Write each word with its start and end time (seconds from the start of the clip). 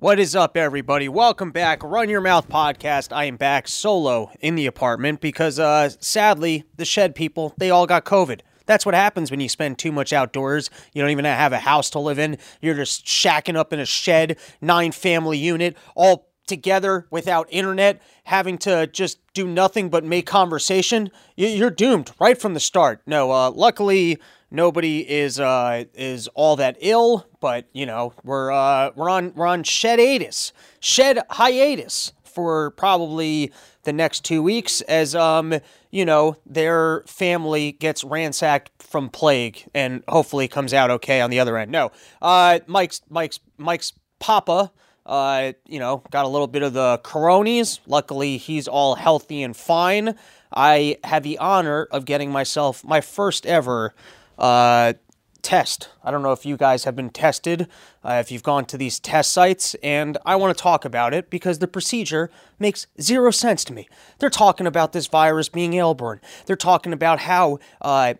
What 0.00 0.18
is 0.18 0.34
up, 0.34 0.56
everybody? 0.56 1.10
Welcome 1.10 1.50
back. 1.50 1.82
Run 1.82 2.08
Your 2.08 2.22
Mouth 2.22 2.48
podcast. 2.48 3.14
I 3.14 3.26
am 3.26 3.36
back 3.36 3.68
solo 3.68 4.30
in 4.40 4.54
the 4.54 4.64
apartment 4.64 5.20
because, 5.20 5.58
uh, 5.58 5.90
sadly, 6.00 6.64
the 6.78 6.86
shed 6.86 7.14
people, 7.14 7.52
they 7.58 7.68
all 7.68 7.86
got 7.86 8.06
COVID. 8.06 8.40
That's 8.64 8.86
what 8.86 8.94
happens 8.94 9.30
when 9.30 9.40
you 9.40 9.48
spend 9.50 9.78
too 9.78 9.92
much 9.92 10.14
outdoors. 10.14 10.70
You 10.94 11.02
don't 11.02 11.10
even 11.10 11.26
have 11.26 11.52
a 11.52 11.58
house 11.58 11.90
to 11.90 11.98
live 11.98 12.18
in. 12.18 12.38
You're 12.62 12.76
just 12.76 13.04
shacking 13.04 13.56
up 13.56 13.74
in 13.74 13.78
a 13.78 13.84
shed, 13.84 14.38
nine 14.62 14.92
family 14.92 15.36
unit, 15.36 15.76
all 15.94 16.30
together 16.46 17.06
without 17.10 17.46
internet, 17.50 18.00
having 18.24 18.56
to 18.56 18.86
just 18.86 19.18
do 19.34 19.46
nothing 19.46 19.90
but 19.90 20.02
make 20.02 20.24
conversation. 20.24 21.10
You're 21.36 21.68
doomed 21.68 22.10
right 22.18 22.40
from 22.40 22.54
the 22.54 22.60
start. 22.60 23.02
No, 23.06 23.30
uh, 23.32 23.50
luckily 23.50 24.18
nobody 24.50 25.08
is 25.08 25.38
uh, 25.38 25.84
is 25.94 26.28
all 26.28 26.56
that 26.56 26.76
ill, 26.80 27.26
but 27.40 27.66
you 27.72 27.86
know 27.86 28.12
we're 28.24 28.50
uh, 28.50 28.90
we're 28.94 29.10
on 29.10 29.32
we're 29.34 29.46
on 29.46 29.64
hiatus, 29.64 30.52
shed 30.80 31.20
hiatus 31.30 32.12
for 32.24 32.70
probably 32.72 33.52
the 33.82 33.92
next 33.92 34.24
two 34.24 34.42
weeks 34.42 34.82
as 34.82 35.14
um 35.14 35.54
you 35.90 36.04
know 36.04 36.36
their 36.46 37.02
family 37.06 37.72
gets 37.72 38.04
ransacked 38.04 38.70
from 38.78 39.08
plague 39.08 39.68
and 39.74 40.04
hopefully 40.06 40.46
comes 40.46 40.74
out 40.74 40.90
okay 40.90 41.20
on 41.20 41.30
the 41.30 41.40
other 41.40 41.56
end. 41.56 41.70
No, 41.70 41.90
uh, 42.22 42.60
Mike's 42.66 43.00
Mike's 43.08 43.40
Mike's 43.56 43.92
papa. 44.18 44.72
Uh, 45.06 45.54
you 45.66 45.80
know, 45.80 46.02
got 46.10 46.24
a 46.24 46.28
little 46.28 46.46
bit 46.46 46.62
of 46.62 46.72
the 46.72 47.00
coronies. 47.02 47.80
Luckily, 47.86 48.36
he's 48.36 48.68
all 48.68 48.94
healthy 48.94 49.42
and 49.42 49.56
fine. 49.56 50.14
I 50.52 50.98
had 51.02 51.22
the 51.22 51.38
honor 51.38 51.88
of 51.90 52.04
getting 52.04 52.30
myself 52.30 52.84
my 52.84 53.00
first 53.00 53.46
ever 53.46 53.94
uh, 54.40 54.94
test. 55.42 55.88
I 56.04 56.10
don't 56.10 56.22
know 56.22 56.32
if 56.32 56.44
you 56.44 56.56
guys 56.56 56.84
have 56.84 56.96
been 56.96 57.10
tested, 57.10 57.68
uh, 58.04 58.14
if 58.14 58.30
you've 58.30 58.42
gone 58.42 58.64
to 58.66 58.78
these 58.78 58.98
test 58.98 59.32
sites, 59.32 59.74
and 59.82 60.18
I 60.26 60.36
want 60.36 60.56
to 60.56 60.62
talk 60.62 60.84
about 60.84 61.14
it 61.14 61.30
because 61.30 61.58
the 61.58 61.68
procedure 61.68 62.30
makes 62.58 62.86
zero 63.00 63.30
sense 63.30 63.64
to 63.64 63.72
me. 63.72 63.88
They're 64.18 64.30
talking 64.30 64.66
about 64.66 64.92
this 64.92 65.06
virus 65.06 65.48
being 65.48 65.78
airborne. 65.78 66.20
They're 66.46 66.56
talking 66.56 66.92
about 66.92 67.20
how 67.20 67.58
uh, 67.80 68.14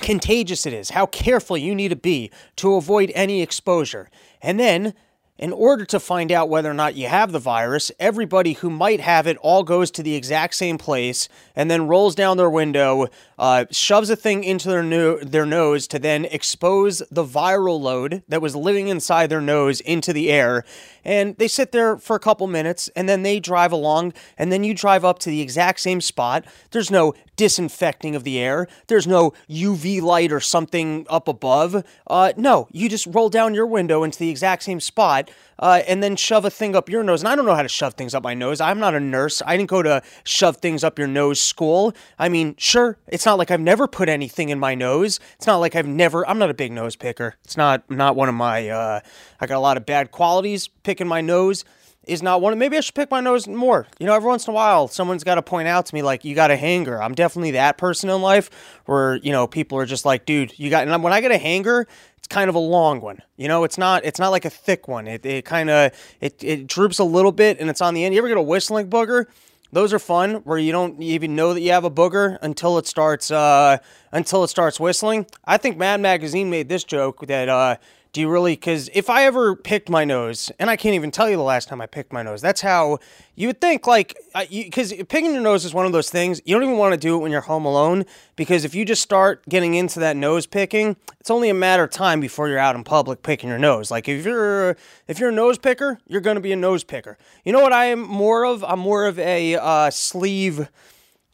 contagious 0.00 0.66
it 0.66 0.72
is, 0.72 0.90
how 0.90 1.06
careful 1.06 1.56
you 1.56 1.74
need 1.74 1.88
to 1.88 1.96
be 1.96 2.30
to 2.56 2.74
avoid 2.74 3.12
any 3.14 3.42
exposure. 3.42 4.10
And 4.40 4.58
then 4.58 4.94
in 5.38 5.52
order 5.52 5.84
to 5.84 6.00
find 6.00 6.32
out 6.32 6.48
whether 6.48 6.68
or 6.68 6.74
not 6.74 6.96
you 6.96 7.06
have 7.06 7.30
the 7.30 7.38
virus, 7.38 7.92
everybody 8.00 8.54
who 8.54 8.68
might 8.68 9.00
have 9.00 9.26
it 9.26 9.36
all 9.36 9.62
goes 9.62 9.90
to 9.92 10.02
the 10.02 10.16
exact 10.16 10.54
same 10.54 10.78
place 10.78 11.28
and 11.54 11.70
then 11.70 11.86
rolls 11.86 12.16
down 12.16 12.36
their 12.36 12.50
window, 12.50 13.06
uh, 13.38 13.64
shoves 13.70 14.10
a 14.10 14.16
thing 14.16 14.44
into 14.44 14.68
their, 14.68 14.82
no- 14.82 15.18
their 15.18 15.46
nose 15.46 15.86
to 15.88 15.98
then 15.98 16.24
expose 16.26 17.02
the 17.10 17.24
viral 17.24 17.80
load 17.80 18.22
that 18.28 18.42
was 18.42 18.56
living 18.56 18.88
inside 18.88 19.28
their 19.28 19.40
nose 19.40 19.80
into 19.80 20.12
the 20.12 20.30
air. 20.30 20.64
And 21.04 21.36
they 21.36 21.48
sit 21.48 21.72
there 21.72 21.96
for 21.96 22.16
a 22.16 22.20
couple 22.20 22.46
minutes 22.46 22.88
and 22.96 23.08
then 23.08 23.22
they 23.22 23.40
drive 23.40 23.72
along, 23.72 24.12
and 24.36 24.52
then 24.52 24.64
you 24.64 24.74
drive 24.74 25.04
up 25.04 25.18
to 25.20 25.30
the 25.30 25.40
exact 25.40 25.80
same 25.80 26.00
spot. 26.00 26.44
There's 26.70 26.90
no 26.90 27.14
disinfecting 27.36 28.16
of 28.16 28.24
the 28.24 28.38
air, 28.38 28.66
there's 28.88 29.06
no 29.06 29.32
UV 29.48 30.02
light 30.02 30.32
or 30.32 30.40
something 30.40 31.06
up 31.08 31.28
above. 31.28 31.84
Uh, 32.06 32.32
no, 32.36 32.66
you 32.72 32.88
just 32.88 33.06
roll 33.06 33.28
down 33.30 33.54
your 33.54 33.66
window 33.66 34.02
into 34.02 34.18
the 34.18 34.28
exact 34.28 34.64
same 34.64 34.80
spot 34.80 35.30
uh, 35.58 35.82
and 35.86 36.02
then 36.02 36.16
shove 36.16 36.44
a 36.44 36.50
thing 36.50 36.76
up 36.76 36.88
your 36.88 37.02
nose. 37.02 37.20
And 37.20 37.28
I 37.28 37.36
don't 37.36 37.44
know 37.44 37.54
how 37.54 37.62
to 37.62 37.68
shove 37.68 37.94
things 37.94 38.14
up 38.14 38.22
my 38.22 38.34
nose. 38.34 38.60
I'm 38.60 38.78
not 38.78 38.94
a 38.94 39.00
nurse. 39.00 39.42
I 39.44 39.56
didn't 39.56 39.70
go 39.70 39.82
to 39.82 40.02
shove 40.24 40.58
things 40.58 40.84
up 40.84 40.98
your 40.98 41.08
nose 41.08 41.40
school. 41.40 41.94
I 42.18 42.28
mean, 42.28 42.54
sure, 42.58 42.98
it's 43.08 43.26
not 43.26 43.38
like 43.38 43.50
I've 43.50 43.60
never 43.60 43.86
put 43.86 44.08
anything 44.08 44.48
in 44.48 44.58
my 44.58 44.74
nose. 44.74 45.20
It's 45.36 45.46
not 45.46 45.56
like 45.58 45.74
I've 45.74 45.86
never. 45.86 46.28
I'm 46.28 46.38
not 46.38 46.50
a 46.50 46.54
big 46.54 46.72
nose 46.72 46.96
picker. 46.96 47.34
It's 47.44 47.56
not 47.56 47.88
not 47.90 48.16
one 48.16 48.28
of 48.28 48.34
my. 48.34 48.68
Uh, 48.68 49.00
I 49.40 49.46
got 49.46 49.56
a 49.56 49.60
lot 49.60 49.76
of 49.76 49.86
bad 49.86 50.10
qualities 50.10 50.68
picking 50.68 51.08
my 51.08 51.20
nose 51.20 51.64
is 52.08 52.22
not 52.22 52.40
one. 52.40 52.58
Maybe 52.58 52.76
I 52.76 52.80
should 52.80 52.94
pick 52.94 53.10
my 53.10 53.20
nose 53.20 53.46
more. 53.46 53.86
You 53.98 54.06
know, 54.06 54.14
every 54.14 54.28
once 54.28 54.46
in 54.46 54.52
a 54.52 54.54
while, 54.54 54.88
someone's 54.88 55.24
got 55.24 55.36
to 55.36 55.42
point 55.42 55.68
out 55.68 55.86
to 55.86 55.94
me 55.94 56.02
like, 56.02 56.24
"You 56.24 56.34
got 56.34 56.50
a 56.50 56.56
hanger." 56.56 57.00
I'm 57.00 57.14
definitely 57.14 57.52
that 57.52 57.78
person 57.78 58.08
in 58.10 58.20
life 58.22 58.50
where 58.86 59.16
you 59.16 59.30
know 59.30 59.46
people 59.46 59.78
are 59.78 59.86
just 59.86 60.04
like, 60.04 60.24
"Dude, 60.24 60.58
you 60.58 60.70
got." 60.70 60.88
And 60.88 61.02
when 61.02 61.12
I 61.12 61.20
get 61.20 61.30
a 61.30 61.38
hanger, 61.38 61.86
kind 62.28 62.48
of 62.48 62.54
a 62.54 62.60
long 62.60 63.00
one. 63.00 63.22
You 63.36 63.48
know, 63.48 63.64
it's 63.64 63.78
not 63.78 64.04
it's 64.04 64.18
not 64.18 64.30
like 64.30 64.44
a 64.44 64.50
thick 64.50 64.88
one. 64.88 65.06
It 65.06 65.24
it 65.24 65.44
kind 65.44 65.70
of 65.70 65.92
it 66.20 66.42
it 66.42 66.66
droops 66.66 66.98
a 66.98 67.04
little 67.04 67.32
bit 67.32 67.58
and 67.60 67.70
it's 67.70 67.80
on 67.80 67.94
the 67.94 68.04
end. 68.04 68.14
You 68.14 68.20
ever 68.20 68.28
get 68.28 68.36
a 68.36 68.42
whistling 68.42 68.88
booger? 68.88 69.26
Those 69.70 69.92
are 69.92 69.98
fun 69.98 70.36
where 70.44 70.56
you 70.56 70.72
don't 70.72 71.02
even 71.02 71.36
know 71.36 71.52
that 71.52 71.60
you 71.60 71.72
have 71.72 71.84
a 71.84 71.90
booger 71.90 72.38
until 72.40 72.78
it 72.78 72.86
starts 72.86 73.30
uh, 73.30 73.78
until 74.12 74.42
it 74.44 74.48
starts 74.48 74.80
whistling. 74.80 75.26
I 75.44 75.58
think 75.58 75.76
Mad 75.76 76.00
Magazine 76.00 76.48
made 76.48 76.68
this 76.68 76.84
joke 76.84 77.26
that 77.26 77.48
uh, 77.48 77.76
do 78.12 78.20
you 78.20 78.28
really? 78.28 78.52
Because 78.52 78.88
if 78.94 79.10
I 79.10 79.24
ever 79.24 79.54
picked 79.54 79.88
my 79.88 80.04
nose, 80.04 80.50
and 80.58 80.70
I 80.70 80.76
can't 80.76 80.94
even 80.94 81.10
tell 81.10 81.28
you 81.28 81.36
the 81.36 81.42
last 81.42 81.68
time 81.68 81.80
I 81.80 81.86
picked 81.86 82.12
my 82.12 82.22
nose, 82.22 82.40
that's 82.40 82.60
how 82.60 82.98
you 83.34 83.48
would 83.48 83.60
think. 83.60 83.86
Like, 83.86 84.16
because 84.50 84.92
picking 85.08 85.32
your 85.32 85.42
nose 85.42 85.64
is 85.64 85.74
one 85.74 85.86
of 85.86 85.92
those 85.92 86.10
things 86.10 86.40
you 86.44 86.54
don't 86.54 86.64
even 86.64 86.78
want 86.78 86.94
to 86.94 86.98
do 86.98 87.16
it 87.16 87.18
when 87.18 87.30
you're 87.30 87.42
home 87.42 87.64
alone. 87.64 88.04
Because 88.36 88.64
if 88.64 88.74
you 88.74 88.84
just 88.84 89.02
start 89.02 89.46
getting 89.48 89.74
into 89.74 90.00
that 90.00 90.16
nose 90.16 90.46
picking, 90.46 90.96
it's 91.20 91.30
only 91.30 91.50
a 91.50 91.54
matter 91.54 91.84
of 91.84 91.90
time 91.90 92.20
before 92.20 92.48
you're 92.48 92.58
out 92.58 92.76
in 92.76 92.84
public 92.84 93.22
picking 93.22 93.48
your 93.48 93.58
nose. 93.58 93.90
Like, 93.90 94.08
if 94.08 94.24
you're 94.24 94.76
if 95.06 95.18
you're 95.18 95.30
a 95.30 95.32
nose 95.32 95.58
picker, 95.58 95.98
you're 96.06 96.20
going 96.20 96.36
to 96.36 96.40
be 96.40 96.52
a 96.52 96.56
nose 96.56 96.84
picker. 96.84 97.18
You 97.44 97.52
know 97.52 97.60
what 97.60 97.72
I 97.72 97.86
am 97.86 98.00
more 98.00 98.44
of? 98.44 98.64
I'm 98.64 98.80
more 98.80 99.06
of 99.06 99.18
a 99.18 99.56
uh, 99.56 99.90
sleeve 99.90 100.68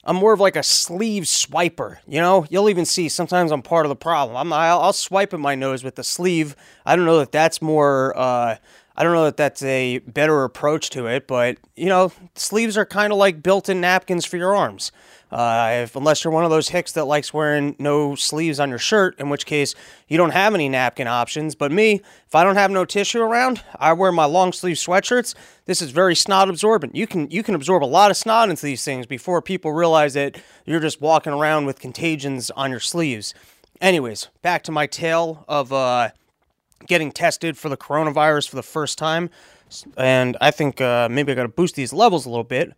I'm 0.07 0.17
more 0.17 0.33
of 0.33 0.41
like 0.41 0.57
a 0.57 0.63
sleeve 0.63 1.25
swiper. 1.25 1.99
You 2.07 2.21
know, 2.21 2.47
you'll 2.51 2.69
even 2.69 2.85
see 2.85 3.09
sometimes 3.09 3.51
I'm 3.51 3.63
part 3.63 3.87
of 3.87 3.89
the 3.91 3.97
problem. 3.97 4.37
I'm 4.37 4.53
I'll, 4.53 4.81
I'll 4.81 4.93
swipe 4.93 5.33
at 5.33 5.41
my 5.41 5.55
nose 5.55 5.83
with 5.83 5.95
the 5.95 6.05
sleeve. 6.05 6.57
I 6.85 6.97
don't 6.97 7.07
know 7.07 7.19
that 7.19 7.33
that's 7.33 7.63
more. 7.63 8.17
Uh, 8.17 8.57
I 8.97 9.03
don't 9.03 9.15
know 9.15 9.25
that 9.25 9.37
that's 9.37 9.63
a 9.63 9.99
better 10.01 10.45
approach 10.45 10.91
to 10.91 11.07
it, 11.07 11.27
but 11.27 11.59
you 11.75 11.87
know, 11.87 12.13
sleeves 12.37 12.77
are 12.77 12.87
kind 12.87 13.13
of 13.13 13.19
like 13.19 13.43
built-in 13.43 13.81
napkins 13.81 14.25
for 14.25 14.37
your 14.37 14.55
arms. 14.55 14.93
Uh, 15.35 15.81
if, 15.83 15.97
unless 15.97 16.23
you're 16.23 16.33
one 16.33 16.45
of 16.45 16.51
those 16.51 16.69
hicks 16.69 16.93
that 16.93 17.07
likes 17.07 17.35
wearing 17.35 17.75
no 17.81 18.15
sleeves 18.15 18.61
on 18.61 18.69
your 18.69 18.79
shirt, 18.79 19.19
in 19.19 19.29
which 19.29 19.47
case 19.47 19.75
you 20.07 20.17
don't 20.17 20.31
have 20.31 20.55
any 20.55 20.69
napkin 20.69 21.09
options. 21.09 21.57
But 21.57 21.73
me, 21.73 21.95
if 22.25 22.37
I 22.37 22.45
don't 22.45 22.55
have 22.55 22.71
no 22.71 22.85
tissue 22.85 23.21
around, 23.21 23.61
I 23.81 23.95
wear 23.95 24.13
my 24.13 24.27
long 24.27 24.53
sleeve 24.53 24.77
sweatshirts. 24.77 25.35
This 25.65 25.83
is 25.83 25.91
very 25.91 26.15
snot 26.15 26.49
absorbent. 26.49 26.95
You 26.95 27.09
can 27.09 27.29
you 27.33 27.43
can 27.43 27.57
absorb 27.57 27.83
a 27.83 27.85
lot 27.85 28.13
of 28.13 28.17
snot 28.17 28.49
into 28.49 28.65
these 28.65 28.85
things 28.85 29.07
before 29.07 29.43
people 29.43 29.73
realize 29.73 30.15
that 30.15 30.41
you're 30.65 30.79
just 30.79 31.01
walking 31.01 31.33
around 31.33 31.67
with 31.67 31.81
contagions 31.81 32.53
on 32.53 32.71
your 32.71 32.79
sleeves. 32.79 33.35
Anyways, 33.81 34.29
back 34.41 34.63
to 34.63 34.71
my 34.71 34.87
tale 34.87 35.45
of 35.49 35.73
uh, 35.73 36.11
getting 36.87 37.11
tested 37.11 37.59
for 37.59 37.69
the 37.69 37.77
coronavirus 37.77 38.49
for 38.49 38.55
the 38.55 38.63
first 38.63 38.99
time, 38.99 39.31
and 39.97 40.37
I 40.41 40.53
think 40.53 40.81
uh, 40.81 41.09
maybe 41.11 41.33
I 41.33 41.35
got 41.35 41.43
to 41.43 41.49
boost 41.49 41.75
these 41.75 41.93
levels 41.93 42.25
a 42.25 42.29
little 42.29 42.45
bit. 42.45 42.73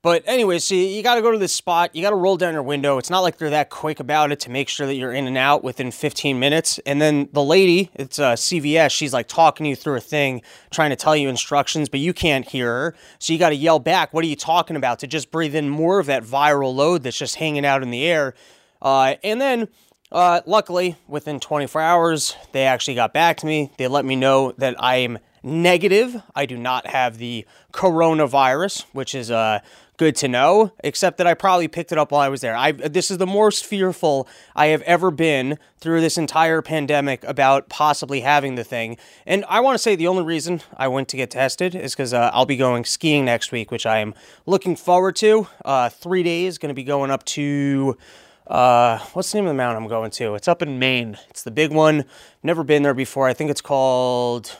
But 0.00 0.22
anyway, 0.26 0.60
so 0.60 0.76
you 0.76 1.02
got 1.02 1.16
to 1.16 1.22
go 1.22 1.32
to 1.32 1.38
this 1.38 1.52
spot. 1.52 1.94
You 1.96 2.02
got 2.02 2.10
to 2.10 2.16
roll 2.16 2.36
down 2.36 2.54
your 2.54 2.62
window. 2.62 2.98
It's 2.98 3.10
not 3.10 3.20
like 3.20 3.36
they're 3.36 3.50
that 3.50 3.68
quick 3.68 3.98
about 3.98 4.30
it 4.30 4.38
to 4.40 4.50
make 4.50 4.68
sure 4.68 4.86
that 4.86 4.94
you're 4.94 5.12
in 5.12 5.26
and 5.26 5.36
out 5.36 5.64
within 5.64 5.90
15 5.90 6.38
minutes. 6.38 6.78
And 6.86 7.02
then 7.02 7.28
the 7.32 7.42
lady, 7.42 7.90
it's 7.94 8.20
uh, 8.20 8.34
CVS, 8.34 8.92
she's 8.92 9.12
like 9.12 9.26
talking 9.26 9.66
you 9.66 9.74
through 9.74 9.96
a 9.96 10.00
thing, 10.00 10.42
trying 10.70 10.90
to 10.90 10.96
tell 10.96 11.16
you 11.16 11.28
instructions, 11.28 11.88
but 11.88 11.98
you 11.98 12.12
can't 12.12 12.48
hear 12.48 12.68
her. 12.68 12.94
So 13.18 13.32
you 13.32 13.40
got 13.40 13.48
to 13.48 13.56
yell 13.56 13.80
back, 13.80 14.14
What 14.14 14.22
are 14.24 14.28
you 14.28 14.36
talking 14.36 14.76
about? 14.76 15.00
to 15.00 15.08
just 15.08 15.32
breathe 15.32 15.56
in 15.56 15.68
more 15.68 15.98
of 15.98 16.06
that 16.06 16.22
viral 16.22 16.72
load 16.72 17.02
that's 17.02 17.18
just 17.18 17.34
hanging 17.34 17.66
out 17.66 17.82
in 17.82 17.90
the 17.90 18.06
air. 18.06 18.34
Uh, 18.80 19.16
and 19.24 19.40
then, 19.40 19.66
uh, 20.12 20.42
luckily, 20.46 20.96
within 21.08 21.40
24 21.40 21.80
hours, 21.80 22.36
they 22.52 22.64
actually 22.64 22.94
got 22.94 23.12
back 23.12 23.38
to 23.38 23.46
me. 23.46 23.72
They 23.78 23.88
let 23.88 24.04
me 24.04 24.14
know 24.14 24.52
that 24.58 24.76
I 24.78 24.96
am 24.98 25.18
negative. 25.42 26.22
I 26.34 26.46
do 26.46 26.56
not 26.56 26.86
have 26.88 27.18
the 27.18 27.46
coronavirus, 27.72 28.84
which 28.92 29.14
is 29.14 29.30
uh, 29.30 29.60
good 29.98 30.16
to 30.16 30.28
know, 30.28 30.72
except 30.82 31.18
that 31.18 31.26
I 31.26 31.34
probably 31.34 31.68
picked 31.68 31.92
it 31.92 31.98
up 31.98 32.12
while 32.12 32.22
I 32.22 32.28
was 32.28 32.40
there. 32.40 32.56
I 32.56 32.72
this 32.72 33.10
is 33.10 33.18
the 33.18 33.26
most 33.26 33.66
fearful 33.66 34.26
I 34.56 34.66
have 34.66 34.80
ever 34.82 35.10
been 35.10 35.58
through 35.78 36.00
this 36.00 36.16
entire 36.16 36.62
pandemic 36.62 37.22
about 37.24 37.68
possibly 37.68 38.20
having 38.20 38.54
the 38.54 38.64
thing. 38.64 38.96
And 39.26 39.44
I 39.48 39.60
want 39.60 39.74
to 39.74 39.78
say 39.78 39.96
the 39.96 40.06
only 40.06 40.22
reason 40.22 40.62
I 40.76 40.88
went 40.88 41.08
to 41.08 41.16
get 41.16 41.30
tested 41.30 41.74
is 41.74 41.94
because 41.94 42.14
uh, 42.14 42.30
I'll 42.32 42.46
be 42.46 42.56
going 42.56 42.84
skiing 42.84 43.26
next 43.26 43.52
week, 43.52 43.70
which 43.70 43.84
I 43.84 43.98
am 43.98 44.14
looking 44.46 44.76
forward 44.76 45.16
to. 45.16 45.48
Uh, 45.64 45.88
three 45.88 46.22
days, 46.22 46.56
going 46.58 46.70
to 46.70 46.74
be 46.74 46.84
going 46.84 47.10
up 47.10 47.24
to. 47.24 47.98
Uh, 48.46 48.98
what's 49.12 49.30
the 49.32 49.36
name 49.36 49.44
of 49.44 49.50
the 49.50 49.54
mountain 49.54 49.82
I'm 49.82 49.88
going 49.90 50.10
to? 50.12 50.34
It's 50.34 50.48
up 50.48 50.62
in 50.62 50.78
Maine. 50.78 51.18
It's 51.28 51.42
the 51.42 51.50
big 51.50 51.70
one. 51.70 52.06
Never 52.42 52.64
been 52.64 52.82
there 52.82 52.94
before. 52.94 53.28
I 53.28 53.34
think 53.34 53.50
it's 53.50 53.60
called 53.60 54.56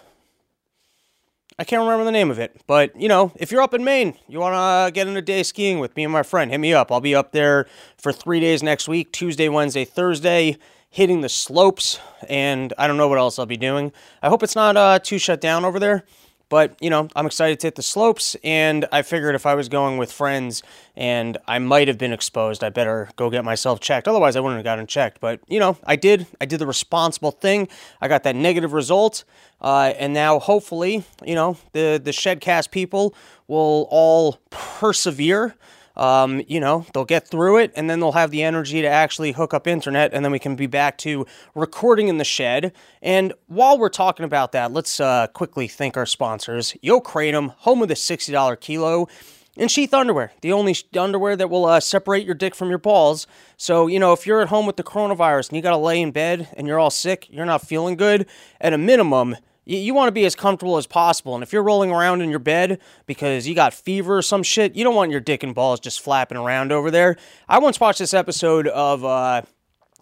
I 1.60 1.64
can't 1.64 1.82
remember 1.82 2.04
the 2.04 2.12
name 2.12 2.30
of 2.30 2.38
it, 2.38 2.60
but 2.68 2.94
you 3.00 3.08
know, 3.08 3.32
if 3.34 3.50
you're 3.50 3.62
up 3.62 3.74
in 3.74 3.82
Maine, 3.82 4.16
you 4.28 4.38
want 4.38 4.54
to 4.54 4.92
get 4.92 5.08
in 5.08 5.16
a 5.16 5.22
day 5.22 5.42
skiing 5.42 5.80
with 5.80 5.96
me 5.96 6.04
and 6.04 6.12
my 6.12 6.22
friend, 6.22 6.52
hit 6.52 6.58
me 6.58 6.72
up. 6.72 6.92
I'll 6.92 7.00
be 7.00 7.16
up 7.16 7.32
there 7.32 7.66
for 7.96 8.12
three 8.12 8.38
days 8.38 8.62
next 8.62 8.86
week 8.86 9.10
Tuesday, 9.10 9.48
Wednesday, 9.48 9.84
Thursday, 9.84 10.56
hitting 10.88 11.20
the 11.20 11.28
slopes, 11.28 11.98
and 12.28 12.72
I 12.78 12.86
don't 12.86 12.96
know 12.96 13.08
what 13.08 13.18
else 13.18 13.40
I'll 13.40 13.46
be 13.46 13.56
doing. 13.56 13.92
I 14.22 14.28
hope 14.28 14.44
it's 14.44 14.54
not 14.54 14.76
uh, 14.76 15.00
too 15.00 15.18
shut 15.18 15.40
down 15.40 15.64
over 15.64 15.80
there, 15.80 16.04
But, 16.48 16.76
you 16.80 16.88
know, 16.88 17.08
I'm 17.14 17.26
excited 17.26 17.60
to 17.60 17.66
hit 17.66 17.74
the 17.74 17.82
slopes, 17.82 18.34
and 18.42 18.86
I 18.90 19.02
figured 19.02 19.34
if 19.34 19.44
I 19.44 19.54
was 19.54 19.68
going 19.68 19.98
with 19.98 20.10
friends 20.10 20.62
and 20.96 21.36
I 21.46 21.58
might 21.58 21.88
have 21.88 21.98
been 21.98 22.12
exposed, 22.12 22.64
I 22.64 22.70
better 22.70 23.10
go 23.16 23.28
get 23.28 23.44
myself 23.44 23.80
checked. 23.80 24.08
Otherwise, 24.08 24.34
I 24.34 24.40
wouldn't 24.40 24.56
have 24.58 24.64
gotten 24.64 24.86
checked. 24.86 25.20
But, 25.20 25.40
you 25.46 25.60
know, 25.60 25.76
I 25.84 25.96
did. 25.96 26.26
I 26.40 26.46
did 26.46 26.58
the 26.58 26.66
responsible 26.66 27.32
thing. 27.32 27.68
I 28.00 28.08
got 28.08 28.22
that 28.22 28.34
negative 28.34 28.72
result. 28.72 29.24
Uh, 29.60 29.92
and 29.98 30.14
now, 30.14 30.38
hopefully, 30.38 31.04
you 31.24 31.34
know, 31.34 31.58
the, 31.72 32.00
the 32.02 32.12
Shedcast 32.12 32.70
people 32.70 33.14
will 33.46 33.86
all 33.90 34.38
persevere 34.50 35.54
um, 35.98 36.42
you 36.46 36.60
know, 36.60 36.86
they'll 36.94 37.04
get 37.04 37.28
through 37.28 37.58
it 37.58 37.72
and 37.76 37.90
then 37.90 38.00
they'll 38.00 38.12
have 38.12 38.30
the 38.30 38.42
energy 38.42 38.80
to 38.82 38.88
actually 38.88 39.32
hook 39.32 39.52
up 39.52 39.66
internet 39.66 40.14
and 40.14 40.24
then 40.24 40.32
we 40.32 40.38
can 40.38 40.56
be 40.56 40.66
back 40.66 40.96
to 40.98 41.26
recording 41.54 42.08
in 42.08 42.18
the 42.18 42.24
shed. 42.24 42.72
And 43.02 43.32
while 43.46 43.78
we're 43.78 43.88
talking 43.88 44.24
about 44.24 44.52
that, 44.52 44.72
let's 44.72 45.00
uh, 45.00 45.26
quickly 45.28 45.68
thank 45.68 45.96
our 45.96 46.06
sponsors 46.06 46.76
Yo 46.80 47.00
Kratom, 47.00 47.50
home 47.58 47.82
of 47.82 47.88
the 47.88 47.94
$60 47.94 48.60
kilo. 48.60 49.08
And 49.56 49.68
Sheath 49.68 49.92
Underwear, 49.92 50.30
the 50.40 50.52
only 50.52 50.76
underwear 50.96 51.34
that 51.34 51.50
will 51.50 51.64
uh, 51.64 51.80
separate 51.80 52.24
your 52.24 52.36
dick 52.36 52.54
from 52.54 52.68
your 52.68 52.78
balls. 52.78 53.26
So, 53.56 53.88
you 53.88 53.98
know, 53.98 54.12
if 54.12 54.24
you're 54.24 54.40
at 54.40 54.48
home 54.48 54.66
with 54.66 54.76
the 54.76 54.84
coronavirus 54.84 55.48
and 55.48 55.56
you 55.56 55.62
got 55.62 55.72
to 55.72 55.76
lay 55.76 56.00
in 56.00 56.12
bed 56.12 56.48
and 56.56 56.68
you're 56.68 56.78
all 56.78 56.90
sick, 56.90 57.26
you're 57.28 57.44
not 57.44 57.66
feeling 57.66 57.96
good, 57.96 58.28
at 58.60 58.72
a 58.72 58.78
minimum, 58.78 59.36
you, 59.68 59.78
you 59.78 59.94
want 59.94 60.08
to 60.08 60.12
be 60.12 60.24
as 60.24 60.34
comfortable 60.34 60.78
as 60.78 60.86
possible. 60.86 61.34
And 61.34 61.42
if 61.44 61.52
you're 61.52 61.62
rolling 61.62 61.92
around 61.92 62.22
in 62.22 62.30
your 62.30 62.40
bed 62.40 62.80
because 63.06 63.46
you 63.46 63.54
got 63.54 63.72
fever 63.72 64.18
or 64.18 64.22
some 64.22 64.42
shit, 64.42 64.74
you 64.74 64.82
don't 64.82 64.96
want 64.96 65.12
your 65.12 65.20
dick 65.20 65.44
and 65.44 65.54
balls 65.54 65.78
just 65.78 66.00
flapping 66.00 66.38
around 66.38 66.72
over 66.72 66.90
there. 66.90 67.16
I 67.48 67.58
once 67.58 67.78
watched 67.78 68.00
this 68.00 68.14
episode 68.14 68.66
of 68.66 69.04
uh, 69.04 69.42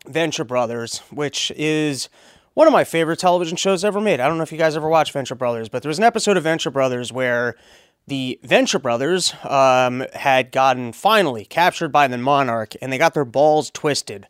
Venture 0.07 0.45
Brothers, 0.45 0.99
which 1.11 1.53
is 1.57 2.09
one 2.55 2.67
of 2.67 2.73
my 2.73 2.85
favorite 2.85 3.19
television 3.19 3.57
shows 3.57 3.85
ever 3.85 4.01
made. 4.01 4.21
I 4.21 4.29
don't 4.29 4.39
know 4.39 4.45
if 4.45 4.53
you 4.53 4.59
guys 4.59 4.77
ever 4.77 4.89
watched 4.89 5.13
Venture 5.13 5.35
Brothers, 5.35 5.69
but 5.69 5.83
there 5.83 5.91
was 5.91 5.99
an 5.99 6.05
episode 6.05 6.37
of 6.37 6.45
Venture 6.45 6.71
Brothers 6.71 7.13
where 7.13 7.57
the 8.07 8.39
Venture 8.45 8.79
Brothers 8.79 9.35
um, 9.43 10.05
had 10.15 10.53
gotten 10.53 10.93
finally 10.93 11.45
captured 11.45 11.89
by 11.89 12.07
the 12.07 12.17
Monarch 12.17 12.75
and 12.81 12.93
they 12.93 12.99
got 12.99 13.15
their 13.15 13.25
balls 13.25 13.71
twisted 13.73 14.29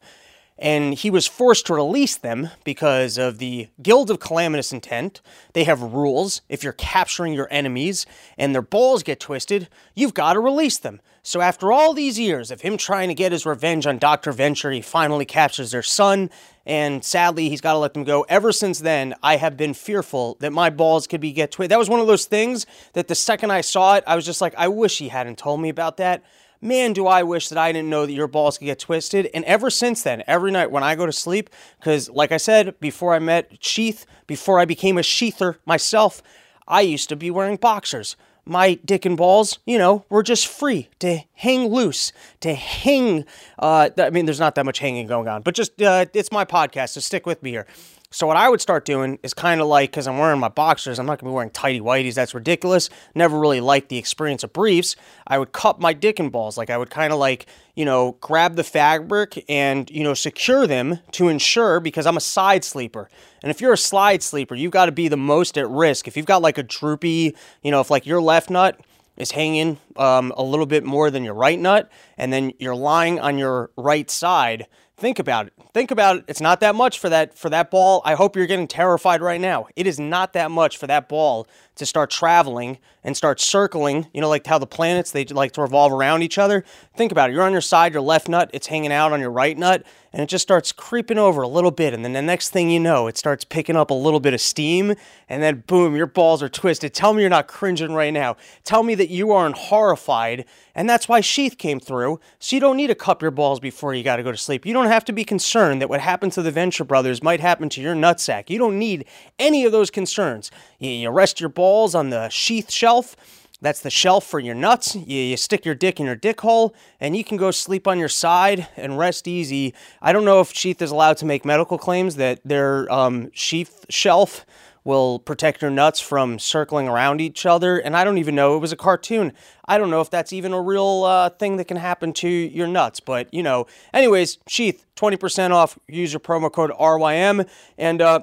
and 0.59 0.95
he 0.95 1.11
was 1.11 1.27
forced 1.27 1.67
to 1.67 1.75
release 1.75 2.17
them 2.17 2.51
because 2.65 3.19
of 3.19 3.39
the 3.39 3.69
Guild 3.83 4.11
of 4.11 4.21
Calamitous 4.21 4.73
Intent. 4.73 5.21
They 5.53 5.65
have 5.65 5.83
rules. 5.83 6.41
If 6.49 6.65
you're 6.65 6.73
capturing 6.73 7.35
your 7.35 7.49
enemies 7.51 8.07
and 8.39 8.55
their 8.55 8.63
balls 8.63 9.03
get 9.03 9.21
twisted, 9.21 9.69
you've 9.95 10.15
got 10.15 10.33
to 10.33 10.41
release 10.41 10.79
them. 10.79 11.01
So, 11.23 11.41
after 11.41 11.73
all 11.73 11.93
these 11.93 12.21
years 12.21 12.53
of 12.53 12.61
him 12.61 12.77
trying 12.77 13.09
to 13.09 13.15
get 13.15 13.33
his 13.33 13.45
revenge 13.45 13.85
on 13.85 13.99
Dr. 13.99 14.31
Venture, 14.31 14.71
he 14.71 14.81
finally 14.81 15.25
captures 15.25 15.73
their 15.73 15.83
son, 15.83 16.31
and 16.65 17.05
sadly, 17.05 17.49
he's 17.49 17.61
got 17.61 17.73
to 17.73 17.79
let 17.79 17.95
them 17.95 18.05
go. 18.05 18.25
Ever 18.29 18.53
since 18.53 18.79
then, 18.79 19.13
I 19.25 19.37
have 19.37 19.57
been 19.57 19.75
fearful 19.75 20.37
that 20.39 20.53
my 20.53 20.71
balls 20.71 21.09
could 21.09 21.21
be 21.21 21.33
get 21.33 21.51
twisted. 21.51 21.73
That 21.73 21.81
was 21.81 21.89
one 21.89 21.99
of 21.99 22.07
those 22.07 22.27
things 22.27 22.65
that 22.93 23.09
the 23.09 23.17
second 23.17 23.51
I 23.51 23.61
saw 23.61 23.97
it, 23.97 24.05
I 24.07 24.15
was 24.15 24.25
just 24.25 24.41
like, 24.41 24.55
I 24.57 24.69
wish 24.69 24.99
he 24.99 25.09
hadn't 25.09 25.37
told 25.37 25.61
me 25.61 25.69
about 25.69 25.97
that 25.97 26.23
man, 26.61 26.93
do 26.93 27.07
I 27.07 27.23
wish 27.23 27.49
that 27.49 27.59
I 27.59 27.73
didn't 27.73 27.91
know 27.91 28.07
that 28.07 28.13
your 28.13 28.29
balls 28.29 28.59
could 28.59 28.65
get 28.65 28.79
twisted. 28.79 29.31
And 29.35 29.45
ever 29.45 29.71
since 29.71 30.03
then, 30.03 30.23
every 30.27 30.51
night 30.51 30.71
when 30.71 30.83
I 30.83 30.95
go 30.95 31.07
to 31.07 31.13
sleep, 31.13 31.51
because 31.79 32.09
like 32.11 32.33
I 32.33 32.37
said, 32.37 32.79
before 32.81 33.15
I 33.15 33.19
met 33.19 33.59
Sheath, 33.61 34.07
before 34.27 34.59
I 34.59 34.65
became 34.65 34.99
a 34.99 35.03
sheather 35.03 35.57
myself, 35.65 36.23
I 36.69 36.81
used 36.81 37.09
to 37.11 37.17
be 37.17 37.31
wearing 37.31 37.57
boxers. 37.57 38.17
My 38.49 38.75
dick 38.75 39.05
and 39.05 39.17
balls, 39.17 39.59
you 39.67 39.77
know, 39.77 40.05
were 40.09 40.23
just 40.23 40.47
free 40.47 40.89
to 41.01 41.19
hang 41.35 41.67
loose, 41.67 42.13
to 42.41 42.55
hang. 42.55 43.25
Uh, 43.59 43.91
I 43.99 44.11
mean, 44.11 44.25
there's 44.25 44.39
not 44.39 44.55
that 44.55 44.65
much 44.65 44.79
hanging 44.79 45.09
going 45.09 45.27
on, 45.27 45.43
but 45.43 45.55
just 45.55 45.83
uh, 45.83 46.07
it's 46.15 46.31
my 46.31 46.45
podcast, 46.45 46.91
so 46.91 47.01
stick 47.01 47.27
with 47.27 47.43
me 47.43 47.51
here. 47.51 47.67
So 48.11 48.27
what 48.27 48.37
I 48.37 48.49
would 48.49 48.61
start 48.61 48.85
doing 48.85 49.19
is 49.23 49.35
kind 49.35 49.61
of 49.61 49.67
like 49.67 49.91
because 49.91 50.07
I'm 50.07 50.19
wearing 50.19 50.39
my 50.39 50.49
boxers, 50.49 50.99
I'm 50.99 51.07
not 51.07 51.19
gonna 51.19 51.33
be 51.33 51.35
wearing 51.35 51.51
tighty 51.51 51.81
whities. 51.81 52.15
That's 52.15 52.35
ridiculous. 52.35 52.89
Never 53.15 53.39
really 53.39 53.61
liked 53.61 53.89
the 53.89 53.99
experience 53.99 54.45
of 54.45 54.53
briefs. 54.53 54.95
I 55.27 55.39
would 55.39 55.53
cup 55.53 55.81
my 55.81 55.93
dick 55.93 56.21
and 56.21 56.31
balls. 56.31 56.57
Like 56.57 56.71
I 56.71 56.79
would 56.79 56.91
kind 56.91 57.13
of 57.13 57.19
like 57.19 57.47
you 57.75 57.85
know 57.85 58.17
grab 58.21 58.55
the 58.55 58.65
fabric 58.65 59.45
and 59.49 59.91
you 59.91 60.05
know 60.05 60.15
secure 60.15 60.67
them 60.67 61.01
to 61.13 61.29
ensure 61.29 61.81
because 61.81 62.07
I'm 62.07 62.17
a 62.17 62.21
side 62.21 62.65
sleeper. 62.65 63.09
And 63.43 63.51
if 63.51 63.61
you're 63.61 63.73
a 63.73 63.79
slide 63.79 64.23
sleeper, 64.23 64.55
you've 64.55 64.73
got 64.73 64.87
to 64.87 64.93
be 64.93 65.09
the 65.09 65.17
most 65.17 65.59
at 65.59 65.69
risk. 65.69 66.07
If 66.07 66.17
you've 66.17 66.27
got 66.27 66.43
like 66.43 66.59
a 66.59 66.63
droopy, 66.63 67.35
you 67.63 67.71
know, 67.71 67.81
if 67.81 67.91
like 67.91 68.07
your 68.07 68.23
left 68.23 68.51
nut 68.51 68.81
is 69.17 69.33
hanging 69.33 69.79
um, 69.97 70.33
a 70.37 70.43
little 70.43 70.67
bit 70.67 70.85
more 70.85 71.11
than 71.11 71.25
your 71.25 71.35
right 71.35 71.59
nut, 71.59 71.91
and 72.17 72.33
then 72.33 72.53
you're 72.59 72.75
lying 72.75 73.19
on 73.19 73.39
your 73.39 73.71
right 73.77 74.11
side 74.11 74.67
Think 74.99 75.19
about 75.19 75.49
it. 75.49 75.53
Think 75.75 75.91
about 75.91 76.17
it. 76.17 76.25
It's 76.27 76.41
not 76.41 76.61
that 76.61 76.75
much 76.75 76.99
for 76.99 77.11
that 77.11 77.37
for 77.37 77.51
that 77.51 77.71
ball. 77.71 78.01
I 78.05 78.15
hope 78.15 78.35
you're 78.35 78.47
getting 78.47 78.67
terrified 78.67 79.21
right 79.21 79.41
now. 79.41 79.67
It 79.77 79.87
is 79.87 80.01
not 80.01 80.33
that 80.33 80.51
much 80.51 80.79
for 80.79 80.87
that 80.87 81.07
ball 81.07 81.47
to 81.77 81.87
start 81.87 82.11
traveling 82.11 82.79
and 83.05 83.17
start 83.17 83.41
circling, 83.41 84.09
you 84.13 84.21
know, 84.21 84.29
like 84.29 84.45
how 84.47 84.59
the 84.59 84.67
planets 84.67 85.13
they 85.13 85.25
like 85.27 85.53
to 85.53 85.63
revolve 85.63 85.93
around 85.93 86.23
each 86.23 86.39
other. 86.39 86.65
Think 86.97 87.13
about 87.13 87.31
it. 87.31 87.35
You're 87.35 87.45
on 87.45 87.53
your 87.53 87.61
side, 87.61 87.93
your 87.93 88.03
left 88.03 88.29
nut, 88.29 88.51
it's 88.53 88.67
hanging 88.67 88.93
out 88.93 89.13
on 89.13 89.21
your 89.21 89.31
right 89.31 89.57
nut, 89.57 89.85
and 90.13 90.23
it 90.23 90.29
just 90.29 90.43
starts 90.43 90.73
creeping 90.73 91.19
over 91.19 91.43
a 91.43 91.49
little 91.49 91.71
bit. 91.71 91.95
And 91.95 92.05
then 92.05 92.15
the 92.15 92.23
next 92.23 92.51
thing 92.51 92.71
you 92.71 92.81
know, 92.81 93.07
it 93.07 93.17
starts 93.17 93.45
picking 93.45 93.77
up 93.77 93.91
a 93.91 93.95
little 93.95 94.19
bit 94.19 94.35
of 94.35 94.41
steam, 94.41 94.95
and 95.29 95.43
then 95.43 95.63
boom, 95.67 95.95
your 95.95 96.07
balls 96.07 96.43
are 96.43 96.49
twisted. 96.49 96.95
Tell 96.95 97.13
me 97.13 97.21
you're 97.21 97.31
not 97.31 97.47
cringing 97.47 97.93
right 97.93 98.13
now. 98.13 98.37
Tell 98.65 98.83
me 98.83 98.95
that 98.95 99.11
you 99.11 99.31
aren't 99.31 99.57
horrified. 99.57 100.47
And 100.75 100.89
that's 100.89 101.09
why 101.09 101.21
Sheath 101.21 101.59
came 101.59 101.81
through. 101.81 102.19
So 102.39 102.57
you 102.57 102.61
don't 102.61 102.77
need 102.77 102.89
to 102.89 102.95
cup 102.95 103.23
your 103.23 103.31
balls 103.31 103.61
before 103.61 103.95
you 103.95 104.03
got 104.03 104.17
to 104.17 104.23
go 104.23 104.33
to 104.33 104.39
sleep. 104.39 104.67
You 104.67 104.73
don't 104.73 104.87
have 104.87 105.05
to 105.07 105.13
be 105.13 105.25
concerned 105.25 105.81
that 105.81 105.89
what 105.89 106.01
happened 106.01 106.33
to 106.33 106.43
the 106.43 106.51
Venture 106.51 106.85
Brothers 106.85 107.23
might 107.23 107.41
happen 107.41 107.69
to 107.71 107.81
your 107.81 107.95
nutsack. 107.95 108.51
You 108.51 108.59
don't 108.59 108.79
need 108.79 109.07
any 109.39 109.65
of 109.65 109.73
those 109.73 109.91
concerns. 109.91 110.51
You, 110.79 110.91
you 110.91 111.11
rest 111.11 111.41
your 111.41 111.49
balls 111.49 111.66
on 111.95 112.11
the 112.11 112.29
sheath 112.29 112.71
shelf 112.71 113.17
that's 113.61 113.81
the 113.81 113.91
shelf 113.91 114.27
for 114.27 114.39
your 114.39 114.55
nuts. 114.55 114.95
You, 114.95 115.19
you, 115.19 115.37
stick 115.37 115.65
your 115.65 115.75
dick 115.75 115.99
in 115.99 116.07
your 116.07 116.15
dick 116.15 116.41
hole, 116.43 116.75
and 117.01 117.17
you 117.17 117.25
can 117.25 117.37
go 117.37 117.51
sleep 117.51 117.89
on 117.89 117.99
your 117.99 118.09
side 118.09 118.69
and 118.77 118.99
rest 118.99 119.27
easy. 119.27 119.75
I 120.03 120.13
don't 120.13 120.25
know 120.25 120.41
if 120.41 120.53
Sheath 120.53 120.83
is 120.83 120.91
allowed 120.91 121.17
to 121.19 121.25
make 121.25 121.45
medical 121.45 121.79
claims 121.79 122.17
that 122.17 122.41
their 122.45 122.91
um, 122.93 123.31
sheath 123.33 123.87
shelf 123.89 124.45
will 124.85 125.19
protect 125.19 125.63
your 125.63 125.71
nuts 125.71 125.99
from 125.99 126.39
circling 126.39 126.87
around 126.87 127.21
each 127.21 127.45
other. 127.45 127.79
And 127.79 127.97
I 127.97 128.05
don't 128.05 128.19
even 128.19 128.37
know, 128.37 128.57
it 128.57 128.61
was 128.61 128.71
a 128.71 128.77
cartoon. 128.77 129.33
I 129.67 129.79
don't 129.79 129.91
know 129.91 130.01
if 130.01 130.11
that's 130.11 130.33
even 130.33 130.53
a 130.53 130.63
real 130.63 131.03
uh, 131.03 131.31
thing 131.31 131.57
that 131.57 131.65
can 131.65 131.77
happen 131.77 132.13
to 132.15 132.29
your 132.29 132.69
nuts. 132.69 133.01
But, 133.01 133.33
you 133.35 133.43
know, 133.43 133.67
anyways, 133.93 134.39
Sheath, 134.47 134.87
20% 134.95 135.51
off. 135.51 135.77
Use 135.89 136.13
your 136.13 136.21
promo 136.21 136.53
code 136.53 136.71
RYM. 136.79 137.49
And, 137.77 138.01
uh, 138.01 138.21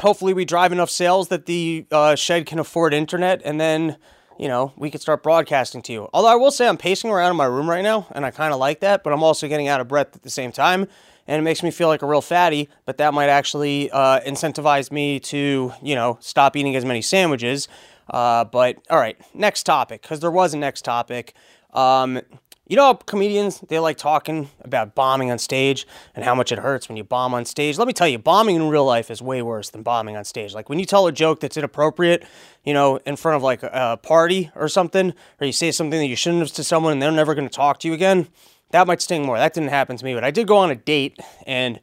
hopefully 0.00 0.34
we 0.34 0.44
drive 0.44 0.72
enough 0.72 0.90
sales 0.90 1.28
that 1.28 1.46
the 1.46 1.86
uh, 1.90 2.14
shed 2.14 2.46
can 2.46 2.58
afford 2.58 2.94
internet 2.94 3.40
and 3.44 3.60
then 3.60 3.96
you 4.40 4.48
know, 4.48 4.72
we 4.74 4.90
could 4.90 5.02
start 5.02 5.22
broadcasting 5.22 5.82
to 5.82 5.92
you. 5.92 6.08
Although 6.14 6.32
I 6.32 6.34
will 6.34 6.50
say 6.50 6.66
I'm 6.66 6.78
pacing 6.78 7.10
around 7.10 7.32
in 7.32 7.36
my 7.36 7.44
room 7.44 7.68
right 7.68 7.82
now, 7.82 8.06
and 8.12 8.24
I 8.24 8.30
kind 8.30 8.54
of 8.54 8.58
like 8.58 8.80
that, 8.80 9.04
but 9.04 9.12
I'm 9.12 9.22
also 9.22 9.46
getting 9.48 9.68
out 9.68 9.82
of 9.82 9.88
breath 9.88 10.16
at 10.16 10.22
the 10.22 10.30
same 10.30 10.50
time, 10.50 10.86
and 11.26 11.38
it 11.38 11.42
makes 11.42 11.62
me 11.62 11.70
feel 11.70 11.88
like 11.88 12.00
a 12.00 12.06
real 12.06 12.22
fatty, 12.22 12.70
but 12.86 12.96
that 12.96 13.12
might 13.12 13.28
actually 13.28 13.90
uh, 13.90 14.20
incentivize 14.20 14.90
me 14.90 15.20
to, 15.20 15.74
you 15.82 15.94
know, 15.94 16.16
stop 16.22 16.56
eating 16.56 16.74
as 16.74 16.86
many 16.86 17.02
sandwiches. 17.02 17.68
Uh, 18.08 18.44
but 18.44 18.78
all 18.88 18.98
right, 18.98 19.18
next 19.34 19.64
topic, 19.64 20.00
because 20.00 20.20
there 20.20 20.30
was 20.30 20.54
a 20.54 20.56
next 20.56 20.86
topic. 20.86 21.34
Um, 21.74 22.22
you 22.70 22.76
know, 22.76 22.94
comedians, 22.94 23.58
they 23.66 23.80
like 23.80 23.96
talking 23.96 24.48
about 24.62 24.94
bombing 24.94 25.28
on 25.32 25.38
stage 25.38 25.88
and 26.14 26.24
how 26.24 26.36
much 26.36 26.52
it 26.52 26.58
hurts 26.60 26.88
when 26.88 26.96
you 26.96 27.02
bomb 27.02 27.34
on 27.34 27.44
stage. 27.44 27.76
Let 27.76 27.88
me 27.88 27.92
tell 27.92 28.06
you, 28.06 28.16
bombing 28.16 28.54
in 28.54 28.68
real 28.68 28.84
life 28.84 29.10
is 29.10 29.20
way 29.20 29.42
worse 29.42 29.70
than 29.70 29.82
bombing 29.82 30.16
on 30.16 30.24
stage. 30.24 30.54
Like 30.54 30.68
when 30.68 30.78
you 30.78 30.84
tell 30.84 31.08
a 31.08 31.12
joke 31.12 31.40
that's 31.40 31.56
inappropriate, 31.56 32.24
you 32.62 32.72
know, 32.72 32.98
in 32.98 33.16
front 33.16 33.34
of 33.34 33.42
like 33.42 33.64
a 33.64 33.98
party 34.00 34.52
or 34.54 34.68
something, 34.68 35.12
or 35.40 35.46
you 35.48 35.52
say 35.52 35.72
something 35.72 35.98
that 35.98 36.06
you 36.06 36.14
shouldn't 36.14 36.42
have 36.42 36.52
to 36.52 36.62
someone 36.62 36.92
and 36.92 37.02
they're 37.02 37.10
never 37.10 37.34
going 37.34 37.48
to 37.48 37.52
talk 37.52 37.80
to 37.80 37.88
you 37.88 37.92
again, 37.92 38.28
that 38.70 38.86
might 38.86 39.02
sting 39.02 39.26
more. 39.26 39.36
That 39.36 39.52
didn't 39.52 39.70
happen 39.70 39.96
to 39.96 40.04
me, 40.04 40.14
but 40.14 40.22
I 40.22 40.30
did 40.30 40.46
go 40.46 40.56
on 40.56 40.70
a 40.70 40.76
date 40.76 41.18
and 41.48 41.80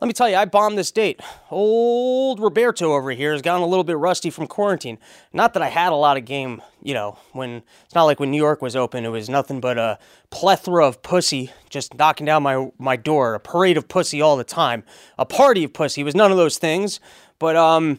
let 0.00 0.06
me 0.06 0.14
tell 0.14 0.30
you, 0.30 0.36
I 0.36 0.46
bombed 0.46 0.78
this 0.78 0.90
date. 0.90 1.20
Old 1.50 2.40
Roberto 2.40 2.94
over 2.94 3.10
here 3.10 3.32
has 3.32 3.42
gotten 3.42 3.62
a 3.62 3.66
little 3.66 3.84
bit 3.84 3.98
rusty 3.98 4.30
from 4.30 4.46
quarantine. 4.46 4.98
Not 5.32 5.52
that 5.52 5.62
I 5.62 5.68
had 5.68 5.92
a 5.92 5.96
lot 5.96 6.16
of 6.16 6.24
game, 6.24 6.62
you 6.82 6.94
know, 6.94 7.18
when 7.32 7.62
it's 7.84 7.94
not 7.94 8.04
like 8.04 8.18
when 8.18 8.30
New 8.30 8.38
York 8.38 8.62
was 8.62 8.74
open, 8.74 9.04
it 9.04 9.10
was 9.10 9.28
nothing 9.28 9.60
but 9.60 9.76
a 9.76 9.98
plethora 10.30 10.86
of 10.86 11.02
pussy 11.02 11.52
just 11.68 11.94
knocking 11.98 12.24
down 12.24 12.42
my, 12.42 12.70
my 12.78 12.96
door, 12.96 13.34
a 13.34 13.40
parade 13.40 13.76
of 13.76 13.88
pussy 13.88 14.22
all 14.22 14.38
the 14.38 14.44
time, 14.44 14.84
a 15.18 15.26
party 15.26 15.64
of 15.64 15.74
pussy. 15.74 16.00
It 16.00 16.04
was 16.04 16.14
none 16.14 16.30
of 16.30 16.38
those 16.38 16.56
things. 16.56 16.98
But 17.38 17.56
um, 17.56 17.98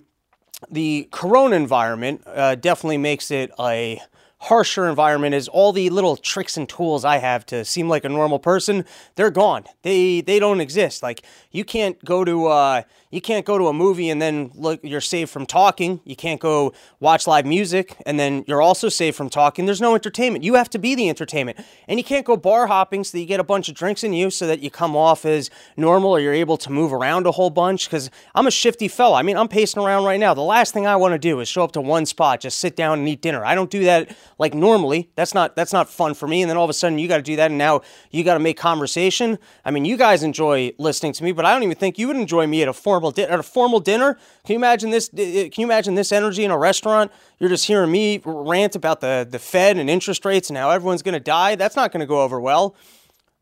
the 0.72 1.08
corona 1.12 1.56
environment 1.56 2.24
uh, 2.26 2.56
definitely 2.56 2.98
makes 2.98 3.30
it 3.30 3.52
a 3.60 4.02
harsher 4.42 4.90
environment 4.90 5.36
is 5.36 5.48
all 5.48 5.72
the 5.72 5.90
little 5.92 6.18
tricks 6.18 6.58
and 6.58 6.68
tools 6.68 7.06
I 7.06 7.18
have 7.18 7.46
to 7.48 7.64
seem 7.64 7.88
like 7.88 8.04
a 8.04 8.10
normal 8.10 8.40
person, 8.40 8.86
they're 9.16 9.30
gone. 9.30 9.66
They 9.84 10.22
they 10.22 10.40
don't 10.40 10.60
exist. 10.60 11.04
Like 11.04 11.22
you 11.52 11.64
can't 11.64 12.04
go 12.04 12.26
to 12.26 12.48
uh 12.48 12.82
you 13.12 13.22
can't 13.22 13.46
go 13.46 13.58
to 13.60 13.68
a 13.68 13.74
movie 13.74 14.10
and 14.10 14.20
then 14.20 14.52
look 14.56 14.80
you're 14.84 15.00
saved 15.00 15.30
from 15.30 15.46
talking. 15.46 16.02
You 16.06 16.16
can't 16.16 16.40
go 16.40 16.74
watch 17.00 17.28
live 17.28 17.46
music 17.46 17.96
and 18.08 18.20
then 18.20 18.44
you're 18.48 18.64
also 18.64 18.90
saved 18.90 19.16
from 19.16 19.30
talking. 19.30 19.68
There's 19.68 19.82
no 19.82 19.94
entertainment. 19.94 20.44
You 20.44 20.56
have 20.56 20.72
to 20.72 20.80
be 20.80 20.96
the 20.96 21.08
entertainment. 21.08 21.60
And 21.88 22.00
you 22.00 22.04
can't 22.04 22.26
go 22.26 22.36
bar 22.36 22.66
hopping 22.66 23.04
so 23.04 23.12
that 23.18 23.22
you 23.22 23.28
get 23.28 23.40
a 23.40 23.44
bunch 23.44 23.70
of 23.70 23.76
drinks 23.76 24.04
in 24.04 24.12
you 24.12 24.32
so 24.32 24.48
that 24.48 24.62
you 24.62 24.72
come 24.72 24.96
off 24.96 25.24
as 25.24 25.52
normal 25.78 26.12
or 26.12 26.20
you're 26.20 26.34
able 26.34 26.58
to 26.58 26.72
move 26.72 26.92
around 26.94 27.28
a 27.28 27.32
whole 27.32 27.52
bunch 27.52 27.92
cuz 27.92 28.10
I'm 28.34 28.48
a 28.48 28.52
shifty 28.52 28.88
fella. 28.88 29.18
I 29.18 29.22
mean, 29.22 29.38
I'm 29.38 29.48
pacing 29.48 29.84
around 29.84 30.06
right 30.06 30.20
now. 30.20 30.34
The 30.34 30.42
last 30.42 30.74
thing 30.74 30.88
I 30.88 30.96
want 30.96 31.14
to 31.14 31.20
do 31.20 31.40
is 31.42 31.48
show 31.48 31.64
up 31.64 31.74
to 31.74 31.82
one 31.82 32.08
spot, 32.08 32.40
just 32.40 32.58
sit 32.58 32.76
down 32.76 32.98
and 32.98 33.08
eat 33.08 33.22
dinner. 33.22 33.46
I 33.46 33.54
don't 33.54 33.70
do 33.70 33.84
that 33.84 34.16
like 34.42 34.56
normally. 34.56 35.08
That's 35.16 35.36
not 35.36 35.56
that's 35.56 35.72
not 35.72 35.88
fun 35.88 36.16
for 36.16 36.28
me 36.28 36.42
and 36.42 36.50
then 36.50 36.58
all 36.58 36.64
of 36.64 36.70
a 36.72 36.74
sudden 36.74 36.98
you 36.98 37.08
got 37.08 37.18
to 37.18 37.22
do 37.22 37.36
that 37.36 37.52
and 37.52 37.60
now 37.60 37.82
you 38.10 38.24
got 38.24 38.34
to 38.34 38.40
make 38.40 38.58
conversation. 38.58 39.38
I 39.64 39.70
mean, 39.70 39.86
you 39.86 39.98
guys 39.98 40.24
enjoy 40.24 40.74
listening 40.80 41.14
to 41.14 41.24
me, 41.24 41.32
but 41.32 41.46
I 41.46 41.54
don't 41.54 41.62
even 41.62 41.78
think 41.78 42.00
you 42.00 42.08
would 42.08 42.18
enjoy 42.18 42.48
me 42.48 42.64
at 42.64 42.68
a 42.68 42.74
formal 42.74 43.12
di- 43.12 43.26
at 43.26 43.40
a 43.40 43.44
formal 43.44 43.80
dinner. 43.80 44.16
Can 44.44 44.54
you 44.54 44.56
imagine 44.56 44.90
this? 44.90 45.10
Can 45.10 45.52
you 45.58 45.66
imagine 45.66 45.94
this 45.94 46.12
energy 46.12 46.44
in 46.44 46.50
a 46.50 46.58
restaurant? 46.58 47.12
You're 47.38 47.52
just 47.52 47.68
hearing 47.68 47.92
me 47.92 48.20
rant 48.26 48.76
about 48.76 49.00
the 49.00 49.28
the 49.30 49.38
Fed 49.38 49.78
and 49.78 49.92
interest 49.92 50.26
rates 50.26 50.50
and 50.50 50.58
how 50.58 50.72
everyone's 50.72 51.04
going 51.04 51.14
to 51.14 51.20
die. 51.20 51.54
That's 51.54 51.76
not 51.76 51.92
going 51.92 52.02
to 52.02 52.08
go 52.08 52.22
over 52.22 52.42
well. 52.42 52.76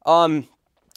Um, 0.06 0.50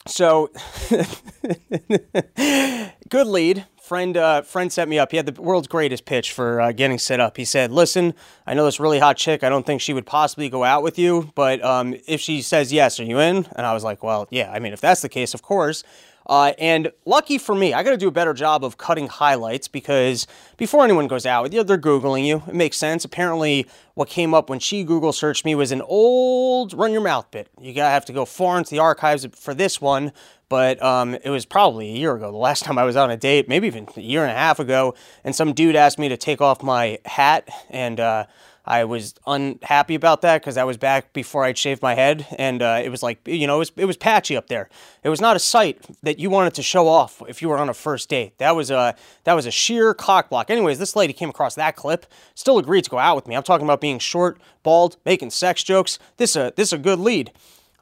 so 0.06 0.50
good 3.08 3.26
lead. 3.26 3.66
Friend, 3.80 4.16
uh, 4.16 4.42
friend 4.42 4.72
set 4.72 4.88
me 4.88 4.98
up. 4.98 5.10
He 5.10 5.16
had 5.16 5.26
the 5.26 5.42
world's 5.42 5.68
greatest 5.68 6.06
pitch 6.06 6.32
for 6.32 6.60
uh, 6.60 6.72
getting 6.72 6.98
set 6.98 7.20
up. 7.20 7.36
He 7.36 7.44
said, 7.44 7.72
"Listen, 7.72 8.14
I 8.46 8.54
know 8.54 8.64
this 8.64 8.80
really 8.80 9.00
hot 9.00 9.16
chick. 9.16 9.42
I 9.42 9.48
don't 9.48 9.66
think 9.66 9.80
she 9.80 9.92
would 9.92 10.06
possibly 10.06 10.48
go 10.48 10.64
out 10.64 10.82
with 10.82 10.98
you, 10.98 11.30
but 11.34 11.62
um, 11.62 11.96
if 12.06 12.20
she 12.20 12.42
says 12.42 12.72
yes, 12.72 12.98
are 13.00 13.04
you 13.04 13.18
in?" 13.18 13.46
And 13.56 13.66
I 13.66 13.74
was 13.74 13.84
like, 13.84 14.02
"Well, 14.02 14.28
yeah. 14.30 14.50
I 14.50 14.60
mean, 14.60 14.72
if 14.72 14.80
that's 14.80 15.02
the 15.02 15.08
case, 15.08 15.34
of 15.34 15.42
course." 15.42 15.82
Uh, 16.26 16.52
and 16.58 16.92
lucky 17.04 17.38
for 17.38 17.54
me, 17.54 17.74
I 17.74 17.82
got 17.82 17.90
to 17.90 17.96
do 17.96 18.08
a 18.08 18.12
better 18.12 18.34
job 18.34 18.64
of 18.64 18.78
cutting 18.78 19.08
highlights 19.08 19.68
because 19.68 20.26
before 20.56 20.84
anyone 20.84 21.08
goes 21.08 21.26
out 21.26 21.42
with 21.42 21.54
you, 21.54 21.64
they're 21.64 21.78
Googling 21.78 22.26
you. 22.26 22.42
It 22.46 22.54
makes 22.54 22.76
sense. 22.76 23.04
Apparently, 23.04 23.66
what 23.94 24.08
came 24.08 24.32
up 24.34 24.48
when 24.48 24.58
she 24.58 24.84
Google 24.84 25.12
searched 25.12 25.44
me 25.44 25.54
was 25.54 25.72
an 25.72 25.82
old 25.82 26.72
run 26.72 26.92
your 26.92 27.00
mouth 27.00 27.30
bit. 27.30 27.48
You 27.60 27.74
got 27.74 27.84
to 27.84 27.90
have 27.90 28.04
to 28.06 28.12
go 28.12 28.24
far 28.24 28.58
into 28.58 28.70
the 28.70 28.78
archives 28.78 29.26
for 29.34 29.54
this 29.54 29.80
one, 29.80 30.12
but 30.48 30.82
um, 30.82 31.14
it 31.14 31.30
was 31.30 31.44
probably 31.44 31.88
a 31.88 31.96
year 31.96 32.14
ago, 32.14 32.30
the 32.30 32.36
last 32.36 32.62
time 32.64 32.78
I 32.78 32.84
was 32.84 32.96
on 32.96 33.10
a 33.10 33.16
date, 33.16 33.48
maybe 33.48 33.66
even 33.66 33.88
a 33.96 34.00
year 34.00 34.22
and 34.22 34.30
a 34.30 34.36
half 34.36 34.58
ago. 34.58 34.94
And 35.24 35.34
some 35.34 35.52
dude 35.52 35.76
asked 35.76 35.98
me 35.98 36.08
to 36.08 36.16
take 36.16 36.40
off 36.40 36.62
my 36.62 36.98
hat 37.04 37.48
and, 37.70 37.98
uh, 37.98 38.26
I 38.64 38.84
was 38.84 39.14
unhappy 39.26 39.94
about 39.94 40.22
that 40.22 40.40
because 40.40 40.56
I 40.56 40.64
was 40.64 40.76
back 40.76 41.12
before 41.12 41.44
I'd 41.44 41.58
shaved 41.58 41.82
my 41.82 41.94
head, 41.94 42.26
and 42.38 42.62
uh, 42.62 42.80
it 42.82 42.90
was 42.90 43.02
like 43.02 43.26
you 43.26 43.46
know 43.46 43.56
it 43.56 43.58
was 43.58 43.72
it 43.76 43.84
was 43.86 43.96
patchy 43.96 44.36
up 44.36 44.46
there. 44.46 44.68
It 45.02 45.08
was 45.08 45.20
not 45.20 45.34
a 45.34 45.40
sight 45.40 45.84
that 46.02 46.18
you 46.18 46.30
wanted 46.30 46.54
to 46.54 46.62
show 46.62 46.86
off 46.86 47.22
if 47.28 47.42
you 47.42 47.48
were 47.48 47.58
on 47.58 47.68
a 47.68 47.74
first 47.74 48.08
date. 48.08 48.38
That 48.38 48.54
was 48.54 48.70
a 48.70 48.94
that 49.24 49.34
was 49.34 49.46
a 49.46 49.50
sheer 49.50 49.94
cock 49.94 50.30
block. 50.30 50.50
Anyways, 50.50 50.78
this 50.78 50.94
lady 50.94 51.12
came 51.12 51.28
across 51.28 51.56
that 51.56 51.74
clip, 51.74 52.06
still 52.34 52.58
agreed 52.58 52.84
to 52.84 52.90
go 52.90 52.98
out 52.98 53.16
with 53.16 53.26
me. 53.26 53.34
I'm 53.34 53.42
talking 53.42 53.66
about 53.66 53.80
being 53.80 53.98
short, 53.98 54.40
bald, 54.62 54.96
making 55.04 55.30
sex 55.30 55.64
jokes. 55.64 55.98
This 56.16 56.36
a 56.36 56.52
this 56.56 56.72
a 56.72 56.78
good 56.78 57.00
lead. 57.00 57.32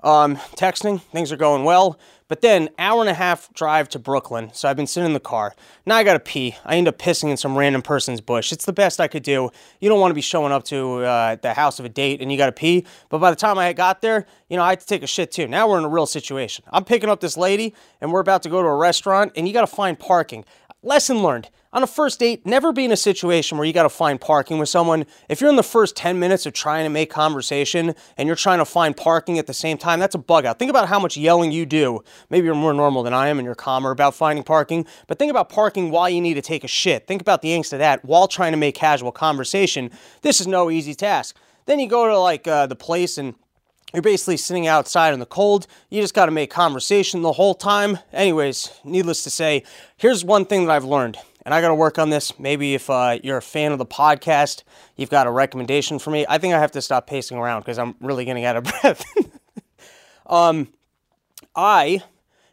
Um, 0.02 0.36
texting, 0.56 1.00
things 1.00 1.30
are 1.32 1.36
going 1.36 1.64
well. 1.64 1.98
But 2.30 2.42
then, 2.42 2.68
hour 2.78 3.00
and 3.00 3.10
a 3.10 3.14
half 3.14 3.52
drive 3.54 3.88
to 3.88 3.98
Brooklyn. 3.98 4.50
So 4.52 4.68
I've 4.68 4.76
been 4.76 4.86
sitting 4.86 5.08
in 5.08 5.14
the 5.14 5.20
car. 5.20 5.52
Now 5.84 5.96
I 5.96 6.04
gotta 6.04 6.20
pee. 6.20 6.54
I 6.64 6.76
end 6.76 6.86
up 6.86 6.96
pissing 6.96 7.28
in 7.28 7.36
some 7.36 7.58
random 7.58 7.82
person's 7.82 8.20
bush. 8.20 8.52
It's 8.52 8.64
the 8.64 8.72
best 8.72 9.00
I 9.00 9.08
could 9.08 9.24
do. 9.24 9.50
You 9.80 9.88
don't 9.88 9.98
want 9.98 10.12
to 10.12 10.14
be 10.14 10.20
showing 10.20 10.52
up 10.52 10.62
to 10.66 11.02
uh, 11.02 11.36
the 11.42 11.54
house 11.54 11.80
of 11.80 11.84
a 11.84 11.88
date 11.88 12.22
and 12.22 12.30
you 12.30 12.38
gotta 12.38 12.52
pee. 12.52 12.86
But 13.08 13.18
by 13.18 13.30
the 13.30 13.36
time 13.36 13.58
I 13.58 13.72
got 13.72 14.00
there, 14.00 14.26
you 14.48 14.56
know, 14.56 14.62
I 14.62 14.70
had 14.70 14.80
to 14.80 14.86
take 14.86 15.02
a 15.02 15.08
shit 15.08 15.32
too. 15.32 15.48
Now 15.48 15.68
we're 15.68 15.78
in 15.78 15.84
a 15.84 15.88
real 15.88 16.06
situation. 16.06 16.64
I'm 16.72 16.84
picking 16.84 17.10
up 17.10 17.18
this 17.18 17.36
lady 17.36 17.74
and 18.00 18.12
we're 18.12 18.20
about 18.20 18.44
to 18.44 18.48
go 18.48 18.62
to 18.62 18.68
a 18.68 18.76
restaurant 18.76 19.32
and 19.34 19.48
you 19.48 19.52
gotta 19.52 19.66
find 19.66 19.98
parking. 19.98 20.44
Lesson 20.84 21.24
learned 21.24 21.50
on 21.72 21.84
a 21.84 21.86
first 21.86 22.18
date, 22.18 22.44
never 22.44 22.72
be 22.72 22.84
in 22.84 22.90
a 22.90 22.96
situation 22.96 23.56
where 23.56 23.64
you 23.64 23.72
got 23.72 23.84
to 23.84 23.88
find 23.88 24.20
parking 24.20 24.58
with 24.58 24.68
someone. 24.68 25.06
If 25.28 25.40
you're 25.40 25.50
in 25.50 25.56
the 25.56 25.62
first 25.62 25.94
10 25.94 26.18
minutes 26.18 26.44
of 26.44 26.52
trying 26.52 26.84
to 26.84 26.90
make 26.90 27.10
conversation 27.10 27.94
and 28.16 28.26
you're 28.26 28.36
trying 28.36 28.58
to 28.58 28.64
find 28.64 28.96
parking 28.96 29.38
at 29.38 29.46
the 29.46 29.54
same 29.54 29.78
time, 29.78 30.00
that's 30.00 30.16
a 30.16 30.18
bug 30.18 30.44
out. 30.44 30.58
Think 30.58 30.70
about 30.70 30.88
how 30.88 30.98
much 30.98 31.16
yelling 31.16 31.52
you 31.52 31.64
do. 31.64 32.02
Maybe 32.28 32.46
you're 32.46 32.56
more 32.56 32.74
normal 32.74 33.04
than 33.04 33.14
I 33.14 33.28
am 33.28 33.38
and 33.38 33.46
you're 33.46 33.54
calmer 33.54 33.92
about 33.92 34.16
finding 34.16 34.42
parking, 34.42 34.84
but 35.06 35.18
think 35.18 35.30
about 35.30 35.48
parking 35.48 35.92
while 35.92 36.10
you 36.10 36.20
need 36.20 36.34
to 36.34 36.42
take 36.42 36.64
a 36.64 36.68
shit. 36.68 37.06
Think 37.06 37.22
about 37.22 37.40
the 37.40 37.50
angst 37.50 37.72
of 37.72 37.78
that 37.78 38.04
while 38.04 38.26
trying 38.26 38.52
to 38.52 38.58
make 38.58 38.74
casual 38.74 39.12
conversation. 39.12 39.90
This 40.22 40.40
is 40.40 40.48
no 40.48 40.70
easy 40.70 40.94
task. 40.94 41.36
Then 41.66 41.78
you 41.78 41.88
go 41.88 42.08
to 42.08 42.18
like 42.18 42.48
uh, 42.48 42.66
the 42.66 42.74
place 42.74 43.16
and 43.16 43.36
you're 43.94 44.02
basically 44.02 44.38
sitting 44.38 44.66
outside 44.66 45.14
in 45.14 45.20
the 45.20 45.26
cold. 45.26 45.68
You 45.88 46.00
just 46.00 46.14
got 46.14 46.26
to 46.26 46.32
make 46.32 46.50
conversation 46.50 47.22
the 47.22 47.32
whole 47.32 47.54
time. 47.54 47.98
Anyways, 48.12 48.72
needless 48.84 49.22
to 49.22 49.30
say, 49.30 49.62
here's 49.96 50.24
one 50.24 50.46
thing 50.46 50.66
that 50.66 50.72
I've 50.72 50.84
learned 50.84 51.16
and 51.50 51.56
I 51.56 51.60
got 51.60 51.68
to 51.70 51.74
work 51.74 51.98
on 51.98 52.10
this. 52.10 52.38
Maybe 52.38 52.76
if 52.76 52.88
uh, 52.88 53.18
you're 53.24 53.38
a 53.38 53.42
fan 53.42 53.72
of 53.72 53.78
the 53.78 53.84
podcast, 53.84 54.62
you've 54.94 55.10
got 55.10 55.26
a 55.26 55.32
recommendation 55.32 55.98
for 55.98 56.10
me. 56.10 56.24
I 56.28 56.38
think 56.38 56.54
I 56.54 56.60
have 56.60 56.70
to 56.70 56.80
stop 56.80 57.08
pacing 57.08 57.36
around 57.38 57.62
because 57.62 57.76
I'm 57.76 57.96
really 57.98 58.24
getting 58.24 58.44
out 58.44 58.54
of 58.54 58.62
breath. 58.80 59.04
um, 60.26 60.68
I, 61.56 62.04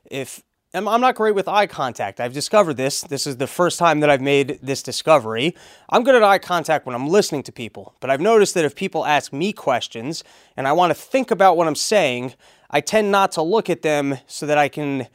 if 0.10 0.42
I'm 0.74 0.86
not 1.00 1.14
great 1.14 1.36
with 1.36 1.48
eye 1.48 1.68
contact. 1.68 2.20
I've 2.20 2.34
discovered 2.34 2.74
this. 2.74 3.02
This 3.02 3.28
is 3.28 3.38
the 3.38 3.46
first 3.46 3.78
time 3.78 4.00
that 4.00 4.10
I've 4.10 4.20
made 4.20 4.58
this 4.64 4.82
discovery. 4.82 5.56
I'm 5.90 6.04
good 6.04 6.16
at 6.16 6.24
eye 6.24 6.40
contact 6.40 6.88
when 6.88 6.96
I'm 6.96 7.08
listening 7.08 7.44
to 7.44 7.52
people, 7.52 7.94
but 8.00 8.10
I've 8.10 8.20
noticed 8.20 8.56
that 8.56 8.66
if 8.66 8.74
people 8.74 9.06
ask 9.06 9.32
me 9.32 9.54
questions 9.54 10.24
and 10.56 10.68
I 10.68 10.74
want 10.74 10.90
to 10.90 10.96
think 10.96 11.30
about 11.30 11.56
what 11.56 11.68
I'm 11.68 11.76
saying, 11.76 12.34
I 12.72 12.82
tend 12.82 13.12
not 13.12 13.32
to 13.34 13.44
look 13.44 13.70
at 13.70 13.84
them 13.84 14.18
so 14.26 14.48
that 14.48 14.58
I 14.58 14.70
can 14.70 15.06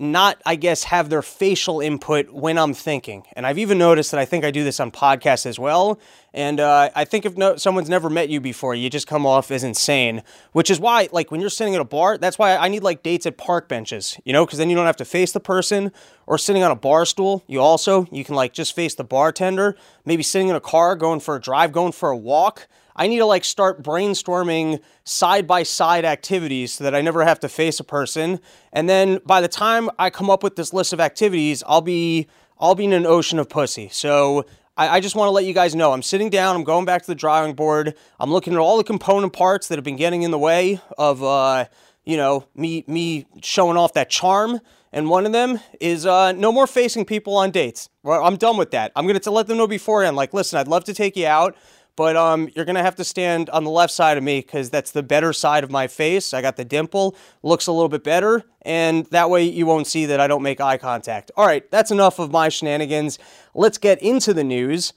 not, 0.00 0.40
I 0.46 0.56
guess, 0.56 0.84
have 0.84 1.10
their 1.10 1.20
facial 1.20 1.80
input 1.80 2.30
when 2.30 2.56
I'm 2.56 2.72
thinking. 2.72 3.24
And 3.34 3.46
I've 3.46 3.58
even 3.58 3.76
noticed 3.76 4.10
that 4.12 4.18
I 4.18 4.24
think 4.24 4.46
I 4.46 4.50
do 4.50 4.64
this 4.64 4.80
on 4.80 4.90
podcasts 4.90 5.44
as 5.44 5.58
well. 5.58 6.00
And 6.32 6.58
uh, 6.58 6.88
I 6.94 7.04
think 7.04 7.26
if 7.26 7.36
no, 7.36 7.56
someone's 7.56 7.90
never 7.90 8.08
met 8.08 8.30
you 8.30 8.40
before, 8.40 8.74
you 8.74 8.88
just 8.88 9.06
come 9.06 9.26
off 9.26 9.50
as 9.50 9.62
insane, 9.62 10.22
which 10.52 10.70
is 10.70 10.80
why, 10.80 11.08
like, 11.12 11.30
when 11.30 11.40
you're 11.40 11.50
sitting 11.50 11.74
at 11.74 11.82
a 11.82 11.84
bar, 11.84 12.16
that's 12.16 12.38
why 12.38 12.56
I 12.56 12.68
need, 12.68 12.82
like, 12.82 13.02
dates 13.02 13.26
at 13.26 13.36
park 13.36 13.68
benches, 13.68 14.18
you 14.24 14.32
know, 14.32 14.46
because 14.46 14.58
then 14.58 14.70
you 14.70 14.76
don't 14.76 14.86
have 14.86 14.96
to 14.96 15.04
face 15.04 15.32
the 15.32 15.40
person 15.40 15.92
or 16.26 16.38
sitting 16.38 16.62
on 16.62 16.70
a 16.70 16.76
bar 16.76 17.04
stool. 17.04 17.44
You 17.46 17.60
also, 17.60 18.06
you 18.10 18.24
can, 18.24 18.34
like, 18.34 18.54
just 18.54 18.74
face 18.74 18.94
the 18.94 19.04
bartender, 19.04 19.76
maybe 20.06 20.22
sitting 20.22 20.48
in 20.48 20.56
a 20.56 20.60
car, 20.60 20.96
going 20.96 21.20
for 21.20 21.36
a 21.36 21.40
drive, 21.40 21.72
going 21.72 21.92
for 21.92 22.08
a 22.08 22.16
walk. 22.16 22.68
I 22.96 23.06
need 23.06 23.18
to 23.18 23.26
like 23.26 23.44
start 23.44 23.82
brainstorming 23.82 24.80
side 25.04 25.46
by 25.46 25.62
side 25.62 26.04
activities 26.04 26.72
so 26.72 26.84
that 26.84 26.94
I 26.94 27.00
never 27.00 27.24
have 27.24 27.40
to 27.40 27.48
face 27.48 27.80
a 27.80 27.84
person. 27.84 28.40
And 28.72 28.88
then 28.88 29.20
by 29.24 29.40
the 29.40 29.48
time 29.48 29.90
I 29.98 30.10
come 30.10 30.30
up 30.30 30.42
with 30.42 30.56
this 30.56 30.72
list 30.72 30.92
of 30.92 31.00
activities, 31.00 31.62
I'll 31.66 31.80
be 31.80 32.26
I'll 32.58 32.74
be 32.74 32.84
in 32.84 32.92
an 32.92 33.06
ocean 33.06 33.38
of 33.38 33.48
pussy. 33.48 33.88
So 33.90 34.44
I, 34.76 34.96
I 34.96 35.00
just 35.00 35.16
want 35.16 35.28
to 35.28 35.32
let 35.32 35.44
you 35.44 35.54
guys 35.54 35.74
know 35.74 35.92
I'm 35.92 36.02
sitting 36.02 36.30
down, 36.30 36.56
I'm 36.56 36.64
going 36.64 36.84
back 36.84 37.02
to 37.02 37.06
the 37.06 37.14
drawing 37.14 37.54
board, 37.54 37.94
I'm 38.18 38.30
looking 38.30 38.52
at 38.52 38.58
all 38.58 38.76
the 38.76 38.84
component 38.84 39.32
parts 39.32 39.68
that 39.68 39.76
have 39.76 39.84
been 39.84 39.96
getting 39.96 40.22
in 40.22 40.30
the 40.30 40.38
way 40.38 40.80
of 40.98 41.22
uh, 41.22 41.66
you 42.04 42.16
know, 42.16 42.46
me 42.54 42.84
me 42.86 43.26
showing 43.42 43.76
off 43.76 43.92
that 43.94 44.10
charm. 44.10 44.60
And 44.92 45.08
one 45.08 45.24
of 45.24 45.30
them 45.30 45.60
is 45.80 46.04
uh, 46.04 46.32
no 46.32 46.50
more 46.50 46.66
facing 46.66 47.04
people 47.04 47.36
on 47.36 47.52
dates. 47.52 47.88
I'm 48.04 48.36
done 48.36 48.56
with 48.56 48.72
that. 48.72 48.90
I'm 48.96 49.06
gonna 49.06 49.20
let 49.30 49.46
them 49.46 49.58
know 49.58 49.68
beforehand. 49.68 50.16
Like, 50.16 50.34
listen, 50.34 50.58
I'd 50.58 50.66
love 50.66 50.82
to 50.84 50.94
take 50.94 51.16
you 51.16 51.26
out. 51.26 51.56
But 51.96 52.16
um, 52.16 52.48
you're 52.54 52.64
gonna 52.64 52.82
have 52.82 52.96
to 52.96 53.04
stand 53.04 53.50
on 53.50 53.64
the 53.64 53.70
left 53.70 53.92
side 53.92 54.16
of 54.16 54.24
me 54.24 54.40
because 54.40 54.70
that's 54.70 54.90
the 54.90 55.02
better 55.02 55.32
side 55.32 55.64
of 55.64 55.70
my 55.70 55.86
face. 55.86 56.32
I 56.32 56.42
got 56.42 56.56
the 56.56 56.64
dimple, 56.64 57.16
looks 57.42 57.66
a 57.66 57.72
little 57.72 57.88
bit 57.88 58.04
better, 58.04 58.44
and 58.62 59.06
that 59.06 59.30
way 59.30 59.44
you 59.44 59.66
won't 59.66 59.86
see 59.86 60.06
that 60.06 60.20
I 60.20 60.26
don't 60.26 60.42
make 60.42 60.60
eye 60.60 60.78
contact. 60.78 61.30
All 61.36 61.46
right, 61.46 61.68
that's 61.70 61.90
enough 61.90 62.18
of 62.18 62.30
my 62.30 62.48
shenanigans. 62.48 63.18
Let's 63.54 63.78
get 63.78 64.00
into 64.02 64.32
the 64.32 64.44
news. 64.44 64.92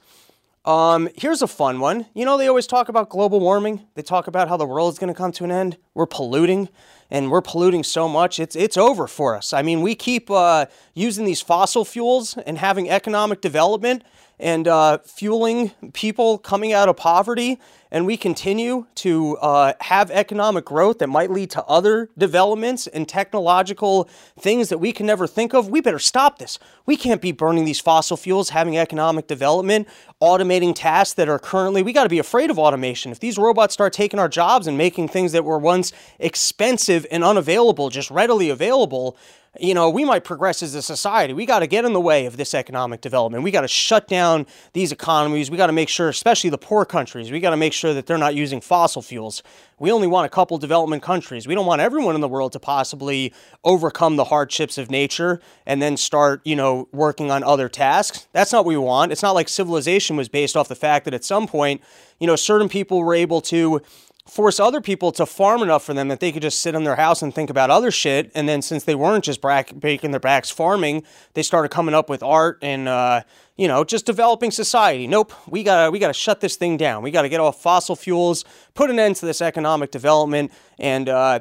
Um, 0.64 1.10
here's 1.14 1.42
a 1.42 1.46
fun 1.46 1.78
one. 1.78 2.06
You 2.14 2.24
know, 2.24 2.38
they 2.38 2.48
always 2.48 2.66
talk 2.66 2.88
about 2.88 3.10
global 3.10 3.38
warming. 3.38 3.86
They 3.96 4.02
talk 4.02 4.28
about 4.28 4.48
how 4.48 4.56
the 4.56 4.64
world 4.64 4.94
is 4.94 4.98
going 4.98 5.12
to 5.12 5.16
come 5.16 5.30
to 5.32 5.44
an 5.44 5.50
end. 5.50 5.76
We're 5.92 6.06
polluting, 6.06 6.70
and 7.10 7.30
we're 7.30 7.42
polluting 7.42 7.84
so 7.84 8.08
much. 8.08 8.40
It's 8.40 8.56
it's 8.56 8.78
over 8.78 9.06
for 9.06 9.36
us. 9.36 9.52
I 9.52 9.60
mean, 9.60 9.82
we 9.82 9.94
keep 9.94 10.30
uh, 10.30 10.66
using 10.94 11.26
these 11.26 11.42
fossil 11.42 11.84
fuels 11.84 12.38
and 12.38 12.56
having 12.56 12.88
economic 12.88 13.42
development 13.42 14.04
and 14.38 14.66
uh, 14.68 14.98
fueling 15.04 15.70
people 15.92 16.38
coming 16.38 16.72
out 16.72 16.88
of 16.88 16.96
poverty, 16.96 17.58
and 17.94 18.06
we 18.06 18.16
continue 18.16 18.86
to 18.96 19.36
uh, 19.36 19.72
have 19.78 20.10
economic 20.10 20.64
growth 20.64 20.98
that 20.98 21.06
might 21.06 21.30
lead 21.30 21.48
to 21.48 21.64
other 21.66 22.10
developments 22.18 22.88
and 22.88 23.08
technological 23.08 24.08
things 24.36 24.68
that 24.68 24.78
we 24.78 24.92
can 24.92 25.06
never 25.06 25.28
think 25.28 25.54
of, 25.54 25.68
we 25.68 25.80
better 25.80 26.00
stop 26.00 26.38
this. 26.38 26.58
We 26.86 26.96
can't 26.96 27.22
be 27.22 27.30
burning 27.30 27.64
these 27.64 27.78
fossil 27.78 28.16
fuels, 28.16 28.50
having 28.50 28.76
economic 28.76 29.28
development, 29.28 29.86
automating 30.20 30.74
tasks 30.74 31.14
that 31.14 31.28
are 31.28 31.38
currently, 31.38 31.84
we 31.84 31.92
got 31.92 32.02
to 32.02 32.08
be 32.08 32.18
afraid 32.18 32.50
of 32.50 32.58
automation. 32.58 33.12
If 33.12 33.20
these 33.20 33.38
robots 33.38 33.74
start 33.74 33.92
taking 33.92 34.18
our 34.18 34.28
jobs 34.28 34.66
and 34.66 34.76
making 34.76 35.06
things 35.06 35.30
that 35.30 35.44
were 35.44 35.58
once 35.58 35.92
expensive 36.18 37.06
and 37.12 37.22
unavailable 37.22 37.90
just 37.90 38.10
readily 38.10 38.50
available, 38.50 39.16
you 39.60 39.74
know, 39.74 39.88
we 39.88 40.04
might 40.04 40.24
progress 40.24 40.62
as 40.62 40.74
a 40.74 40.82
society. 40.82 41.32
We 41.32 41.46
got 41.46 41.60
to 41.60 41.66
get 41.66 41.84
in 41.84 41.92
the 41.92 42.00
way 42.00 42.26
of 42.26 42.36
this 42.36 42.54
economic 42.54 43.00
development. 43.00 43.44
We 43.44 43.50
got 43.50 43.60
to 43.60 43.68
shut 43.68 44.08
down 44.08 44.46
these 44.72 44.90
economies. 44.90 45.50
We 45.50 45.56
got 45.56 45.68
to 45.68 45.72
make 45.72 45.88
sure, 45.88 46.08
especially 46.08 46.50
the 46.50 46.58
poor 46.58 46.84
countries, 46.84 47.30
we 47.30 47.40
got 47.40 47.50
to 47.50 47.56
make 47.56 47.72
sure 47.72 47.83
that 47.92 48.06
they're 48.06 48.16
not 48.16 48.34
using 48.34 48.60
fossil 48.60 49.02
fuels. 49.02 49.42
We 49.78 49.90
only 49.90 50.06
want 50.06 50.26
a 50.26 50.28
couple 50.28 50.56
development 50.56 51.02
countries. 51.02 51.46
We 51.46 51.54
don't 51.54 51.66
want 51.66 51.80
everyone 51.80 52.14
in 52.14 52.20
the 52.20 52.28
world 52.28 52.52
to 52.52 52.60
possibly 52.60 53.32
overcome 53.64 54.16
the 54.16 54.24
hardships 54.24 54.78
of 54.78 54.90
nature 54.90 55.40
and 55.66 55.82
then 55.82 55.96
start, 55.96 56.40
you 56.44 56.56
know, 56.56 56.88
working 56.92 57.30
on 57.30 57.42
other 57.42 57.68
tasks. 57.68 58.28
That's 58.32 58.52
not 58.52 58.64
what 58.64 58.70
we 58.70 58.76
want. 58.76 59.12
It's 59.12 59.22
not 59.22 59.32
like 59.32 59.48
civilization 59.48 60.16
was 60.16 60.28
based 60.28 60.56
off 60.56 60.68
the 60.68 60.74
fact 60.74 61.04
that 61.04 61.14
at 61.14 61.24
some 61.24 61.46
point, 61.46 61.82
you 62.20 62.26
know, 62.26 62.36
certain 62.36 62.68
people 62.68 63.02
were 63.02 63.14
able 63.14 63.40
to 63.42 63.82
force 64.26 64.58
other 64.58 64.80
people 64.80 65.12
to 65.12 65.26
farm 65.26 65.62
enough 65.62 65.84
for 65.84 65.92
them 65.92 66.08
that 66.08 66.18
they 66.18 66.32
could 66.32 66.42
just 66.42 66.60
sit 66.60 66.74
in 66.74 66.84
their 66.84 66.96
house 66.96 67.20
and 67.20 67.34
think 67.34 67.50
about 67.50 67.70
other 67.70 67.90
shit. 67.90 68.32
And 68.34 68.48
then 68.48 68.62
since 68.62 68.84
they 68.84 68.94
weren't 68.94 69.24
just 69.24 69.40
breaking 69.40 70.10
their 70.12 70.20
backs 70.20 70.50
farming, 70.50 71.02
they 71.34 71.42
started 71.42 71.68
coming 71.68 71.94
up 71.94 72.08
with 72.08 72.22
art 72.22 72.58
and 72.62 72.88
uh, 72.88 73.22
you 73.56 73.68
know 73.68 73.84
just 73.84 74.06
developing 74.06 74.50
society. 74.50 75.06
Nope, 75.06 75.32
we 75.48 75.62
gotta 75.62 75.90
we 75.90 75.98
gotta 75.98 76.14
shut 76.14 76.40
this 76.40 76.56
thing 76.56 76.76
down. 76.76 77.02
We 77.02 77.10
gotta 77.10 77.28
get 77.28 77.40
off 77.40 77.60
fossil 77.60 77.96
fuels, 77.96 78.44
put 78.72 78.90
an 78.90 78.98
end 78.98 79.16
to 79.16 79.26
this 79.26 79.42
economic 79.42 79.90
development, 79.90 80.52
and 80.78 81.08
uh, 81.08 81.40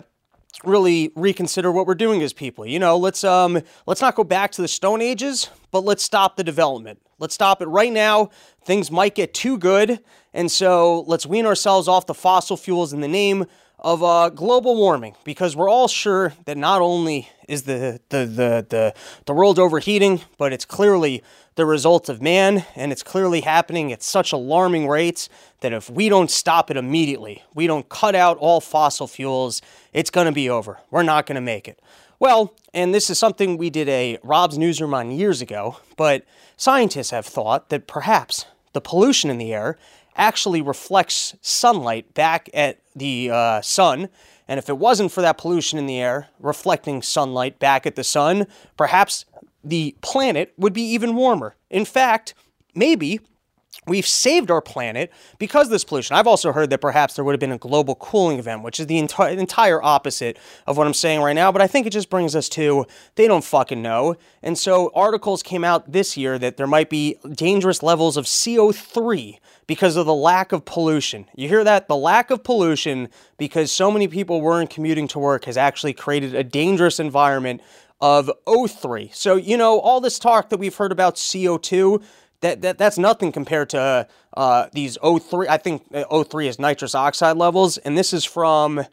really 0.63 1.12
reconsider 1.16 1.72
what 1.72 1.88
we're 1.88 1.96
doing 1.96 2.22
as 2.22 2.34
people. 2.34 2.66
You 2.66 2.80
know, 2.80 2.98
let's 2.98 3.24
um 3.24 3.62
let's 3.86 4.02
not 4.02 4.16
go 4.16 4.24
back 4.24 4.52
to 4.54 4.62
the 4.62 4.68
stone 4.68 5.02
ages, 5.02 5.50
but 5.72 5.86
let's 5.86 6.04
stop 6.04 6.36
the 6.36 6.44
development. 6.44 7.00
Let's 7.20 7.34
stop 7.34 7.62
it 7.62 7.68
right 7.68 7.92
now. 7.92 8.30
Things 8.66 8.92
might 8.92 9.16
get 9.16 9.34
too 9.34 9.58
good, 9.58 10.00
and 10.34 10.52
so 10.52 11.02
let's 11.02 11.25
wean 11.25 11.46
ourselves 11.46 11.88
off 11.88 12.06
the 12.06 12.13
fossil 12.13 12.58
fuels 12.58 12.94
in 12.94 13.02
the 13.02 13.08
name 13.08 13.46
of 13.80 14.02
uh, 14.02 14.30
global 14.30 14.75
warming 14.75 15.13
because 15.25 15.56
we're 15.56 15.70
all 15.70 15.90
sure 15.90 16.34
that 16.46 16.58
not 16.58 16.82
only 16.82 17.28
is 17.50 17.63
the, 17.63 18.00
the, 18.10 18.20
the, 18.20 18.66
the, 18.70 18.94
the 19.25 19.34
world 19.34 19.60
overheating, 19.60 20.22
but 20.38 20.54
it's 20.54 20.63
clearly 20.63 21.22
the 21.56 21.66
result 21.66 22.08
of 22.10 22.22
man, 22.22 22.66
and 22.75 22.92
it's 22.92 23.04
clearly 23.04 23.42
happening 23.42 23.92
at 23.92 24.02
such 24.02 24.32
alarming 24.32 24.88
rates 24.88 25.30
that 25.60 25.74
if 25.74 25.90
we 25.90 26.10
don't 26.10 26.32
stop 26.32 26.72
it 26.72 26.78
immediately, 26.78 27.44
we 27.54 27.68
don't 27.68 27.90
cut 27.90 28.16
out 28.16 28.38
all 28.38 28.62
fossil 28.62 29.06
fuels, 29.06 29.62
it's 29.92 30.10
going 30.10 30.25
to 30.25 30.32
be 30.32 30.50
over. 30.50 30.80
We're 30.90 31.04
not 31.04 31.25
going 31.25 31.36
to 31.36 31.42
make 31.42 31.68
it. 31.68 31.80
Well, 32.20 32.56
and 32.74 32.94
this 32.96 33.10
is 33.10 33.20
something 33.20 33.58
we 33.58 33.70
did 33.70 33.90
a 33.90 34.18
Rob's 34.24 34.58
Newsroom 34.58 34.94
on 34.94 35.12
years 35.12 35.42
ago, 35.42 35.78
but 35.98 36.25
scientists 36.56 37.12
have 37.12 37.25
thought 37.25 37.70
that 37.70 37.86
perhaps 37.86 38.46
the 38.72 38.82
pollution 38.82 39.30
in 39.30 39.38
the 39.38 39.54
air 39.54 39.78
actually 40.15 40.62
reflects 40.62 41.36
sunlight 41.41 42.13
back 42.13 42.50
at 42.53 42.79
the 42.96 43.29
uh, 43.32 43.62
sun. 43.62 44.10
And 44.48 44.58
if 44.58 44.70
it 44.70 44.77
wasn't 44.77 45.12
for 45.12 45.22
that 45.22 45.38
pollution 45.38 45.79
in 45.79 45.86
the 45.86 46.00
air 46.00 46.29
reflecting 46.39 47.01
sunlight 47.01 47.60
back 47.60 47.86
at 47.86 47.96
the 47.96 48.03
sun, 48.03 48.48
perhaps 48.77 49.25
the 49.63 49.96
planet 50.01 50.53
would 50.58 50.74
be 50.74 50.84
even 50.84 51.15
warmer. 51.15 51.55
In 51.70 51.86
fact, 51.86 52.34
maybe 52.75 53.20
we've 53.88 54.08
saved 54.08 54.51
our 54.51 54.62
planet 54.62 55.12
because 55.38 55.68
of 55.68 55.72
this 55.72 55.84
pollution. 55.84 56.15
I've 56.15 56.27
also 56.27 56.51
heard 56.51 56.70
that 56.70 56.80
perhaps 56.80 57.15
there 57.15 57.25
would 57.25 57.34
have 57.34 57.39
been 57.39 57.51
a 57.51 57.58
global 57.58 57.96
cooling 57.96 58.39
event, 58.39 58.63
which 58.63 58.80
is 58.80 58.88
the 58.88 59.01
enti- 59.01 59.38
entire 59.38 59.82
opposite 59.82 60.38
of 60.68 60.77
what 60.77 60.88
I'm 60.88 60.94
saying 60.94 61.22
right 61.22 61.34
now, 61.34 61.51
but 61.51 61.62
I 61.62 61.68
think 61.68 61.88
it 61.88 61.92
just 61.92 62.10
brings 62.10 62.36
us 62.36 62.50
to 62.50 62.86
they 63.15 63.27
don't 63.27 63.44
fucking 63.44 63.82
know. 63.82 64.15
And 64.42 64.58
so 64.58 64.92
articles 64.94 65.44
came 65.44 65.63
out 65.63 65.92
this 65.92 66.18
year 66.18 66.38
that 66.39 66.58
there 66.58 66.68
might 66.68 66.89
be 66.89 67.18
dangerous 67.32 67.84
levels 67.84 68.18
of 68.18 68.25
CO3 68.25 69.39
because 69.68 69.96
of 69.96 70.06
the 70.06 70.13
lack 70.13 70.51
of 70.51 70.65
pollution. 70.65 71.25
You 71.36 71.48
hear 71.48 71.63
that? 71.63 71.88
The 71.88 71.96
lack 71.96 72.32
of 72.32 72.44
pollution 72.44 73.10
because 73.38 73.72
so 73.72 73.92
many 73.92 74.08
people 74.08 74.42
weren't 74.42 74.70
commuting 74.70 75.08
to 75.10 75.20
work 75.20 75.46
has 75.46 75.58
actually 75.58 75.94
created 75.94 76.36
a 76.36 76.44
dangerous 76.44 77.00
environment 77.00 77.62
of 78.03 78.30
O3. 78.46 79.15
So, 79.15 79.38
you 79.38 79.56
know, 79.56 79.80
all 79.80 80.01
this 80.01 80.20
talk 80.20 80.50
that 80.50 80.58
we've 80.58 80.75
heard 80.75 80.92
about 80.92 81.15
CO2, 81.15 82.03
that, 82.44 82.62
that 82.62 82.78
that's 82.78 82.98
nothing 82.98 83.32
compared 83.32 83.70
to 83.70 84.08
uh, 84.36 84.68
these 84.74 84.98
O3. 85.00 85.48
I 85.48 85.58
think 85.58 85.84
uh, 85.94 86.04
O3 86.12 86.48
is 86.48 86.60
nitrous 86.60 86.94
oxide 86.94 87.38
levels, 87.38 87.78
and 87.80 87.98
this 87.98 88.14
is 88.14 88.26
from 88.26 88.86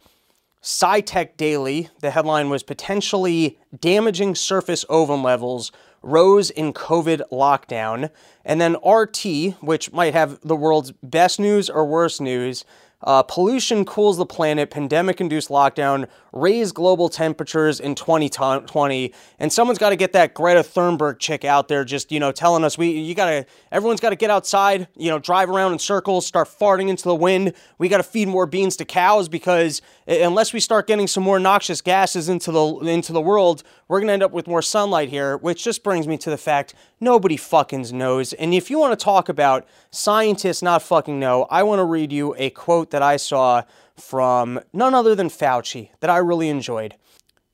SciTech 0.62 1.36
Daily. 1.36 1.88
The 2.00 2.12
headline 2.12 2.48
was 2.48 2.62
potentially 2.62 3.58
damaging 3.78 4.34
surface 4.36 4.84
ozone 4.88 5.22
levels 5.22 5.72
rose 6.02 6.50
in 6.50 6.72
COVID 6.72 7.22
lockdown. 7.30 8.10
And 8.44 8.60
then 8.60 8.76
RT, 8.86 9.56
which 9.60 9.92
might 9.92 10.14
have 10.14 10.40
the 10.42 10.56
world's 10.56 10.92
best 11.02 11.40
news 11.40 11.68
or 11.68 11.84
worst 11.84 12.20
news, 12.20 12.64
uh, 13.02 13.22
pollution 13.22 13.84
cools 13.84 14.18
the 14.18 14.26
planet, 14.26 14.70
pandemic 14.70 15.20
induced 15.20 15.48
lockdown, 15.48 16.06
raise 16.32 16.70
global 16.70 17.08
temperatures 17.08 17.80
in 17.80 17.94
2020. 17.94 19.12
And 19.38 19.52
someone's 19.52 19.78
got 19.78 19.90
to 19.90 19.96
get 19.96 20.12
that 20.12 20.34
Greta 20.34 20.60
Thunberg 20.60 21.18
chick 21.18 21.44
out 21.44 21.68
there 21.68 21.84
just, 21.84 22.12
you 22.12 22.20
know, 22.20 22.30
telling 22.30 22.62
us 22.62 22.76
we, 22.76 22.90
you 22.90 23.14
got 23.14 23.30
to, 23.30 23.46
everyone's 23.72 24.00
got 24.00 24.10
to 24.10 24.16
get 24.16 24.30
outside, 24.30 24.86
you 24.96 25.10
know, 25.10 25.18
drive 25.18 25.48
around 25.48 25.72
in 25.72 25.78
circles, 25.78 26.26
start 26.26 26.48
farting 26.48 26.88
into 26.88 27.04
the 27.04 27.14
wind. 27.14 27.54
We 27.78 27.88
got 27.88 27.98
to 27.98 28.02
feed 28.02 28.28
more 28.28 28.46
beans 28.46 28.76
to 28.76 28.84
cows 28.84 29.28
because 29.28 29.80
unless 30.06 30.52
we 30.52 30.60
start 30.60 30.86
getting 30.86 31.06
some 31.06 31.22
more 31.22 31.38
noxious 31.38 31.80
gases 31.80 32.28
into 32.28 32.52
the, 32.52 32.66
into 32.80 33.12
the 33.12 33.20
world, 33.20 33.62
we're 33.88 34.00
going 34.00 34.08
to 34.08 34.12
end 34.12 34.22
up 34.22 34.32
with 34.32 34.46
more 34.46 34.62
sunlight 34.62 35.08
here, 35.08 35.36
which 35.38 35.64
just 35.64 35.82
brings 35.82 36.06
me 36.06 36.18
to 36.18 36.30
the 36.30 36.38
fact 36.38 36.74
nobody 37.00 37.36
fucking 37.36 37.86
knows. 37.92 38.32
And 38.34 38.54
if 38.54 38.70
you 38.70 38.78
want 38.78 38.98
to 38.98 39.04
talk 39.04 39.28
about 39.28 39.66
scientists 39.90 40.62
not 40.62 40.82
fucking 40.82 41.18
know, 41.18 41.46
I 41.50 41.62
want 41.62 41.80
to 41.80 41.84
read 41.84 42.12
you 42.12 42.34
a 42.38 42.50
quote 42.50 42.90
that 42.90 43.02
I 43.02 43.16
saw 43.16 43.62
from 43.96 44.60
none 44.72 44.94
other 44.94 45.14
than 45.14 45.28
Fauci 45.28 45.90
that 46.00 46.10
I 46.10 46.18
really 46.18 46.48
enjoyed. 46.48 46.94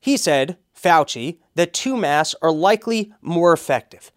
He 0.00 0.16
said, 0.16 0.58
Fauci, 0.74 1.38
that 1.54 1.72
two 1.72 1.96
masks 1.96 2.34
are 2.42 2.52
likely 2.52 3.12
more 3.20 3.52
effective. 3.52 4.12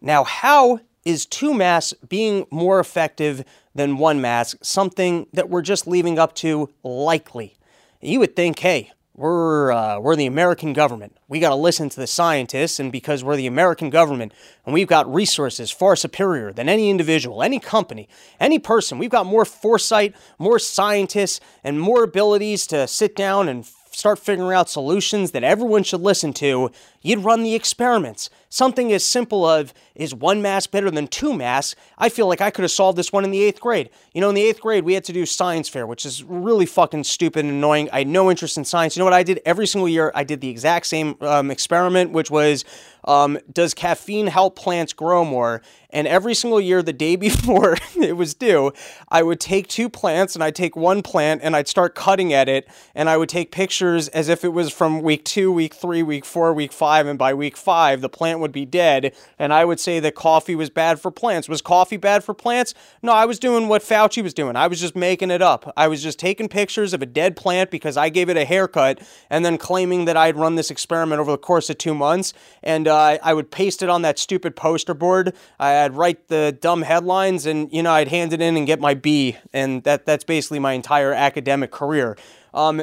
Now, 0.00 0.24
how 0.24 0.80
is 1.04 1.26
two 1.26 1.54
masks 1.54 1.94
being 2.08 2.46
more 2.50 2.78
effective 2.78 3.44
than 3.74 3.98
one 3.98 4.20
mask 4.20 4.58
something 4.62 5.26
that 5.32 5.48
we're 5.48 5.62
just 5.62 5.86
leaving 5.86 6.18
up 6.18 6.34
to 6.36 6.70
likely? 6.82 7.56
You 8.00 8.20
would 8.20 8.36
think, 8.36 8.58
hey, 8.58 8.92
we're 9.14 9.70
uh, 9.72 9.98
we're 10.00 10.16
the 10.16 10.26
American 10.26 10.72
government. 10.72 11.16
We 11.28 11.38
got 11.38 11.50
to 11.50 11.54
listen 11.54 11.90
to 11.90 12.00
the 12.00 12.06
scientists, 12.06 12.80
and 12.80 12.90
because 12.90 13.22
we're 13.22 13.36
the 13.36 13.46
American 13.46 13.90
government 13.90 14.32
and 14.64 14.72
we've 14.72 14.88
got 14.88 15.12
resources 15.12 15.70
far 15.70 15.96
superior 15.96 16.52
than 16.52 16.68
any 16.68 16.88
individual, 16.88 17.42
any 17.42 17.60
company, 17.60 18.08
any 18.40 18.58
person, 18.58 18.98
we've 18.98 19.10
got 19.10 19.26
more 19.26 19.44
foresight, 19.44 20.14
more 20.38 20.58
scientists, 20.58 21.40
and 21.62 21.78
more 21.78 22.04
abilities 22.04 22.66
to 22.68 22.86
sit 22.86 23.14
down 23.14 23.48
and 23.48 23.66
start 23.92 24.18
figuring 24.18 24.56
out 24.56 24.68
solutions 24.68 25.30
that 25.32 25.44
everyone 25.44 25.82
should 25.82 26.00
listen 26.00 26.32
to. 26.32 26.70
You'd 27.02 27.20
run 27.20 27.42
the 27.42 27.54
experiments. 27.54 28.30
Something 28.48 28.92
as 28.92 29.04
simple 29.04 29.46
of 29.46 29.72
is 29.94 30.14
one 30.14 30.42
mask 30.42 30.70
better 30.70 30.90
than 30.90 31.06
two 31.06 31.32
masks? 31.34 31.78
I 31.98 32.08
feel 32.08 32.26
like 32.26 32.40
I 32.40 32.50
could 32.50 32.62
have 32.62 32.70
solved 32.70 32.98
this 32.98 33.12
one 33.12 33.24
in 33.24 33.30
the 33.30 33.42
eighth 33.42 33.60
grade. 33.60 33.90
You 34.12 34.20
know, 34.20 34.28
in 34.28 34.34
the 34.34 34.42
eighth 34.42 34.60
grade, 34.60 34.84
we 34.84 34.94
had 34.94 35.04
to 35.04 35.12
do 35.12 35.26
science 35.26 35.68
fair, 35.68 35.86
which 35.86 36.06
is 36.06 36.24
really 36.24 36.66
fucking 36.66 37.04
stupid 37.04 37.44
and 37.44 37.54
annoying. 37.54 37.88
I 37.92 37.98
had 37.98 38.08
no 38.08 38.30
interest 38.30 38.56
in 38.56 38.64
science. 38.64 38.96
You 38.96 39.00
know 39.00 39.06
what 39.06 39.14
I 39.14 39.22
did 39.22 39.40
every 39.44 39.66
single 39.66 39.88
year? 39.88 40.10
I 40.14 40.24
did 40.24 40.40
the 40.40 40.48
exact 40.48 40.86
same 40.86 41.16
um, 41.20 41.50
experiment, 41.50 42.12
which 42.12 42.30
was 42.30 42.64
um, 43.04 43.38
does 43.52 43.74
caffeine 43.74 44.28
help 44.28 44.56
plants 44.56 44.92
grow 44.92 45.24
more? 45.24 45.62
And 45.92 46.08
every 46.08 46.34
single 46.34 46.60
year, 46.60 46.82
the 46.82 46.92
day 46.92 47.16
before 47.22 47.76
it 47.96 48.16
was 48.16 48.34
due, 48.34 48.72
I 49.08 49.22
would 49.22 49.40
take 49.40 49.68
two 49.68 49.88
plants 49.88 50.34
and 50.34 50.42
I'd 50.42 50.54
take 50.54 50.74
one 50.74 51.02
plant 51.02 51.42
and 51.44 51.54
I'd 51.54 51.68
start 51.68 51.94
cutting 51.94 52.32
at 52.32 52.48
it. 52.48 52.66
And 52.94 53.08
I 53.08 53.16
would 53.16 53.28
take 53.28 53.50
pictures 53.50 54.08
as 54.08 54.28
if 54.28 54.44
it 54.44 54.48
was 54.48 54.72
from 54.72 55.02
week 55.02 55.24
two, 55.24 55.52
week 55.52 55.74
three, 55.74 56.02
week 56.02 56.24
four, 56.24 56.52
week 56.52 56.72
five. 56.72 57.06
And 57.06 57.18
by 57.18 57.34
week 57.34 57.56
five, 57.56 58.00
the 58.00 58.08
plant 58.08 58.40
would 58.40 58.52
be 58.52 58.64
dead. 58.64 59.14
And 59.38 59.52
I 59.52 59.64
would 59.64 59.80
say 59.80 60.00
that 60.00 60.14
coffee 60.14 60.54
was 60.54 60.70
bad 60.70 61.00
for 61.00 61.10
plants. 61.10 61.48
Was 61.48 61.62
coffee 61.62 61.96
bad 61.96 62.24
for 62.24 62.34
plants? 62.34 62.74
No, 63.02 63.12
I 63.12 63.26
was 63.26 63.38
doing 63.38 63.68
what 63.68 63.82
Fauci 63.82 64.22
was 64.22 64.34
doing. 64.34 64.56
I 64.56 64.66
was 64.66 64.80
just 64.80 64.96
making 64.96 65.30
it 65.30 65.42
up. 65.42 65.72
I 65.76 65.88
was 65.88 66.02
just 66.02 66.18
taking 66.18 66.48
pictures 66.48 66.94
of 66.94 67.02
a 67.02 67.06
dead 67.06 67.36
plant 67.36 67.70
because 67.70 67.96
I 67.96 68.08
gave 68.08 68.28
it 68.28 68.36
a 68.36 68.44
haircut 68.44 69.00
and 69.28 69.44
then 69.44 69.58
claiming 69.58 70.06
that 70.06 70.16
I'd 70.16 70.36
run 70.36 70.54
this 70.54 70.70
experiment 70.70 71.20
over 71.20 71.30
the 71.30 71.38
course 71.38 71.68
of 71.68 71.78
two 71.78 71.94
months. 71.94 72.32
And 72.62 72.88
uh, 72.92 73.18
I 73.22 73.34
would 73.34 73.50
paste 73.50 73.82
it 73.82 73.88
on 73.88 74.02
that 74.02 74.18
stupid 74.18 74.54
poster 74.54 74.94
board. 74.94 75.34
I'd 75.58 75.94
write 75.94 76.28
the 76.28 76.56
dumb 76.60 76.82
headlines, 76.82 77.46
and 77.46 77.72
you 77.72 77.82
know 77.82 77.92
I'd 77.92 78.08
hand 78.08 78.32
it 78.32 78.40
in 78.40 78.56
and 78.56 78.66
get 78.66 78.80
my 78.80 78.94
B, 78.94 79.36
and 79.52 79.82
that 79.84 80.06
that's 80.06 80.24
basically 80.24 80.58
my 80.58 80.72
entire 80.74 81.12
academic 81.12 81.70
career. 81.70 82.16
Um, 82.54 82.82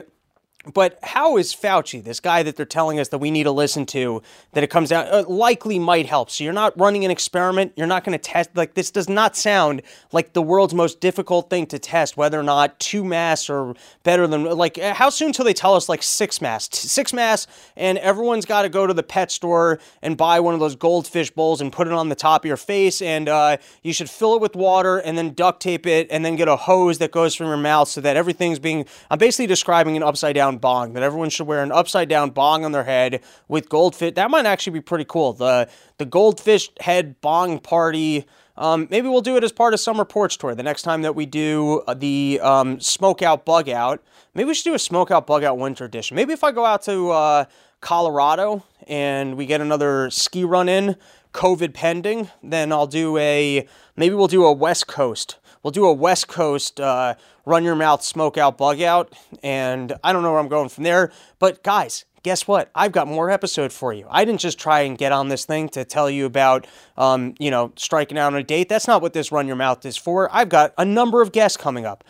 but 0.74 1.00
how 1.02 1.38
is 1.38 1.54
Fauci, 1.54 2.04
this 2.04 2.20
guy 2.20 2.44
that 2.44 2.58
they're 2.58 2.66
telling 2.66 3.00
us 3.00 3.08
that 3.10 3.20
we 3.20 3.32
need 3.32 3.44
to 3.44 3.52
listen 3.52 3.86
to, 3.88 4.22
that 4.52 4.64
it 4.64 4.70
comes 4.70 4.92
out 4.92 5.08
uh, 5.08 5.24
likely 5.28 5.80
might 5.80 6.06
help? 6.06 6.30
So 6.30 6.44
you're 6.44 6.52
not 6.52 6.78
running 6.78 7.06
an 7.06 7.12
experiment. 7.12 7.72
You're 7.78 7.88
not 7.88 8.04
going 8.04 8.18
to 8.18 8.22
test. 8.22 8.50
Like 8.56 8.74
this 8.74 8.92
does 8.92 9.08
not 9.08 9.38
sound 9.38 9.82
like 10.12 10.34
the 10.34 10.42
world's 10.42 10.74
most 10.74 11.00
difficult 11.00 11.50
thing 11.50 11.66
to 11.68 11.80
test 11.80 12.18
whether 12.18 12.38
or 12.38 12.44
not 12.44 12.78
two 12.78 13.06
masks 13.06 13.50
are 13.50 13.74
better 14.04 14.28
than 14.28 14.44
like 14.44 14.78
uh, 14.78 14.94
how 14.94 15.10
soon 15.10 15.32
till 15.32 15.46
they 15.46 15.54
tell 15.54 15.76
us 15.76 15.88
like 15.88 16.04
six 16.04 16.42
masks, 16.42 16.78
six 16.80 17.14
masks, 17.14 17.52
and 17.78 17.98
everyone's 17.98 18.46
got 18.46 18.64
to 18.64 18.70
go 18.70 18.86
to 18.86 18.94
the 18.94 19.04
pet 19.04 19.32
store 19.32 19.80
and 20.02 20.18
buy 20.18 20.42
one 20.42 20.54
of 20.54 20.60
those 20.60 20.76
goldfish 20.76 21.32
bowls 21.32 21.62
and 21.62 21.72
put 21.72 21.88
it 21.88 21.94
on 21.94 22.10
the 22.10 22.16
top 22.16 22.44
of 22.44 22.48
your 22.48 22.58
face, 22.58 23.02
and 23.02 23.30
uh, 23.30 23.56
you 23.82 23.94
should 23.94 24.10
fill 24.10 24.36
it 24.36 24.42
with 24.42 24.58
water 24.58 24.98
and 24.98 25.18
then 25.18 25.34
duct 25.34 25.62
tape 25.62 25.88
it 25.88 26.08
and 26.12 26.26
then 26.26 26.36
get 26.36 26.50
a 26.50 26.58
hose 26.58 26.98
that 26.98 27.12
goes 27.12 27.34
from 27.34 27.48
your 27.48 27.56
mouth 27.56 27.88
so 27.88 28.02
that 28.02 28.18
everything's 28.18 28.60
being. 28.60 28.86
I'm 29.10 29.18
basically 29.18 29.48
describing 29.48 29.96
an 29.96 30.04
upside 30.04 30.36
down 30.36 30.59
bong 30.60 30.94
that 30.94 31.04
everyone 31.04 31.30
should 31.30 31.48
wear 31.48 31.64
an 31.64 31.72
upside 31.72 32.10
down 32.10 32.30
bong 32.30 32.64
on 32.64 32.72
their 32.72 32.84
head 32.84 33.22
with 33.48 33.70
goldfish. 33.70 34.14
That 34.16 34.30
might 34.30 34.46
actually 34.46 34.74
be 34.74 34.82
pretty 34.82 35.06
cool. 35.06 35.34
The 35.34 35.70
the 35.98 36.06
goldfish 36.06 36.70
head 36.80 37.20
bong 37.22 37.60
party. 37.60 38.26
Um, 38.58 38.88
maybe 38.92 39.08
we'll 39.08 39.22
do 39.22 39.38
it 39.38 39.44
as 39.44 39.54
part 39.54 39.74
of 39.74 39.80
summer 39.80 40.04
porch 40.04 40.38
tour 40.38 40.54
the 40.54 40.64
next 40.64 40.82
time 40.82 41.02
that 41.04 41.16
we 41.16 41.26
do 41.26 41.82
uh, 41.88 41.94
the 41.94 42.42
um, 42.44 42.80
smoke 42.82 43.22
out 43.22 43.46
bug 43.46 43.70
out. 43.70 44.04
Maybe 44.34 44.48
we 44.48 44.54
should 44.54 44.66
do 44.66 44.74
a 44.74 44.80
smoke 44.80 45.12
out 45.12 45.26
bug 45.26 45.46
out 45.46 45.58
winter 45.58 45.86
edition. 45.86 46.16
Maybe 46.16 46.34
if 46.34 46.44
I 46.44 46.52
go 46.52 46.66
out 46.66 46.82
to 46.84 47.12
uh, 47.12 47.46
Colorado 47.80 48.66
and 48.86 49.38
we 49.38 49.46
get 49.46 49.62
another 49.62 50.10
ski 50.10 50.44
run 50.44 50.68
in, 50.68 50.98
COVID 51.34 51.74
pending, 51.74 52.30
then 52.44 52.72
I'll 52.72 52.88
do 52.88 53.18
a 53.18 53.68
maybe 53.96 54.16
we'll 54.16 54.28
do 54.28 54.46
a 54.46 54.52
West 54.52 54.88
Coast. 54.88 55.38
We'll 55.64 55.72
do 55.72 55.86
a 55.86 55.94
West 55.94 56.28
Coast 56.28 56.80
uh, 56.80 57.16
run 57.46 57.64
your 57.64 57.76
mouth 57.76 58.04
smoke 58.04 58.38
out 58.38 58.58
bug 58.58 58.82
out, 58.82 59.14
and 59.44 59.94
I 60.04 60.14
don't 60.14 60.24
know 60.24 60.32
where 60.32 60.40
I'm 60.40 60.48
going 60.48 60.70
from 60.70 60.84
there. 60.84 61.12
But 61.40 61.64
guys, 61.64 62.06
guess 62.24 62.48
what? 62.48 62.70
I've 62.76 62.92
got 62.92 63.08
more 63.08 63.30
episode 63.30 63.74
for 63.74 63.94
you. 63.94 64.08
I 64.10 64.26
didn't 64.26 64.42
just 64.42 64.60
try 64.60 64.82
and 64.82 64.98
get 64.98 65.12
on 65.12 65.30
this 65.30 65.46
thing 65.46 65.70
to 65.70 65.84
tell 65.84 66.10
you 66.10 66.26
about, 66.26 66.68
um, 66.98 67.36
you 67.40 67.52
know, 67.52 67.72
striking 67.76 68.18
out 68.18 68.34
on 68.34 68.40
a 68.40 68.44
date. 68.44 68.70
That's 68.70 68.88
not 68.88 69.02
what 69.02 69.14
this 69.14 69.32
run 69.32 69.48
your 69.48 69.56
mouth 69.56 69.86
is 69.86 69.98
for. 69.98 70.34
I've 70.34 70.50
got 70.50 70.74
a 70.78 70.86
number 70.86 71.22
of 71.22 71.32
guests 71.32 71.58
coming 71.58 71.86
up. 71.86 72.04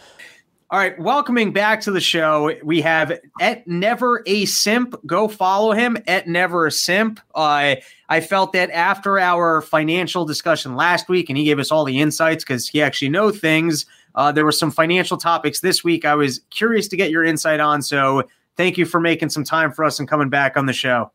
All 0.72 0.78
right, 0.78 1.00
welcoming 1.00 1.52
back 1.52 1.82
to 1.82 1.92
the 1.92 2.00
show, 2.00 2.54
we 2.64 2.80
have 2.82 3.20
at 3.42 3.68
never 3.68 4.22
a 4.28 4.46
simp. 4.46 4.94
Go 5.04 5.28
follow 5.28 5.72
him 5.72 5.98
at 6.06 6.28
never 6.28 6.68
a 6.68 6.72
simp. 6.72 7.20
Uh, 7.34 7.78
I 8.08 8.20
felt 8.20 8.54
that 8.54 8.70
after 8.70 9.18
our 9.18 9.64
financial 9.64 10.26
discussion 10.26 10.76
last 10.76 11.10
week, 11.10 11.28
and 11.28 11.40
he 11.40 11.44
gave 11.44 11.58
us 11.58 11.72
all 11.72 11.86
the 11.86 12.00
insights 12.00 12.44
because 12.44 12.68
he 12.68 12.84
actually 12.84 13.10
know 13.10 13.32
things. 13.32 13.88
Uh, 14.14 14.32
there 14.32 14.46
were 14.46 14.52
some 14.52 14.70
financial 14.70 15.18
topics 15.18 15.62
this 15.62 15.84
week. 15.84 16.06
I 16.06 16.14
was 16.14 16.42
curious 16.52 16.88
to 16.90 16.96
get 16.96 17.10
your 17.10 17.24
insight 17.24 17.60
on. 17.60 17.82
So 17.82 18.30
thank 18.56 18.78
you 18.78 18.86
for 18.86 19.00
making 19.00 19.30
some 19.30 19.44
time 19.44 19.72
for 19.72 19.84
us 19.84 19.98
and 19.98 20.08
coming 20.08 20.30
back 20.30 20.56
on 20.56 20.68
the 20.68 20.74
show. 20.74 21.12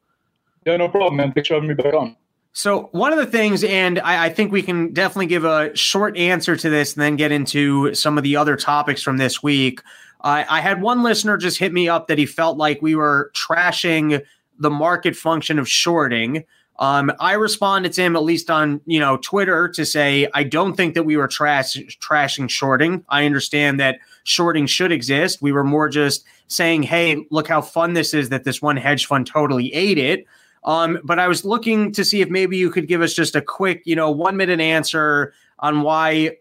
Yeah, 0.66 0.78
no 0.78 0.88
problem, 0.88 1.18
man. 1.18 1.32
Thanks 1.32 1.46
for 1.46 1.54
having 1.54 1.68
me 1.68 1.74
back 1.74 1.94
on. 1.94 2.16
So, 2.56 2.88
one 2.92 3.12
of 3.12 3.18
the 3.18 3.26
things, 3.26 3.64
and 3.64 3.98
I, 3.98 4.26
I, 4.26 4.28
think 4.28 4.52
we 4.52 4.62
can 4.62 4.92
definitely 4.92 5.26
give 5.26 5.44
a 5.44 5.76
short 5.76 6.16
answer 6.16 6.54
to 6.54 6.70
this 6.70 6.94
and 6.94 7.02
then 7.02 7.16
get 7.16 7.32
into 7.32 7.92
some 7.94 8.16
of 8.16 8.22
the 8.22 8.36
other 8.36 8.54
topics 8.54 9.02
from 9.02 9.16
this 9.16 9.42
week. 9.42 9.80
I 10.26 10.62
had 10.62 10.80
one 10.80 11.02
listener 11.02 11.36
just 11.36 11.58
hit 11.58 11.70
me 11.70 11.86
up 11.86 12.06
that 12.06 12.16
he 12.16 12.24
felt 12.24 12.56
like 12.56 12.80
we 12.80 12.94
were 12.94 13.30
trashing 13.34 14.24
the 14.58 14.70
market 14.70 15.16
function 15.16 15.58
of 15.58 15.68
shorting. 15.68 16.44
Um, 16.78 17.12
I 17.20 17.34
responded 17.34 17.92
to 17.92 18.02
him 18.02 18.16
at 18.16 18.22
least 18.22 18.50
on 18.50 18.80
you 18.86 18.98
know 18.98 19.18
Twitter 19.18 19.68
to 19.68 19.84
say 19.84 20.28
I 20.32 20.42
don't 20.42 20.76
think 20.76 20.94
that 20.94 21.04
we 21.04 21.16
were 21.16 21.28
trash 21.28 21.76
trashing 22.00 22.48
shorting. 22.48 23.04
I 23.10 23.26
understand 23.26 23.78
that 23.80 23.98
shorting 24.24 24.66
should 24.66 24.92
exist. 24.92 25.42
We 25.42 25.52
were 25.52 25.62
more 25.62 25.88
just 25.88 26.24
saying, 26.48 26.84
hey, 26.84 27.26
look 27.30 27.46
how 27.46 27.60
fun 27.60 27.92
this 27.92 28.14
is 28.14 28.30
that 28.30 28.44
this 28.44 28.62
one 28.62 28.76
hedge 28.76 29.06
fund 29.06 29.26
totally 29.26 29.72
ate 29.74 29.98
it. 29.98 30.26
Um, 30.64 30.98
but 31.04 31.18
I 31.18 31.28
was 31.28 31.44
looking 31.44 31.92
to 31.92 32.04
see 32.04 32.20
if 32.22 32.30
maybe 32.30 32.56
you 32.56 32.70
could 32.70 32.88
give 32.88 33.02
us 33.02 33.12
just 33.12 33.36
a 33.36 33.42
quick, 33.42 33.82
you 33.84 33.94
know, 33.94 34.10
one 34.10 34.36
minute 34.36 34.60
answer 34.60 35.34
on 35.58 35.82
why 35.82 36.38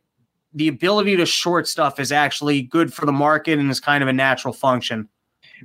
the 0.54 0.68
ability 0.68 1.18
to 1.18 1.26
short 1.26 1.68
stuff 1.68 2.00
is 2.00 2.12
actually 2.12 2.62
good 2.62 2.94
for 2.94 3.06
the 3.06 3.12
market 3.12 3.60
and 3.60 3.70
is 3.70 3.80
kind 3.80 4.02
of 4.02 4.08
a 4.08 4.14
natural 4.14 4.54
function. 4.54 5.10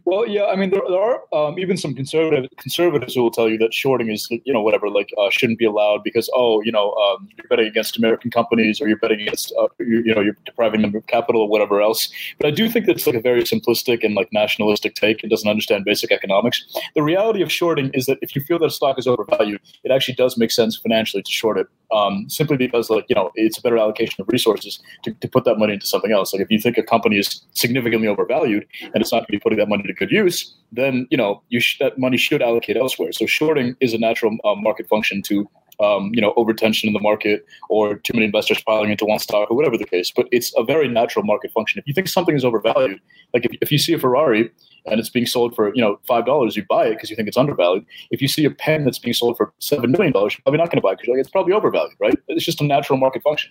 Well, 0.05 0.27
yeah, 0.27 0.47
I 0.47 0.57
mean, 0.57 0.71
there, 0.71 0.83
there 0.89 1.01
are 1.01 1.23
um, 1.33 1.59
even 1.59 1.77
some 1.77 1.95
conservative 1.95 2.49
conservatives 2.59 3.15
who 3.15 3.23
will 3.23 3.31
tell 3.31 3.49
you 3.49 3.59
that 3.59 3.75
shorting 3.75 4.11
is, 4.11 4.29
you 4.31 4.53
know, 4.53 4.63
whatever, 4.63 4.89
like 4.89 5.11
uh, 5.19 5.31
shouldn't 5.31 5.59
be 5.59 5.65
allowed 5.65 6.03
because, 6.05 6.31
oh, 6.35 6.63
you 6.63 6.73
know, 6.73 6.93
um, 6.93 7.29
you're 7.37 7.47
betting 7.49 7.67
against 7.67 7.99
American 7.99 8.31
companies 8.31 8.81
or 8.81 8.89
you're 8.89 8.99
betting 8.99 9.21
against, 9.21 9.53
uh, 9.59 9.69
you, 9.79 10.03
you, 10.05 10.15
know, 10.15 10.21
you're 10.21 10.37
depriving 10.45 10.83
them 10.83 10.95
of 10.95 11.07
capital 11.07 11.43
or 11.43 11.49
whatever 11.49 11.81
else. 11.81 12.11
But 12.39 12.47
I 12.47 12.51
do 12.51 12.69
think 12.69 12.87
that's 12.87 13.07
like 13.07 13.17
a 13.17 13.21
very 13.21 13.43
simplistic 13.43 14.05
and 14.05 14.15
like 14.15 14.33
nationalistic 14.33 14.95
take 14.95 15.23
and 15.23 15.31
doesn't 15.31 15.49
understand 15.49 15.85
basic 15.85 16.13
economics. 16.13 16.65
The 16.95 17.03
reality 17.03 17.43
of 17.43 17.51
shorting 17.51 17.91
is 17.95 18.07
that 18.07 18.19
if 18.23 18.35
you 18.37 18.43
feel 18.43 18.59
that 18.61 18.67
a 18.67 18.71
stock 18.71 18.99
is 18.99 19.07
overvalued, 19.07 19.61
it 19.85 19.91
actually 19.91 20.15
does 20.15 20.37
make 20.37 20.51
sense 20.51 20.77
financially 20.77 21.23
to 21.23 21.31
short 21.31 21.59
it, 21.59 21.67
um, 21.93 22.29
simply 22.29 22.57
because, 22.57 22.91
like, 22.91 23.07
you 23.09 23.15
know, 23.15 23.31
it's 23.35 23.59
a 23.59 23.63
better 23.63 23.79
allocation 23.79 24.21
of 24.21 24.29
resources 24.29 24.81
to, 25.05 25.13
to 25.15 25.29
put 25.29 25.45
that 25.45 25.59
money 25.59 25.75
into 25.75 25.87
something 25.87 26.13
else. 26.13 26.33
Like, 26.33 26.43
if 26.43 26.51
you 26.51 26.59
think 26.59 26.79
a 26.79 26.83
company 26.83 27.19
is 27.19 27.43
significantly 27.53 28.09
overvalued 28.09 28.67
and 28.81 28.97
it's 28.97 29.13
not 29.13 29.21
going 29.21 29.27
to 29.27 29.33
be 29.33 29.39
putting 29.39 29.59
that 29.59 29.69
money 29.69 29.83
to 29.85 29.93
good 29.93 30.11
use, 30.11 30.55
then 30.73 31.07
you 31.11 31.17
know 31.17 31.43
you 31.49 31.61
sh- 31.61 31.79
that 31.81 31.99
money 31.99 32.17
should 32.17 32.43
allocate 32.43 32.77
elsewhere. 32.77 33.13
So 33.13 33.27
shorting 33.27 33.77
is 33.81 33.95
a 33.95 33.99
natural 33.99 34.37
um, 34.45 34.63
market 34.63 34.89
function 34.89 35.23
to 35.23 35.49
um, 35.81 36.11
you 36.13 36.21
know 36.21 36.35
overtension 36.37 36.85
in 36.85 36.93
the 36.93 37.01
market 37.01 37.47
or 37.69 37.97
too 37.97 38.13
many 38.15 38.27
investors 38.27 38.63
piling 38.63 38.91
into 38.91 39.05
one 39.05 39.19
stock 39.19 39.51
or 39.51 39.57
whatever 39.57 39.79
the 39.79 39.87
case. 39.87 40.13
But 40.15 40.29
it's 40.33 40.53
a 40.57 40.65
very 40.65 40.89
natural 40.89 41.25
market 41.25 41.53
function. 41.53 41.79
If 41.79 41.87
you 41.87 41.95
think 41.95 42.09
something 42.09 42.37
is 42.37 42.45
overvalued, 42.45 43.01
like 43.33 43.45
if, 43.45 43.53
if 43.61 43.73
you 43.73 43.79
see 43.79 43.93
a 43.93 43.99
Ferrari 43.99 44.51
and 44.87 44.99
it's 45.01 45.11
being 45.11 45.27
sold 45.27 45.55
for 45.55 45.75
you 45.75 45.83
know 45.83 45.99
five 46.07 46.27
dollars, 46.27 46.57
you 46.57 46.65
buy 46.69 46.87
it 46.87 46.95
because 46.95 47.11
you 47.11 47.17
think 47.17 47.29
it's 47.29 47.37
undervalued. 47.37 47.85
If 48.11 48.23
you 48.23 48.29
see 48.29 48.45
a 48.45 48.51
pen 48.51 48.85
that's 48.85 48.99
being 48.99 49.15
sold 49.15 49.37
for 49.37 49.53
seven 49.59 49.91
million 49.93 50.13
dollars, 50.13 50.35
you're 50.35 50.43
probably 50.43 50.59
not 50.59 50.69
going 50.69 50.79
to 50.79 50.83
buy 50.83 50.93
it 50.93 50.99
because 50.99 51.13
like, 51.13 51.21
it's 51.21 51.31
probably 51.31 51.53
overvalued, 51.53 51.97
right? 52.01 52.19
It's 52.29 52.45
just 52.45 52.61
a 52.61 52.65
natural 52.65 52.99
market 52.99 53.23
function. 53.23 53.51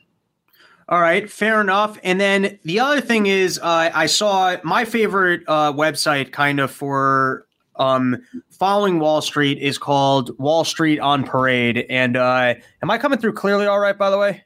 All 0.90 1.02
right, 1.02 1.30
fair 1.30 1.60
enough. 1.60 2.00
And 2.02 2.20
then 2.20 2.60
the 2.64 2.80
other 2.80 3.02
thing 3.02 3.26
is, 3.26 3.60
uh, 3.60 3.92
I 3.94 4.06
saw 4.06 4.56
my 4.64 4.86
favorite 4.86 5.44
uh, 5.46 5.74
website 5.74 6.32
kind 6.32 6.62
of 6.62 6.72
for 6.72 7.46
um, 7.76 8.18
following 8.50 9.00
Wall 9.00 9.22
Street 9.22 9.58
is 9.60 9.78
called 9.78 10.38
Wall 10.40 10.64
Street 10.64 11.00
on 11.00 11.26
Parade. 11.26 11.86
And 11.90 12.16
uh, 12.16 12.56
am 12.82 12.90
I 12.90 12.98
coming 12.98 13.20
through 13.20 13.34
clearly 13.34 13.66
all 13.66 13.80
right, 13.80 13.98
by 13.98 14.10
the 14.10 14.18
way? 14.18 14.44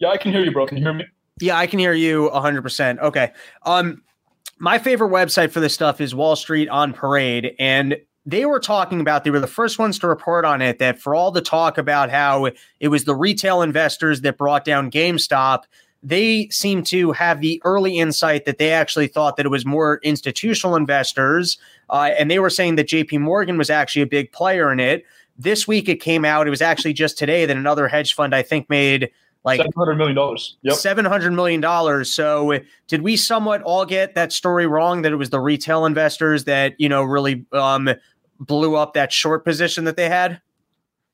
Yeah, 0.00 0.08
I 0.08 0.16
can 0.16 0.32
hear 0.32 0.44
you, 0.44 0.50
bro. 0.50 0.66
Can 0.66 0.78
you 0.78 0.82
hear 0.82 0.92
me? 0.92 1.04
Yeah, 1.40 1.56
I 1.56 1.66
can 1.66 1.78
hear 1.78 1.92
you 1.92 2.30
100%. 2.32 2.98
Okay. 2.98 3.32
Um, 3.62 4.02
my 4.58 4.78
favorite 4.78 5.10
website 5.10 5.50
for 5.50 5.60
this 5.60 5.74
stuff 5.74 6.00
is 6.00 6.14
Wall 6.14 6.36
Street 6.36 6.68
on 6.68 6.92
Parade. 6.92 7.54
And 7.58 7.96
they 8.26 8.44
were 8.44 8.60
talking 8.60 9.00
about 9.00 9.24
they 9.24 9.30
were 9.30 9.40
the 9.40 9.46
first 9.46 9.78
ones 9.78 9.98
to 10.00 10.08
report 10.08 10.44
on 10.44 10.60
it 10.60 10.78
that 10.78 11.00
for 11.00 11.14
all 11.14 11.30
the 11.30 11.40
talk 11.40 11.78
about 11.78 12.10
how 12.10 12.50
it 12.80 12.88
was 12.88 13.04
the 13.04 13.14
retail 13.14 13.62
investors 13.62 14.20
that 14.20 14.36
brought 14.36 14.64
down 14.64 14.90
GameStop, 14.90 15.62
they 16.02 16.48
seem 16.50 16.82
to 16.84 17.12
have 17.12 17.40
the 17.40 17.60
early 17.64 17.98
insight 17.98 18.44
that 18.44 18.58
they 18.58 18.70
actually 18.70 19.08
thought 19.08 19.36
that 19.36 19.46
it 19.46 19.50
was 19.50 19.64
more 19.64 19.98
institutional 20.02 20.76
investors. 20.76 21.58
Uh, 21.90 22.10
and 22.18 22.30
they 22.30 22.38
were 22.38 22.50
saying 22.50 22.76
that 22.76 22.88
JP 22.88 23.20
Morgan 23.20 23.56
was 23.56 23.70
actually 23.70 24.02
a 24.02 24.06
big 24.06 24.30
player 24.32 24.70
in 24.70 24.78
it. 24.78 25.04
This 25.38 25.66
week 25.66 25.88
it 25.88 25.96
came 25.96 26.24
out, 26.24 26.46
it 26.46 26.50
was 26.50 26.62
actually 26.62 26.92
just 26.92 27.16
today 27.16 27.46
that 27.46 27.56
another 27.56 27.88
hedge 27.88 28.14
fund, 28.14 28.34
I 28.34 28.42
think, 28.42 28.68
made 28.68 29.10
like 29.48 29.60
$700 29.60 29.96
million. 29.96 30.16
Yep. 30.62 30.74
$700 30.74 31.34
million. 31.34 32.04
So 32.04 32.58
did 32.86 33.02
we 33.02 33.16
somewhat 33.16 33.62
all 33.62 33.86
get 33.86 34.14
that 34.14 34.32
story 34.32 34.66
wrong 34.66 35.02
that 35.02 35.12
it 35.12 35.16
was 35.16 35.30
the 35.30 35.40
retail 35.40 35.86
investors 35.86 36.44
that, 36.44 36.74
you 36.78 36.88
know, 36.88 37.02
really 37.02 37.46
um, 37.52 37.88
blew 38.38 38.76
up 38.76 38.94
that 38.94 39.12
short 39.12 39.44
position 39.44 39.84
that 39.84 39.96
they 39.96 40.08
had, 40.08 40.40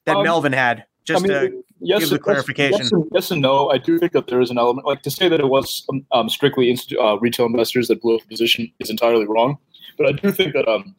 that 0.05 0.17
um, 0.17 0.25
Melvin 0.25 0.53
had. 0.53 0.85
Just 1.05 1.25
I 1.25 1.29
mean, 1.29 1.51
to 1.51 1.65
yes, 1.81 2.01
give 2.01 2.11
the 2.11 2.19
clarification. 2.19 2.81
Yes 2.81 2.93
and, 2.93 3.05
yes 3.13 3.31
and, 3.31 3.43
no. 3.43 3.71
I 3.71 3.79
do 3.79 3.99
think 3.99 4.13
that 4.13 4.27
there 4.27 4.41
is 4.41 4.51
an 4.51 4.59
element, 4.59 4.87
like 4.87 5.03
to 5.03 5.11
say 5.11 5.29
that 5.29 5.39
it 5.39 5.49
was 5.49 5.85
um, 5.91 6.07
um 6.13 6.29
strictly 6.29 6.77
uh, 6.99 7.19
retail 7.19 7.47
investors 7.47 7.89
that 7.89 8.01
blew 8.01 8.17
up 8.17 8.23
the 8.23 8.29
position 8.29 8.73
is 8.81 8.91
entirely 8.91 9.27
wrong. 9.27 9.59
But 9.99 10.09
I 10.09 10.13
do 10.13 10.33
think 10.33 10.55
that 10.55 10.67
um, 10.67 10.95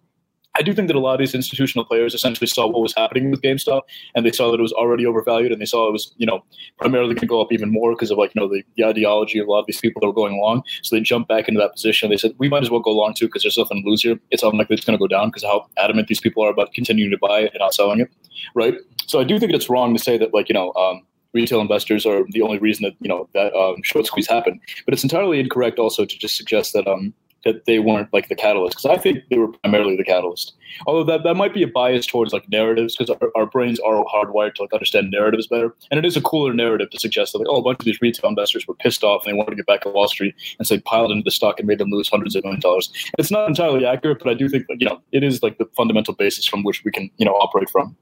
I 0.57 0.61
do 0.61 0.73
think 0.73 0.87
that 0.87 0.95
a 0.95 0.99
lot 0.99 1.13
of 1.13 1.19
these 1.19 1.35
institutional 1.35 1.85
players 1.85 2.13
essentially 2.13 2.47
saw 2.47 2.67
what 2.67 2.81
was 2.81 2.93
happening 2.95 3.31
with 3.31 3.41
GameStop, 3.41 3.81
and 4.15 4.25
they 4.25 4.31
saw 4.31 4.51
that 4.51 4.59
it 4.59 4.63
was 4.63 4.73
already 4.73 5.05
overvalued, 5.05 5.51
and 5.51 5.61
they 5.61 5.65
saw 5.65 5.87
it 5.87 5.91
was, 5.91 6.13
you 6.17 6.25
know, 6.25 6.43
primarily 6.77 7.13
going 7.13 7.21
to 7.21 7.27
go 7.27 7.41
up 7.41 7.51
even 7.51 7.71
more 7.71 7.93
because 7.93 8.11
of 8.11 8.17
like, 8.17 8.33
you 8.33 8.41
know, 8.41 8.47
the, 8.47 8.63
the 8.75 8.85
ideology 8.85 9.39
of 9.39 9.47
a 9.47 9.51
lot 9.51 9.59
of 9.59 9.67
these 9.67 9.79
people 9.79 9.99
that 9.99 10.07
were 10.07 10.13
going 10.13 10.37
along. 10.37 10.63
So 10.81 10.95
they 10.95 11.01
jumped 11.01 11.29
back 11.29 11.47
into 11.47 11.59
that 11.59 11.73
position. 11.73 12.09
They 12.09 12.17
said 12.17 12.33
we 12.37 12.49
might 12.49 12.63
as 12.63 12.69
well 12.69 12.79
go 12.79 12.91
long 12.91 13.13
too 13.13 13.27
because 13.27 13.43
there's 13.43 13.57
nothing 13.57 13.83
to 13.83 13.89
lose 13.89 14.03
here. 14.03 14.19
It's 14.31 14.43
unlikely 14.43 14.75
it's 14.75 14.85
going 14.85 14.97
to 14.97 15.01
go 15.01 15.07
down 15.07 15.29
because 15.29 15.43
how 15.43 15.67
adamant 15.77 16.07
these 16.07 16.21
people 16.21 16.43
are 16.43 16.49
about 16.49 16.73
continuing 16.73 17.11
to 17.11 17.17
buy 17.17 17.41
it 17.41 17.51
and 17.53 17.59
not 17.59 17.73
selling 17.73 17.99
it, 17.99 18.09
right? 18.53 18.75
So 19.07 19.19
I 19.19 19.23
do 19.23 19.39
think 19.39 19.53
it's 19.53 19.69
wrong 19.69 19.93
to 19.95 20.01
say 20.01 20.17
that 20.17 20.33
like, 20.33 20.49
you 20.49 20.53
know, 20.53 20.73
um, 20.73 21.01
retail 21.33 21.59
investors 21.59 22.05
are 22.05 22.23
the 22.29 22.41
only 22.41 22.57
reason 22.57 22.83
that 22.83 22.95
you 23.01 23.09
know 23.09 23.29
that 23.33 23.53
um, 23.53 23.75
short 23.83 24.05
squeeze 24.07 24.27
happened. 24.27 24.59
But 24.85 24.93
it's 24.93 25.03
entirely 25.03 25.39
incorrect 25.39 25.77
also 25.77 26.05
to 26.05 26.17
just 26.17 26.37
suggest 26.37 26.73
that 26.73 26.87
um, 26.87 27.13
that 27.45 27.65
they 27.65 27.79
weren't 27.79 28.11
like 28.11 28.27
the 28.27 28.35
catalyst 28.35 28.77
because 28.77 28.97
I 28.97 29.01
think 29.01 29.23
they 29.29 29.37
were 29.37 29.47
primarily 29.47 29.95
the 29.95 30.03
catalyst. 30.03 30.53
Although 30.87 31.03
that, 31.05 31.23
that 31.23 31.35
might 31.35 31.53
be 31.53 31.63
a 31.63 31.67
bias 31.67 32.05
towards 32.05 32.33
like 32.33 32.49
narratives 32.49 32.97
because 32.97 33.15
our, 33.21 33.29
our, 33.35 33.45
brains 33.45 33.79
are 33.79 34.03
hardwired 34.05 34.55
to 34.55 34.63
like 34.63 34.73
understand 34.73 35.11
narratives 35.11 35.47
better, 35.47 35.73
and 35.91 35.97
it 35.97 36.05
is 36.05 36.17
a 36.17 36.21
cooler 36.21 36.53
narrative 36.53 36.89
to 36.89 36.99
suggest 36.99 37.31
that 37.31 37.39
like 37.39 37.47
oh 37.49 37.57
a 37.57 37.61
bunch 37.61 37.79
of 37.79 37.85
these 37.85 38.01
retail 38.01 38.29
investors 38.29 38.67
were 38.67 38.73
pissed 38.73 39.03
off 39.03 39.25
and 39.25 39.31
they 39.31 39.37
wanted 39.37 39.51
to 39.51 39.55
get 39.55 39.67
back 39.67 39.85
at 39.85 39.93
Wall 39.93 40.07
Street 40.07 40.33
and 40.57 40.67
so 40.67 40.75
they 40.75 40.81
piled 40.81 41.11
into 41.11 41.23
the 41.23 41.31
stock 41.31 41.59
and 41.59 41.67
made 41.67 41.77
them 41.77 41.91
lose 41.91 42.09
hundreds 42.09 42.35
of 42.35 42.43
million 42.43 42.59
dollars. 42.59 42.91
It's 43.19 43.31
not 43.31 43.47
entirely 43.47 43.85
accurate, 43.85 44.19
but 44.19 44.29
I 44.29 44.33
do 44.33 44.49
think 44.49 44.65
that 44.67 44.81
you 44.81 44.87
know 44.87 45.01
it 45.11 45.23
is 45.23 45.43
like 45.43 45.57
the 45.57 45.65
fundamental 45.77 46.15
basis 46.15 46.45
from 46.45 46.63
which 46.63 46.83
we 46.83 46.91
can 46.91 47.09
you 47.17 47.25
know 47.25 47.33
operate 47.33 47.69
from. 47.69 47.95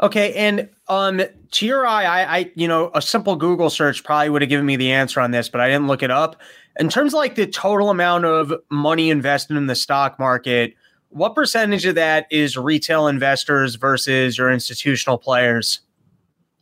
Okay, 0.00 0.32
and 0.34 0.68
um, 0.86 1.20
to 1.50 1.66
your 1.66 1.86
eye, 1.86 2.04
I, 2.04 2.36
I, 2.38 2.52
you 2.54 2.68
know, 2.68 2.90
a 2.94 3.02
simple 3.02 3.34
Google 3.34 3.68
search 3.68 4.04
probably 4.04 4.30
would 4.30 4.42
have 4.42 4.48
given 4.48 4.64
me 4.64 4.76
the 4.76 4.92
answer 4.92 5.20
on 5.20 5.32
this, 5.32 5.48
but 5.48 5.60
I 5.60 5.66
didn't 5.68 5.88
look 5.88 6.02
it 6.02 6.10
up. 6.10 6.40
In 6.78 6.88
terms 6.88 7.14
of 7.14 7.18
like 7.18 7.34
the 7.34 7.46
total 7.46 7.90
amount 7.90 8.24
of 8.24 8.52
money 8.70 9.10
invested 9.10 9.56
in 9.56 9.66
the 9.66 9.74
stock 9.74 10.18
market, 10.18 10.74
what 11.08 11.34
percentage 11.34 11.84
of 11.84 11.96
that 11.96 12.26
is 12.30 12.56
retail 12.56 13.08
investors 13.08 13.74
versus 13.74 14.38
your 14.38 14.52
institutional 14.52 15.18
players? 15.18 15.80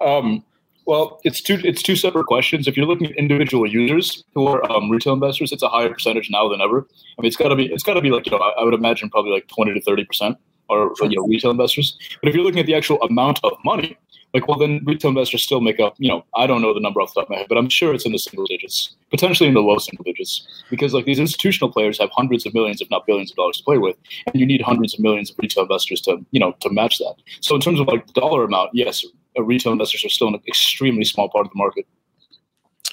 Um, 0.00 0.42
Well, 0.86 1.20
it's 1.24 1.40
two 1.40 1.60
it's 1.64 1.82
two 1.82 1.96
separate 1.96 2.26
questions. 2.26 2.68
If 2.68 2.76
you're 2.76 2.86
looking 2.86 3.08
at 3.08 3.16
individual 3.16 3.66
users 3.66 4.24
who 4.34 4.46
are 4.46 4.64
um, 4.70 4.88
retail 4.88 5.12
investors, 5.12 5.52
it's 5.52 5.62
a 5.62 5.68
higher 5.68 5.92
percentage 5.92 6.30
now 6.30 6.48
than 6.48 6.60
ever. 6.60 6.86
I 7.18 7.22
mean, 7.22 7.26
it's 7.26 7.36
got 7.36 7.48
to 7.48 7.56
be 7.56 7.66
it's 7.66 7.82
got 7.82 7.94
to 7.94 8.00
be 8.00 8.10
like 8.10 8.24
you 8.26 8.32
know 8.32 8.38
I, 8.38 8.60
I, 8.60 8.64
would 8.64 8.74
imagine 8.74 9.10
probably 9.10 9.32
like 9.32 9.48
twenty 9.48 9.74
to 9.74 9.80
thirty 9.80 10.04
percent 10.04 10.38
are 10.70 10.90
you 11.02 11.16
know 11.16 11.26
retail 11.26 11.50
investors. 11.50 11.96
But 12.20 12.28
if 12.28 12.34
you're 12.34 12.44
looking 12.44 12.60
at 12.60 12.66
the 12.66 12.74
actual 12.74 13.00
amount 13.02 13.40
of 13.44 13.52
money, 13.64 13.96
like 14.34 14.48
well 14.48 14.58
then 14.58 14.82
retail 14.84 15.10
investors 15.10 15.42
still 15.42 15.60
make 15.60 15.80
up 15.80 15.94
you 15.98 16.08
know 16.08 16.24
I 16.34 16.46
don't 16.46 16.62
know 16.62 16.74
the 16.74 16.80
number 16.80 17.00
off 17.00 17.14
the 17.14 17.20
top 17.20 17.28
of 17.28 17.30
my 17.30 17.38
head, 17.38 17.46
but 17.48 17.58
I'm 17.58 17.68
sure 17.68 17.94
it's 17.94 18.06
in 18.06 18.12
the 18.12 18.18
single 18.18 18.46
digits, 18.46 18.94
potentially 19.10 19.48
in 19.48 19.54
the 19.54 19.60
low 19.60 19.78
single 19.78 20.04
digits, 20.04 20.46
because 20.70 20.92
like 20.94 21.04
these 21.04 21.18
institutional 21.18 21.70
players 21.70 21.98
have 21.98 22.10
hundreds 22.12 22.46
of 22.46 22.54
millions, 22.54 22.80
if 22.80 22.90
not 22.90 23.06
billions, 23.06 23.30
of 23.30 23.36
dollars 23.36 23.58
to 23.58 23.64
play 23.64 23.78
with, 23.78 23.96
and 24.26 24.40
you 24.40 24.46
need 24.46 24.60
hundreds 24.60 24.94
of 24.94 25.00
millions 25.00 25.30
of 25.30 25.36
retail 25.38 25.62
investors 25.62 26.00
to 26.02 26.24
you 26.30 26.40
know 26.40 26.52
to 26.60 26.70
match 26.70 26.98
that. 26.98 27.14
So 27.40 27.54
in 27.54 27.60
terms 27.60 27.80
of 27.80 27.86
like 27.86 28.06
the 28.06 28.20
dollar 28.20 28.44
amount, 28.44 28.70
yes, 28.72 29.04
retail 29.38 29.72
investors 29.72 30.04
are 30.04 30.08
still 30.08 30.28
an 30.28 30.40
extremely 30.46 31.04
small 31.04 31.28
part 31.28 31.46
of 31.46 31.52
the 31.52 31.58
market. 31.58 31.86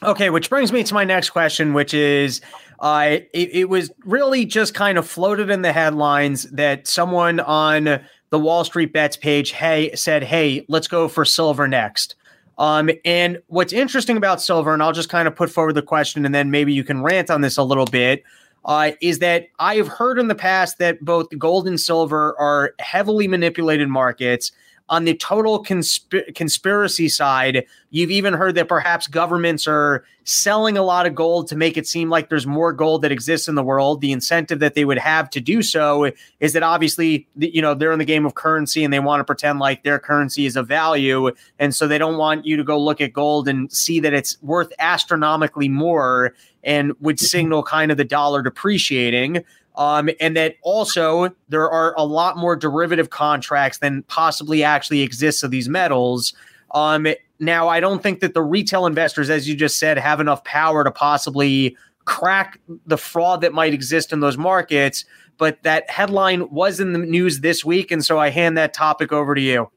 Okay, 0.01 0.29
which 0.29 0.49
brings 0.49 0.71
me 0.71 0.83
to 0.83 0.93
my 0.93 1.03
next 1.03 1.29
question, 1.29 1.73
which 1.73 1.93
is 1.93 2.41
uh, 2.79 3.19
it, 3.33 3.49
it, 3.53 3.69
was 3.69 3.91
really 4.03 4.45
just 4.45 4.73
kind 4.73 4.97
of 4.97 5.07
floated 5.07 5.49
in 5.49 5.61
the 5.61 5.71
headlines 5.71 6.43
that 6.51 6.87
someone 6.87 7.39
on 7.39 8.01
the 8.29 8.39
Wall 8.39 8.63
Street 8.63 8.91
Bets 8.91 9.15
page 9.17 9.51
hey 9.51 9.95
said, 9.95 10.23
"Hey, 10.23 10.65
let's 10.67 10.87
go 10.87 11.07
for 11.07 11.23
silver 11.23 11.67
next." 11.67 12.15
Um, 12.57 12.89
and 13.05 13.39
what's 13.47 13.73
interesting 13.73 14.17
about 14.17 14.41
silver, 14.41 14.73
and 14.73 14.83
I'll 14.83 14.91
just 14.91 15.09
kind 15.09 15.27
of 15.27 15.35
put 15.35 15.49
forward 15.49 15.73
the 15.73 15.81
question, 15.81 16.25
and 16.25 16.35
then 16.35 16.51
maybe 16.51 16.73
you 16.73 16.83
can 16.83 17.01
rant 17.01 17.29
on 17.29 17.41
this 17.41 17.57
a 17.57 17.63
little 17.63 17.85
bit. 17.85 18.23
Uh, 18.65 18.91
is 19.01 19.19
that 19.19 19.47
I 19.59 19.75
have 19.75 19.87
heard 19.87 20.19
in 20.19 20.27
the 20.27 20.35
past 20.35 20.77
that 20.79 21.03
both 21.03 21.27
gold 21.37 21.67
and 21.67 21.79
silver 21.79 22.37
are 22.39 22.73
heavily 22.79 23.27
manipulated 23.27 23.89
markets 23.89 24.51
on 24.89 25.05
the 25.05 25.15
total 25.15 25.63
consp- 25.63 26.35
conspiracy 26.35 27.07
side, 27.07 27.65
you've 27.89 28.11
even 28.11 28.33
heard 28.33 28.55
that 28.55 28.67
perhaps 28.67 29.07
governments 29.07 29.65
are 29.67 30.03
selling 30.25 30.77
a 30.77 30.83
lot 30.83 31.05
of 31.05 31.15
gold 31.15 31.47
to 31.47 31.55
make 31.55 31.77
it 31.77 31.87
seem 31.87 32.09
like 32.09 32.29
there's 32.29 32.45
more 32.45 32.73
gold 32.73 33.01
that 33.01 33.11
exists 33.11 33.47
in 33.47 33.55
the 33.55 33.63
world. 33.63 34.01
The 34.01 34.11
incentive 34.11 34.59
that 34.59 34.75
they 34.75 34.85
would 34.85 34.97
have 34.97 35.29
to 35.31 35.41
do 35.41 35.61
so 35.61 36.11
is 36.39 36.53
that 36.53 36.63
obviously, 36.63 37.27
you 37.35 37.61
know, 37.61 37.73
they're 37.73 37.91
in 37.91 37.99
the 37.99 38.05
game 38.05 38.25
of 38.25 38.35
currency 38.35 38.83
and 38.83 38.93
they 38.93 38.99
want 38.99 39.19
to 39.21 39.23
pretend 39.23 39.59
like 39.59 39.83
their 39.83 39.99
currency 39.99 40.45
is 40.45 40.55
of 40.55 40.67
value. 40.67 41.31
And 41.59 41.73
so 41.73 41.87
they 41.87 41.97
don't 41.97 42.17
want 42.17 42.45
you 42.45 42.57
to 42.57 42.63
go 42.63 42.77
look 42.77 42.99
at 42.99 43.13
gold 43.13 43.47
and 43.47 43.71
see 43.71 43.99
that 44.01 44.13
it's 44.13 44.41
worth 44.41 44.71
astronomically 44.79 45.69
more 45.69 46.33
and 46.63 46.93
would 46.99 47.17
mm-hmm. 47.17 47.25
signal 47.25 47.63
kind 47.63 47.91
of 47.91 47.97
the 47.97 48.05
dollar 48.05 48.41
depreciating. 48.41 49.43
Um, 49.75 50.09
and 50.19 50.37
that 50.37 50.55
also 50.61 51.33
there 51.49 51.69
are 51.69 51.95
a 51.97 52.03
lot 52.03 52.37
more 52.37 52.55
derivative 52.55 53.09
contracts 53.09 53.79
than 53.79 54.03
possibly 54.03 54.63
actually 54.63 55.01
exists 55.01 55.41
of 55.43 55.51
these 55.51 55.67
metals. 55.67 56.33
Um, 56.71 57.07
now, 57.39 57.67
I 57.67 57.79
don't 57.79 58.01
think 58.01 58.19
that 58.21 58.33
the 58.33 58.41
retail 58.41 58.85
investors, 58.85 59.29
as 59.29 59.47
you 59.49 59.55
just 59.55 59.79
said, 59.79 59.97
have 59.97 60.19
enough 60.19 60.43
power 60.43 60.83
to 60.83 60.91
possibly 60.91 61.75
crack 62.05 62.59
the 62.85 62.97
fraud 62.97 63.41
that 63.41 63.53
might 63.53 63.73
exist 63.73 64.13
in 64.13 64.19
those 64.19 64.37
markets. 64.37 65.05
But 65.37 65.63
that 65.63 65.89
headline 65.89 66.49
was 66.51 66.79
in 66.79 66.93
the 66.93 66.99
news 66.99 67.39
this 67.39 67.65
week. 67.65 67.91
And 67.91 68.05
so 68.05 68.19
I 68.19 68.29
hand 68.29 68.57
that 68.57 68.73
topic 68.73 69.11
over 69.11 69.33
to 69.33 69.41
you. 69.41 69.71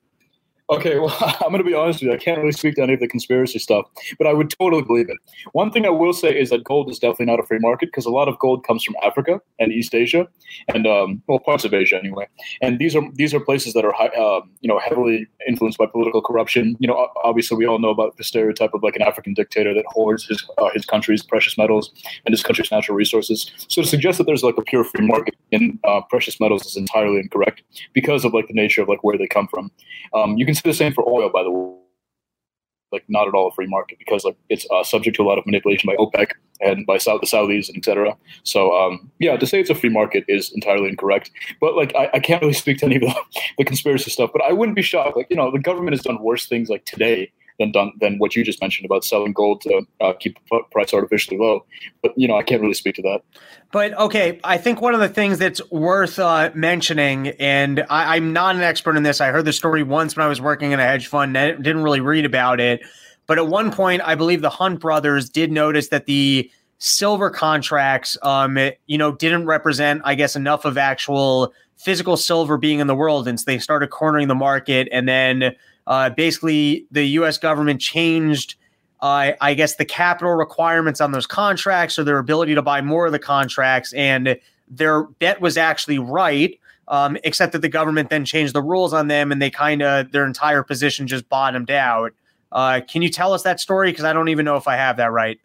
Okay, 0.68 0.98
well, 0.98 1.14
I'm 1.20 1.50
going 1.50 1.58
to 1.58 1.64
be 1.64 1.74
honest 1.74 2.00
with 2.00 2.08
you. 2.08 2.12
I 2.12 2.16
can't 2.16 2.38
really 2.38 2.52
speak 2.52 2.74
to 2.76 2.82
any 2.82 2.94
of 2.94 3.00
the 3.00 3.06
conspiracy 3.06 3.58
stuff, 3.58 3.86
but 4.18 4.26
I 4.26 4.32
would 4.32 4.50
totally 4.50 4.82
believe 4.82 5.08
it. 5.08 5.16
One 5.52 5.70
thing 5.70 5.86
I 5.86 5.90
will 5.90 6.12
say 6.12 6.38
is 6.38 6.50
that 6.50 6.64
gold 6.64 6.90
is 6.90 6.98
definitely 6.98 7.26
not 7.26 7.38
a 7.38 7.44
free 7.44 7.60
market 7.60 7.86
because 7.86 8.04
a 8.04 8.10
lot 8.10 8.28
of 8.28 8.38
gold 8.38 8.66
comes 8.66 8.82
from 8.82 8.96
Africa 9.02 9.40
and 9.60 9.72
East 9.72 9.94
Asia, 9.94 10.26
and 10.68 10.86
um, 10.86 11.22
well, 11.28 11.38
parts 11.38 11.64
of 11.64 11.72
Asia 11.72 11.98
anyway. 11.98 12.26
And 12.60 12.78
these 12.78 12.96
are 12.96 13.02
these 13.14 13.32
are 13.32 13.40
places 13.40 13.74
that 13.74 13.84
are 13.84 13.92
high, 13.92 14.08
uh, 14.08 14.40
you 14.60 14.68
know 14.68 14.78
heavily 14.78 15.26
influenced 15.46 15.78
by 15.78 15.86
political 15.86 16.20
corruption. 16.20 16.76
You 16.80 16.88
know, 16.88 17.08
obviously 17.22 17.56
we 17.56 17.66
all 17.66 17.78
know 17.78 17.90
about 17.90 18.16
the 18.16 18.24
stereotype 18.24 18.74
of 18.74 18.82
like 18.82 18.96
an 18.96 19.02
African 19.02 19.34
dictator 19.34 19.72
that 19.72 19.84
hoards 19.86 20.26
his 20.26 20.44
uh, 20.58 20.70
his 20.74 20.84
country's 20.84 21.22
precious 21.22 21.56
metals 21.56 21.92
and 22.24 22.32
his 22.32 22.42
country's 22.42 22.70
natural 22.72 22.96
resources. 22.96 23.52
So 23.68 23.82
to 23.82 23.88
suggest 23.88 24.18
that 24.18 24.24
there's 24.24 24.42
like 24.42 24.56
a 24.58 24.62
pure 24.62 24.82
free 24.82 25.06
market 25.06 25.36
in 25.52 25.78
uh, 25.84 26.00
precious 26.10 26.40
metals 26.40 26.66
is 26.66 26.76
entirely 26.76 27.20
incorrect 27.20 27.62
because 27.92 28.24
of 28.24 28.34
like 28.34 28.48
the 28.48 28.54
nature 28.54 28.82
of 28.82 28.88
like 28.88 29.04
where 29.04 29.16
they 29.16 29.28
come 29.28 29.46
from. 29.46 29.70
Um, 30.12 30.36
you 30.36 30.44
can 30.44 30.55
say 30.56 30.70
the 30.70 30.74
same 30.74 30.92
for 30.92 31.08
oil, 31.08 31.30
by 31.30 31.42
the 31.42 31.50
way. 31.50 31.72
Like 32.92 33.04
not 33.08 33.26
at 33.26 33.34
all 33.34 33.48
a 33.48 33.50
free 33.50 33.66
market 33.66 33.98
because 33.98 34.24
like 34.24 34.36
it's 34.48 34.64
uh, 34.70 34.84
subject 34.84 35.16
to 35.16 35.22
a 35.22 35.26
lot 35.26 35.38
of 35.38 35.44
manipulation 35.44 35.88
by 35.88 35.96
OPEC 35.96 36.30
and 36.60 36.86
by 36.86 36.98
South 36.98 37.20
the 37.20 37.26
Saudis 37.26 37.68
and 37.68 37.76
etc. 37.78 38.16
So 38.44 38.72
um, 38.76 39.10
yeah, 39.18 39.36
to 39.36 39.44
say 39.44 39.60
it's 39.60 39.70
a 39.70 39.74
free 39.74 39.90
market 39.90 40.24
is 40.28 40.52
entirely 40.54 40.88
incorrect. 40.88 41.32
But 41.60 41.74
like 41.74 41.94
I, 41.96 42.10
I 42.14 42.20
can't 42.20 42.40
really 42.40 42.52
speak 42.64 42.78
to 42.78 42.86
any 42.86 42.96
of 42.96 43.02
the, 43.02 43.14
the 43.58 43.64
conspiracy 43.64 44.12
stuff. 44.12 44.30
But 44.32 44.42
I 44.42 44.52
wouldn't 44.52 44.76
be 44.76 44.82
shocked. 44.82 45.16
Like 45.16 45.26
you 45.30 45.36
know, 45.36 45.50
the 45.50 45.58
government 45.58 45.94
has 45.94 46.02
done 46.02 46.22
worse 46.22 46.46
things 46.46 46.68
like 46.68 46.84
today 46.84 47.32
than 47.58 47.72
done 47.72 47.92
than 48.00 48.18
what 48.18 48.36
you 48.36 48.44
just 48.44 48.60
mentioned 48.60 48.84
about 48.84 49.04
selling 49.04 49.32
gold 49.32 49.60
to 49.62 49.82
uh, 50.00 50.12
keep 50.14 50.38
the 50.50 50.60
price 50.70 50.92
artificially 50.92 51.38
low. 51.38 51.64
But 52.02 52.12
you 52.16 52.28
know, 52.28 52.36
I 52.36 52.42
can't 52.42 52.60
really 52.60 52.74
speak 52.74 52.94
to 52.96 53.02
that. 53.02 53.22
But 53.72 53.94
okay, 53.98 54.40
I 54.44 54.58
think 54.58 54.80
one 54.80 54.94
of 54.94 55.00
the 55.00 55.08
things 55.08 55.38
that's 55.38 55.60
worth 55.70 56.18
uh, 56.18 56.50
mentioning, 56.54 57.28
and 57.28 57.84
I, 57.90 58.16
am 58.16 58.32
not 58.32 58.56
an 58.56 58.62
expert 58.62 58.96
in 58.96 59.02
this. 59.02 59.20
I 59.20 59.30
heard 59.30 59.44
the 59.44 59.52
story 59.52 59.82
once 59.82 60.16
when 60.16 60.24
I 60.24 60.28
was 60.28 60.40
working 60.40 60.72
in 60.72 60.80
a 60.80 60.84
hedge 60.84 61.06
fund. 61.06 61.36
and 61.36 61.62
didn't 61.62 61.82
really 61.82 62.00
read 62.00 62.24
about 62.24 62.60
it, 62.60 62.82
but 63.26 63.38
at 63.38 63.46
one 63.46 63.72
point, 63.72 64.02
I 64.04 64.14
believe 64.14 64.40
the 64.40 64.50
Hunt 64.50 64.80
brothers 64.80 65.28
did 65.28 65.50
notice 65.50 65.88
that 65.88 66.06
the 66.06 66.50
silver 66.78 67.30
contracts, 67.30 68.18
um, 68.22 68.58
you 68.86 68.98
know, 68.98 69.12
didn't 69.12 69.46
represent, 69.46 70.02
I 70.04 70.14
guess, 70.14 70.36
enough 70.36 70.64
of 70.64 70.76
actual 70.76 71.52
physical 71.76 72.16
silver 72.16 72.56
being 72.56 72.80
in 72.80 72.86
the 72.86 72.94
world, 72.94 73.28
and 73.28 73.38
so 73.38 73.44
they 73.46 73.58
started 73.58 73.90
cornering 73.90 74.28
the 74.28 74.34
market, 74.34 74.88
and 74.92 75.08
then 75.08 75.54
uh, 75.86 76.10
basically, 76.10 76.86
the 76.90 77.04
U.S. 77.04 77.38
government 77.38 77.80
changed, 77.80 78.56
uh, 79.00 79.32
I 79.40 79.54
guess, 79.54 79.76
the 79.76 79.84
capital 79.84 80.32
requirements 80.32 81.00
on 81.00 81.12
those 81.12 81.26
contracts 81.26 81.98
or 81.98 82.04
their 82.04 82.18
ability 82.18 82.54
to 82.54 82.62
buy 82.62 82.80
more 82.80 83.06
of 83.06 83.12
the 83.12 83.18
contracts. 83.18 83.92
And 83.92 84.38
their 84.68 85.04
bet 85.04 85.40
was 85.40 85.56
actually 85.56 85.98
right, 85.98 86.58
um, 86.88 87.16
except 87.24 87.52
that 87.52 87.62
the 87.62 87.68
government 87.68 88.10
then 88.10 88.24
changed 88.24 88.54
the 88.54 88.62
rules 88.62 88.92
on 88.92 89.08
them 89.08 89.30
and 89.30 89.40
they 89.40 89.50
kind 89.50 89.82
of, 89.82 90.10
their 90.12 90.26
entire 90.26 90.62
position 90.62 91.06
just 91.06 91.28
bottomed 91.28 91.70
out. 91.70 92.12
Uh, 92.50 92.80
can 92.88 93.02
you 93.02 93.08
tell 93.08 93.32
us 93.32 93.42
that 93.42 93.60
story? 93.60 93.90
Because 93.90 94.04
I 94.04 94.12
don't 94.12 94.28
even 94.28 94.44
know 94.44 94.56
if 94.56 94.66
I 94.66 94.76
have 94.76 94.96
that 94.96 95.12
right. 95.12 95.38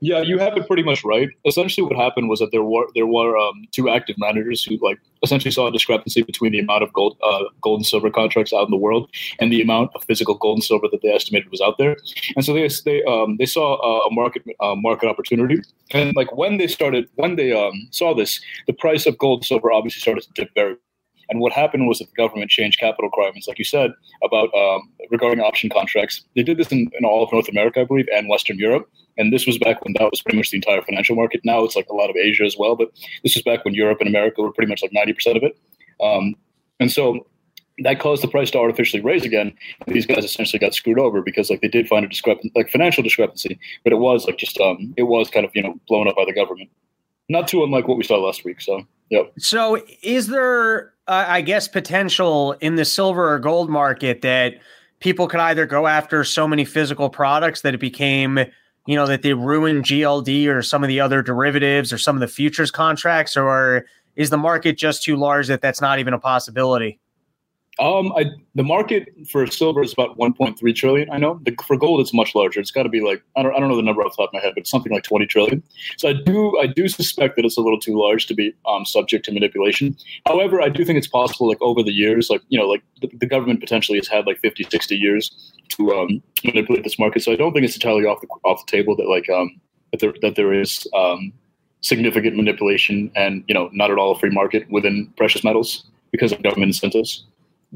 Yeah, 0.00 0.20
you 0.20 0.38
have 0.38 0.56
it 0.56 0.66
pretty 0.66 0.82
much 0.82 1.04
right. 1.04 1.28
Essentially, 1.44 1.86
what 1.86 1.96
happened 1.96 2.28
was 2.28 2.38
that 2.40 2.50
there 2.50 2.62
were 2.62 2.86
there 2.94 3.06
were 3.06 3.36
um, 3.36 3.64
two 3.72 3.88
active 3.88 4.16
managers 4.18 4.64
who 4.64 4.76
like 4.80 4.98
essentially 5.22 5.50
saw 5.50 5.68
a 5.68 5.72
discrepancy 5.72 6.22
between 6.22 6.52
the 6.52 6.58
amount 6.58 6.82
of 6.82 6.92
gold 6.92 7.16
uh, 7.22 7.44
gold 7.60 7.80
and 7.80 7.86
silver 7.86 8.10
contracts 8.10 8.52
out 8.52 8.64
in 8.64 8.70
the 8.70 8.76
world 8.76 9.10
and 9.38 9.52
the 9.52 9.60
amount 9.60 9.90
of 9.94 10.04
physical 10.04 10.34
gold 10.34 10.56
and 10.56 10.64
silver 10.64 10.88
that 10.90 11.02
they 11.02 11.12
estimated 11.12 11.50
was 11.50 11.60
out 11.60 11.78
there. 11.78 11.96
And 12.36 12.44
so 12.44 12.52
they 12.52 12.68
they 12.84 13.02
um, 13.04 13.36
they 13.38 13.46
saw 13.46 13.78
a 14.06 14.12
market 14.12 14.42
uh, 14.60 14.74
market 14.76 15.08
opportunity. 15.08 15.62
And 15.92 16.14
like 16.16 16.34
when 16.36 16.58
they 16.58 16.66
started 16.66 17.08
when 17.14 17.36
they 17.36 17.52
um, 17.52 17.88
saw 17.90 18.14
this, 18.14 18.40
the 18.66 18.72
price 18.72 19.06
of 19.06 19.18
gold 19.18 19.40
and 19.40 19.46
silver 19.46 19.72
obviously 19.72 20.00
started 20.00 20.24
to 20.24 20.30
dip 20.34 20.54
very 20.54 20.76
and 21.32 21.40
what 21.40 21.52
happened 21.52 21.88
was 21.88 21.98
that 21.98 22.08
the 22.10 22.14
government 22.14 22.50
changed 22.50 22.78
capital 22.78 23.06
requirements, 23.06 23.48
like 23.48 23.58
you 23.58 23.64
said, 23.64 23.92
about 24.22 24.52
um, 24.54 24.90
regarding 25.10 25.42
option 25.42 25.70
contracts. 25.70 26.22
They 26.36 26.42
did 26.42 26.58
this 26.58 26.70
in, 26.70 26.90
in, 26.98 27.06
all 27.06 27.24
of 27.24 27.32
North 27.32 27.48
America, 27.48 27.80
I 27.80 27.84
believe, 27.84 28.06
and 28.14 28.28
Western 28.28 28.58
Europe. 28.58 28.86
And 29.18 29.32
this 29.32 29.46
was 29.46 29.58
back 29.58 29.84
when 29.84 29.94
that 29.98 30.10
was 30.10 30.22
pretty 30.22 30.38
much 30.38 30.50
the 30.50 30.56
entire 30.56 30.82
financial 30.82 31.16
market. 31.16 31.40
Now 31.44 31.64
it's 31.64 31.76
like 31.76 31.88
a 31.88 31.94
lot 31.94 32.10
of 32.10 32.16
Asia 32.16 32.44
as 32.44 32.56
well, 32.58 32.76
but 32.76 32.90
this 33.22 33.34
was 33.34 33.42
back 33.42 33.64
when 33.64 33.74
Europe 33.74 33.98
and 34.00 34.08
America 34.08 34.42
were 34.42 34.52
pretty 34.52 34.70
much 34.70 34.82
like 34.82 34.92
90% 34.92 35.36
of 35.36 35.42
it. 35.42 35.58
Um, 36.02 36.34
and 36.80 36.90
so 36.90 37.26
that 37.78 38.00
caused 38.00 38.22
the 38.22 38.28
price 38.28 38.50
to 38.50 38.58
artificially 38.58 39.02
raise 39.02 39.24
again. 39.24 39.52
These 39.86 40.06
guys 40.06 40.24
essentially 40.24 40.58
got 40.58 40.74
screwed 40.74 40.98
over 40.98 41.22
because 41.22 41.50
like 41.50 41.60
they 41.60 41.68
did 41.68 41.88
find 41.88 42.04
a 42.04 42.08
discrepancy, 42.08 42.52
like 42.54 42.70
financial 42.70 43.02
discrepancy, 43.02 43.58
but 43.84 43.92
it 43.92 43.96
was 43.96 44.26
like 44.26 44.36
just 44.36 44.58
um, 44.60 44.94
it 44.96 45.04
was 45.04 45.30
kind 45.30 45.46
of 45.46 45.52
you 45.54 45.62
know 45.62 45.78
blown 45.88 46.08
up 46.08 46.16
by 46.16 46.24
the 46.24 46.34
government. 46.34 46.70
Not 47.28 47.48
too 47.48 47.64
unlike 47.64 47.88
what 47.88 47.96
we 47.96 48.04
saw 48.04 48.18
last 48.18 48.44
week. 48.44 48.60
So 48.60 48.86
yep. 49.10 49.32
So 49.38 49.82
is 50.02 50.26
there, 50.26 50.92
uh, 51.08 51.24
I 51.28 51.40
guess, 51.40 51.68
potential 51.68 52.52
in 52.60 52.74
the 52.74 52.84
silver 52.84 53.32
or 53.32 53.38
gold 53.38 53.70
market 53.70 54.22
that 54.22 54.60
people 55.00 55.26
could 55.26 55.40
either 55.40 55.66
go 55.66 55.86
after 55.86 56.24
so 56.24 56.46
many 56.46 56.64
physical 56.64 57.08
products 57.10 57.62
that 57.62 57.74
it 57.74 57.80
became 57.80 58.38
you 58.86 58.96
know, 58.96 59.06
that 59.06 59.22
they 59.22 59.34
ruin 59.34 59.82
GLD 59.82 60.48
or 60.48 60.62
some 60.62 60.82
of 60.82 60.88
the 60.88 61.00
other 61.00 61.22
derivatives 61.22 61.92
or 61.92 61.98
some 61.98 62.16
of 62.16 62.20
the 62.20 62.28
futures 62.28 62.70
contracts, 62.70 63.36
or 63.36 63.86
is 64.16 64.30
the 64.30 64.38
market 64.38 64.76
just 64.76 65.02
too 65.02 65.16
large 65.16 65.48
that 65.48 65.60
that's 65.60 65.80
not 65.80 65.98
even 65.98 66.14
a 66.14 66.18
possibility? 66.18 67.00
Um, 67.78 68.12
I, 68.14 68.26
the 68.54 68.62
market 68.62 69.08
for 69.30 69.46
silver 69.46 69.82
is 69.82 69.94
about 69.94 70.18
1.3 70.18 70.74
trillion. 70.74 71.10
I 71.10 71.16
know 71.16 71.40
the, 71.42 71.56
for 71.66 71.76
gold, 71.76 72.00
it's 72.00 72.12
much 72.12 72.34
larger. 72.34 72.60
It's 72.60 72.70
got 72.70 72.82
to 72.82 72.90
be 72.90 73.00
like 73.00 73.22
I 73.34 73.42
don't, 73.42 73.54
I 73.54 73.60
don't 73.60 73.70
know 73.70 73.76
the 73.76 73.82
number 73.82 74.02
off 74.02 74.12
the 74.12 74.22
top 74.22 74.28
of 74.28 74.34
my 74.34 74.40
head, 74.40 74.52
but 74.54 74.66
something 74.66 74.92
like 74.92 75.04
20 75.04 75.26
trillion. 75.26 75.62
So 75.96 76.10
I 76.10 76.12
do, 76.12 76.58
I 76.58 76.66
do 76.66 76.86
suspect 76.86 77.36
that 77.36 77.46
it's 77.46 77.56
a 77.56 77.62
little 77.62 77.80
too 77.80 77.98
large 77.98 78.26
to 78.26 78.34
be 78.34 78.54
um, 78.66 78.84
subject 78.84 79.24
to 79.24 79.32
manipulation. 79.32 79.96
However, 80.26 80.60
I 80.60 80.68
do 80.68 80.84
think 80.84 80.98
it's 80.98 81.08
possible, 81.08 81.48
like 81.48 81.62
over 81.62 81.82
the 81.82 81.92
years, 81.92 82.28
like 82.28 82.42
you 82.48 82.58
know, 82.58 82.68
like 82.68 82.82
the, 83.00 83.08
the 83.18 83.26
government 83.26 83.60
potentially 83.60 83.96
has 83.98 84.06
had 84.06 84.26
like 84.26 84.38
50, 84.40 84.64
60 84.70 84.94
years 84.94 85.52
to 85.70 85.92
um, 85.92 86.22
manipulate 86.44 86.84
this 86.84 86.98
market. 86.98 87.22
So 87.22 87.32
I 87.32 87.36
don't 87.36 87.54
think 87.54 87.64
it's 87.64 87.76
entirely 87.76 88.04
off 88.04 88.20
the 88.20 88.28
off 88.44 88.64
the 88.66 88.70
table 88.70 88.94
that 88.96 89.08
like 89.08 89.30
um, 89.30 89.58
that 89.92 90.00
there 90.00 90.14
that 90.20 90.36
there 90.36 90.52
is 90.52 90.86
um, 90.94 91.32
significant 91.80 92.36
manipulation 92.36 93.10
and 93.16 93.44
you 93.48 93.54
know 93.54 93.70
not 93.72 93.90
at 93.90 93.98
all 93.98 94.12
a 94.12 94.18
free 94.18 94.30
market 94.30 94.70
within 94.70 95.10
precious 95.16 95.42
metals 95.42 95.84
because 96.10 96.32
of 96.32 96.42
government 96.42 96.68
incentives. 96.68 97.24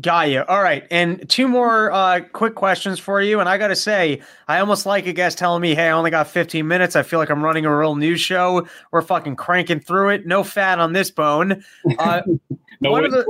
Got 0.00 0.28
you. 0.28 0.42
All 0.42 0.62
right. 0.62 0.86
And 0.90 1.26
two 1.28 1.48
more 1.48 1.90
uh, 1.90 2.20
quick 2.32 2.54
questions 2.54 2.98
for 2.98 3.22
you. 3.22 3.40
And 3.40 3.48
I 3.48 3.56
got 3.56 3.68
to 3.68 3.76
say, 3.76 4.20
I 4.46 4.60
almost 4.60 4.84
like 4.84 5.06
a 5.06 5.12
guest 5.12 5.38
telling 5.38 5.62
me, 5.62 5.74
hey, 5.74 5.88
I 5.88 5.92
only 5.92 6.10
got 6.10 6.28
15 6.28 6.68
minutes. 6.68 6.96
I 6.96 7.02
feel 7.02 7.18
like 7.18 7.30
I'm 7.30 7.42
running 7.42 7.64
a 7.64 7.74
real 7.74 7.96
news 7.96 8.20
show. 8.20 8.66
We're 8.92 9.00
fucking 9.00 9.36
cranking 9.36 9.80
through 9.80 10.10
it. 10.10 10.26
No 10.26 10.44
fat 10.44 10.78
on 10.78 10.92
this 10.92 11.10
bone. 11.10 11.64
Uh, 11.98 12.20
no 12.80 12.90
one, 12.90 13.04
of 13.06 13.10
the, 13.10 13.24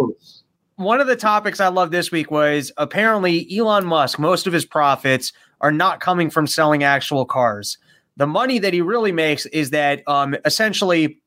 one 0.74 1.00
of 1.00 1.07
the 1.07 1.14
topics 1.14 1.61
I 1.61 1.68
love 1.68 1.92
this 1.92 2.11
week 2.11 2.33
was 2.33 2.72
apparently 2.79 3.46
Elon 3.57 3.87
Musk, 3.87 4.18
most 4.18 4.46
of 4.46 4.52
his 4.52 4.64
profits 4.64 5.33
are 5.61 5.70
not 5.70 6.00
coming 6.00 6.31
from 6.31 6.48
selling 6.48 6.83
actual 6.83 7.24
cars. 7.24 7.79
The 8.16 8.26
money 8.26 8.59
that 8.59 8.72
he 8.72 8.81
really 8.81 9.12
makes 9.12 9.46
is 9.46 9.70
that 9.70 10.02
um, 10.09 10.37
essentially 10.44 11.20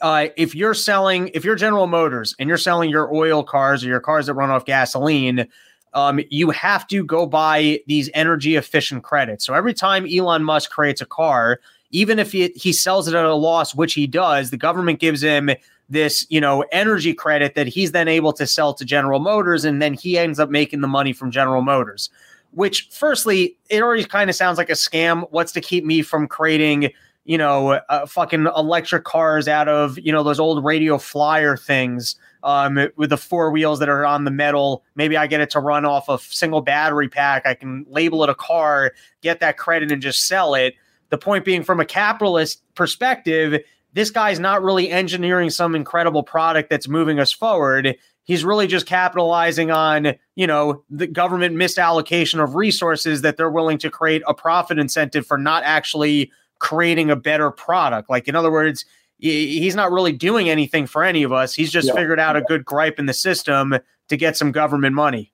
uh, 0.00 0.28
if 0.36 0.54
you're 0.54 0.74
selling, 0.74 1.28
if 1.34 1.44
you're 1.44 1.56
General 1.56 1.86
Motors 1.86 2.34
and 2.38 2.48
you're 2.48 2.58
selling 2.58 2.90
your 2.90 3.12
oil 3.14 3.42
cars 3.42 3.84
or 3.84 3.88
your 3.88 4.00
cars 4.00 4.26
that 4.26 4.34
run 4.34 4.50
off 4.50 4.64
gasoline, 4.64 5.46
um, 5.94 6.20
you 6.30 6.50
have 6.50 6.86
to 6.88 7.04
go 7.04 7.26
buy 7.26 7.80
these 7.86 8.10
energy 8.14 8.56
efficient 8.56 9.02
credits. 9.02 9.44
So 9.44 9.54
every 9.54 9.74
time 9.74 10.06
Elon 10.06 10.44
Musk 10.44 10.70
creates 10.70 11.00
a 11.00 11.06
car, 11.06 11.60
even 11.90 12.18
if 12.18 12.32
he, 12.32 12.48
he 12.54 12.72
sells 12.72 13.08
it 13.08 13.14
at 13.14 13.24
a 13.24 13.34
loss, 13.34 13.74
which 13.74 13.94
he 13.94 14.06
does, 14.06 14.50
the 14.50 14.56
government 14.56 15.00
gives 15.00 15.22
him 15.22 15.50
this, 15.88 16.24
you 16.30 16.40
know, 16.40 16.64
energy 16.70 17.12
credit 17.12 17.56
that 17.56 17.66
he's 17.66 17.90
then 17.90 18.06
able 18.06 18.32
to 18.34 18.46
sell 18.46 18.72
to 18.74 18.84
General 18.84 19.18
Motors, 19.18 19.64
and 19.64 19.82
then 19.82 19.94
he 19.94 20.16
ends 20.16 20.38
up 20.38 20.50
making 20.50 20.82
the 20.82 20.88
money 20.88 21.12
from 21.12 21.32
General 21.32 21.62
Motors. 21.62 22.08
Which, 22.52 22.88
firstly, 22.90 23.56
it 23.68 23.82
already 23.82 24.04
kind 24.04 24.30
of 24.30 24.36
sounds 24.36 24.58
like 24.58 24.70
a 24.70 24.74
scam. 24.74 25.26
What's 25.30 25.52
to 25.52 25.60
keep 25.60 25.84
me 25.84 26.02
from 26.02 26.28
creating? 26.28 26.90
You 27.24 27.38
know, 27.38 27.72
uh, 27.72 28.06
fucking 28.06 28.46
electric 28.56 29.04
cars 29.04 29.46
out 29.46 29.68
of, 29.68 29.98
you 29.98 30.12
know, 30.12 30.22
those 30.22 30.40
old 30.40 30.64
radio 30.64 30.98
flyer 30.98 31.56
things 31.56 32.16
um, 32.42 32.78
with 32.96 33.10
the 33.10 33.16
four 33.16 33.50
wheels 33.50 33.78
that 33.78 33.88
are 33.88 34.06
on 34.06 34.24
the 34.24 34.30
metal. 34.30 34.82
Maybe 34.94 35.16
I 35.16 35.26
get 35.26 35.40
it 35.40 35.50
to 35.50 35.60
run 35.60 35.84
off 35.84 36.08
a 36.08 36.18
single 36.18 36.62
battery 36.62 37.08
pack. 37.08 37.46
I 37.46 37.54
can 37.54 37.84
label 37.88 38.24
it 38.24 38.30
a 38.30 38.34
car, 38.34 38.92
get 39.20 39.40
that 39.40 39.58
credit, 39.58 39.92
and 39.92 40.00
just 40.00 40.26
sell 40.26 40.54
it. 40.54 40.74
The 41.10 41.18
point 41.18 41.44
being, 41.44 41.62
from 41.62 41.80
a 41.80 41.84
capitalist 41.84 42.62
perspective, 42.74 43.62
this 43.92 44.10
guy's 44.10 44.38
not 44.38 44.62
really 44.62 44.90
engineering 44.90 45.50
some 45.50 45.74
incredible 45.74 46.22
product 46.22 46.70
that's 46.70 46.88
moving 46.88 47.18
us 47.18 47.32
forward. 47.32 47.96
He's 48.22 48.44
really 48.44 48.68
just 48.68 48.86
capitalizing 48.86 49.72
on, 49.72 50.14
you 50.36 50.46
know, 50.46 50.84
the 50.88 51.08
government 51.08 51.56
misallocation 51.56 52.42
of 52.42 52.54
resources 52.54 53.22
that 53.22 53.36
they're 53.36 53.50
willing 53.50 53.78
to 53.78 53.90
create 53.90 54.22
a 54.28 54.34
profit 54.34 54.78
incentive 54.78 55.26
for 55.26 55.36
not 55.36 55.64
actually 55.64 56.30
creating 56.60 57.10
a 57.10 57.16
better 57.16 57.50
product. 57.50 58.08
Like, 58.08 58.28
in 58.28 58.36
other 58.36 58.52
words, 58.52 58.84
he's 59.18 59.74
not 59.74 59.90
really 59.90 60.12
doing 60.12 60.48
anything 60.48 60.86
for 60.86 61.02
any 61.02 61.22
of 61.22 61.32
us. 61.32 61.54
He's 61.54 61.70
just 61.70 61.88
yeah. 61.88 61.94
figured 61.94 62.20
out 62.20 62.36
a 62.36 62.42
good 62.42 62.64
gripe 62.64 62.98
in 62.98 63.06
the 63.06 63.14
system 63.14 63.76
to 64.08 64.16
get 64.16 64.36
some 64.36 64.52
government 64.52 64.94
money. 64.94 65.32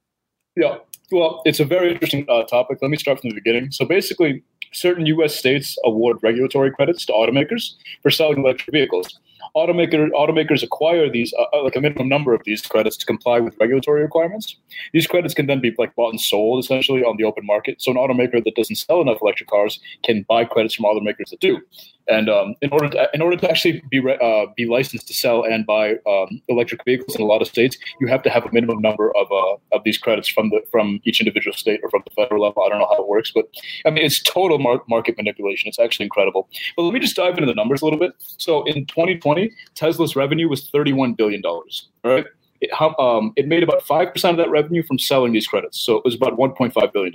Yeah. 0.56 0.78
Well, 1.12 1.42
it's 1.44 1.60
a 1.60 1.64
very 1.64 1.92
interesting 1.92 2.26
uh, 2.28 2.44
topic. 2.44 2.78
Let 2.82 2.90
me 2.90 2.96
start 2.96 3.20
from 3.20 3.30
the 3.30 3.34
beginning. 3.34 3.70
So 3.70 3.84
basically, 3.84 4.42
certain 4.72 5.06
U.S. 5.06 5.34
states 5.34 5.78
award 5.84 6.18
regulatory 6.22 6.72
credits 6.72 7.04
to 7.06 7.12
automakers 7.12 7.74
for 8.02 8.10
selling 8.10 8.38
electric 8.38 8.72
vehicles 8.72 9.20
automaker, 9.54 10.08
automakers 10.10 10.62
acquire 10.62 11.10
these, 11.10 11.32
uh, 11.38 11.44
uh, 11.52 11.62
like 11.62 11.76
a 11.76 11.80
minimum 11.80 12.08
number 12.08 12.34
of 12.34 12.42
these 12.44 12.62
credits 12.62 12.96
to 12.98 13.06
comply 13.06 13.40
with 13.40 13.56
regulatory 13.60 14.02
requirements. 14.02 14.56
These 14.92 15.06
credits 15.06 15.34
can 15.34 15.46
then 15.46 15.60
be 15.60 15.74
like 15.78 15.94
bought 15.94 16.10
and 16.10 16.20
sold 16.20 16.62
essentially 16.62 17.02
on 17.02 17.16
the 17.16 17.24
open 17.24 17.46
market. 17.46 17.80
So 17.80 17.90
an 17.90 17.96
automaker 17.96 18.42
that 18.42 18.54
doesn't 18.54 18.76
sell 18.76 19.00
enough 19.00 19.18
electric 19.22 19.48
cars 19.48 19.80
can 20.04 20.24
buy 20.28 20.44
credits 20.44 20.74
from 20.74 20.84
automakers 20.84 21.30
that 21.30 21.40
do. 21.40 21.60
And 22.08 22.28
um, 22.28 22.54
in 22.62 22.70
order 22.70 22.88
to 22.88 23.08
in 23.14 23.20
order 23.20 23.36
to 23.36 23.50
actually 23.50 23.82
be 23.90 23.98
uh, 23.98 24.46
be 24.56 24.66
licensed 24.66 25.08
to 25.08 25.14
sell 25.14 25.44
and 25.44 25.66
buy 25.66 25.96
um, 26.06 26.40
electric 26.48 26.84
vehicles 26.84 27.16
in 27.16 27.22
a 27.22 27.24
lot 27.24 27.42
of 27.42 27.48
states, 27.48 27.76
you 28.00 28.06
have 28.06 28.22
to 28.22 28.30
have 28.30 28.44
a 28.46 28.52
minimum 28.52 28.80
number 28.80 29.14
of 29.16 29.26
uh, 29.32 29.76
of 29.76 29.82
these 29.84 29.98
credits 29.98 30.28
from 30.28 30.50
the 30.50 30.60
from 30.70 31.00
each 31.04 31.20
individual 31.20 31.56
state 31.56 31.80
or 31.82 31.90
from 31.90 32.02
the 32.04 32.14
federal 32.14 32.42
level. 32.42 32.62
I 32.62 32.68
don't 32.68 32.78
know 32.78 32.86
how 32.86 33.02
it 33.02 33.08
works, 33.08 33.32
but 33.34 33.48
I 33.84 33.90
mean 33.90 34.04
it's 34.04 34.22
total 34.22 34.58
mar- 34.58 34.84
market 34.88 35.16
manipulation. 35.16 35.68
It's 35.68 35.78
actually 35.78 36.04
incredible. 36.04 36.48
But 36.76 36.82
let 36.84 36.94
me 36.94 37.00
just 37.00 37.16
dive 37.16 37.34
into 37.34 37.46
the 37.46 37.54
numbers 37.54 37.82
a 37.82 37.84
little 37.84 37.98
bit. 37.98 38.12
So 38.18 38.64
in 38.64 38.86
2020, 38.86 39.50
Tesla's 39.74 40.14
revenue 40.14 40.48
was 40.48 40.70
31 40.70 41.14
billion 41.14 41.40
dollars. 41.40 41.88
All 42.04 42.12
right. 42.12 42.26
It, 42.70 43.00
um, 43.00 43.32
it, 43.36 43.46
made 43.46 43.62
about 43.62 43.82
5% 43.82 44.30
of 44.30 44.36
that 44.36 44.50
revenue 44.50 44.82
from 44.82 44.98
selling 44.98 45.32
these 45.32 45.46
credits. 45.46 45.78
So 45.80 45.96
it 45.96 46.04
was 46.04 46.14
about 46.14 46.36
$1.5 46.36 46.92
billion. 46.92 47.12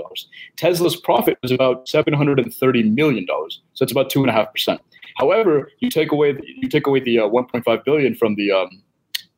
Tesla's 0.57 0.95
profit 0.95 1.37
was 1.41 1.51
about 1.51 1.85
$730 1.87 2.93
million. 2.93 3.25
So 3.73 3.83
it's 3.83 3.91
about 3.91 4.11
2.5%. 4.11 4.79
However, 5.17 5.69
you 5.79 5.89
take 5.89 6.11
away 6.11 6.33
the, 6.33 6.41
you 6.45 6.69
take 6.69 6.87
away 6.87 6.99
the 6.99 7.19
uh, 7.19 7.29
1.5 7.29 7.83
billion 7.83 8.15
from 8.15 8.35
the 8.35 8.51
um, 8.51 8.83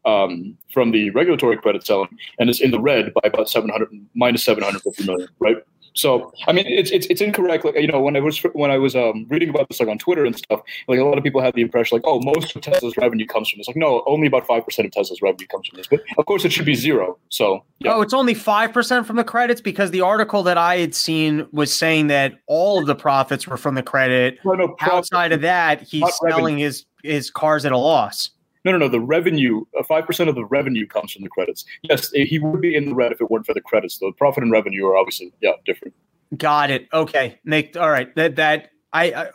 um, 0.05 0.57
from 0.71 0.91
the 0.91 1.09
regulatory 1.11 1.57
credit 1.57 1.85
selling, 1.85 2.09
and 2.37 2.49
it's 2.49 2.59
in 2.59 2.71
the 2.71 2.79
red 2.79 3.13
by 3.13 3.21
about 3.23 3.49
700 3.49 3.89
minus 4.13 4.43
750 4.43 5.05
million, 5.05 5.29
right? 5.39 5.57
So 5.95 6.33
I 6.47 6.51
mean, 6.51 6.65
it's 6.67 6.91
it's 6.91 7.05
it's 7.07 7.21
incorrect. 7.21 7.65
Like 7.65 7.75
you 7.75 7.87
know, 7.87 8.01
when 8.01 8.15
I 8.15 8.19
was 8.19 8.39
when 8.53 8.71
I 8.71 8.77
was 8.77 8.95
um, 8.95 9.25
reading 9.29 9.49
about 9.49 9.67
this 9.69 9.79
like 9.79 9.89
on 9.89 9.97
Twitter 9.97 10.25
and 10.25 10.35
stuff, 10.35 10.61
like 10.87 10.99
a 10.99 11.03
lot 11.03 11.17
of 11.17 11.23
people 11.23 11.41
had 11.41 11.53
the 11.53 11.61
impression 11.61 11.95
like, 11.95 12.03
oh, 12.05 12.19
most 12.21 12.55
of 12.55 12.61
Tesla's 12.61 12.97
revenue 12.97 13.27
comes 13.27 13.49
from 13.49 13.59
this. 13.59 13.67
Like, 13.67 13.75
no, 13.75 14.03
only 14.07 14.27
about 14.27 14.47
five 14.47 14.65
percent 14.65 14.87
of 14.87 14.91
Tesla's 14.91 15.21
revenue 15.21 15.47
comes 15.47 15.67
from 15.67 15.77
this. 15.77 15.87
But 15.87 16.01
of 16.17 16.25
course, 16.25 16.45
it 16.45 16.51
should 16.51 16.65
be 16.65 16.75
zero. 16.75 17.17
So 17.29 17.63
yeah. 17.79 17.93
oh, 17.93 18.01
it's 18.01 18.13
only 18.13 18.33
five 18.33 18.73
percent 18.73 19.05
from 19.05 19.17
the 19.17 19.23
credits 19.23 19.61
because 19.61 19.91
the 19.91 20.01
article 20.01 20.43
that 20.43 20.57
I 20.57 20.77
had 20.77 20.95
seen 20.95 21.47
was 21.51 21.71
saying 21.71 22.07
that 22.07 22.39
all 22.47 22.79
of 22.79 22.87
the 22.87 22.95
profits 22.95 23.47
were 23.47 23.57
from 23.57 23.75
the 23.75 23.83
credit. 23.83 24.39
No, 24.43 24.53
no, 24.53 24.75
Outside 24.81 25.31
of 25.31 25.41
that, 25.41 25.81
he's 25.81 26.03
selling 26.17 26.55
revenue. 26.55 26.65
his 26.65 26.85
his 27.03 27.29
cars 27.29 27.65
at 27.65 27.71
a 27.71 27.77
loss. 27.77 28.31
No, 28.65 28.71
no, 28.71 28.77
no. 28.77 28.87
The 28.87 28.99
revenue, 28.99 29.65
uh, 29.77 29.83
five 29.83 30.05
percent 30.05 30.29
of 30.29 30.35
the 30.35 30.45
revenue 30.45 30.87
comes 30.87 31.11
from 31.11 31.23
the 31.23 31.29
credits. 31.29 31.65
Yes, 31.81 32.11
he 32.11 32.39
would 32.39 32.61
be 32.61 32.75
in 32.75 32.85
the 32.85 32.95
red 32.95 33.11
if 33.11 33.19
it 33.19 33.29
weren't 33.29 33.45
for 33.45 33.53
the 33.53 33.61
credits. 33.61 33.97
The 33.97 34.11
profit 34.17 34.43
and 34.43 34.51
revenue 34.51 34.85
are 34.85 34.95
obviously 34.95 35.33
yeah 35.41 35.53
different. 35.65 35.93
Got 36.37 36.71
it. 36.71 36.87
Okay, 36.93 37.39
Nick. 37.45 37.75
All 37.77 37.89
right. 37.89 38.13
That 38.15 38.37
that 38.37 38.71
I, 38.93 39.11
I 39.13 39.29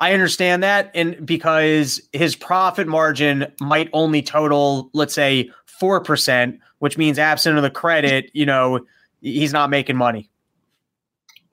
I 0.00 0.14
understand 0.14 0.62
that, 0.64 0.90
and 0.94 1.24
because 1.24 2.00
his 2.12 2.34
profit 2.34 2.88
margin 2.88 3.46
might 3.60 3.88
only 3.92 4.22
total, 4.22 4.90
let's 4.94 5.14
say, 5.14 5.50
four 5.66 6.00
percent, 6.00 6.58
which 6.80 6.98
means 6.98 7.18
absent 7.18 7.56
of 7.56 7.62
the 7.62 7.70
credit, 7.70 8.30
you 8.32 8.46
know, 8.46 8.80
he's 9.20 9.52
not 9.52 9.70
making 9.70 9.96
money. 9.96 10.28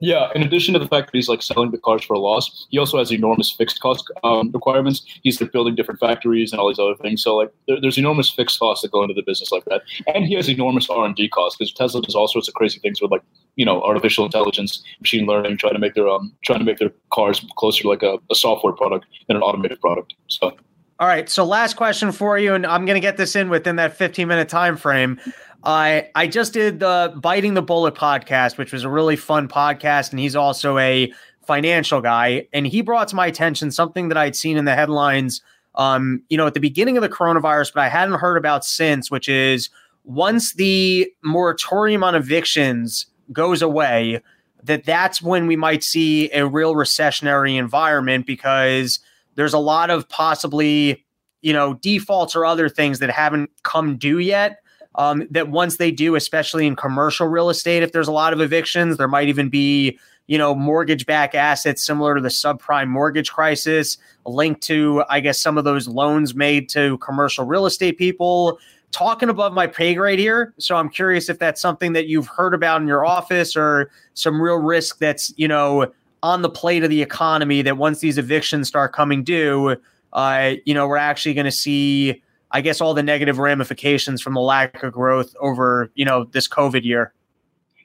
Yeah, 0.02 0.30
in 0.34 0.44
addition 0.44 0.74
to 0.74 0.80
the 0.80 0.88
fact 0.88 1.08
that 1.08 1.18
he's 1.18 1.28
like 1.28 1.42
selling 1.42 1.72
the 1.72 1.78
cars 1.78 2.06
for 2.06 2.14
a 2.14 2.20
loss, 2.20 2.68
he 2.70 2.78
also 2.78 2.98
has 2.98 3.12
enormous 3.12 3.52
fixed 3.52 3.82
cost 3.82 4.10
um, 4.24 4.50
requirements. 4.52 5.04
He's 5.24 5.42
like 5.42 5.52
building 5.52 5.76
different 5.76 6.00
factories 6.00 6.54
and 6.54 6.60
all 6.60 6.70
these 6.70 6.80
other 6.80 6.96
things. 6.96 7.22
So 7.22 7.36
like, 7.36 7.52
there, 7.68 7.82
there's 7.82 7.98
enormous 7.98 8.30
fixed 8.30 8.60
costs 8.60 8.82
that 8.84 8.92
go 8.92 9.04
into 9.04 9.14
the 9.14 9.24
business 9.24 9.52
like 9.52 9.66
that, 9.66 9.82
and 10.08 10.26
he 10.26 10.36
has 10.36 10.48
enormous 10.48 10.90
R 10.90 11.06
and 11.06 11.16
D 11.16 11.28
costs 11.28 11.58
because 11.58 11.74
Tesla 11.74 12.02
does 12.02 12.16
all 12.16 12.30
sorts 12.30 12.48
of 12.48 12.54
crazy 12.54 12.80
things 12.80 13.02
with 13.02 13.12
like 13.12 13.24
you 13.58 13.66
know 13.66 13.82
artificial 13.82 14.24
intelligence, 14.24 14.82
machine 15.02 15.26
learning, 15.26 15.58
trying 15.58 15.74
to 15.74 15.80
make 15.80 15.96
their 15.96 16.08
um 16.08 16.34
trying 16.46 16.60
to 16.60 16.66
make 16.66 16.78
their 16.78 16.92
cars 17.12 17.46
closer 17.58 17.82
to 17.82 17.90
like 17.90 18.04
a, 18.04 18.18
a 18.32 18.36
software 18.36 18.74
product 18.74 19.06
than 19.28 19.36
an 19.36 19.44
automated 19.44 19.82
product. 19.82 20.14
So. 20.28 20.56
All 21.00 21.08
right. 21.08 21.30
So 21.30 21.46
last 21.46 21.76
question 21.76 22.12
for 22.12 22.38
you, 22.38 22.54
and 22.54 22.66
I'm 22.66 22.86
going 22.86 22.98
to 22.98 23.02
get 23.02 23.16
this 23.16 23.34
in 23.38 23.50
within 23.50 23.78
that 23.78 23.96
15 23.96 24.28
minute 24.28 24.50
time 24.50 24.76
frame. 24.76 25.18
I 25.64 26.10
I 26.16 26.28
just 26.28 26.54
did 26.54 26.80
the 26.80 27.14
Biting 27.18 27.54
the 27.54 27.62
Bullet 27.62 27.96
podcast, 27.96 28.58
which 28.58 28.72
was 28.72 28.84
a 28.84 28.90
really 28.90 29.16
fun 29.16 29.48
podcast, 29.48 30.12
and 30.12 30.20
he's 30.20 30.36
also 30.36 30.78
a 30.78 31.12
financial 31.46 32.02
guy. 32.02 32.48
And 32.54 32.68
he 32.68 32.82
brought 32.82 33.08
to 33.10 33.16
my 33.16 33.28
attention 33.28 33.72
something 33.72 34.10
that 34.10 34.18
I'd 34.18 34.36
seen 34.36 34.56
in 34.56 34.66
the 34.66 34.76
headlines, 34.76 35.42
um, 35.76 36.22
you 36.30 36.38
know, 36.38 36.48
at 36.48 36.54
the 36.54 36.60
beginning 36.60 36.96
of 36.96 37.02
the 37.02 37.10
coronavirus, 37.10 37.74
but 37.74 37.82
I 37.82 37.90
hadn't 37.90 38.20
heard 38.20 38.38
about 38.38 38.64
since, 38.64 39.10
which 39.10 39.28
is 39.28 39.70
once 40.04 40.54
the 40.54 41.12
moratorium 41.24 42.04
on 42.04 42.16
evictions 42.16 43.08
goes 43.34 43.62
away, 43.62 44.22
that 44.64 44.86
that's 44.86 45.22
when 45.22 45.48
we 45.48 45.56
might 45.56 45.84
see 45.84 46.32
a 46.32 46.46
real 46.46 46.76
recessionary 46.76 47.58
environment 47.58 48.26
because 48.26 49.00
there's 49.36 49.54
a 49.54 49.60
lot 49.60 49.90
of 49.90 50.08
possibly, 50.08 51.04
you 51.42 51.54
know, 51.54 51.74
defaults 51.76 52.36
or 52.36 52.46
other 52.46 52.70
things 52.70 53.00
that 53.00 53.10
haven't 53.10 53.50
come 53.64 53.98
due 53.98 54.20
yet 54.20 54.59
um, 54.96 55.28
that 55.32 55.50
once 55.50 55.78
they 55.78 55.92
do, 55.92 56.16
especially 56.16 56.68
in 56.68 56.76
commercial 56.76 57.28
real 57.28 57.50
estate, 57.50 57.84
if 57.84 57.92
there's 57.92 58.08
a 58.08 58.12
lot 58.12 58.34
of 58.34 58.42
evictions, 58.42 58.98
there 58.98 59.08
might 59.08 59.28
even 59.28 59.50
be 59.50 60.00
you 60.28 60.38
know 60.38 60.54
mortgage 60.54 61.06
back 61.06 61.34
assets 61.34 61.86
similar 61.86 62.16
to 62.16 62.22
the 62.22 62.30
subprime 62.30 62.88
mortgage 62.88 63.32
crisis, 63.32 63.98
linked 64.26 64.62
to 64.62 65.04
I 65.10 65.20
guess 65.20 65.42
some 65.42 65.58
of 65.58 65.64
those 65.64 65.88
loans 65.88 66.36
made 66.36 66.70
to 66.70 66.98
commercial 67.00 67.46
real 67.46 67.66
estate 67.66 67.98
people. 67.98 68.60
Talking 68.92 69.30
above 69.30 69.54
my 69.54 69.68
pay 69.68 69.94
grade 69.94 70.18
here, 70.18 70.52
so 70.58 70.76
I'm 70.76 70.90
curious 70.90 71.30
if 71.30 71.38
that's 71.38 71.62
something 71.62 71.94
that 71.94 72.08
you've 72.08 72.26
heard 72.26 72.56
about 72.56 72.82
in 72.82 72.88
your 72.88 73.06
office 73.06 73.56
or 73.56 73.92
some 74.16 74.42
real 74.42 74.56
risk 74.56 74.98
that's 74.98 75.32
you 75.38 75.48
know 75.48 75.92
on 76.24 76.42
the 76.42 76.50
plate 76.50 76.84
of 76.84 76.90
the 76.90 77.02
economy 77.02 77.62
that 77.62 77.78
once 77.78 78.00
these 78.00 78.18
evictions 78.18 78.68
start 78.68 78.92
coming 78.92 79.24
due, 79.24 79.78
uh, 80.14 80.54
you 80.66 80.74
know, 80.74 80.88
we're 80.88 80.98
actually 80.98 81.34
going 81.34 81.46
to 81.46 81.52
see 81.52 82.22
I 82.52 82.62
guess 82.62 82.82
all 82.82 82.94
the 82.94 83.04
negative 83.04 83.38
ramifications 83.38 84.22
from 84.22 84.34
the 84.34 84.42
lack 84.42 84.82
of 84.84 84.94
growth 84.94 85.36
over 85.40 85.92
you 85.96 86.06
know 86.06 86.26
this 86.26 86.48
COVID 86.48 86.84
year. 86.84 87.14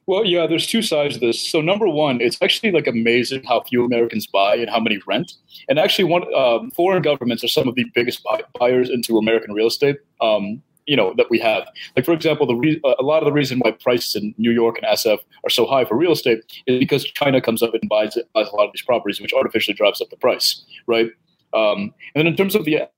Well, 0.07 0.25
yeah, 0.27 0.47
there's 0.47 0.67
two 0.67 0.83
sides 0.83 1.15
to 1.15 1.21
this. 1.21 1.41
So 1.41 1.63
number 1.63 1.89
one, 1.89 2.21
it's 2.21 2.37
actually 2.43 2.73
like 2.73 2.87
amazing 2.87 3.43
how 3.45 3.63
few 3.63 3.85
Americans 3.85 4.27
buy 4.27 4.55
and 4.57 4.69
how 4.69 4.79
many 4.79 4.99
rent. 5.07 5.33
And 5.69 5.79
actually, 5.79 6.05
one 6.05 6.33
um, 6.35 6.71
foreign 6.73 7.03
governments 7.03 7.43
are 7.43 7.49
some 7.49 7.69
of 7.69 7.75
the 7.75 7.87
biggest 7.95 8.23
buy- 8.23 8.43
buyers 8.59 8.91
into 8.91 9.17
American 9.17 9.55
real 9.55 9.69
estate. 9.69 9.97
Um, 10.21 10.63
you 10.87 10.97
know 10.97 11.15
that 11.17 11.31
we 11.31 11.39
have. 11.39 11.67
Like 11.97 12.05
for 12.05 12.13
example, 12.13 12.47
the 12.47 12.55
re- 12.55 12.81
a 12.99 13.03
lot 13.03 13.23
of 13.23 13.25
the 13.25 13.33
reason 13.33 13.59
why 13.61 13.71
prices 13.71 14.15
in 14.15 14.35
New 14.37 14.51
York 14.51 14.79
and 14.79 14.87
SF 14.87 15.19
are 15.45 15.51
so 15.51 15.67
high 15.67 15.85
for 15.85 15.97
real 15.97 16.13
estate 16.13 16.41
is 16.67 16.79
because 16.79 17.05
China 17.05 17.41
comes 17.41 17.63
up 17.63 17.73
and 17.75 17.89
buys 17.89 18.19
buys 18.35 18.49
a 18.49 18.57
lot 18.57 18.67
of 18.67 18.73
these 18.73 18.83
properties, 18.83 19.21
which 19.21 19.33
artificially 19.33 19.75
drives 19.75 20.03
up 20.03 20.11
the 20.11 20.17
price, 20.17 20.63
right? 20.87 21.11
Um, 21.55 21.95
and 22.15 22.17
then 22.17 22.27
in 22.27 22.37
terms 22.37 22.55
of 22.55 22.65
the 22.65 22.89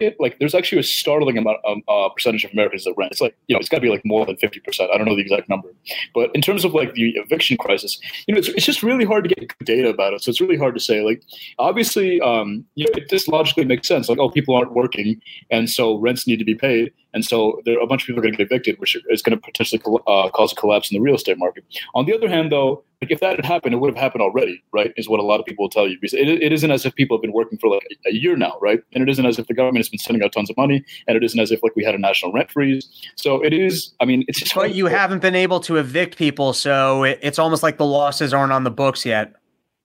it, 0.00 0.16
like 0.18 0.38
there's 0.38 0.54
actually 0.54 0.78
a 0.78 0.82
startling 0.82 1.38
amount 1.38 1.58
um, 1.66 1.82
uh, 1.88 2.08
percentage 2.08 2.44
of 2.44 2.52
Americans 2.52 2.84
that 2.84 2.94
rent. 2.96 3.12
It's 3.12 3.20
like 3.20 3.36
you 3.46 3.54
know 3.54 3.60
it's 3.60 3.68
got 3.68 3.78
to 3.78 3.82
be 3.82 3.88
like 3.88 4.04
more 4.04 4.26
than 4.26 4.36
fifty 4.36 4.60
percent. 4.60 4.90
I 4.92 4.98
don't 4.98 5.06
know 5.06 5.14
the 5.14 5.22
exact 5.22 5.48
number, 5.48 5.68
but 6.14 6.30
in 6.34 6.40
terms 6.40 6.64
of 6.64 6.74
like 6.74 6.94
the 6.94 7.10
eviction 7.16 7.56
crisis, 7.56 7.98
you 8.26 8.34
know 8.34 8.38
it's, 8.38 8.48
it's 8.48 8.66
just 8.66 8.82
really 8.82 9.04
hard 9.04 9.28
to 9.28 9.34
get 9.34 9.52
data 9.64 9.88
about 9.88 10.14
it. 10.14 10.22
So 10.22 10.30
it's 10.30 10.40
really 10.40 10.56
hard 10.56 10.74
to 10.74 10.80
say. 10.80 11.02
Like 11.02 11.22
obviously, 11.58 12.20
um, 12.20 12.64
you 12.74 12.84
know, 12.86 12.92
it 12.94 13.08
just 13.08 13.28
logically 13.28 13.64
makes 13.64 13.88
sense. 13.88 14.08
Like 14.08 14.18
oh, 14.18 14.30
people 14.30 14.54
aren't 14.54 14.72
working, 14.72 15.20
and 15.50 15.68
so 15.68 15.96
rents 15.98 16.26
need 16.26 16.38
to 16.38 16.44
be 16.44 16.54
paid, 16.54 16.92
and 17.14 17.24
so 17.24 17.60
there 17.64 17.80
a 17.80 17.86
bunch 17.86 18.02
of 18.02 18.06
people 18.06 18.20
are 18.20 18.22
going 18.22 18.34
to 18.34 18.38
get 18.38 18.46
evicted, 18.50 18.78
which 18.78 18.96
is 19.10 19.22
going 19.22 19.36
to 19.36 19.42
potentially 19.42 19.80
uh, 20.06 20.28
cause 20.30 20.52
a 20.52 20.56
collapse 20.56 20.90
in 20.90 20.96
the 20.96 21.00
real 21.00 21.14
estate 21.14 21.38
market. 21.38 21.64
On 21.94 22.06
the 22.06 22.14
other 22.14 22.28
hand, 22.28 22.52
though, 22.52 22.84
like 23.00 23.10
if 23.10 23.20
that 23.20 23.36
had 23.36 23.46
happened, 23.46 23.74
it 23.74 23.78
would 23.78 23.88
have 23.88 23.96
happened 23.96 24.20
already, 24.20 24.62
right? 24.72 24.92
Is 24.96 25.08
what 25.08 25.20
a 25.20 25.22
lot 25.22 25.40
of 25.40 25.46
people 25.46 25.64
will 25.64 25.70
tell 25.70 25.88
you 25.88 25.96
because 25.98 26.12
it, 26.12 26.28
it 26.28 26.52
isn't 26.52 26.70
as 26.70 26.84
if 26.84 26.94
people 26.94 27.16
have 27.16 27.22
been 27.22 27.32
working 27.32 27.58
for 27.58 27.70
like 27.70 27.82
a, 28.06 28.12
year 28.12 28.36
now, 28.36 28.58
right? 28.60 28.80
And 28.92 29.02
it 29.02 29.08
isn't 29.08 29.24
as 29.24 29.38
if 29.38 29.46
the 29.46 29.54
government 29.54 29.78
has 29.78 29.88
been 29.88 29.98
sending 29.98 30.22
out 30.22 30.32
tons 30.32 30.50
of 30.50 30.56
money, 30.58 30.84
and 31.08 31.16
it 31.16 31.24
isn't 31.24 31.40
as 31.40 31.50
if 31.50 31.62
like 31.62 31.74
we 31.74 31.84
had 31.84 31.94
a 31.94 31.98
national 31.98 32.32
rent 32.32 32.50
freeze. 32.50 32.88
So 33.16 33.42
it 33.42 33.54
is. 33.54 33.94
I 34.00 34.04
mean, 34.04 34.24
it's. 34.28 34.52
But 34.52 34.74
you 34.74 34.86
haven't 34.86 35.22
been 35.22 35.34
able 35.34 35.60
to 35.60 35.76
evict 35.76 36.18
people, 36.18 36.52
so 36.52 37.04
it, 37.04 37.18
it's 37.22 37.38
almost 37.38 37.62
like 37.62 37.78
the 37.78 37.86
losses 37.86 38.34
aren't 38.34 38.52
on 38.52 38.64
the 38.64 38.70
books 38.70 39.06
yet. 39.06 39.34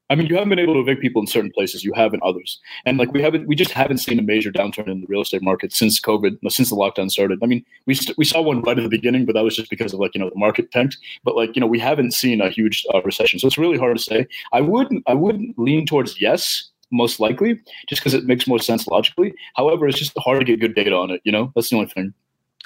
I 0.10 0.16
mean, 0.16 0.28
you 0.28 0.36
haven't 0.36 0.50
been 0.50 0.60
able 0.60 0.76
to 0.76 0.82
evict 0.82 1.02
people 1.02 1.22
in 1.22 1.28
certain 1.28 1.52
places. 1.52 1.84
You 1.84 1.92
have 1.94 2.14
in 2.14 2.20
others, 2.24 2.60
and 2.86 2.98
like 2.98 3.12
we 3.12 3.22
haven't, 3.24 3.48
we 3.48 3.56
just 3.56 3.72
haven't 3.72 3.98
seen 3.98 4.20
a 4.20 4.22
major 4.22 4.52
downturn 4.52 4.88
in 4.88 5.02
the 5.02 5.08
real 5.08 5.22
estate 5.22 5.42
market 5.42 5.74
since 5.74 6.00
COVID, 6.00 6.38
since 6.50 6.70
the 6.70 6.76
lockdown 6.76 7.10
started. 7.10 7.40
I 7.42 7.48
mean, 7.48 7.66
we 7.88 7.96
st- 7.96 8.18
we 8.18 8.26
saw 8.26 8.42
one 8.42 8.62
right 8.62 8.78
at 8.78 8.84
the 8.84 8.90
beginning, 8.90 9.26
but 9.26 9.34
that 9.34 9.44
was 9.44 9.56
just 9.56 9.70
because 9.70 9.94
of 9.94 10.00
like 10.00 10.14
you 10.14 10.22
know 10.22 10.30
the 10.30 10.40
market 10.40 10.72
tanked. 10.72 10.98
But 11.24 11.36
like 11.36 11.56
you 11.56 11.60
know, 11.60 11.68
we 11.68 11.80
haven't 11.80 12.12
seen 12.12 12.40
a 12.40 12.50
huge 12.50 12.86
uh, 12.94 13.02
recession, 13.02 13.40
so 13.40 13.48
it's 13.48 13.58
really 13.58 13.80
hard 13.80 13.98
to 13.98 14.04
say. 14.04 14.28
I 14.54 14.62
wouldn't, 14.62 15.04
I 15.08 15.16
wouldn't 15.16 15.58
lean 15.58 15.88
towards 15.88 16.22
yes, 16.22 16.70
most 16.92 17.20
likely, 17.20 17.60
just 17.88 18.02
because 18.02 18.14
it 18.14 18.26
makes 18.26 18.48
more 18.48 18.60
sense 18.60 18.88
logically. 18.88 19.34
However, 19.56 19.88
it's 19.88 19.98
just 19.98 20.16
hard 20.20 20.40
to 20.40 20.46
get 20.46 20.60
good 20.60 20.76
data 20.76 20.96
on 20.96 21.10
it. 21.10 21.22
You 21.24 21.32
know, 21.32 21.52
that's 21.56 21.70
the 21.70 21.78
only 21.78 21.90
thing. 21.90 22.14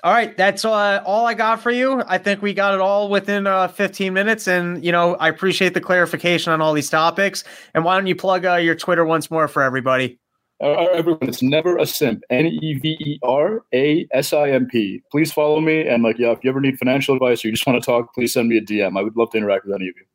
All 0.04 0.14
right, 0.14 0.36
that's 0.38 0.64
uh, 0.64 1.04
all 1.06 1.26
I 1.26 1.34
got 1.34 1.62
for 1.62 1.72
you. 1.72 2.02
I 2.08 2.18
think 2.18 2.42
we 2.42 2.54
got 2.54 2.74
it 2.74 2.80
all 2.80 3.10
within 3.10 3.48
uh, 3.48 3.68
15 3.68 4.14
minutes, 4.14 4.48
and 4.48 4.84
you 4.84 4.94
know 4.94 5.16
I 5.16 5.28
appreciate 5.28 5.74
the 5.74 5.82
clarification 5.82 6.54
on 6.54 6.62
all 6.62 6.74
these 6.74 6.90
topics. 6.90 7.44
And 7.74 7.84
why 7.84 7.98
don't 7.98 8.08
you 8.08 8.16
plug 8.16 8.46
uh, 8.46 8.56
your 8.56 8.76
Twitter 8.76 9.04
once 9.04 9.30
more 9.30 9.50
for 9.50 9.62
everybody? 9.62 10.18
Everyone, 10.62 11.20
it's 11.22 11.42
never 11.42 11.78
a 11.78 11.86
simp. 11.86 12.24
N 12.30 12.48
e 12.48 12.74
v 12.76 12.98
e 13.00 13.20
r 13.24 13.64
a 13.74 14.08
s 14.14 14.34
i 14.34 14.50
m 14.50 14.68
p. 14.68 15.02
Please 15.12 15.34
follow 15.34 15.60
me, 15.60 15.88
and 15.88 16.04
like, 16.04 16.18
yeah, 16.18 16.32
if 16.32 16.44
you 16.44 16.50
ever 16.50 16.62
need 16.62 16.78
financial 16.78 17.16
advice 17.16 17.44
or 17.44 17.50
you 17.50 17.54
just 17.54 17.68
want 17.68 17.82
to 17.82 17.86
talk, 17.86 18.14
please 18.14 18.34
send 18.34 18.48
me 18.48 18.58
a 18.58 18.62
DM. 18.62 18.98
I 18.98 19.02
would 19.02 19.18
love 19.18 19.32
to 19.32 19.38
interact 19.38 19.66
with 19.66 19.76
any 19.76 19.90
of 19.90 19.96
you. 19.98 20.06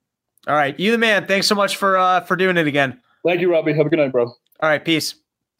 All 0.46 0.54
right, 0.54 0.78
you 0.78 0.92
the 0.92 0.98
man. 0.98 1.26
Thanks 1.26 1.46
so 1.46 1.54
much 1.54 1.76
for 1.76 1.98
uh, 1.98 2.20
for 2.22 2.36
doing 2.36 2.56
it 2.56 2.66
again. 2.66 3.00
Thank 3.26 3.40
you, 3.40 3.50
Robbie. 3.50 3.74
Have 3.74 3.86
a 3.86 3.88
good 3.90 3.98
night, 3.98 4.12
bro. 4.12 4.24
All 4.24 4.36
right, 4.62 4.84
peace. 4.84 5.14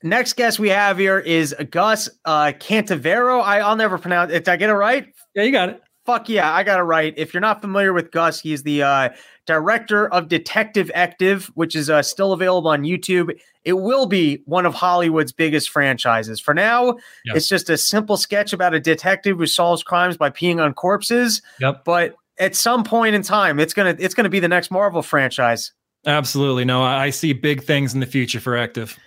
Next 0.05 0.35
guest 0.35 0.59
we 0.59 0.69
have 0.69 0.99
here 0.99 1.19
is 1.19 1.55
Gus 1.71 2.11
uh, 2.27 2.53
Cantavero. 2.59 3.43
I, 3.43 3.61
I'll 3.61 3.75
never 3.75 3.97
pronounce 3.97 4.31
it. 4.31 4.45
Did 4.45 4.49
I 4.51 4.57
get 4.57 4.69
it 4.69 4.75
right? 4.75 5.07
Yeah, 5.35 5.45
you 5.45 5.51
got 5.51 5.71
it. 5.71 5.83
Fuck 6.05 6.29
yeah, 6.29 6.53
I 6.53 6.63
got 6.63 6.79
it 6.79 6.83
right. 6.83 7.15
If 7.17 7.33
you're 7.33 7.41
not 7.41 7.63
familiar 7.63 7.95
with 7.95 8.11
Gus, 8.11 8.39
he's 8.39 8.63
the 8.63 8.83
uh, 8.83 9.09
director 9.47 10.07
of 10.13 10.29
Detective 10.29 10.91
Active, 10.95 11.51
which 11.55 11.75
is 11.75 11.89
uh, 11.89 12.03
still 12.03 12.33
available 12.35 12.69
on 12.69 12.83
YouTube. 12.83 13.35
It 13.65 13.73
will 13.73 14.05
be 14.05 14.43
one 14.45 14.67
of 14.67 14.75
Hollywood's 14.75 15.33
biggest 15.33 15.71
franchises. 15.71 16.39
For 16.39 16.53
now, 16.53 16.97
Yep. 17.25 17.37
it's 17.37 17.49
just 17.49 17.71
a 17.71 17.79
simple 17.79 18.19
sketch 18.19 18.53
about 18.53 18.75
a 18.75 18.81
detective 18.81 19.39
who 19.39 19.47
solves 19.47 19.83
crimes 19.83 20.19
by 20.19 20.29
peeing 20.29 20.63
on 20.63 20.75
corpses. 20.75 21.41
Yep. 21.61 21.85
But 21.87 22.15
at 22.39 22.55
some 22.55 22.85
point 22.85 23.15
in 23.15 23.23
time, 23.23 23.59
it's 23.59 23.73
gonna 23.73 23.97
it's 23.99 24.13
gonna 24.15 24.29
be 24.29 24.41
the 24.41 24.49
next 24.49 24.71
Marvel 24.71 25.01
franchise. 25.01 25.73
Absolutely. 26.07 26.67
No, 26.67 26.83
I 26.83 27.05
I 27.05 27.11
see 27.11 27.33
big 27.33 27.63
things 27.63 27.95
in 27.95 28.01
the 28.01 28.07
future 28.07 28.41
for 28.41 28.59
Active. 28.59 28.99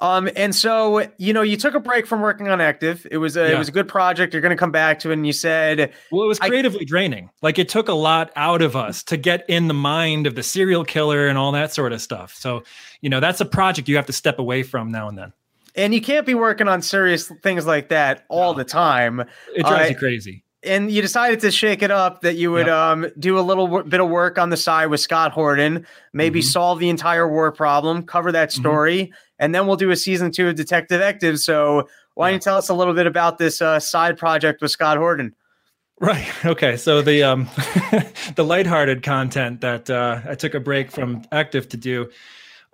Um, 0.00 0.28
and 0.34 0.54
so 0.54 1.06
you 1.18 1.32
know, 1.32 1.42
you 1.42 1.56
took 1.56 1.74
a 1.74 1.80
break 1.80 2.06
from 2.06 2.20
working 2.20 2.48
on 2.48 2.60
Active. 2.60 3.06
It 3.10 3.18
was 3.18 3.36
a, 3.36 3.52
it 3.52 3.58
was 3.58 3.68
a 3.68 3.72
good 3.72 3.86
project. 3.88 4.34
You're 4.34 4.42
going 4.42 4.50
to 4.50 4.56
come 4.56 4.72
back 4.72 4.98
to 5.00 5.10
it, 5.10 5.14
and 5.14 5.26
you 5.26 5.32
said, 5.32 5.92
Well, 6.10 6.24
it 6.24 6.26
was 6.26 6.40
I- 6.40 6.48
creatively 6.48 6.84
draining. 6.84 7.30
Like 7.42 7.58
it 7.58 7.68
took 7.68 7.88
a 7.88 7.94
lot 7.94 8.32
out 8.36 8.60
of 8.60 8.74
us 8.76 9.02
to 9.04 9.16
get 9.16 9.48
in 9.48 9.68
the 9.68 9.74
mind 9.74 10.26
of 10.26 10.34
the 10.34 10.42
serial 10.42 10.84
killer 10.84 11.28
and 11.28 11.38
all 11.38 11.52
that 11.52 11.72
sort 11.72 11.92
of 11.92 12.00
stuff. 12.02 12.34
So, 12.34 12.64
you 13.00 13.08
know, 13.08 13.20
that's 13.20 13.40
a 13.40 13.44
project 13.46 13.88
you 13.88 13.96
have 13.96 14.06
to 14.06 14.12
step 14.12 14.38
away 14.38 14.62
from 14.64 14.90
now 14.90 15.08
and 15.08 15.16
then. 15.16 15.32
and 15.76 15.94
you 15.94 16.00
can't 16.00 16.26
be 16.26 16.34
working 16.34 16.68
on 16.68 16.82
serious 16.82 17.32
things 17.42 17.66
like 17.66 17.88
that 17.88 18.24
all 18.28 18.52
No. 18.52 18.58
the 18.58 18.64
time. 18.64 19.20
It 19.54 19.62
drives 19.66 19.86
I- 19.86 19.88
you 19.88 19.96
crazy. 19.96 20.43
And 20.64 20.90
you 20.90 21.02
decided 21.02 21.40
to 21.40 21.50
shake 21.50 21.82
it 21.82 21.90
up 21.90 22.22
that 22.22 22.36
you 22.36 22.50
would 22.52 22.66
Yep. 22.66 22.74
um 22.76 23.06
do 23.18 23.38
a 23.38 23.42
little 23.42 23.66
w- 23.66 23.84
bit 23.88 24.00
of 24.00 24.08
work 24.08 24.38
on 24.38 24.50
the 24.50 24.56
side 24.56 24.86
with 24.86 25.00
Scott 25.00 25.32
Horton, 25.32 25.86
maybe 26.12 26.40
Mhm. 26.40 26.44
solve 26.44 26.78
the 26.78 26.88
entire 26.88 27.28
war 27.28 27.52
problem, 27.52 28.02
cover 28.04 28.32
that 28.32 28.48
Mhm. 28.50 28.52
story, 28.60 29.12
and 29.38 29.54
then 29.54 29.66
we'll 29.66 29.76
do 29.76 29.90
a 29.90 29.96
season 29.96 30.30
two 30.30 30.48
of 30.48 30.54
Detective 30.54 31.00
Active. 31.00 31.38
So 31.38 31.88
why 32.14 32.28
don't 32.30 32.34
you 32.34 32.40
tell 32.40 32.56
us 32.56 32.68
a 32.68 32.74
little 32.74 32.94
bit 32.94 33.06
about 33.06 33.38
this 33.38 33.60
uh, 33.60 33.78
side 33.80 34.16
project 34.16 34.62
with 34.62 34.70
Scott 34.70 34.96
Horton? 34.96 35.34
Right. 36.00 36.26
Okay. 36.44 36.76
So 36.76 37.02
the 37.02 37.22
um 37.22 37.48
the 38.36 38.44
lighthearted 38.44 39.02
content 39.02 39.60
that 39.60 39.88
uh, 39.90 40.20
I 40.28 40.34
took 40.34 40.54
a 40.54 40.60
break 40.60 40.90
from 40.90 41.22
active 41.32 41.68
to 41.70 41.76
do. 41.76 42.10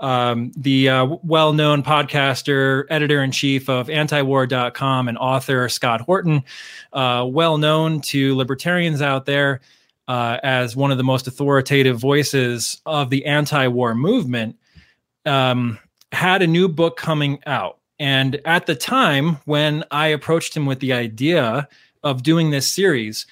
Um, 0.01 0.51
the 0.57 0.89
uh, 0.89 1.17
well-known 1.23 1.83
podcaster, 1.83 2.85
editor-in-chief 2.89 3.69
of 3.69 3.89
antiwar.com 3.89 5.09
and 5.09 5.19
author 5.19 5.69
Scott 5.69 6.01
Horton, 6.01 6.43
uh, 6.93 7.27
well 7.29 7.59
known 7.59 8.01
to 8.03 8.35
libertarians 8.35 9.03
out 9.03 9.27
there 9.27 9.61
uh, 10.09 10.39
as 10.43 10.75
one 10.75 10.91
of 10.91 10.97
the 10.97 11.05
most 11.05 11.27
authoritative 11.27 11.99
voices 11.99 12.81
of 12.87 13.11
the 13.11 13.27
anti-war 13.27 13.95
movement, 13.95 14.57
um, 15.27 15.79
had 16.13 16.43
a 16.43 16.47
new 16.47 16.67
book 16.67 16.97
coming 16.97 17.39
out. 17.47 17.79
And 18.01 18.41
at 18.47 18.67
the 18.67 18.75
time 18.75 19.37
when 19.45 19.85
I 19.91 20.09
approached 20.09 20.57
him 20.57 20.67
with 20.67 20.81
the 20.81 20.95
idea 20.95 21.69
of 22.03 22.23
doing 22.23 22.51
this 22.51 22.67
series, 22.67 23.27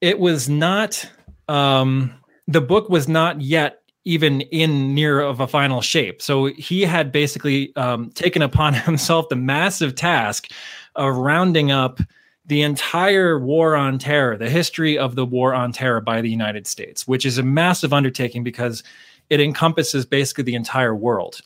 it 0.00 0.18
was 0.18 0.48
not 0.48 1.08
um, 1.48 2.14
the 2.48 2.60
book 2.60 2.88
was 2.88 3.06
not 3.06 3.40
yet 3.40 3.82
even 4.04 4.42
in 4.42 4.94
near 4.94 5.20
of 5.20 5.40
a 5.40 5.46
final 5.46 5.80
shape. 5.80 6.20
So 6.20 6.46
he 6.46 6.82
had 6.82 7.10
basically 7.10 7.74
um, 7.76 8.10
taken 8.10 8.42
upon 8.42 8.74
himself 8.74 9.28
the 9.28 9.36
massive 9.36 9.94
task 9.94 10.50
of 10.96 11.16
rounding 11.16 11.70
up 11.70 12.00
the 12.46 12.62
entire 12.62 13.38
war 13.38 13.74
on 13.74 13.98
terror, 13.98 14.36
the 14.36 14.50
history 14.50 14.98
of 14.98 15.14
the 15.14 15.24
war 15.24 15.54
on 15.54 15.72
terror 15.72 16.00
by 16.00 16.20
the 16.20 16.28
United 16.28 16.66
States, 16.66 17.08
which 17.08 17.24
is 17.24 17.38
a 17.38 17.42
massive 17.42 17.92
undertaking 17.92 18.44
because 18.44 18.82
it 19.30 19.40
encompasses 19.40 20.04
basically 20.04 20.44
the 20.44 20.54
entire 20.54 20.94
world. 20.94 21.40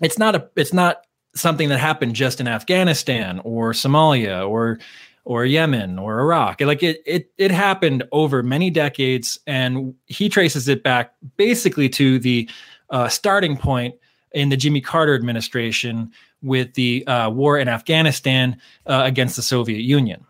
It's 0.00 0.18
not 0.18 0.34
a 0.34 0.48
it's 0.56 0.72
not 0.72 1.04
something 1.34 1.68
that 1.68 1.78
happened 1.78 2.14
just 2.14 2.40
in 2.40 2.48
Afghanistan 2.48 3.40
or 3.44 3.72
Somalia 3.72 4.48
or 4.48 4.80
or 5.28 5.44
Yemen 5.44 5.98
or 5.98 6.20
Iraq. 6.20 6.62
Like 6.62 6.82
it, 6.82 7.02
it, 7.04 7.30
it 7.36 7.50
happened 7.50 8.02
over 8.12 8.42
many 8.42 8.70
decades, 8.70 9.38
and 9.46 9.94
he 10.06 10.30
traces 10.30 10.68
it 10.68 10.82
back 10.82 11.12
basically 11.36 11.90
to 11.90 12.18
the 12.18 12.48
uh, 12.88 13.08
starting 13.08 13.54
point 13.58 13.94
in 14.32 14.48
the 14.48 14.56
Jimmy 14.56 14.80
Carter 14.80 15.14
administration 15.14 16.10
with 16.40 16.72
the 16.74 17.06
uh, 17.06 17.28
war 17.28 17.58
in 17.58 17.68
Afghanistan 17.68 18.56
uh, 18.86 19.02
against 19.04 19.36
the 19.36 19.42
Soviet 19.42 19.82
Union. 19.82 20.24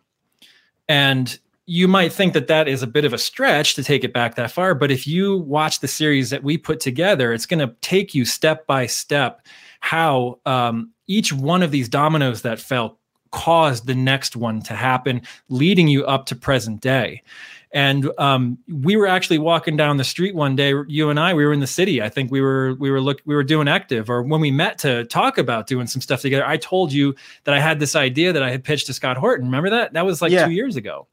And 0.89 1.39
you 1.67 1.87
might 1.87 2.13
think 2.13 2.33
that 2.33 2.49
that 2.49 2.67
is 2.67 2.83
a 2.83 2.87
bit 2.89 3.05
of 3.05 3.13
a 3.13 3.19
stretch 3.19 3.77
to 3.77 3.85
take 3.85 4.03
it 4.03 4.13
back 4.13 4.35
that 4.35 4.51
far, 4.51 4.75
but 4.75 4.91
if 4.91 5.07
you 5.07 5.37
watch 5.37 5.79
the 5.79 5.87
series 5.87 6.31
that 6.31 6.43
we 6.43 6.59
put 6.59 6.81
together, 6.81 7.33
it's 7.33 7.47
going 7.47 7.61
to 7.61 7.73
take 7.83 8.17
you 8.17 8.25
step 8.25 8.67
by 8.67 8.87
step 8.87 9.47
how 9.79 10.41
um, 10.45 10.91
each 11.07 11.33
one 11.33 11.63
of 11.63 11.71
these 11.71 11.89
dominoes 11.89 12.43
that 12.43 12.59
fell 12.59 12.99
caused 13.31 13.87
the 13.87 13.95
next 13.95 14.37
one 14.37 14.63
to 14.63 14.75
happen, 14.75 15.23
leading 15.49 15.89
you 15.89 16.05
up 16.07 16.27
to 16.27 16.37
present 16.37 16.81
day. 16.81 17.23
And 17.71 18.11
um, 18.19 18.57
we 18.67 18.97
were 18.97 19.07
actually 19.07 19.37
walking 19.39 19.77
down 19.77 19.99
the 19.99 20.05
street 20.05 20.35
one 20.35 20.57
day. 20.57 20.73
You 20.87 21.11
and 21.11 21.21
I, 21.21 21.35
we 21.35 21.45
were 21.45 21.53
in 21.53 21.61
the 21.61 21.67
city. 21.67 22.01
I 22.01 22.09
think 22.09 22.31
we 22.31 22.41
were 22.41 22.75
we 22.79 22.91
were 22.91 23.01
look 23.01 23.21
we 23.27 23.35
were 23.35 23.45
doing 23.45 23.69
active, 23.69 24.09
or 24.09 24.23
when 24.23 24.41
we 24.41 24.51
met 24.51 24.79
to 24.79 25.05
talk 25.05 25.37
about 25.37 25.67
doing 25.67 25.87
some 25.87 26.01
stuff 26.01 26.23
together. 26.23 26.47
I 26.47 26.57
told 26.57 26.93
you 26.95 27.15
that 27.45 27.53
I 27.55 27.61
had 27.61 27.79
this 27.79 27.95
idea 27.95 28.33
that 28.33 28.43
I 28.43 28.51
had 28.51 28.65
pitched 28.65 28.87
to 28.87 28.95
Scott 28.95 29.19
Horton. 29.19 29.47
Remember 29.47 29.69
that? 29.69 29.93
That 29.93 30.07
was 30.07 30.23
like 30.23 30.33
Yeah. 30.33 30.47
two 30.47 30.53
years 30.53 30.77
ago. 30.77 31.07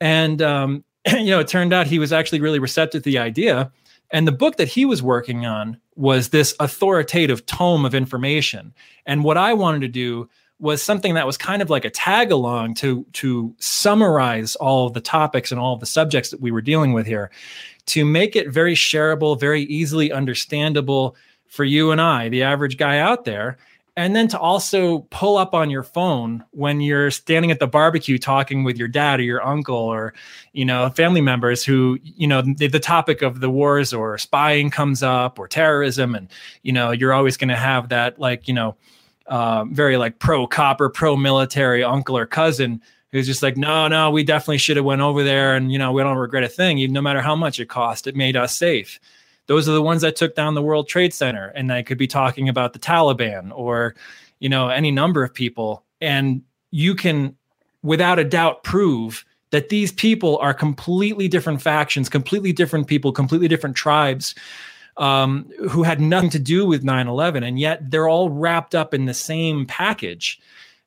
And 0.00 0.40
um, 0.40 0.84
you 1.06 1.26
know, 1.26 1.40
it 1.40 1.48
turned 1.48 1.74
out 1.74 1.86
he 1.86 1.98
was 1.98 2.12
actually 2.14 2.40
really 2.40 2.58
receptive 2.58 3.02
to 3.02 3.10
the 3.10 3.18
idea. 3.18 3.70
And 4.10 4.26
the 4.28 4.32
book 4.32 4.56
that 4.56 4.68
he 4.68 4.84
was 4.84 5.02
working 5.02 5.44
on 5.44 5.78
was 5.96 6.28
this 6.30 6.54
authoritative 6.60 7.44
tome 7.46 7.84
of 7.84 7.94
information. 7.94 8.72
And 9.06 9.24
what 9.24 9.36
I 9.36 9.52
wanted 9.54 9.80
to 9.82 9.88
do 9.88 10.28
was 10.60 10.82
something 10.82 11.14
that 11.14 11.26
was 11.26 11.36
kind 11.36 11.60
of 11.62 11.68
like 11.68 11.84
a 11.84 11.90
tag 11.90 12.30
along 12.30 12.74
to 12.74 13.04
to 13.12 13.54
summarize 13.58 14.56
all 14.56 14.86
of 14.86 14.94
the 14.94 15.00
topics 15.00 15.50
and 15.50 15.60
all 15.60 15.74
of 15.74 15.80
the 15.80 15.86
subjects 15.86 16.30
that 16.30 16.40
we 16.40 16.50
were 16.50 16.62
dealing 16.62 16.92
with 16.92 17.06
here 17.06 17.30
to 17.86 18.04
make 18.04 18.34
it 18.34 18.48
very 18.48 18.74
shareable, 18.74 19.38
very 19.38 19.62
easily 19.62 20.10
understandable 20.12 21.16
for 21.46 21.64
you 21.64 21.90
and 21.90 22.00
I, 22.00 22.28
the 22.28 22.42
average 22.42 22.78
guy 22.78 22.98
out 22.98 23.24
there. 23.24 23.58
and 23.96 24.16
then 24.16 24.26
to 24.28 24.38
also 24.38 25.00
pull 25.10 25.36
up 25.36 25.54
on 25.54 25.70
your 25.70 25.84
phone 25.84 26.44
when 26.50 26.80
you're 26.80 27.10
standing 27.12 27.50
at 27.50 27.60
the 27.60 27.66
barbecue 27.66 28.18
talking 28.18 28.64
with 28.64 28.76
your 28.76 28.88
dad 28.88 29.20
or 29.20 29.22
your 29.22 29.44
uncle 29.46 29.76
or 29.76 30.14
you 30.52 30.64
know 30.64 30.90
family 30.90 31.20
members 31.20 31.64
who 31.64 31.98
you 32.02 32.26
know 32.26 32.42
the, 32.42 32.66
the 32.66 32.80
topic 32.80 33.22
of 33.22 33.40
the 33.40 33.50
wars 33.50 33.92
or 33.92 34.18
spying 34.18 34.70
comes 34.70 35.02
up 35.02 35.38
or 35.38 35.46
terrorism 35.46 36.14
and 36.14 36.28
you 36.62 36.72
know 36.72 36.90
you're 36.90 37.12
always 37.12 37.36
going 37.36 37.48
to 37.50 37.56
have 37.56 37.88
that 37.90 38.18
like 38.18 38.48
you 38.48 38.54
know 38.54 38.76
uh, 39.26 39.64
very 39.66 39.96
like 39.96 40.18
pro 40.18 40.46
copper 40.46 40.88
pro 40.88 41.16
military 41.16 41.82
uncle 41.82 42.16
or 42.16 42.26
cousin 42.26 42.80
who's 43.12 43.26
just 43.26 43.42
like 43.42 43.56
no 43.56 43.88
no 43.88 44.10
we 44.10 44.22
definitely 44.22 44.58
should 44.58 44.76
have 44.76 44.84
went 44.84 45.00
over 45.00 45.22
there 45.22 45.56
and 45.56 45.72
you 45.72 45.78
know 45.78 45.92
we 45.92 46.02
don't 46.02 46.18
regret 46.18 46.44
a 46.44 46.48
thing 46.48 46.92
no 46.92 47.00
matter 47.00 47.22
how 47.22 47.34
much 47.34 47.58
it 47.58 47.68
cost 47.68 48.06
it 48.06 48.14
made 48.14 48.36
us 48.36 48.56
safe 48.56 49.00
those 49.46 49.68
are 49.68 49.72
the 49.72 49.82
ones 49.82 50.02
that 50.02 50.16
took 50.16 50.34
down 50.34 50.54
the 50.54 50.62
World 50.62 50.88
Trade 50.88 51.12
Center. 51.12 51.48
And 51.48 51.72
I 51.72 51.82
could 51.82 51.98
be 51.98 52.06
talking 52.06 52.48
about 52.48 52.72
the 52.72 52.78
Taliban 52.78 53.52
or, 53.54 53.94
you 54.38 54.48
know, 54.48 54.68
any 54.68 54.90
number 54.90 55.22
of 55.22 55.34
people. 55.34 55.84
And 56.00 56.42
you 56.70 56.94
can, 56.94 57.36
without 57.82 58.18
a 58.18 58.24
doubt, 58.24 58.64
prove 58.64 59.24
that 59.50 59.68
these 59.68 59.92
people 59.92 60.38
are 60.38 60.54
completely 60.54 61.28
different 61.28 61.62
factions, 61.62 62.08
completely 62.08 62.52
different 62.52 62.86
people, 62.86 63.12
completely 63.12 63.48
different 63.48 63.76
tribes 63.76 64.34
um, 64.96 65.50
who 65.70 65.82
had 65.82 66.00
nothing 66.00 66.30
to 66.30 66.38
do 66.38 66.66
with 66.66 66.84
9 66.84 67.08
11. 67.08 67.42
And 67.42 67.58
yet 67.58 67.90
they're 67.90 68.08
all 68.08 68.30
wrapped 68.30 68.74
up 68.74 68.94
in 68.94 69.06
the 69.06 69.14
same 69.14 69.66
package. 69.66 70.40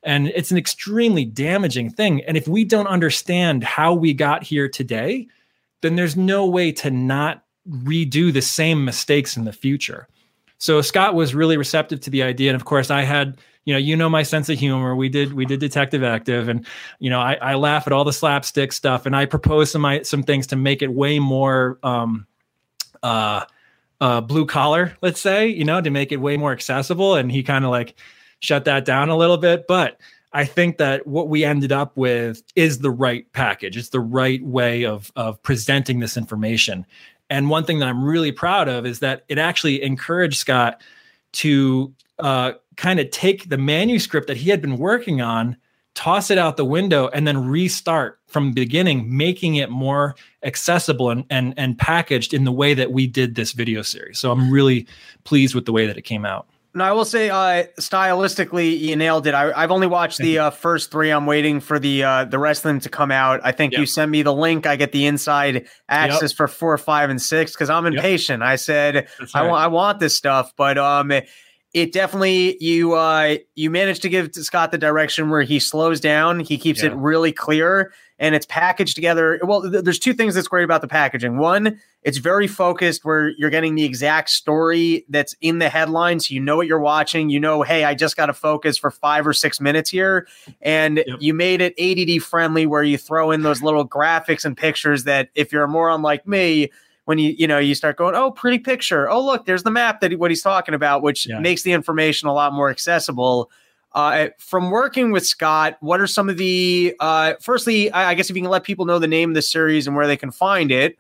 And 0.03 0.27
it's 0.29 0.51
an 0.51 0.57
extremely 0.57 1.25
damaging 1.25 1.89
thing. 1.89 2.23
And 2.23 2.37
if 2.37 2.47
we 2.47 2.63
don't 2.63 2.87
understand 2.87 3.63
how 3.63 3.93
we 3.93 4.13
got 4.13 4.43
here 4.43 4.69
today, 4.69 5.27
then 5.81 5.95
there's 5.95 6.15
no 6.15 6.45
way 6.45 6.71
to 6.73 6.91
not 6.91 7.43
redo 7.69 8.31
the 8.31 8.41
same 8.41 8.85
mistakes 8.85 9.35
in 9.35 9.45
the 9.45 9.53
future. 9.53 10.07
So 10.59 10.81
Scott 10.81 11.13
was 11.13 11.35
really 11.35 11.57
receptive 11.57 11.99
to 12.01 12.09
the 12.09 12.23
idea, 12.23 12.49
and 12.49 12.55
of 12.55 12.65
course, 12.65 12.89
I 12.89 13.03
had 13.03 13.37
you 13.65 13.73
know 13.73 13.77
you 13.77 13.95
know 13.95 14.09
my 14.09 14.23
sense 14.23 14.49
of 14.49 14.57
humor. 14.57 14.95
We 14.95 15.09
did 15.09 15.33
we 15.33 15.45
did 15.45 15.59
Detective 15.59 16.03
Active, 16.03 16.49
and 16.49 16.65
you 16.99 17.09
know 17.09 17.19
I, 17.19 17.35
I 17.35 17.55
laugh 17.55 17.85
at 17.85 17.93
all 17.93 18.03
the 18.03 18.13
slapstick 18.13 18.73
stuff, 18.73 19.05
and 19.05 19.15
I 19.15 19.25
proposed 19.25 19.71
some 19.71 19.85
some 20.03 20.23
things 20.23 20.47
to 20.47 20.55
make 20.55 20.81
it 20.81 20.91
way 20.91 21.19
more 21.19 21.77
um, 21.83 22.25
uh, 23.03 23.45
uh, 24.01 24.21
blue 24.21 24.45
collar, 24.45 24.95
let's 25.01 25.21
say, 25.21 25.47
you 25.47 25.65
know, 25.65 25.81
to 25.81 25.89
make 25.89 26.11
it 26.11 26.17
way 26.17 26.37
more 26.37 26.51
accessible. 26.51 27.15
And 27.15 27.31
he 27.31 27.43
kind 27.43 27.65
of 27.65 27.71
like 27.71 27.95
shut 28.39 28.65
that 28.65 28.85
down 28.85 29.09
a 29.09 29.17
little 29.17 29.37
bit, 29.37 29.65
but. 29.67 29.99
I 30.33 30.43
think 30.43 30.77
that 30.77 31.07
what 31.07 31.29
we 31.29 31.45
ended 31.45 31.71
up 31.71 31.95
with 31.95 32.43
is 32.55 32.79
the 32.79 32.91
right 32.91 33.25
package. 33.31 33.77
It's 33.77 33.89
the 33.89 34.01
right 34.01 34.43
way 34.43 34.85
of 34.85 35.09
of 35.15 35.41
presenting 35.41 35.99
this 35.99 36.17
information. 36.17 36.85
And 37.29 37.49
one 37.49 37.63
thing 37.63 37.79
that 37.79 37.87
I'm 37.87 38.03
really 38.03 38.31
proud 38.31 38.67
of 38.67 38.85
is 38.85 38.99
that 38.99 39.23
it 39.29 39.37
actually 39.37 39.81
encouraged 39.81 40.37
Scott 40.37 40.81
to 41.33 41.93
uh, 42.19 42.53
kind 42.75 42.99
of 42.99 43.09
take 43.11 43.49
the 43.49 43.57
manuscript 43.57 44.27
that 44.27 44.37
he 44.37 44.49
had 44.49 44.61
been 44.61 44.77
working 44.77 45.21
on, 45.21 45.57
toss 45.97 46.29
it 46.29 46.37
out 46.37 46.57
the 46.57 46.65
window, 46.65 47.09
and 47.11 47.27
then 47.27 47.49
restart 47.49 48.19
from 48.27 48.49
the 48.49 48.53
beginning, 48.53 49.17
making 49.17 49.55
it 49.55 49.71
more 49.71 50.15
accessible 50.43 51.09
and, 51.09 51.25
and, 51.31 51.55
and 51.57 51.75
packaged 51.75 52.35
in 52.35 52.43
the 52.43 52.51
way 52.51 52.75
that 52.75 52.91
we 52.91 53.07
did 53.07 53.33
this 53.33 53.51
video 53.51 53.81
series. 53.81 54.19
So 54.19 54.31
I'm 54.31 54.51
really 54.51 54.85
pleased 55.23 55.55
with 55.55 55.65
the 55.65 55.71
way 55.71 55.87
that 55.87 55.97
it 55.97 56.03
came 56.03 56.23
out. 56.23 56.47
No, 56.75 56.83
I 56.83 56.91
will 56.91 57.05
say, 57.05 57.31
uh, 57.31 57.65
stylistically, 57.79 58.79
you 58.79 58.95
nailed 58.95 59.25
it. 59.25 59.33
I, 59.33 59.61
have 59.61 59.71
only 59.71 59.87
watched 59.87 60.19
the 60.19 60.37
uh, 60.37 60.49
first 60.51 60.91
three. 60.91 61.09
I'm 61.09 61.25
waiting 61.25 61.59
for 61.59 61.79
the 61.79 62.03
uh, 62.03 62.25
the 62.25 62.37
rest 62.37 62.59
of 62.59 62.69
them 62.69 62.79
to 62.81 62.89
come 62.89 63.09
out. 63.09 63.39
I 63.43 63.51
think 63.51 63.73
yep. 63.73 63.79
you 63.79 63.87
sent 63.87 64.11
me 64.11 64.21
the 64.21 64.33
link. 64.33 64.67
I 64.67 64.75
get 64.75 64.91
the 64.91 65.07
inside 65.07 65.67
access 65.89 66.31
yep. 66.33 66.37
for 66.37 66.47
four, 66.47 66.77
five, 66.77 67.09
and 67.09 67.19
six 67.19 67.53
because 67.53 67.71
I'm 67.71 67.87
impatient. 67.87 68.41
Yep. 68.41 68.47
I 68.47 68.55
said 68.57 68.95
right. 68.95 69.29
I 69.33 69.41
want 69.47 69.63
I 69.63 69.67
want 69.67 69.99
this 69.99 70.15
stuff, 70.15 70.53
but 70.55 70.77
um, 70.77 71.11
it 71.81 71.91
definitely 71.91 72.57
you 72.63 72.93
uh 72.93 73.35
you 73.55 73.69
managed 73.69 74.01
to 74.01 74.09
give 74.09 74.33
Scott 74.33 74.71
the 74.71 74.77
direction 74.77 75.29
where 75.29 75.43
he 75.43 75.59
slows 75.59 75.99
down. 75.99 76.39
He 76.39 76.57
keeps 76.57 76.81
yeah. 76.81 76.89
it 76.89 76.95
really 76.95 77.31
clear 77.31 77.93
and 78.19 78.33
it's 78.33 78.45
packaged 78.47 78.95
together. 78.95 79.39
Well, 79.43 79.69
th- 79.69 79.83
there's 79.83 79.99
two 79.99 80.13
things 80.13 80.33
that's 80.33 80.47
great 80.47 80.63
about 80.63 80.81
the 80.81 80.87
packaging. 80.87 81.37
One, 81.37 81.79
it's 82.01 82.17
very 82.17 82.47
focused 82.47 83.05
where 83.05 83.29
you're 83.29 83.51
getting 83.51 83.75
the 83.75 83.83
exact 83.83 84.29
story 84.29 85.05
that's 85.09 85.35
in 85.41 85.59
the 85.59 85.69
headline. 85.69 86.19
So 86.19 86.33
you 86.33 86.39
know 86.39 86.55
what 86.55 86.67
you're 86.67 86.79
watching. 86.79 87.29
You 87.29 87.39
know, 87.39 87.61
hey, 87.61 87.83
I 87.83 87.93
just 87.93 88.17
got 88.17 88.27
to 88.27 88.33
focus 88.33 88.77
for 88.77 88.89
five 88.89 89.27
or 89.27 89.33
six 89.33 89.61
minutes 89.61 89.89
here. 89.89 90.27
And 90.61 91.03
yep. 91.05 91.17
you 91.19 91.33
made 91.33 91.61
it 91.61 91.75
ADD 91.79 92.23
friendly 92.23 92.65
where 92.65 92.83
you 92.83 92.97
throw 92.97 93.31
in 93.31 93.43
those 93.43 93.61
little 93.61 93.87
graphics 93.87 94.45
and 94.45 94.57
pictures 94.57 95.03
that 95.03 95.29
if 95.35 95.51
you're 95.51 95.63
a 95.63 95.67
moron 95.67 96.01
like 96.01 96.25
me, 96.27 96.71
when 97.07 97.17
you 97.17 97.33
you 97.37 97.47
know 97.47 97.57
you 97.57 97.73
start 97.73 97.95
going 97.95 98.15
oh 98.15 98.29
pretty 98.31 98.59
picture 98.59 99.09
oh 99.09 99.25
look 99.25 99.45
there's 99.45 99.63
the 99.63 99.71
map 99.71 100.01
that 100.01 100.17
what 100.19 100.29
he's 100.29 100.41
talking 100.41 100.75
about 100.75 101.01
which 101.01 101.27
yeah. 101.27 101.39
makes 101.39 101.63
the 101.63 101.71
information 101.71 102.27
a 102.27 102.33
lot 102.33 102.53
more 102.53 102.69
accessible 102.69 103.49
uh, 103.93 104.27
from 104.37 104.69
working 104.69 105.11
with 105.11 105.25
Scott, 105.25 105.77
what 105.79 105.99
are 105.99 106.05
some 106.05 106.29
of 106.29 106.37
the? 106.37 106.93
Uh, 106.99 107.33
firstly, 107.41 107.89
I, 107.89 108.11
I 108.11 108.13
guess 108.13 108.29
if 108.29 108.35
you 108.35 108.43
can 108.43 108.51
let 108.51 108.63
people 108.63 108.85
know 108.85 108.99
the 108.99 109.07
name 109.07 109.31
of 109.31 109.35
the 109.35 109.41
series 109.41 109.87
and 109.87 109.95
where 109.95 110.05
they 110.05 110.17
can 110.17 110.29
find 110.29 110.71
it. 110.71 110.97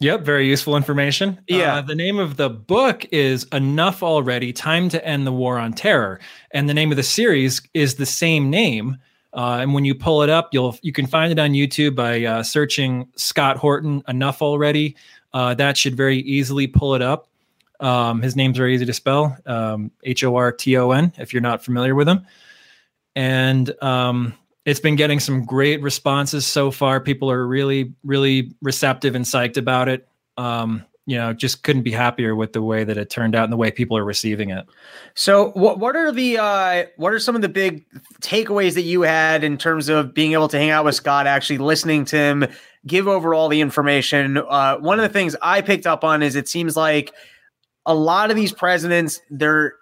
Yep, 0.00 0.22
very 0.22 0.48
useful 0.48 0.76
information. 0.76 1.38
Yeah. 1.46 1.76
Uh, 1.76 1.82
the 1.82 1.94
name 1.94 2.18
of 2.18 2.36
the 2.38 2.48
book 2.48 3.06
is 3.12 3.44
Enough 3.52 4.02
Already 4.02 4.52
Time 4.52 4.88
to 4.88 5.06
End 5.06 5.26
the 5.26 5.32
War 5.32 5.58
on 5.58 5.74
Terror. 5.74 6.18
And 6.52 6.68
the 6.68 6.74
name 6.74 6.90
of 6.90 6.96
the 6.96 7.02
series 7.02 7.60
is 7.74 7.96
the 7.96 8.06
same 8.06 8.48
name. 8.48 8.96
Uh, 9.32 9.58
and 9.60 9.74
when 9.74 9.84
you 9.84 9.94
pull 9.94 10.22
it 10.22 10.30
up, 10.30 10.50
you'll 10.52 10.76
you 10.82 10.92
can 10.92 11.06
find 11.06 11.30
it 11.32 11.38
on 11.38 11.50
YouTube 11.50 11.94
by 11.94 12.24
uh, 12.24 12.42
searching 12.42 13.08
Scott 13.16 13.56
Horton 13.56 14.02
Enough 14.08 14.42
Already. 14.42 14.96
Uh, 15.32 15.54
that 15.54 15.76
should 15.76 15.96
very 15.96 16.18
easily 16.18 16.66
pull 16.66 16.94
it 16.94 17.02
up. 17.02 17.28
Um, 17.78 18.20
his 18.20 18.36
name's 18.36 18.58
very 18.58 18.74
easy 18.74 18.84
to 18.86 18.92
spell 18.92 19.36
um, 19.46 19.90
H 20.02 20.24
O 20.24 20.36
R 20.36 20.52
T 20.52 20.76
O 20.76 20.90
N, 20.90 21.12
if 21.18 21.32
you're 21.32 21.42
not 21.42 21.64
familiar 21.64 21.94
with 21.94 22.08
him. 22.08 22.26
And 23.16 23.72
um, 23.82 24.34
it's 24.64 24.80
been 24.80 24.96
getting 24.96 25.20
some 25.20 25.44
great 25.44 25.80
responses 25.82 26.46
so 26.46 26.70
far. 26.70 27.00
People 27.00 27.30
are 27.30 27.46
really, 27.46 27.94
really 28.04 28.52
receptive 28.62 29.14
and 29.14 29.24
psyched 29.24 29.56
about 29.56 29.88
it. 29.88 30.06
Um, 30.36 30.84
you 31.10 31.16
know, 31.16 31.32
just 31.32 31.64
couldn't 31.64 31.82
be 31.82 31.90
happier 31.90 32.36
with 32.36 32.52
the 32.52 32.62
way 32.62 32.84
that 32.84 32.96
it 32.96 33.10
turned 33.10 33.34
out 33.34 33.42
and 33.42 33.52
the 33.52 33.56
way 33.56 33.72
people 33.72 33.98
are 33.98 34.04
receiving 34.04 34.50
it. 34.50 34.64
So, 35.14 35.50
what 35.54 35.80
what 35.80 35.96
are 35.96 36.12
the 36.12 36.38
uh, 36.38 36.84
what 36.98 37.12
are 37.12 37.18
some 37.18 37.34
of 37.34 37.42
the 37.42 37.48
big 37.48 37.84
takeaways 38.22 38.74
that 38.74 38.82
you 38.82 39.02
had 39.02 39.42
in 39.42 39.58
terms 39.58 39.88
of 39.88 40.14
being 40.14 40.34
able 40.34 40.46
to 40.46 40.56
hang 40.56 40.70
out 40.70 40.84
with 40.84 40.94
Scott, 40.94 41.26
actually 41.26 41.58
listening 41.58 42.04
to 42.06 42.16
him 42.16 42.46
give 42.86 43.08
over 43.08 43.34
all 43.34 43.48
the 43.48 43.60
information? 43.60 44.38
Uh, 44.38 44.76
one 44.76 45.00
of 45.00 45.02
the 45.02 45.12
things 45.12 45.34
I 45.42 45.62
picked 45.62 45.84
up 45.84 46.04
on 46.04 46.22
is 46.22 46.36
it 46.36 46.46
seems 46.46 46.76
like 46.76 47.12
a 47.84 47.94
lot 47.94 48.30
of 48.30 48.36
these 48.36 48.52
presidents 48.52 49.20
they're 49.30 49.74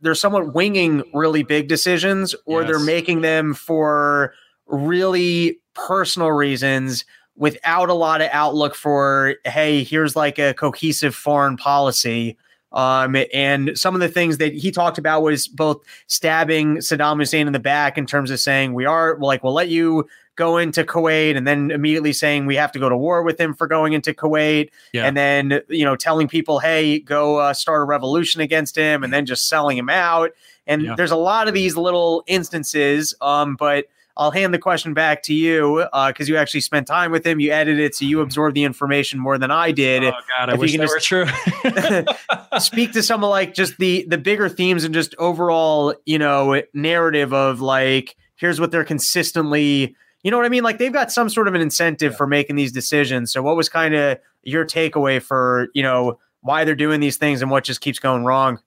they're 0.00 0.16
somewhat 0.16 0.54
winging 0.54 1.04
really 1.14 1.44
big 1.44 1.68
decisions 1.68 2.34
or 2.46 2.62
yes. 2.62 2.70
they're 2.70 2.84
making 2.84 3.20
them 3.20 3.54
for 3.54 4.34
really 4.66 5.60
personal 5.74 6.32
reasons 6.32 7.04
without 7.36 7.88
a 7.88 7.94
lot 7.94 8.20
of 8.20 8.28
outlook 8.32 8.74
for 8.74 9.36
hey 9.44 9.82
here's 9.82 10.14
like 10.14 10.38
a 10.38 10.54
cohesive 10.54 11.14
foreign 11.14 11.56
policy 11.56 12.36
um, 12.72 13.16
and 13.32 13.78
some 13.78 13.94
of 13.94 14.00
the 14.00 14.08
things 14.08 14.38
that 14.38 14.52
he 14.52 14.72
talked 14.72 14.98
about 14.98 15.22
was 15.22 15.46
both 15.46 15.80
stabbing 16.08 16.78
Saddam 16.78 17.18
Hussein 17.18 17.46
in 17.46 17.52
the 17.52 17.60
back 17.60 17.96
in 17.96 18.04
terms 18.04 18.32
of 18.32 18.40
saying 18.40 18.74
we 18.74 18.84
are 18.84 19.16
like 19.18 19.42
we'll 19.44 19.52
let 19.52 19.68
you 19.68 20.08
go 20.36 20.58
into 20.58 20.82
Kuwait 20.82 21.36
and 21.36 21.46
then 21.46 21.70
immediately 21.70 22.12
saying 22.12 22.46
we 22.46 22.56
have 22.56 22.72
to 22.72 22.78
go 22.80 22.88
to 22.88 22.96
war 22.96 23.22
with 23.22 23.40
him 23.40 23.54
for 23.54 23.68
going 23.68 23.92
into 23.92 24.12
Kuwait 24.12 24.70
yeah. 24.92 25.06
and 25.06 25.16
then 25.16 25.60
you 25.68 25.84
know 25.84 25.96
telling 25.96 26.28
people 26.28 26.58
hey 26.58 26.98
go 26.98 27.38
uh, 27.38 27.52
start 27.52 27.82
a 27.82 27.84
revolution 27.84 28.40
against 28.40 28.76
him 28.76 29.04
and 29.04 29.12
then 29.12 29.26
just 29.26 29.48
selling 29.48 29.78
him 29.78 29.88
out 29.88 30.32
and 30.66 30.82
yeah. 30.82 30.94
there's 30.96 31.10
a 31.10 31.16
lot 31.16 31.46
of 31.48 31.54
these 31.54 31.76
little 31.76 32.24
instances 32.26 33.14
um, 33.20 33.56
but 33.56 33.86
I'll 34.16 34.30
hand 34.30 34.54
the 34.54 34.58
question 34.58 34.94
back 34.94 35.22
to 35.24 35.34
you 35.34 35.86
because 35.92 36.28
uh, 36.28 36.32
you 36.32 36.36
actually 36.36 36.60
spent 36.60 36.86
time 36.86 37.10
with 37.10 37.26
him. 37.26 37.40
You 37.40 37.52
edited 37.52 37.80
it, 37.80 37.94
so 37.94 38.04
you 38.04 38.20
absorbed 38.20 38.54
the 38.54 38.64
information 38.64 39.18
more 39.18 39.38
than 39.38 39.50
I 39.50 39.72
did. 39.72 40.04
Oh 40.04 40.12
God, 40.36 40.50
I 40.50 40.54
if 40.54 40.60
wish 40.60 40.72
you 40.72 40.78
can 40.78 40.86
that 40.86 41.00
just, 41.00 41.10
were 41.10 42.04
true. 42.04 42.58
speak 42.60 42.92
to 42.92 43.02
some 43.02 43.24
of 43.24 43.30
like 43.30 43.54
just 43.54 43.76
the 43.78 44.06
the 44.08 44.18
bigger 44.18 44.48
themes 44.48 44.84
and 44.84 44.94
just 44.94 45.14
overall, 45.18 45.94
you 46.06 46.18
know, 46.18 46.62
narrative 46.72 47.32
of 47.32 47.60
like 47.60 48.16
here's 48.36 48.60
what 48.60 48.70
they're 48.70 48.84
consistently 48.84 49.96
you 50.24 50.30
know 50.30 50.38
what 50.38 50.46
I 50.46 50.48
mean? 50.48 50.64
Like 50.64 50.78
they've 50.78 50.92
got 50.92 51.12
some 51.12 51.28
sort 51.28 51.48
of 51.48 51.54
an 51.54 51.60
incentive 51.60 52.12
yeah. 52.12 52.16
for 52.16 52.26
making 52.26 52.56
these 52.56 52.72
decisions. 52.72 53.30
So 53.30 53.42
what 53.42 53.56
was 53.56 53.68
kind 53.68 53.94
of 53.94 54.18
your 54.42 54.64
takeaway 54.64 55.20
for, 55.20 55.68
you 55.74 55.82
know, 55.82 56.18
why 56.40 56.64
they're 56.64 56.74
doing 56.74 56.98
these 56.98 57.18
things 57.18 57.42
and 57.42 57.50
what 57.50 57.62
just 57.62 57.82
keeps 57.82 57.98
going 57.98 58.24
wrong? 58.24 58.58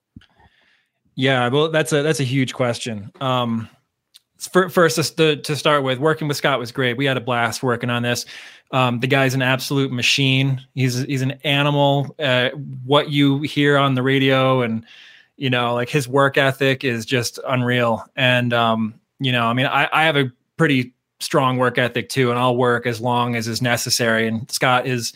Yeah, 1.16 1.48
well, 1.48 1.68
that's 1.68 1.92
a 1.92 2.02
that's 2.02 2.20
a 2.20 2.24
huge 2.24 2.54
question. 2.54 3.10
Um, 3.20 3.68
for, 4.38 4.68
first, 4.68 5.16
to, 5.16 5.36
to 5.36 5.56
start 5.56 5.82
with, 5.82 5.98
working 5.98 6.28
with 6.28 6.36
Scott 6.36 6.58
was 6.58 6.72
great. 6.72 6.96
We 6.96 7.04
had 7.04 7.16
a 7.16 7.20
blast 7.20 7.62
working 7.62 7.90
on 7.90 8.02
this. 8.02 8.24
Um, 8.70 9.00
the 9.00 9.06
guy's 9.06 9.34
an 9.34 9.42
absolute 9.42 9.90
machine. 9.90 10.60
He's 10.74 10.98
he's 11.02 11.22
an 11.22 11.32
animal. 11.42 12.14
Uh, 12.18 12.50
what 12.84 13.10
you 13.10 13.40
hear 13.40 13.78
on 13.78 13.94
the 13.94 14.02
radio 14.02 14.62
and 14.62 14.84
you 15.38 15.48
know, 15.48 15.72
like 15.72 15.88
his 15.88 16.08
work 16.08 16.36
ethic 16.36 16.84
is 16.84 17.06
just 17.06 17.38
unreal. 17.46 18.04
And 18.16 18.52
um, 18.52 19.00
you 19.20 19.32
know, 19.32 19.46
I 19.46 19.52
mean, 19.54 19.66
I, 19.66 19.88
I 19.92 20.04
have 20.04 20.16
a 20.16 20.30
pretty 20.56 20.92
strong 21.20 21.56
work 21.56 21.78
ethic 21.78 22.08
too, 22.08 22.30
and 22.30 22.38
I'll 22.38 22.56
work 22.56 22.86
as 22.86 23.00
long 23.00 23.36
as 23.36 23.48
is 23.48 23.62
necessary. 23.62 24.28
And 24.28 24.50
Scott 24.50 24.86
is, 24.86 25.12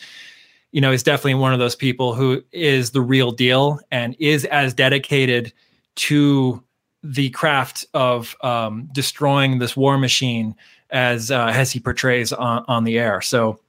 you 0.71 0.81
know, 0.81 0.91
is 0.91 1.03
definitely 1.03 1.35
one 1.35 1.53
of 1.53 1.59
those 1.59 1.75
people 1.75 2.15
who 2.15 2.41
is 2.51 2.91
the 2.91 3.01
real 3.01 3.31
deal 3.31 3.79
and 3.91 4.15
is 4.17 4.45
as 4.45 4.73
dedicated 4.73 5.53
to 5.95 6.63
the 7.03 7.29
craft 7.31 7.85
of 7.93 8.35
um, 8.41 8.89
destroying 8.93 9.59
this 9.59 9.75
war 9.75 9.97
machine 9.97 10.55
as 10.89 11.31
uh, 11.31 11.51
as 11.53 11.71
he 11.71 11.79
portrays 11.79 12.31
on, 12.31 12.63
on 12.67 12.83
the 12.85 12.97
air. 12.97 13.19
So, 13.21 13.59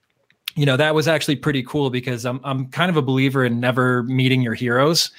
you 0.54 0.64
know, 0.64 0.76
that 0.76 0.94
was 0.94 1.08
actually 1.08 1.36
pretty 1.36 1.62
cool 1.62 1.90
because 1.90 2.24
I'm 2.24 2.40
I'm 2.44 2.68
kind 2.68 2.90
of 2.90 2.96
a 2.96 3.02
believer 3.02 3.44
in 3.44 3.58
never 3.60 4.04
meeting 4.04 4.42
your 4.42 4.54
heroes. 4.54 5.10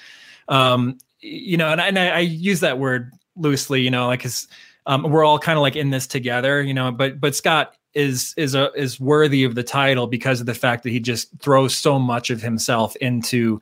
Um, 0.47 0.97
you 1.19 1.57
know, 1.57 1.69
and, 1.69 1.81
and 1.81 1.99
I, 1.99 2.09
I 2.09 2.19
use 2.19 2.59
that 2.61 2.79
word 2.79 3.11
loosely, 3.35 3.81
you 3.81 3.91
know, 3.91 4.07
like 4.07 4.19
because 4.19 4.47
um, 4.85 5.03
we're 5.03 5.25
all 5.25 5.39
kind 5.39 5.57
of 5.57 5.61
like 5.61 5.75
in 5.75 5.89
this 5.89 6.07
together, 6.07 6.61
you 6.61 6.73
know. 6.73 6.91
But 6.91 7.19
but 7.19 7.35
Scott 7.35 7.75
is 7.93 8.33
is 8.37 8.55
a 8.55 8.71
is 8.73 8.99
worthy 8.99 9.43
of 9.43 9.55
the 9.55 9.63
title 9.63 10.07
because 10.07 10.39
of 10.39 10.45
the 10.45 10.53
fact 10.53 10.83
that 10.83 10.91
he 10.91 10.99
just 10.99 11.29
throws 11.39 11.75
so 11.75 11.99
much 11.99 12.29
of 12.29 12.41
himself 12.41 12.95
into 12.97 13.59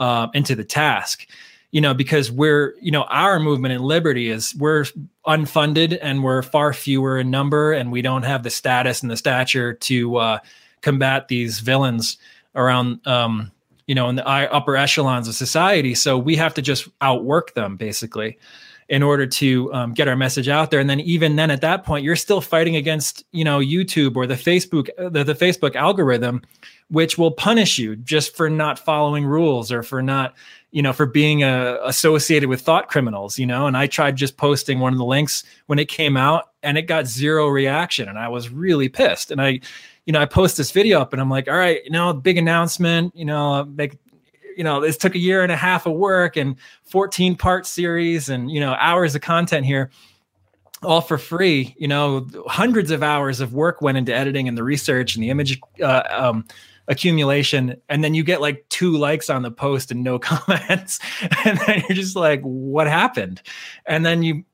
uh, 0.00 0.28
into 0.34 0.56
the 0.56 0.64
task 0.64 1.26
you 1.72 1.80
know, 1.80 1.94
because 1.94 2.30
we're, 2.30 2.74
you 2.80 2.90
know, 2.90 3.02
our 3.04 3.40
movement 3.40 3.72
in 3.72 3.82
liberty 3.82 4.28
is 4.28 4.54
we're 4.54 4.84
unfunded 5.26 5.98
and 6.02 6.22
we're 6.22 6.42
far 6.42 6.74
fewer 6.74 7.18
in 7.18 7.30
number 7.30 7.72
and 7.72 7.90
we 7.90 8.02
don't 8.02 8.24
have 8.24 8.42
the 8.42 8.50
status 8.50 9.02
and 9.02 9.10
the 9.10 9.16
stature 9.16 9.72
to 9.72 10.16
uh, 10.16 10.38
combat 10.82 11.28
these 11.28 11.60
villains 11.60 12.18
around, 12.54 13.04
um, 13.06 13.50
you 13.86 13.94
know, 13.94 14.10
in 14.10 14.16
the 14.16 14.28
upper 14.28 14.76
echelons 14.76 15.26
of 15.28 15.34
society. 15.34 15.94
So 15.94 16.18
we 16.18 16.36
have 16.36 16.52
to 16.54 16.62
just 16.62 16.88
outwork 17.00 17.54
them 17.54 17.76
basically 17.76 18.38
in 18.88 19.02
order 19.02 19.26
to 19.26 19.72
um, 19.72 19.94
get 19.94 20.08
our 20.08 20.16
message 20.16 20.48
out 20.48 20.70
there. 20.70 20.80
And 20.80 20.90
then 20.90 21.00
even 21.00 21.36
then, 21.36 21.50
at 21.50 21.60
that 21.60 21.84
point, 21.84 22.04
you're 22.04 22.16
still 22.16 22.40
fighting 22.40 22.76
against, 22.76 23.24
you 23.32 23.44
know, 23.44 23.58
YouTube 23.58 24.16
or 24.16 24.26
the 24.26 24.34
Facebook, 24.34 24.88
the, 24.96 25.24
the 25.24 25.34
Facebook 25.34 25.76
algorithm, 25.76 26.42
which 26.88 27.16
will 27.16 27.30
punish 27.30 27.78
you 27.78 27.96
just 27.96 28.36
for 28.36 28.50
not 28.50 28.78
following 28.78 29.24
rules 29.24 29.72
or 29.72 29.82
for 29.82 30.02
not 30.02 30.34
you 30.72 30.80
know, 30.80 30.92
for 30.92 31.04
being 31.04 31.44
uh, 31.44 31.76
associated 31.84 32.48
with 32.48 32.62
thought 32.62 32.88
criminals, 32.88 33.38
you 33.38 33.46
know. 33.46 33.66
And 33.66 33.76
I 33.76 33.86
tried 33.86 34.16
just 34.16 34.38
posting 34.38 34.80
one 34.80 34.92
of 34.92 34.98
the 34.98 35.04
links 35.04 35.44
when 35.66 35.78
it 35.78 35.86
came 35.86 36.16
out, 36.16 36.50
and 36.62 36.78
it 36.78 36.82
got 36.82 37.06
zero 37.06 37.46
reaction, 37.48 38.08
and 38.08 38.18
I 38.18 38.28
was 38.28 38.48
really 38.48 38.88
pissed. 38.88 39.30
And 39.30 39.40
I, 39.40 39.60
you 40.06 40.12
know, 40.12 40.20
I 40.20 40.24
post 40.24 40.56
this 40.56 40.70
video 40.70 40.98
up, 41.00 41.12
and 41.12 41.20
I'm 41.20 41.28
like, 41.28 41.46
all 41.46 41.56
right, 41.56 41.84
you 41.84 41.90
know, 41.90 42.12
big 42.14 42.38
announcement, 42.38 43.14
you 43.14 43.26
know, 43.26 43.64
make, 43.64 43.98
you 44.56 44.64
know, 44.64 44.80
this 44.80 44.96
took 44.96 45.14
a 45.14 45.18
year 45.18 45.42
and 45.42 45.52
a 45.52 45.56
half 45.56 45.86
of 45.86 45.92
work 45.92 46.36
and 46.36 46.56
14 46.84 47.36
part 47.36 47.66
series, 47.66 48.28
and 48.28 48.50
you 48.50 48.60
know, 48.60 48.74
hours 48.78 49.14
of 49.14 49.22
content 49.22 49.66
here 49.66 49.90
all 50.82 51.00
for 51.00 51.18
free. 51.18 51.74
You 51.78 51.88
know, 51.88 52.26
hundreds 52.46 52.90
of 52.90 53.02
hours 53.02 53.40
of 53.40 53.54
work 53.54 53.80
went 53.80 53.98
into 53.98 54.14
editing 54.14 54.48
and 54.48 54.56
the 54.56 54.64
research 54.64 55.14
and 55.14 55.22
the 55.22 55.30
image 55.30 55.60
uh, 55.82 56.02
um, 56.10 56.44
accumulation. 56.88 57.76
And 57.88 58.02
then 58.02 58.14
you 58.14 58.24
get 58.24 58.40
like 58.40 58.64
two 58.68 58.96
likes 58.96 59.30
on 59.30 59.42
the 59.42 59.50
post 59.50 59.90
and 59.90 60.02
no 60.02 60.18
comments. 60.18 60.98
And 61.44 61.58
then 61.66 61.82
you're 61.88 61.96
just 61.96 62.16
like 62.16 62.40
what 62.42 62.86
happened? 62.86 63.42
And 63.86 64.04
then 64.04 64.22
you 64.22 64.44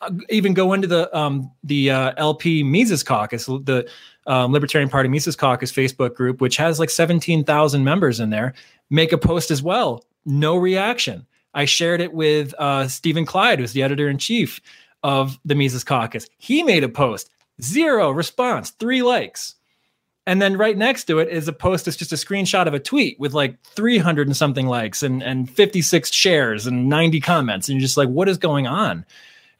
uh, 0.00 0.10
even 0.28 0.54
go 0.54 0.72
into 0.72 0.86
the 0.86 1.14
um 1.16 1.50
the 1.62 1.90
uh, 1.90 2.12
LP 2.16 2.62
Mises 2.62 3.02
Caucus 3.02 3.46
the 3.46 3.88
um, 4.26 4.52
Libertarian 4.52 4.88
Party 4.88 5.08
Mises 5.08 5.36
Caucus 5.36 5.70
Facebook 5.70 6.14
group 6.14 6.40
which 6.40 6.56
has 6.56 6.80
like 6.80 6.90
17,000 6.90 7.84
members 7.84 8.20
in 8.20 8.30
there 8.30 8.54
make 8.94 9.12
a 9.12 9.18
post 9.18 9.50
as 9.50 9.62
well 9.62 10.04
no 10.24 10.56
reaction 10.56 11.26
I 11.52 11.66
shared 11.66 12.00
it 12.00 12.12
with 12.12 12.52
uh, 12.58 12.88
Stephen 12.88 13.26
Clyde 13.26 13.58
who's 13.58 13.72
the 13.72 13.82
editor 13.82 14.08
in 14.08 14.18
chief 14.18 14.60
of 15.02 15.38
the 15.44 15.54
Mises 15.54 15.84
Caucus 15.84 16.26
he 16.38 16.62
made 16.62 16.84
a 16.84 16.88
post 16.88 17.30
zero 17.60 18.10
response 18.10 18.70
three 18.70 19.02
likes 19.02 19.56
and 20.26 20.40
then 20.40 20.56
right 20.56 20.76
next 20.76 21.04
to 21.04 21.18
it 21.18 21.28
is 21.28 21.48
a 21.48 21.52
post 21.52 21.84
that's 21.84 21.96
just 21.96 22.12
a 22.12 22.16
screenshot 22.16 22.66
of 22.66 22.74
a 22.74 22.80
tweet 22.80 23.20
with 23.20 23.34
like 23.34 23.60
300 23.62 24.26
and 24.26 24.36
something 24.36 24.66
likes 24.66 25.02
and, 25.02 25.22
and 25.22 25.50
56 25.50 26.10
shares 26.10 26.66
and 26.66 26.88
90 26.88 27.20
comments. 27.20 27.68
And 27.68 27.76
you're 27.76 27.84
just 27.84 27.98
like, 27.98 28.08
what 28.08 28.28
is 28.28 28.38
going 28.38 28.66
on? 28.66 29.04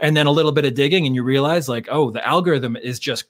And 0.01 0.17
then 0.17 0.27
a 0.27 0.31
little 0.31 0.53
bit 0.53 0.65
of 0.65 0.75
digging 0.75 1.07
and 1.07 1.15
you 1.15 1.23
realize 1.23 1.69
like, 1.69 1.87
oh, 1.91 2.11
the 2.11 2.27
algorithm 2.27 2.77
is 2.77 2.99
just 2.99 3.25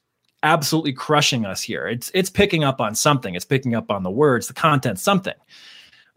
absolutely 0.44 0.92
crushing 0.92 1.44
us 1.44 1.62
here. 1.62 1.88
It's 1.88 2.11
it's 2.14 2.30
picking 2.30 2.62
up 2.62 2.80
on 2.80 2.94
something. 2.94 3.34
It's 3.34 3.44
picking 3.44 3.74
up 3.74 3.90
on 3.90 4.05
the 4.05 4.11
words, 4.11 4.46
the 4.46 4.55
content, 4.55 4.98
something. 4.98 5.34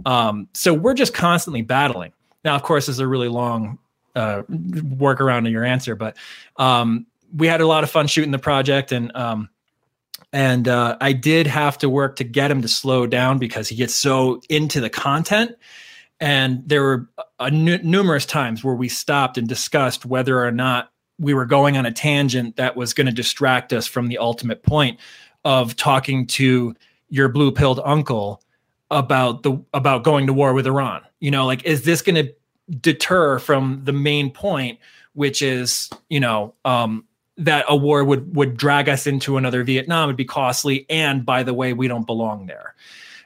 Um, 0.06 0.48
so 0.54 0.74
we're 0.74 0.93
just 0.93 1.14
constantly 1.14 1.62
battling. 1.62 2.14
Now, 2.43 2.56
of 2.56 2.64
course, 2.64 2.86
this 2.86 2.95
is 2.95 3.00
a 3.00 3.08
really 3.08 3.30
long 3.30 3.80
uh, 4.16 4.43
workaround 4.43 5.43
to 5.43 5.50
your 5.50 5.64
answer, 5.64 5.95
but 5.95 6.18
um, 6.58 7.08
we 7.36 7.48
had 7.48 7.62
a 7.62 7.68
lot 7.68 7.84
of 7.84 7.89
fun 7.89 8.08
shooting 8.08 8.32
the 8.32 8.39
project 8.39 8.91
and 8.91 9.16
um, 9.16 9.50
and 10.34 10.68
uh, 10.68 10.98
I 11.00 11.14
did 11.14 11.48
have 11.48 11.78
to 11.80 11.89
work 11.89 12.18
to 12.18 12.24
get 12.24 12.52
him 12.52 12.62
to 12.62 12.68
slow 12.68 13.08
down 13.08 13.38
because 13.38 13.70
he 13.70 13.76
gets 13.76 13.95
so 13.95 14.41
into 14.50 14.82
the 14.82 14.89
content. 14.89 15.56
And 16.20 16.68
there 16.68 16.82
were 16.82 17.10
numerous 17.52 18.26
times 18.26 18.64
where 18.64 18.76
we 18.76 18.89
stopped 18.89 19.38
and 19.38 19.48
discussed 19.48 20.06
whether 20.06 20.43
or 20.43 20.52
not 20.52 20.91
we 21.20 21.34
were 21.34 21.45
going 21.45 21.78
on 21.78 21.86
a 21.86 21.91
tangent 21.91 22.58
that 22.58 22.76
was 22.76 22.93
going 22.93 23.08
to 23.08 23.14
distract 23.14 23.72
us 23.72 23.88
from 23.88 24.08
the 24.08 24.18
ultimate 24.18 24.64
point 24.64 25.00
of 25.45 25.76
talking 25.76 26.28
to 26.28 26.76
your 27.10 27.30
blue 27.30 27.52
pilled 27.52 27.80
uncle 27.86 28.41
about 28.89 29.43
the 29.43 29.61
about 29.73 30.03
going 30.03 30.27
to 30.27 30.33
war 30.33 30.53
with 30.53 30.67
Iran. 30.67 31.01
You 31.19 31.31
know, 31.31 31.45
like 31.45 31.63
is 31.65 31.83
this 31.83 32.01
going 32.01 32.15
to 32.15 32.33
deter 32.79 33.39
from 33.39 33.81
the 33.83 33.93
main 33.93 34.31
point, 34.31 34.79
which 35.13 35.41
is 35.41 35.89
you 36.09 36.19
know 36.19 36.53
um, 36.65 37.05
that 37.38 37.65
a 37.67 37.75
war 37.75 38.03
would 38.03 38.35
would 38.35 38.57
drag 38.57 38.89
us 38.89 39.07
into 39.07 39.38
another 39.38 39.63
Vietnam 39.63 40.07
would 40.07 40.17
be 40.17 40.25
costly, 40.25 40.85
and 40.89 41.25
by 41.25 41.43
the 41.43 41.53
way, 41.53 41.73
we 41.73 41.88
don't 41.88 42.07
belong 42.07 42.45
there. 42.45 42.75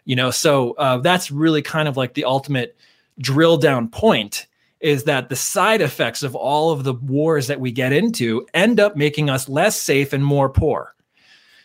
You 0.06 0.16
know, 0.16 0.32
so 0.32 0.72
uh, 0.74 0.98
that's 0.98 1.32
really 1.32 1.62
kind 1.62 1.88
of 1.88 1.96
like 1.96 2.16
the 2.16 2.26
ultimate 2.26 2.76
drill 3.20 3.58
down 3.58 3.88
point 3.88 4.48
is 4.80 5.04
that 5.04 5.30
the 5.30 5.36
side 5.36 5.82
effects 5.82 6.24
of 6.24 6.36
all 6.36 6.72
of 6.72 6.84
the 6.84 6.94
wars 6.94 7.48
that 7.48 7.60
we 7.60 7.72
get 7.72 7.94
into 7.94 8.48
end 8.54 8.80
up 8.80 8.96
making 8.96 9.30
us 9.30 9.48
less 9.48 9.80
safe 9.80 10.12
and 10.12 10.26
more 10.26 10.50
poor. 10.50 10.96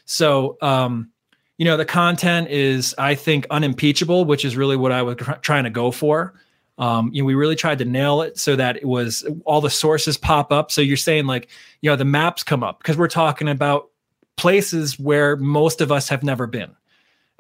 So, 0.05 0.59
um, 0.61 1.11
you 1.59 1.65
know, 1.65 1.77
the 1.77 1.85
content 1.85 2.49
is, 2.51 2.95
I 2.99 3.15
think, 3.15 3.47
unimpeachable, 3.51 4.25
which 4.25 4.45
is 4.45 4.57
really 4.57 4.77
what 4.77 4.93
I 4.93 5.03
was 5.03 5.17
trying 5.41 5.65
to 5.65 5.71
go 5.71 5.91
for. 5.91 6.35
Um, 6.79 7.11
you 7.13 7.23
know, 7.23 7.27
we 7.27 7.35
really 7.35 7.57
tried 7.57 7.79
to 7.79 7.87
nail 7.87 8.21
it 8.21 8.39
so 8.39 8.55
that 8.57 8.77
it 8.77 8.85
was 8.85 9.27
all 9.47 9.63
the 9.63 9.71
sources 9.71 10.19
pop 10.19 10.53
up. 10.53 10.71
So 10.71 10.83
you're 10.83 10.99
saying 10.99 11.27
like, 11.27 11.49
you 11.81 11.91
know, 11.91 11.97
the 11.97 12.05
maps 12.05 12.43
come 12.43 12.63
up 12.63 12.79
because 12.79 12.99
we're 12.99 13.09
talking 13.09 13.49
about 13.49 13.89
places 14.37 14.99
where 14.99 15.37
most 15.37 15.81
of 15.81 15.91
us 15.91 16.09
have 16.09 16.23
never 16.23 16.47
been. 16.47 16.77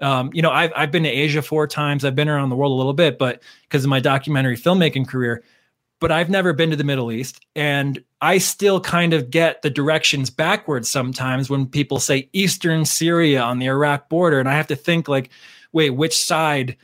Um, 0.00 0.30
you 0.32 0.42
know, 0.42 0.50
I've 0.50 0.72
I've 0.76 0.90
been 0.90 1.04
to 1.04 1.08
Asia 1.08 1.42
four 1.42 1.66
times. 1.66 2.04
I've 2.04 2.14
been 2.14 2.28
around 2.28 2.50
the 2.50 2.56
world 2.56 2.72
a 2.72 2.74
little 2.74 2.92
bit, 2.92 3.18
but 3.18 3.42
because 3.62 3.84
of 3.84 3.90
my 3.90 4.00
documentary 4.00 4.56
filmmaking 4.56 5.08
career, 5.08 5.42
but 6.00 6.12
I've 6.12 6.30
never 6.30 6.52
been 6.52 6.70
to 6.70 6.76
the 6.76 6.84
Middle 6.84 7.10
East, 7.10 7.44
and 7.54 8.02
I 8.20 8.38
still 8.38 8.80
kind 8.80 9.12
of 9.12 9.30
get 9.30 9.62
the 9.62 9.70
directions 9.70 10.30
backwards 10.30 10.90
sometimes 10.90 11.48
when 11.48 11.66
people 11.66 12.00
say 12.00 12.28
Eastern 12.32 12.84
Syria 12.84 13.42
on 13.42 13.58
the 13.58 13.66
Iraq 13.66 14.08
border, 14.08 14.40
and 14.40 14.48
I 14.48 14.54
have 14.54 14.66
to 14.68 14.76
think 14.76 15.08
like, 15.08 15.30
wait, 15.72 15.90
which 15.90 16.16
side? 16.16 16.76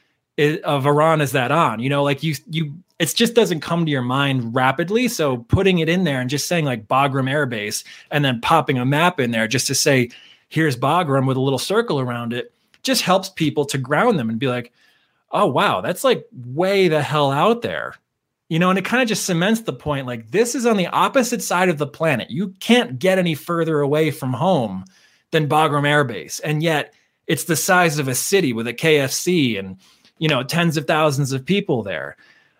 of 0.64 0.86
Iran 0.86 1.20
is 1.20 1.32
that 1.32 1.52
on? 1.52 1.80
You 1.80 1.88
know, 1.88 2.02
like 2.02 2.22
you 2.22 2.34
you 2.50 2.74
it 2.98 3.12
just 3.14 3.34
doesn't 3.34 3.60
come 3.60 3.84
to 3.84 3.90
your 3.90 4.02
mind 4.02 4.54
rapidly. 4.54 5.08
So 5.08 5.38
putting 5.38 5.78
it 5.80 5.88
in 5.88 6.04
there 6.04 6.20
and 6.20 6.30
just 6.30 6.48
saying 6.48 6.64
like 6.64 6.86
Bagram 6.86 7.30
Air 7.30 7.46
Base 7.46 7.84
and 8.10 8.24
then 8.24 8.40
popping 8.40 8.78
a 8.78 8.84
map 8.84 9.20
in 9.20 9.30
there 9.30 9.48
just 9.48 9.66
to 9.66 9.74
say 9.74 10.10
here's 10.48 10.76
Bagram 10.76 11.26
with 11.26 11.36
a 11.36 11.40
little 11.40 11.58
circle 11.58 12.00
around 12.00 12.32
it 12.32 12.52
just 12.82 13.02
helps 13.02 13.28
people 13.28 13.64
to 13.66 13.78
ground 13.78 14.18
them 14.18 14.28
and 14.28 14.38
be 14.38 14.48
like, 14.48 14.72
oh 15.30 15.46
wow, 15.46 15.80
that's 15.80 16.04
like 16.04 16.26
way 16.32 16.88
the 16.88 17.02
hell 17.02 17.30
out 17.30 17.62
there. 17.62 17.94
You 18.52 18.58
know, 18.58 18.68
and 18.68 18.78
it 18.78 18.84
kind 18.84 19.02
of 19.02 19.08
just 19.08 19.24
cements 19.24 19.62
the 19.62 19.72
point 19.72 20.06
like 20.06 20.30
this 20.30 20.54
is 20.54 20.66
on 20.66 20.76
the 20.76 20.86
opposite 20.88 21.42
side 21.42 21.70
of 21.70 21.78
the 21.78 21.86
planet. 21.86 22.30
You 22.30 22.50
can't 22.60 22.98
get 22.98 23.18
any 23.18 23.34
further 23.34 23.80
away 23.80 24.10
from 24.10 24.34
home 24.34 24.84
than 25.30 25.48
Bagram 25.48 25.88
Air 25.88 26.04
Base. 26.04 26.38
And 26.40 26.62
yet 26.62 26.92
it's 27.26 27.44
the 27.44 27.56
size 27.56 27.98
of 27.98 28.08
a 28.08 28.14
city 28.14 28.52
with 28.52 28.66
a 28.66 28.74
KFC 28.74 29.58
and 29.58 29.78
you 30.18 30.28
know 30.28 30.42
tens 30.42 30.76
of 30.76 30.86
thousands 30.86 31.32
of 31.32 31.46
people 31.46 31.82
there. 31.82 32.18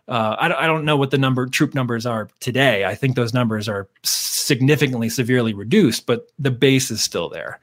Uh, 0.09 0.34
I, 0.38 0.49
don't, 0.49 0.57
I 0.61 0.66
don't 0.66 0.86
know 0.86 0.97
what 0.97 1.11
the 1.11 1.18
number 1.18 1.47
troop 1.47 1.74
numbers 1.74 2.07
are 2.07 2.30
today. 2.40 2.86
I 2.86 2.95
think 2.95 3.14
those 3.14 3.34
numbers 3.34 3.68
are 3.68 3.86
significantly 4.03 5.11
severely 5.11 5.53
reduced, 5.53 6.07
but 6.07 6.26
the 6.38 6.51
base 6.51 6.90
is 6.90 7.03
still 7.03 7.28
there. 7.28 7.61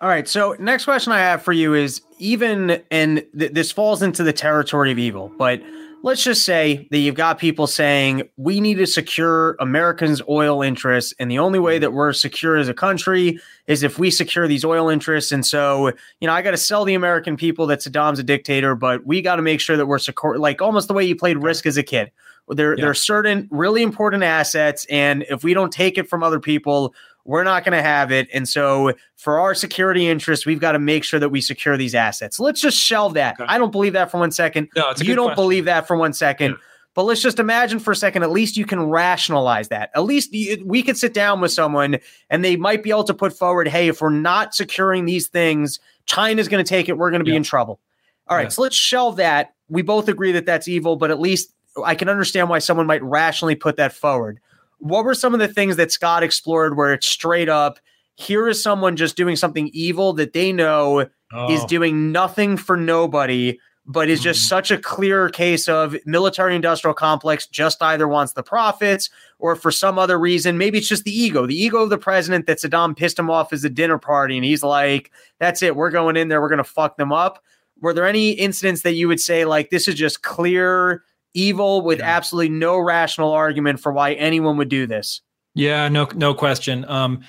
All 0.00 0.08
right. 0.08 0.26
So 0.26 0.56
next 0.58 0.86
question 0.86 1.12
I 1.12 1.20
have 1.20 1.40
for 1.40 1.52
you 1.52 1.72
is 1.72 2.02
even 2.18 2.82
and 2.90 3.24
th- 3.38 3.52
this 3.52 3.70
falls 3.70 4.02
into 4.02 4.24
the 4.24 4.32
territory 4.32 4.90
of 4.90 4.98
evil, 4.98 5.30
but 5.38 5.62
let's 6.02 6.22
just 6.22 6.44
say 6.44 6.88
that 6.90 6.98
you've 6.98 7.14
got 7.14 7.38
people 7.38 7.66
saying 7.66 8.28
we 8.36 8.60
need 8.60 8.76
to 8.78 8.86
secure 8.86 9.56
Americans' 9.60 10.22
oil 10.28 10.62
interests, 10.62 11.14
and 11.18 11.30
the 11.30 11.38
only 11.38 11.58
way 11.58 11.78
that 11.78 11.92
we're 11.92 12.12
secure 12.12 12.56
as 12.56 12.68
a 12.68 12.74
country 12.74 13.38
is 13.66 13.82
if 13.82 13.98
we 13.98 14.10
secure 14.10 14.48
these 14.48 14.64
oil 14.64 14.88
interests. 14.88 15.32
And 15.32 15.44
so, 15.44 15.88
you 16.20 16.26
know, 16.26 16.32
I 16.32 16.42
got 16.42 16.52
to 16.52 16.56
sell 16.56 16.84
the 16.84 16.94
American 16.94 17.36
people 17.36 17.66
that 17.66 17.80
Saddam's 17.80 18.18
a 18.18 18.22
dictator, 18.22 18.74
but 18.74 19.06
we 19.06 19.22
got 19.22 19.36
to 19.36 19.42
make 19.42 19.60
sure 19.60 19.76
that 19.76 19.86
we're 19.86 19.98
secure, 19.98 20.38
like 20.38 20.62
almost 20.62 20.88
the 20.88 20.94
way 20.94 21.04
you 21.04 21.16
played 21.16 21.38
Risk 21.38 21.66
as 21.66 21.76
a 21.76 21.82
kid. 21.82 22.10
There, 22.48 22.76
yeah. 22.76 22.82
there 22.82 22.90
are 22.90 22.94
certain 22.94 23.46
really 23.52 23.82
important 23.82 24.24
assets, 24.24 24.84
and 24.90 25.24
if 25.30 25.44
we 25.44 25.54
don't 25.54 25.72
take 25.72 25.98
it 25.98 26.08
from 26.08 26.24
other 26.24 26.40
people, 26.40 26.94
we're 27.24 27.44
not 27.44 27.64
going 27.64 27.76
to 27.76 27.82
have 27.82 28.10
it. 28.10 28.28
And 28.32 28.48
so, 28.48 28.92
for 29.16 29.38
our 29.38 29.54
security 29.54 30.08
interests, 30.08 30.46
we've 30.46 30.60
got 30.60 30.72
to 30.72 30.78
make 30.78 31.04
sure 31.04 31.20
that 31.20 31.28
we 31.28 31.40
secure 31.40 31.76
these 31.76 31.94
assets. 31.94 32.40
Let's 32.40 32.60
just 32.60 32.78
shelve 32.78 33.14
that. 33.14 33.40
Okay. 33.40 33.44
I 33.48 33.58
don't 33.58 33.72
believe 33.72 33.92
that 33.92 34.10
for 34.10 34.18
one 34.18 34.30
second. 34.30 34.68
No, 34.74 34.92
you 34.98 35.14
don't 35.14 35.26
question. 35.26 35.34
believe 35.36 35.64
that 35.66 35.86
for 35.86 35.96
one 35.96 36.12
second. 36.12 36.52
Yeah. 36.52 36.56
But 36.94 37.04
let's 37.04 37.22
just 37.22 37.38
imagine 37.38 37.78
for 37.78 37.92
a 37.92 37.96
second, 37.96 38.24
at 38.24 38.30
least 38.30 38.56
you 38.56 38.66
can 38.66 38.82
rationalize 38.82 39.68
that. 39.68 39.90
At 39.94 40.04
least 40.04 40.32
we 40.32 40.82
could 40.82 40.98
sit 40.98 41.14
down 41.14 41.40
with 41.40 41.52
someone 41.52 41.98
and 42.28 42.44
they 42.44 42.56
might 42.56 42.82
be 42.82 42.90
able 42.90 43.04
to 43.04 43.14
put 43.14 43.32
forward, 43.32 43.68
hey, 43.68 43.86
if 43.88 44.00
we're 44.00 44.10
not 44.10 44.54
securing 44.54 45.04
these 45.04 45.28
things, 45.28 45.78
China's 46.06 46.48
going 46.48 46.62
to 46.62 46.68
take 46.68 46.88
it. 46.88 46.98
We're 46.98 47.10
going 47.10 47.20
to 47.20 47.24
be 47.24 47.30
yeah. 47.30 47.38
in 47.38 47.42
trouble. 47.44 47.78
All 48.26 48.36
right, 48.36 48.44
yeah. 48.44 48.48
so 48.48 48.62
let's 48.62 48.76
shelve 48.76 49.16
that. 49.16 49.54
We 49.68 49.82
both 49.82 50.08
agree 50.08 50.32
that 50.32 50.46
that's 50.46 50.66
evil, 50.66 50.96
but 50.96 51.12
at 51.12 51.20
least 51.20 51.54
I 51.84 51.94
can 51.94 52.08
understand 52.08 52.48
why 52.48 52.58
someone 52.58 52.86
might 52.86 53.02
rationally 53.02 53.54
put 53.54 53.76
that 53.76 53.92
forward. 53.92 54.40
What 54.80 55.04
were 55.04 55.14
some 55.14 55.34
of 55.34 55.40
the 55.40 55.48
things 55.48 55.76
that 55.76 55.92
Scott 55.92 56.22
explored 56.22 56.76
where 56.76 56.92
it's 56.92 57.06
straight 57.06 57.48
up, 57.48 57.78
here 58.16 58.48
is 58.48 58.62
someone 58.62 58.96
just 58.96 59.16
doing 59.16 59.36
something 59.36 59.70
evil 59.72 60.12
that 60.14 60.32
they 60.32 60.52
know 60.52 61.06
oh. 61.32 61.52
is 61.52 61.64
doing 61.64 62.12
nothing 62.12 62.56
for 62.56 62.76
nobody, 62.76 63.58
but 63.86 64.08
is 64.08 64.20
just 64.20 64.42
mm. 64.42 64.48
such 64.48 64.70
a 64.70 64.78
clear 64.78 65.28
case 65.28 65.68
of 65.68 65.96
military 66.04 66.54
industrial 66.54 66.94
complex 66.94 67.46
just 67.46 67.82
either 67.82 68.06
wants 68.06 68.34
the 68.34 68.42
profits 68.42 69.10
or 69.38 69.56
for 69.56 69.70
some 69.70 69.98
other 69.98 70.18
reason, 70.18 70.58
maybe 70.58 70.78
it's 70.78 70.88
just 70.88 71.04
the 71.04 71.18
ego, 71.18 71.46
the 71.46 71.60
ego 71.60 71.78
of 71.78 71.90
the 71.90 71.98
president 71.98 72.46
that 72.46 72.58
Saddam 72.58 72.96
pissed 72.96 73.18
him 73.18 73.30
off 73.30 73.52
as 73.52 73.64
a 73.64 73.70
dinner 73.70 73.98
party. 73.98 74.36
And 74.36 74.44
he's 74.44 74.62
like, 74.62 75.10
that's 75.38 75.62
it. 75.62 75.76
We're 75.76 75.90
going 75.90 76.16
in 76.16 76.28
there. 76.28 76.40
We're 76.40 76.48
going 76.48 76.58
to 76.58 76.64
fuck 76.64 76.96
them 76.96 77.12
up. 77.12 77.42
Were 77.80 77.94
there 77.94 78.06
any 78.06 78.32
incidents 78.32 78.82
that 78.82 78.92
you 78.92 79.08
would 79.08 79.20
say, 79.20 79.46
like, 79.46 79.70
this 79.70 79.88
is 79.88 79.94
just 79.94 80.22
clear 80.22 81.02
evil 81.34 81.82
with 81.82 81.98
yeah. 81.98 82.16
absolutely 82.16 82.50
no 82.50 82.78
rational 82.78 83.32
argument 83.32 83.80
for 83.80 83.92
why 83.92 84.14
anyone 84.14 84.56
would 84.56 84.68
do 84.68 84.86
this? 84.86 85.22
Yeah, 85.54 85.88
no, 85.88 86.08
no 86.14 86.34
question. 86.34 86.84
Um, 86.86 87.22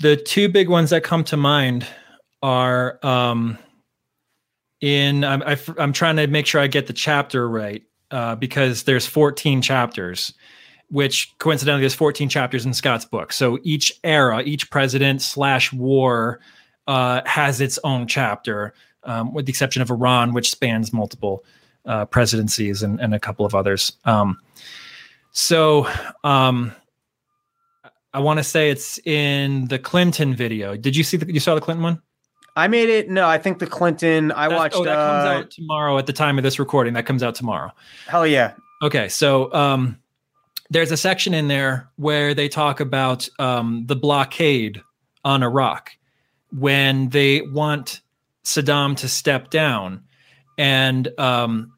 the 0.00 0.16
two 0.16 0.48
big 0.48 0.68
ones 0.68 0.90
that 0.90 1.04
come 1.04 1.24
to 1.24 1.36
mind 1.36 1.86
are 2.42 2.98
um, 3.02 3.58
in 4.80 5.24
I'm, 5.24 5.42
I, 5.42 5.58
am 5.78 5.92
trying 5.92 6.16
to 6.16 6.26
make 6.26 6.46
sure 6.46 6.60
I 6.60 6.66
get 6.66 6.86
the 6.86 6.92
chapter 6.92 7.48
right 7.48 7.82
uh, 8.10 8.36
because 8.36 8.82
there's 8.84 9.06
14 9.06 9.62
chapters, 9.62 10.34
which 10.88 11.32
coincidentally 11.38 11.80
there's 11.80 11.94
14 11.94 12.28
chapters 12.28 12.66
in 12.66 12.74
Scott's 12.74 13.04
book. 13.04 13.32
So 13.32 13.58
each 13.62 13.92
era, 14.02 14.42
each 14.44 14.70
president 14.70 15.22
slash 15.22 15.72
war 15.72 16.40
uh, 16.86 17.22
has 17.24 17.60
its 17.60 17.78
own 17.84 18.06
chapter, 18.06 18.74
um, 19.04 19.32
with 19.32 19.46
the 19.46 19.50
exception 19.50 19.80
of 19.80 19.90
Iran, 19.90 20.34
which 20.34 20.50
spans 20.50 20.92
multiple 20.92 21.44
uh, 21.86 22.04
presidencies 22.06 22.82
and, 22.82 23.00
and, 23.00 23.14
a 23.14 23.20
couple 23.20 23.44
of 23.44 23.54
others. 23.54 23.92
Um, 24.04 24.38
so 25.32 25.86
um, 26.22 26.72
I 28.12 28.20
want 28.20 28.38
to 28.38 28.44
say 28.44 28.70
it's 28.70 28.98
in 29.04 29.68
the 29.68 29.78
Clinton 29.78 30.34
video. 30.34 30.76
Did 30.76 30.96
you 30.96 31.04
see 31.04 31.16
the, 31.16 31.32
you 31.32 31.40
saw 31.40 31.54
the 31.54 31.60
Clinton 31.60 31.82
one? 31.82 32.00
I 32.56 32.68
made 32.68 32.88
it. 32.88 33.10
No, 33.10 33.26
I 33.26 33.38
think 33.38 33.58
the 33.58 33.66
Clinton. 33.66 34.30
I 34.30 34.48
That's, 34.48 34.58
watched. 34.58 34.76
Oh, 34.76 34.84
that 34.84 34.96
uh, 34.96 35.10
comes 35.10 35.44
out 35.44 35.50
tomorrow 35.50 35.98
at 35.98 36.06
the 36.06 36.12
time 36.12 36.38
of 36.38 36.44
this 36.44 36.58
recording. 36.58 36.94
That 36.94 37.04
comes 37.04 37.22
out 37.22 37.34
tomorrow. 37.34 37.72
Hell 38.06 38.26
yeah. 38.26 38.52
Okay, 38.82 39.08
so 39.08 39.52
um, 39.52 39.98
there's 40.70 40.92
a 40.92 40.96
section 40.96 41.34
in 41.34 41.48
there 41.48 41.90
where 41.96 42.34
they 42.34 42.48
talk 42.48 42.80
about 42.80 43.28
um, 43.38 43.84
the 43.86 43.96
blockade 43.96 44.80
on 45.24 45.42
Iraq 45.42 45.90
when 46.56 47.08
they 47.08 47.42
want 47.42 48.02
Saddam 48.44 48.96
to 48.98 49.08
step 49.08 49.50
down, 49.50 50.04
and 50.56 51.08
um, 51.18 51.72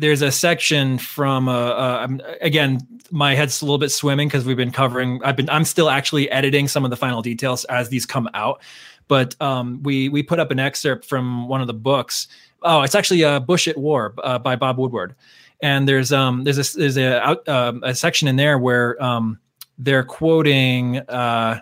there's 0.00 0.22
a 0.22 0.30
section 0.30 0.98
from 0.98 1.48
uh, 1.48 1.52
uh, 1.52 2.08
again 2.40 2.80
my 3.10 3.34
head's 3.34 3.62
a 3.62 3.64
little 3.64 3.78
bit 3.78 3.90
swimming 3.90 4.28
because 4.28 4.44
we've 4.44 4.56
been 4.56 4.70
covering 4.70 5.20
i've 5.24 5.36
been 5.36 5.48
i'm 5.50 5.64
still 5.64 5.90
actually 5.90 6.30
editing 6.30 6.68
some 6.68 6.84
of 6.84 6.90
the 6.90 6.96
final 6.96 7.22
details 7.22 7.64
as 7.66 7.88
these 7.88 8.06
come 8.06 8.28
out. 8.34 8.62
But 9.08 9.40
um, 9.40 9.82
we 9.82 10.10
we 10.10 10.22
put 10.22 10.38
up 10.38 10.50
an 10.50 10.58
excerpt 10.58 11.06
from 11.06 11.48
one 11.48 11.62
of 11.62 11.66
the 11.66 11.74
books. 11.74 12.28
Oh 12.62 12.82
it's 12.82 12.94
actually 12.94 13.24
uh, 13.24 13.40
bush 13.40 13.66
at 13.66 13.78
war 13.78 14.14
uh, 14.22 14.38
by 14.38 14.54
bob 14.56 14.78
woodward. 14.78 15.14
And 15.60 15.88
there's 15.88 16.12
um 16.12 16.44
there's 16.44 16.58
a 16.58 16.78
there's 16.78 16.98
a 16.98 17.20
out, 17.26 17.48
uh, 17.48 17.72
a 17.82 17.94
section 17.94 18.28
in 18.28 18.36
there 18.36 18.58
where 18.58 19.02
um 19.02 19.38
they're 19.78 20.04
quoting 20.04 20.98
uh 21.08 21.60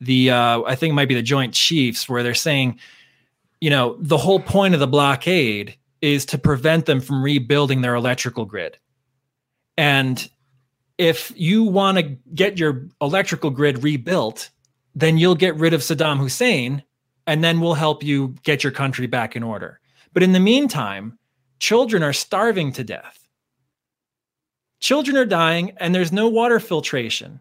the 0.00 0.30
uh 0.30 0.62
i 0.62 0.74
think 0.74 0.92
it 0.92 0.94
might 0.94 1.08
be 1.08 1.14
the 1.14 1.22
joint 1.22 1.52
chiefs 1.52 2.08
where 2.08 2.22
they're 2.22 2.34
saying 2.34 2.78
you 3.60 3.68
know 3.68 3.96
the 4.00 4.16
whole 4.16 4.40
point 4.40 4.72
of 4.72 4.80
the 4.80 4.86
blockade 4.86 5.76
is 6.02 6.26
to 6.26 6.38
prevent 6.38 6.86
them 6.86 7.00
from 7.00 7.22
rebuilding 7.22 7.82
their 7.82 7.94
electrical 7.94 8.44
grid. 8.44 8.78
And 9.76 10.28
if 10.98 11.32
you 11.36 11.64
want 11.64 11.98
to 11.98 12.02
get 12.34 12.58
your 12.58 12.86
electrical 13.00 13.50
grid 13.50 13.82
rebuilt, 13.82 14.50
then 14.94 15.18
you'll 15.18 15.34
get 15.34 15.56
rid 15.56 15.72
of 15.72 15.80
Saddam 15.80 16.18
Hussein 16.18 16.82
and 17.26 17.44
then 17.44 17.60
we'll 17.60 17.74
help 17.74 18.02
you 18.02 18.34
get 18.42 18.64
your 18.64 18.72
country 18.72 19.06
back 19.06 19.36
in 19.36 19.42
order. 19.42 19.80
But 20.12 20.22
in 20.22 20.32
the 20.32 20.40
meantime, 20.40 21.18
children 21.58 22.02
are 22.02 22.12
starving 22.12 22.72
to 22.72 22.84
death. 22.84 23.28
Children 24.80 25.16
are 25.16 25.26
dying 25.26 25.72
and 25.76 25.94
there's 25.94 26.12
no 26.12 26.28
water 26.28 26.58
filtration. 26.58 27.40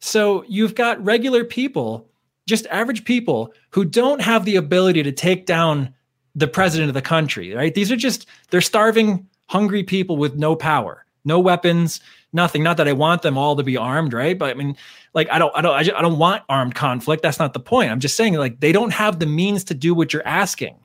So 0.00 0.44
you've 0.48 0.74
got 0.74 1.04
regular 1.04 1.44
people, 1.44 2.08
just 2.46 2.66
average 2.66 3.04
people 3.04 3.52
who 3.70 3.84
don't 3.84 4.20
have 4.20 4.44
the 4.44 4.56
ability 4.56 5.02
to 5.02 5.12
take 5.12 5.46
down 5.46 5.94
the 6.38 6.48
president 6.48 6.88
of 6.88 6.94
the 6.94 7.02
country, 7.02 7.52
right? 7.52 7.74
These 7.74 7.90
are 7.90 7.96
just 7.96 8.26
they're 8.50 8.60
starving, 8.60 9.26
hungry 9.46 9.82
people 9.82 10.16
with 10.16 10.36
no 10.36 10.54
power, 10.54 11.04
no 11.24 11.40
weapons, 11.40 12.00
nothing. 12.32 12.62
Not 12.62 12.76
that 12.76 12.88
I 12.88 12.92
want 12.92 13.22
them 13.22 13.36
all 13.36 13.56
to 13.56 13.62
be 13.62 13.76
armed, 13.76 14.12
right? 14.12 14.38
But 14.38 14.50
I 14.50 14.54
mean, 14.54 14.76
like 15.14 15.28
I 15.30 15.38
don't, 15.38 15.54
I 15.56 15.60
don't, 15.60 15.74
I, 15.74 15.82
just, 15.82 15.96
I 15.96 16.02
don't 16.02 16.18
want 16.18 16.44
armed 16.48 16.74
conflict. 16.74 17.22
That's 17.22 17.38
not 17.38 17.54
the 17.54 17.60
point. 17.60 17.90
I'm 17.90 18.00
just 18.00 18.16
saying, 18.16 18.34
like 18.34 18.60
they 18.60 18.72
don't 18.72 18.92
have 18.92 19.18
the 19.18 19.26
means 19.26 19.64
to 19.64 19.74
do 19.74 19.94
what 19.94 20.12
you're 20.12 20.26
asking. 20.26 20.76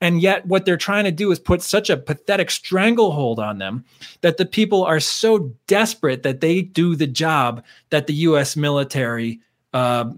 And 0.00 0.20
yet, 0.20 0.44
what 0.44 0.66
they're 0.66 0.76
trying 0.76 1.04
to 1.04 1.10
do 1.10 1.30
is 1.30 1.38
put 1.38 1.62
such 1.62 1.88
a 1.88 1.96
pathetic 1.96 2.50
stranglehold 2.50 3.38
on 3.38 3.58
them 3.58 3.84
that 4.20 4.36
the 4.36 4.44
people 4.44 4.84
are 4.84 5.00
so 5.00 5.54
desperate 5.66 6.22
that 6.22 6.42
they 6.42 6.60
do 6.60 6.96
the 6.96 7.06
job 7.06 7.64
that 7.88 8.06
the 8.06 8.12
U.S. 8.14 8.56
military 8.56 9.40
uh, 9.72 10.10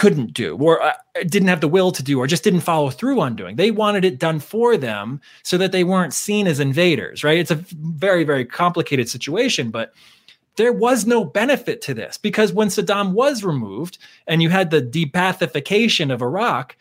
couldn't 0.00 0.32
do 0.32 0.56
or 0.56 0.82
uh, 0.82 0.94
didn't 1.26 1.48
have 1.48 1.60
the 1.60 1.68
will 1.68 1.92
to 1.92 2.02
do 2.02 2.18
or 2.18 2.26
just 2.26 2.42
didn't 2.42 2.62
follow 2.62 2.88
through 2.88 3.20
on 3.20 3.36
doing. 3.36 3.56
They 3.56 3.70
wanted 3.70 4.02
it 4.02 4.18
done 4.18 4.40
for 4.40 4.78
them 4.78 5.20
so 5.42 5.58
that 5.58 5.72
they 5.72 5.84
weren't 5.84 6.14
seen 6.14 6.46
as 6.46 6.58
invaders, 6.58 7.22
right? 7.22 7.36
It's 7.36 7.50
a 7.50 7.56
very, 7.56 8.24
very 8.24 8.46
complicated 8.46 9.10
situation, 9.10 9.70
but 9.70 9.92
there 10.56 10.72
was 10.72 11.04
no 11.04 11.22
benefit 11.22 11.82
to 11.82 11.92
this 11.92 12.16
because 12.16 12.50
when 12.50 12.68
Saddam 12.68 13.12
was 13.12 13.44
removed 13.44 13.98
and 14.26 14.40
you 14.40 14.48
had 14.48 14.70
the 14.70 14.80
de-Baathification 14.80 16.10
of 16.10 16.22
Iraq, 16.22 16.78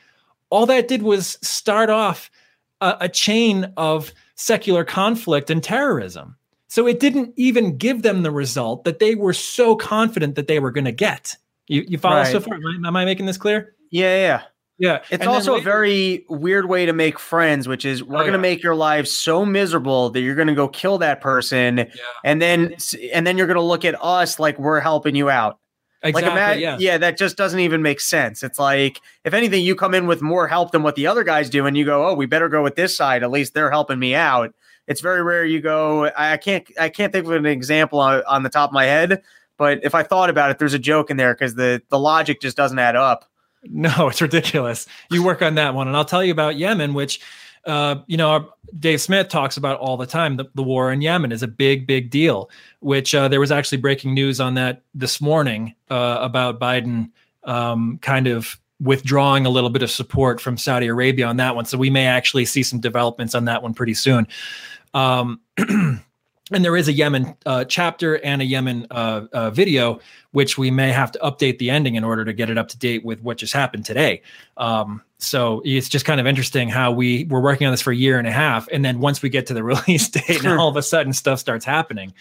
all 0.50 0.66
that 0.68 0.88
did 0.88 1.02
was 1.02 1.38
start 1.42 1.90
off 1.90 2.32
a, 2.80 2.96
a 3.02 3.10
chain 3.10 3.74
of 3.76 4.14
secular 4.36 4.86
conflict 4.86 5.50
and 5.50 5.62
terrorism. 5.62 6.38
So 6.70 6.88
it 6.88 7.02
didn't 7.02 7.34
even 7.36 7.78
give 7.78 8.02
them 8.02 8.22
the 8.22 8.32
result 8.32 8.86
that 8.86 9.00
they 9.00 9.16
were 9.16 9.34
so 9.34 9.76
confident 9.76 10.36
that 10.36 10.48
they 10.48 10.60
were 10.60 10.72
going 10.72 10.86
to 10.86 10.94
get. 10.94 11.36
You 11.70 11.86
you 11.88 11.98
follow 11.98 12.18
right. 12.18 12.32
so 12.32 12.42
far? 12.42 12.56
Am 12.56 12.96
I 12.96 13.06
making 13.06 13.28
this 13.28 13.38
clear? 13.38 13.76
Yeah, 13.92 14.16
yeah. 14.16 14.42
Yeah. 14.80 15.04
It's 15.10 15.22
and 15.22 15.30
also 15.30 15.54
later, 15.54 15.62
a 15.62 15.72
very 15.72 16.26
weird 16.30 16.68
way 16.68 16.86
to 16.86 16.94
make 16.94 17.20
friends, 17.20 17.68
which 17.68 17.86
is 17.86 18.04
we're 18.04 18.16
oh, 18.16 18.20
going 18.20 18.32
to 18.32 18.38
yeah. 18.38 18.42
make 18.42 18.64
your 18.64 18.76
life 18.76 19.08
so 19.08 19.46
miserable 19.46 20.10
that 20.10 20.22
you're 20.22 20.36
going 20.36 20.48
to 20.48 20.56
go 20.56 20.68
kill 20.68 20.98
that 21.00 21.22
person 21.22 21.78
yeah. 21.78 21.86
and 22.24 22.42
then 22.42 22.76
and 23.14 23.28
then 23.28 23.38
you're 23.38 23.48
going 23.48 23.56
to 23.56 23.62
look 23.62 23.86
at 23.86 23.96
us 24.04 24.40
like 24.40 24.58
we're 24.58 24.80
helping 24.80 25.16
you 25.16 25.30
out. 25.30 25.60
Exactly, 26.02 26.40
like 26.40 26.60
yeah. 26.60 26.78
yeah, 26.80 26.98
that 26.98 27.18
just 27.18 27.36
doesn't 27.36 27.60
even 27.60 27.82
make 27.82 28.00
sense. 28.00 28.42
It's 28.42 28.58
like 28.58 29.02
if 29.26 29.34
anything 29.34 29.64
you 29.64 29.76
come 29.76 29.94
in 29.94 30.08
with 30.08 30.22
more 30.22 30.48
help 30.48 30.72
than 30.72 30.82
what 30.82 30.96
the 30.96 31.06
other 31.06 31.26
guys 31.26 31.50
do 31.50 31.66
and 31.66 31.78
you 31.78 31.84
go, 31.84 32.08
"Oh, 32.08 32.14
we 32.14 32.26
better 32.26 32.48
go 32.48 32.64
with 32.64 32.76
this 32.76 32.96
side. 32.96 33.22
At 33.22 33.32
least 33.32 33.54
they're 33.54 33.70
helping 33.70 34.00
me 34.00 34.16
out." 34.16 34.56
It's 34.88 35.02
very 35.02 35.22
rare 35.22 35.46
you 35.46 35.62
go, 35.62 36.10
I 36.18 36.38
can't 36.38 36.66
I 36.80 36.90
can't 36.90 37.14
think 37.14 37.28
of 37.28 37.32
an 37.34 37.46
example 37.46 38.00
on, 38.00 38.24
on 38.28 38.42
the 38.42 38.50
top 38.50 38.72
of 38.72 38.74
my 38.74 38.86
head, 38.86 39.22
but 39.60 39.84
if 39.84 39.94
I 39.94 40.02
thought 40.02 40.32
about 40.32 40.50
it, 40.50 40.58
there's 40.58 40.74
a 40.74 40.80
joke 40.80 41.12
in 41.12 41.18
there 41.18 41.36
because 41.36 41.54
the 41.54 41.84
the 41.90 42.00
logic 42.00 42.42
just 42.42 42.58
doesn't 42.58 42.80
add 42.80 42.96
up. 42.96 43.26
No, 43.64 44.08
it's 44.08 44.22
ridiculous. 44.22 44.88
You 45.12 45.24
work 45.24 45.44
on 45.44 45.54
that 45.56 45.76
one, 45.76 45.88
and 45.88 45.96
I'll 45.96 46.06
tell 46.06 46.24
you 46.24 46.32
about 46.32 46.56
Yemen, 46.56 46.96
which 46.96 47.22
uh, 47.66 47.98
you 48.08 48.18
know, 48.18 48.52
Dave 48.80 49.02
Smith 49.02 49.28
talks 49.28 49.58
about 49.58 49.80
all 49.80 49.98
the 49.98 50.06
time. 50.06 50.38
The, 50.38 50.46
the 50.56 50.64
war 50.64 50.92
in 50.92 51.02
Yemen 51.02 51.32
is 51.32 51.44
a 51.44 51.48
big, 51.48 51.86
big 51.86 52.10
deal. 52.10 52.50
Which 52.80 53.14
uh, 53.14 53.28
there 53.28 53.40
was 53.40 53.52
actually 53.52 53.80
breaking 53.80 54.14
news 54.14 54.40
on 54.40 54.56
that 54.56 54.84
this 54.94 55.20
morning 55.20 55.76
uh, 55.90 56.18
about 56.22 56.60
Biden 56.60 57.12
um, 57.44 58.00
kind 58.02 58.28
of 58.28 58.60
withdrawing 58.80 59.46
a 59.46 59.50
little 59.50 59.70
bit 59.70 59.84
of 59.84 59.92
support 59.92 60.40
from 60.40 60.58
Saudi 60.58 60.88
Arabia 60.88 61.28
on 61.28 61.38
that 61.38 61.56
one. 61.56 61.66
So 61.66 61.78
we 61.78 61.90
may 61.90 62.06
actually 62.06 62.46
see 62.46 62.64
some 62.64 62.80
developments 62.80 63.36
on 63.36 63.46
that 63.46 63.62
one 63.62 63.74
pretty 63.74 63.94
soon. 63.94 64.26
Um, 64.94 65.42
and 66.52 66.64
there 66.66 66.76
is 66.76 66.88
a 66.88 66.94
Yemen 66.94 67.36
uh, 67.46 67.66
chapter 67.66 68.16
and 68.16 68.42
a 68.42 68.46
Yemen 68.46 68.88
uh, 68.92 69.26
uh, 69.32 69.50
video, 69.52 70.00
which 70.32 70.58
we 70.58 70.72
may 70.72 70.92
have 70.92 71.12
to 71.14 71.20
update 71.20 71.58
the 71.60 71.70
ending 71.70 71.96
in 71.96 72.04
order 72.04 72.26
to 72.26 72.34
get 72.34 72.50
it 72.50 72.58
up 72.58 72.68
to 72.70 72.78
date 72.78 73.06
with 73.06 73.22
what 73.22 73.38
just 73.38 73.54
happened 73.54 73.86
today. 73.86 74.22
Um, 74.58 75.02
so 75.18 75.62
it's 75.66 75.90
just 75.90 76.06
kind 76.06 76.20
of 76.20 76.28
interesting 76.28 76.70
how 76.70 76.92
we 76.92 77.26
were 77.26 77.42
working 77.42 77.68
on 77.68 77.74
this 77.74 77.82
for 77.82 77.92
a 77.92 77.96
year 77.96 78.18
and 78.18 78.28
a 78.28 78.32
half, 78.32 78.68
and 78.72 78.84
then 78.84 79.00
once 79.00 79.22
we 79.22 79.30
get 79.30 79.48
to 79.48 79.54
the 79.54 79.64
release 79.76 80.10
date, 80.10 80.44
and 80.44 80.48
all 80.60 80.70
of 80.70 80.78
a 80.78 80.84
sudden 80.84 81.14
stuff 81.14 81.40
starts 81.40 81.66
happening. 81.66 82.14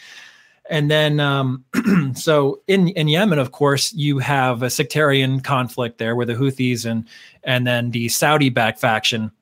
And 0.71 0.91
then, 0.91 1.19
um, 1.19 1.65
so 2.15 2.61
in 2.67 2.89
in 2.89 3.09
Yemen, 3.09 3.39
of 3.39 3.53
course, 3.53 3.93
you 3.95 4.19
have 4.19 4.63
a 4.63 4.69
sectarian 4.69 5.41
conflict 5.41 5.97
there 5.99 6.15
with 6.15 6.29
the 6.29 6.35
Houthis 6.35 6.85
and 6.85 7.09
and 7.43 7.67
then 7.67 7.91
the 7.91 8.09
Saudi-backed 8.09 8.79
faction, 8.79 9.33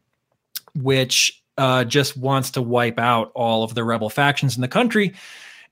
which 0.76 1.43
uh, 1.59 1.84
just 1.84 2.16
wants 2.16 2.50
to 2.52 2.62
wipe 2.62 2.98
out 2.98 3.32
all 3.34 3.64
of 3.64 3.74
the 3.74 3.84
rebel 3.84 4.11
factions 4.11 4.57
in 4.57 4.62
the 4.62 4.68
country. 4.68 5.14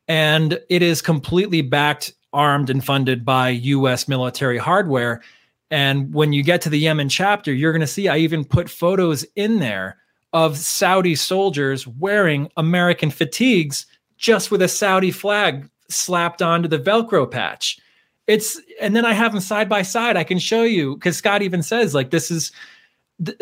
And 0.09 0.61
it 0.69 0.83
is 0.83 1.03
completely 1.03 1.63
backed, 1.63 2.13
armed, 2.33 2.71
and 2.71 2.85
funded 2.85 3.25
by 3.25 3.51
US 3.51 4.09
military 4.09 4.59
hardware. 4.59 5.23
And 5.71 6.13
when 6.13 6.33
you 6.33 6.43
get 6.43 6.61
to 6.63 6.71
the 6.71 6.79
Yemen 6.79 7.09
chapter, 7.09 7.53
you're 7.53 7.73
going 7.73 7.81
to 7.81 7.87
see 7.87 8.09
I 8.09 8.19
even 8.19 8.45
put 8.45 8.71
photos 8.71 9.25
in 9.35 9.59
there 9.61 9.99
of 10.33 10.59
Saudi 10.59 11.15
soldiers 11.15 11.87
wearing 11.87 12.51
American 12.57 13.11
fatigues 13.11 13.87
just 14.17 14.51
with 14.51 14.63
a 14.63 14.69
Saudi 14.69 15.11
flag 15.11 15.69
slapped 15.89 16.43
onto 16.43 16.69
the 16.69 16.79
Velcro 16.79 17.31
patch. 17.31 17.79
It's 18.27 18.61
and 18.81 18.97
then 18.97 19.05
I 19.05 19.13
have 19.13 19.33
them 19.33 19.41
side 19.41 19.69
by 19.69 19.83
side. 19.83 20.17
I 20.17 20.25
can 20.25 20.39
show 20.39 20.63
you 20.63 20.95
because 20.95 21.17
Scott 21.17 21.43
even 21.43 21.63
says 21.63 21.95
like 21.95 22.11
this 22.11 22.31
is 22.31 22.53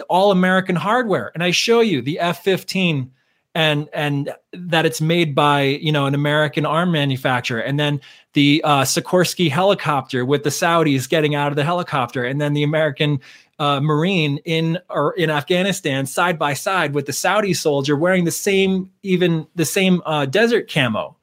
all 0.09 0.31
American 0.31 0.77
hardware, 0.77 1.31
and 1.35 1.43
I 1.43 1.51
show 1.51 1.81
you 1.81 2.03
the 2.03 2.19
F 2.19 2.43
fifteen 2.43 3.13
and 3.55 3.89
and 3.93 4.35
that 4.53 4.87
it's 4.87 5.01
made 5.01 5.35
by 5.35 5.63
you 5.63 5.93
know 5.93 6.07
an 6.07 6.15
American 6.15 6.65
arm 6.65 6.93
manufacturer, 6.93 7.61
and 7.61 7.79
then 7.79 8.01
the 8.33 8.63
uh, 8.65 8.83
Sikorsky 8.83 9.51
helicopter 9.51 10.25
with 10.25 10.43
the 10.43 10.51
Saudis 10.51 11.09
getting 11.09 11.35
out 11.35 11.53
of 11.53 11.57
the 11.57 11.65
helicopter, 11.65 12.25
and 12.25 12.41
then 12.41 12.55
the 12.55 12.63
American 12.63 13.21
uh, 13.59 13.81
Marine 13.81 14.39
in 14.45 14.79
or 14.89 15.13
in 15.15 15.31
Afghanistan 15.31 16.07
side 16.07 16.39
by 16.39 16.55
side 16.55 16.95
with 16.95 17.07
the 17.07 17.13
Saudi 17.13 17.53
soldier 17.53 17.97
wearing 17.97 18.25
the 18.25 18.31
same 18.31 18.91
even 19.03 19.47
the 19.55 19.67
same 19.67 20.01
uh, 20.07 20.27
desert 20.27 20.73
camo. 20.73 21.17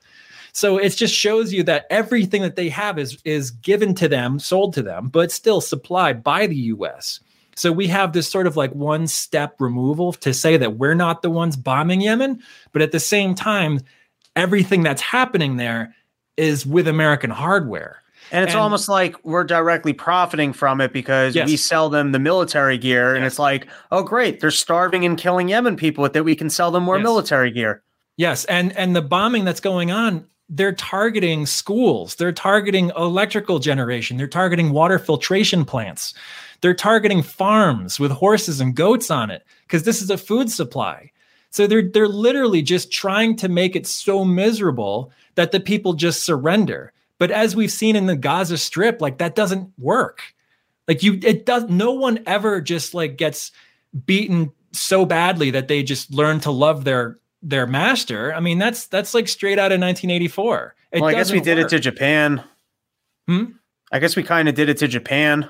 So 0.52 0.78
it 0.78 0.90
just 0.90 1.14
shows 1.14 1.54
you 1.54 1.64
that 1.64 1.86
everything 1.90 2.42
that 2.44 2.56
they 2.56 2.70
have 2.70 3.00
is 3.00 3.18
is 3.26 3.50
given 3.52 3.96
to 3.96 4.08
them, 4.08 4.40
sold 4.40 4.74
to 4.76 4.84
them, 4.84 5.08
but 5.08 5.32
still 5.32 5.62
supplied 5.62 6.24
by 6.24 6.48
the 6.48 6.56
U.S. 6.56 7.20
So 7.60 7.74
we 7.74 7.88
have 7.88 8.14
this 8.14 8.30
sort 8.30 8.48
of 8.48 8.56
like 8.56 8.74
one 8.74 9.06
step 9.08 9.60
removal 9.60 10.14
to 10.14 10.34
say 10.34 10.56
that 10.56 10.78
we're 10.78 10.94
not 10.94 11.22
the 11.22 11.30
ones 11.30 11.58
bombing 11.58 12.00
Yemen, 12.00 12.42
but 12.72 12.82
at 12.82 12.94
the 12.94 13.02
same 13.02 13.36
time, 13.36 13.82
everything 14.34 14.82
that's 14.82 15.02
happening 15.02 15.58
there 15.58 15.94
is 16.38 16.66
with 16.66 16.88
American 16.88 17.30
hardware. 17.30 18.02
And 18.32 18.46
it's 18.46 18.54
and, 18.54 18.62
almost 18.62 18.88
like 18.88 19.22
we're 19.26 19.44
directly 19.44 19.92
profiting 19.92 20.54
from 20.54 20.80
it 20.80 20.94
because 20.94 21.36
yes. 21.36 21.50
we 21.50 21.58
sell 21.58 21.90
them 21.90 22.14
the 22.14 22.20
military 22.20 22.78
gear. 22.78 23.14
And 23.14 23.26
it's 23.26 23.40
like, 23.40 23.68
oh, 23.92 24.04
great, 24.04 24.40
they're 24.40 24.52
starving 24.52 25.04
and 25.04 25.18
killing 25.18 25.50
Yemen 25.50 25.76
people 25.76 26.08
that 26.08 26.24
we 26.24 26.36
can 26.36 26.50
sell 26.50 26.72
them 26.72 26.84
more 26.84 26.98
yes. 26.98 27.04
military 27.04 27.52
gear. 27.52 27.84
Yes. 28.16 28.46
And 28.46 28.72
and 28.78 28.96
the 28.96 29.02
bombing 29.02 29.44
that's 29.44 29.60
going 29.60 29.92
on, 29.92 30.26
they're 30.48 30.72
targeting 30.72 31.46
schools, 31.46 32.16
they're 32.16 32.32
targeting 32.32 32.92
electrical 32.96 33.60
generation, 33.60 34.16
they're 34.16 34.28
targeting 34.28 34.72
water 34.72 34.98
filtration 34.98 35.66
plants. 35.66 36.14
They're 36.62 36.74
targeting 36.74 37.22
farms 37.22 38.00
with 38.00 38.12
horses 38.12 38.60
and 38.60 38.76
goats 38.76 39.10
on 39.10 39.32
it 39.32 39.46
because 39.64 39.84
this 39.84 40.02
is 40.02 40.10
a 40.10 40.18
food 40.18 40.52
supply. 40.52 41.12
So 41.52 41.68
they're 41.68 41.90
they're 41.90 42.08
literally 42.08 42.62
just 42.62 42.92
trying 42.92 43.36
to 43.38 43.50
make 43.50 43.76
it 43.76 43.88
so 43.88 44.24
miserable 44.24 45.12
that 45.36 45.52
the 45.52 45.60
people 45.60 45.94
just 45.94 46.24
surrender. 46.24 46.94
But 47.18 47.32
as 47.32 47.56
we've 47.56 47.72
seen 47.72 47.96
in 47.96 48.06
the 48.06 48.16
Gaza 48.16 48.58
Strip, 48.58 49.02
like 49.02 49.18
that 49.18 49.36
doesn't 49.36 49.72
work. 49.78 50.22
Like 50.88 51.04
you, 51.04 51.20
it 51.24 51.46
does. 51.46 51.66
No 51.66 51.92
one 51.92 52.24
ever 52.26 52.62
just 52.62 52.94
like 52.94 53.18
gets 53.18 53.52
beaten 54.06 54.52
so 54.72 55.06
badly 55.06 55.52
that 55.52 55.68
they 55.68 55.84
just 55.84 56.14
learn 56.14 56.40
to 56.42 56.52
love 56.52 56.84
their 56.84 57.20
their 57.42 57.68
master. 57.68 58.34
I 58.34 58.40
mean, 58.40 58.58
that's 58.58 58.88
that's 58.88 59.14
like 59.14 59.28
straight 59.28 59.60
out 59.60 59.72
of 59.72 59.80
1984. 59.80 60.76
It 60.92 61.02
well, 61.02 61.10
I 61.10 61.14
guess 61.14 61.32
we 61.32 61.42
did 61.42 61.58
work. 61.58 61.68
it 61.68 61.70
to 61.70 61.80
Japan. 61.80 62.44
Hmm. 63.28 63.46
I 63.92 64.00
guess 64.00 64.16
we 64.16 64.24
kind 64.24 64.50
of 64.50 64.56
did 64.56 64.70
it 64.70 64.78
to 64.78 64.88
Japan. 64.88 65.50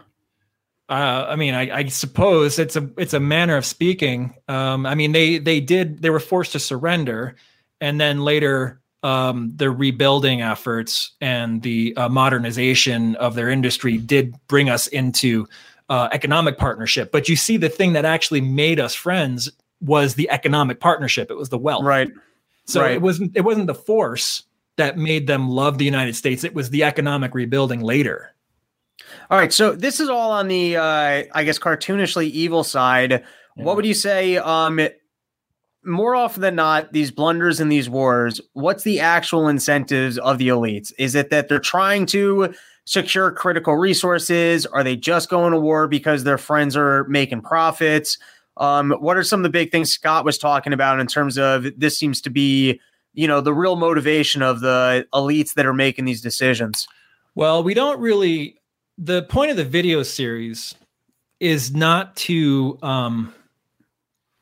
Uh, 0.90 1.28
I 1.30 1.36
mean, 1.36 1.54
I, 1.54 1.78
I, 1.78 1.86
suppose 1.86 2.58
it's 2.58 2.76
a 2.76 2.90
it's 2.98 3.14
a 3.14 3.20
manner 3.20 3.56
of 3.56 3.64
speaking. 3.64 4.34
Um, 4.48 4.88
I 4.88 4.96
mean, 4.96 5.12
they 5.12 5.38
they 5.38 5.60
did 5.60 6.02
they 6.02 6.10
were 6.10 6.20
forced 6.20 6.54
to 6.54 6.60
surrender, 6.60 7.36
and 7.80 8.02
then 8.02 8.22
later 8.22 8.82
um, 9.04 9.54
the 9.56 9.70
rebuilding 9.70 10.42
efforts 10.42 11.12
and 11.22 11.62
the 11.62 11.96
uh, 11.96 12.10
modernization 12.10 13.16
of 13.18 13.36
their 13.36 13.50
industry 13.50 14.00
did 14.00 14.36
bring 14.48 14.70
us 14.70 14.88
into 14.88 15.48
uh, 15.90 16.10
economic 16.12 16.58
partnership. 16.58 17.12
But 17.12 17.30
you 17.30 17.36
see, 17.36 17.58
the 17.58 17.70
thing 17.70 17.94
that 17.94 18.06
actually 18.06 18.42
made 18.42 18.80
us 18.80 18.96
friends 18.96 19.52
was 19.82 20.16
the 20.16 20.30
economic 20.32 20.80
partnership. 20.80 21.30
It 21.30 21.38
was 21.38 21.50
the 21.50 21.58
wealth, 21.58 21.84
right? 21.84 22.10
So 22.66 22.82
right. 22.82 22.94
it 22.94 23.02
wasn't 23.02 23.36
it 23.36 23.42
wasn't 23.42 23.68
the 23.68 23.76
force 23.76 24.44
that 24.78 24.98
made 24.98 25.28
them 25.28 25.50
love 25.50 25.78
the 25.78 25.86
United 25.86 26.16
States. 26.16 26.44
It 26.44 26.54
was 26.54 26.70
the 26.70 26.84
economic 26.84 27.36
rebuilding 27.36 27.82
later. 27.82 28.34
All 29.30 29.38
right, 29.38 29.54
so 29.54 29.74
this 29.74 30.00
is 30.00 30.10
all 30.10 30.32
on 30.32 30.48
the, 30.48 30.78
uh, 30.78 31.24
I 31.36 31.44
guess, 31.44 31.60
cartoonishly 31.60 32.30
evil 32.32 32.64
side. 32.64 33.12
Yeah. 33.12 33.64
What 33.64 33.76
would 33.76 33.86
you 33.86 33.94
say? 33.94 34.38
Um, 34.38 34.80
more 35.84 36.16
often 36.16 36.42
than 36.42 36.56
not, 36.56 36.94
these 36.94 37.12
blunders 37.12 37.60
in 37.60 37.70
these 37.70 37.90
wars, 37.90 38.42
what's 38.54 38.84
the 38.84 39.00
actual 39.00 39.48
incentives 39.48 40.18
of 40.18 40.40
the 40.40 40.48
elites? 40.48 40.92
Is 40.98 41.14
it 41.14 41.30
that 41.30 41.48
they're 41.48 41.60
trying 41.60 42.06
to 42.08 42.54
secure 42.86 43.32
critical 43.32 43.76
resources? 43.76 44.66
Are 44.66 44.84
they 44.84 44.96
just 44.96 45.30
going 45.30 45.54
to 45.54 45.60
war 45.60 45.88
because 45.88 46.24
their 46.24 46.40
friends 46.40 46.76
are 46.76 47.04
making 47.06 47.42
profits? 47.42 48.18
Um, 48.58 48.92
what 49.00 49.16
are 49.16 49.24
some 49.24 49.42
of 49.42 49.44
the 49.44 49.50
big 49.50 49.72
things 49.72 49.92
Scott 49.92 50.26
was 50.26 50.40
talking 50.40 50.74
about 50.74 51.00
in 51.00 51.08
terms 51.08 51.38
of 51.38 51.68
this 51.78 51.98
seems 51.98 52.20
to 52.22 52.32
be, 52.32 52.82
you 53.14 53.28
know, 53.28 53.42
the 53.42 53.54
real 53.54 53.76
motivation 53.76 54.42
of 54.42 54.60
the 54.60 55.08
elites 55.14 55.54
that 55.54 55.68
are 55.68 55.74
making 55.74 56.06
these 56.06 56.22
decisions? 56.22 56.88
Well, 57.36 57.64
we 57.64 57.74
don't 57.76 58.00
really 58.00 58.60
the 59.00 59.24
point 59.24 59.50
of 59.50 59.58
the 59.58 59.64
video 59.64 60.04
series 60.04 60.76
is 61.40 61.74
not 61.74 62.16
to 62.18 62.78
um 62.84 63.34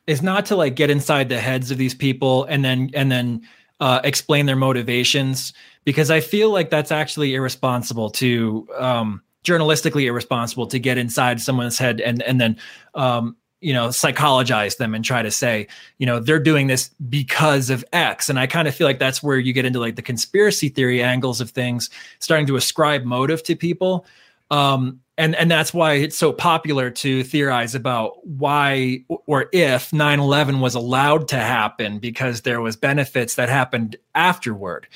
is 0.08 0.20
not 0.20 0.46
to 0.46 0.56
like 0.56 0.74
get 0.74 0.90
inside 0.90 1.28
the 1.28 1.38
heads 1.38 1.70
of 1.70 1.78
these 1.78 1.94
people 1.94 2.44
and 2.44 2.64
then 2.64 2.90
and 2.92 3.10
then 3.10 3.40
uh, 3.80 4.00
explain 4.02 4.46
their 4.46 4.56
motivations 4.56 5.52
because 5.84 6.10
I 6.10 6.18
feel 6.18 6.50
like 6.50 6.68
that's 6.68 6.90
actually 6.90 7.36
irresponsible 7.36 8.10
to 8.10 8.66
um, 8.76 9.22
journalistically 9.44 10.06
irresponsible 10.06 10.66
to 10.66 10.80
get 10.80 10.98
inside 10.98 11.40
someone's 11.40 11.78
head 11.78 12.00
and 12.00 12.20
and 12.22 12.40
then 12.40 12.56
um, 12.96 13.36
you 13.60 13.72
know 13.72 13.88
psychologize 13.92 14.76
them 14.76 14.94
and 14.94 15.04
try 15.04 15.22
to 15.22 15.30
say 15.30 15.68
you 15.98 16.06
know 16.06 16.18
they're 16.18 16.40
doing 16.40 16.66
this 16.66 16.90
because 17.08 17.70
of 17.70 17.84
x. 17.92 18.28
And 18.28 18.40
i 18.40 18.48
kind 18.48 18.66
of 18.66 18.74
feel 18.74 18.88
like 18.88 18.98
that's 18.98 19.22
where 19.22 19.38
you 19.38 19.52
get 19.52 19.64
into 19.64 19.78
like 19.78 19.94
the 19.94 20.02
conspiracy 20.02 20.68
theory 20.68 21.00
angles 21.00 21.40
of 21.40 21.50
things 21.50 21.90
starting 22.18 22.48
to 22.48 22.56
ascribe 22.56 23.04
motive 23.04 23.44
to 23.44 23.54
people 23.54 24.04
um, 24.50 25.00
and 25.16 25.34
and 25.34 25.50
that's 25.50 25.74
why 25.74 25.94
it's 25.94 26.16
so 26.16 26.32
popular 26.32 26.90
to 26.90 27.24
theorize 27.24 27.74
about 27.74 28.26
why 28.26 29.04
or 29.26 29.48
if 29.52 29.90
9/11 29.90 30.60
was 30.60 30.74
allowed 30.74 31.28
to 31.28 31.36
happen 31.36 31.98
because 31.98 32.42
there 32.42 32.60
was 32.60 32.76
benefits 32.76 33.34
that 33.34 33.48
happened 33.48 33.96
afterward. 34.14 34.86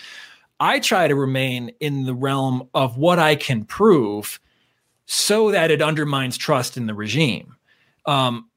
I 0.60 0.78
try 0.78 1.08
to 1.08 1.16
remain 1.16 1.72
in 1.80 2.04
the 2.04 2.14
realm 2.14 2.68
of 2.72 2.96
what 2.96 3.18
I 3.18 3.34
can 3.34 3.64
prove 3.64 4.38
so 5.06 5.50
that 5.50 5.72
it 5.72 5.82
undermines 5.82 6.36
trust 6.38 6.76
in 6.76 6.86
the 6.86 6.94
regime. 6.94 7.56
Um, 8.06 8.48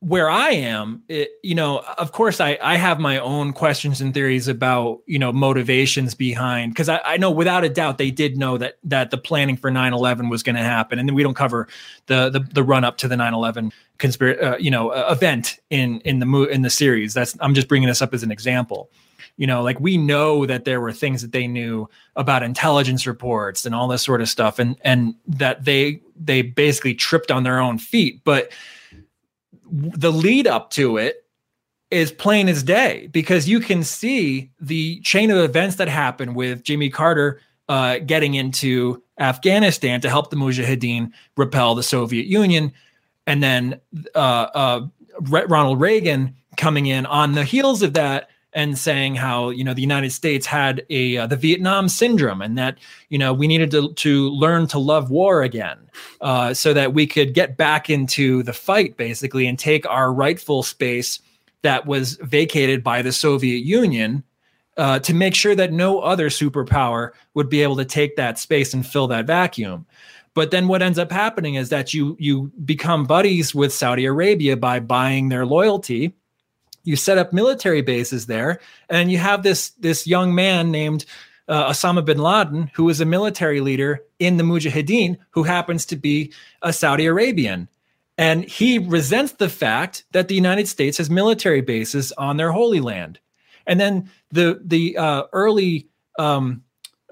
where 0.00 0.30
I 0.30 0.50
am, 0.50 1.02
it, 1.08 1.30
you 1.42 1.56
know, 1.56 1.80
of 1.98 2.12
course, 2.12 2.40
I, 2.40 2.56
I 2.62 2.76
have 2.76 3.00
my 3.00 3.18
own 3.18 3.52
questions 3.52 4.00
and 4.00 4.14
theories 4.14 4.46
about, 4.46 5.00
you 5.06 5.18
know, 5.18 5.32
motivations 5.32 6.14
behind, 6.14 6.72
because 6.72 6.88
I, 6.88 7.00
I 7.04 7.16
know 7.16 7.32
without 7.32 7.64
a 7.64 7.68
doubt 7.68 7.98
they 7.98 8.12
did 8.12 8.38
know 8.38 8.58
that 8.58 8.78
that 8.84 9.10
the 9.10 9.18
planning 9.18 9.56
for 9.56 9.72
9-11 9.72 10.30
was 10.30 10.44
going 10.44 10.54
to 10.54 10.62
happen. 10.62 11.00
And 11.00 11.08
then 11.08 11.16
we 11.16 11.24
don't 11.24 11.34
cover 11.34 11.66
the 12.06 12.30
the, 12.30 12.40
the 12.40 12.62
run 12.62 12.84
up 12.84 12.98
to 12.98 13.08
the 13.08 13.16
9-11 13.16 13.72
conspiracy, 13.98 14.40
uh, 14.40 14.56
you 14.58 14.70
know, 14.70 14.90
uh, 14.90 15.08
event 15.10 15.58
in 15.68 16.00
in 16.02 16.20
the 16.20 16.26
mo- 16.26 16.44
in 16.44 16.62
the 16.62 16.70
series. 16.70 17.12
That's 17.12 17.36
I'm 17.40 17.54
just 17.54 17.66
bringing 17.66 17.88
this 17.88 18.00
up 18.00 18.14
as 18.14 18.22
an 18.22 18.30
example. 18.30 18.90
You 19.36 19.48
know, 19.48 19.62
like 19.62 19.80
we 19.80 19.96
know 19.96 20.46
that 20.46 20.64
there 20.64 20.80
were 20.80 20.92
things 20.92 21.22
that 21.22 21.32
they 21.32 21.48
knew 21.48 21.88
about 22.14 22.44
intelligence 22.44 23.04
reports 23.06 23.66
and 23.66 23.74
all 23.74 23.88
this 23.88 24.02
sort 24.02 24.20
of 24.20 24.28
stuff, 24.28 24.60
and 24.60 24.76
and 24.82 25.16
that 25.26 25.64
they 25.64 26.02
they 26.16 26.42
basically 26.42 26.94
tripped 26.94 27.32
on 27.32 27.42
their 27.42 27.58
own 27.58 27.78
feet, 27.78 28.20
but 28.22 28.52
the 29.70 30.12
lead 30.12 30.46
up 30.46 30.70
to 30.70 30.96
it 30.96 31.24
is 31.90 32.12
plain 32.12 32.48
as 32.48 32.62
day 32.62 33.08
because 33.12 33.48
you 33.48 33.60
can 33.60 33.82
see 33.82 34.50
the 34.60 35.00
chain 35.00 35.30
of 35.30 35.38
events 35.38 35.76
that 35.76 35.88
happened 35.88 36.36
with 36.36 36.62
Jimmy 36.62 36.90
Carter 36.90 37.40
uh, 37.68 37.98
getting 37.98 38.34
into 38.34 39.02
Afghanistan 39.18 40.00
to 40.00 40.08
help 40.08 40.30
the 40.30 40.36
Mujahideen 40.36 41.12
repel 41.36 41.74
the 41.74 41.82
Soviet 41.82 42.26
Union, 42.26 42.72
and 43.26 43.42
then 43.42 43.80
uh, 44.14 44.18
uh, 44.18 44.86
Ronald 45.20 45.80
Reagan 45.80 46.34
coming 46.56 46.86
in 46.86 47.06
on 47.06 47.32
the 47.32 47.44
heels 47.44 47.82
of 47.82 47.94
that 47.94 48.30
and 48.58 48.76
saying 48.76 49.14
how 49.14 49.50
you 49.50 49.62
know 49.62 49.72
the 49.72 49.80
United 49.80 50.10
States 50.10 50.44
had 50.44 50.84
a 50.90 51.16
uh, 51.16 51.28
the 51.28 51.36
Vietnam 51.36 51.88
syndrome 51.88 52.42
and 52.42 52.58
that 52.58 52.76
you 53.08 53.16
know 53.16 53.32
we 53.32 53.46
needed 53.46 53.70
to 53.70 53.92
to 53.92 54.30
learn 54.30 54.66
to 54.66 54.80
love 54.80 55.12
war 55.12 55.44
again 55.44 55.78
uh, 56.22 56.52
so 56.52 56.74
that 56.74 56.92
we 56.92 57.06
could 57.06 57.34
get 57.34 57.56
back 57.56 57.88
into 57.88 58.42
the 58.42 58.52
fight 58.52 58.96
basically 58.96 59.46
and 59.46 59.60
take 59.60 59.86
our 59.86 60.12
rightful 60.12 60.64
space 60.64 61.20
that 61.62 61.86
was 61.86 62.16
vacated 62.16 62.82
by 62.82 63.00
the 63.00 63.12
Soviet 63.12 63.64
Union 63.64 64.24
uh, 64.76 64.98
to 64.98 65.14
make 65.14 65.36
sure 65.36 65.54
that 65.54 65.72
no 65.72 66.00
other 66.00 66.28
superpower 66.28 67.12
would 67.34 67.48
be 67.48 67.62
able 67.62 67.76
to 67.76 67.84
take 67.84 68.16
that 68.16 68.40
space 68.40 68.74
and 68.74 68.84
fill 68.84 69.06
that 69.06 69.24
vacuum. 69.24 69.86
But 70.34 70.50
then 70.50 70.66
what 70.66 70.82
ends 70.82 70.98
up 70.98 71.12
happening 71.12 71.54
is 71.54 71.68
that 71.68 71.94
you 71.94 72.16
you 72.18 72.50
become 72.64 73.04
buddies 73.04 73.54
with 73.54 73.72
Saudi 73.72 74.04
Arabia 74.04 74.56
by 74.56 74.80
buying 74.80 75.28
their 75.28 75.46
loyalty 75.46 76.12
you 76.84 76.96
set 76.96 77.18
up 77.18 77.32
military 77.32 77.82
bases 77.82 78.26
there, 78.26 78.60
and 78.88 79.10
you 79.10 79.18
have 79.18 79.42
this 79.42 79.70
this 79.70 80.06
young 80.06 80.34
man 80.34 80.70
named 80.70 81.04
uh, 81.48 81.70
Osama 81.70 82.04
bin 82.04 82.18
Laden, 82.18 82.70
who 82.74 82.88
is 82.88 83.00
a 83.00 83.04
military 83.04 83.60
leader 83.60 84.04
in 84.18 84.36
the 84.36 84.44
Mujahideen, 84.44 85.16
who 85.30 85.42
happens 85.42 85.86
to 85.86 85.96
be 85.96 86.32
a 86.62 86.72
Saudi 86.72 87.06
Arabian. 87.06 87.68
And 88.16 88.44
he 88.44 88.78
resents 88.78 89.32
the 89.32 89.48
fact 89.48 90.04
that 90.12 90.28
the 90.28 90.34
United 90.34 90.66
States 90.66 90.98
has 90.98 91.08
military 91.08 91.60
bases 91.60 92.12
on 92.12 92.36
their 92.36 92.50
holy 92.50 92.80
land. 92.80 93.20
And 93.66 93.78
then 93.78 94.10
the 94.32 94.60
the 94.64 94.96
uh, 94.96 95.24
early 95.32 95.88
um, 96.18 96.62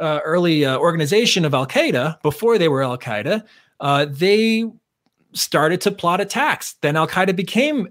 uh, 0.01 0.21
early 0.25 0.65
uh, 0.65 0.79
organization 0.79 1.45
of 1.45 1.55
Al 1.55 1.67
Qaeda, 1.67 2.21
before 2.23 2.59
they 2.59 2.69
were 2.69 2.83
Al 2.83 2.99
Qaeda, 2.99 3.45
uh, 3.81 4.07
they 4.09 4.65
started 5.33 5.81
to 5.83 5.91
plot 5.91 6.21
attacks. 6.21 6.75
Then 6.81 6.97
Al 6.97 7.07
Qaeda 7.07 7.37
became 7.37 7.89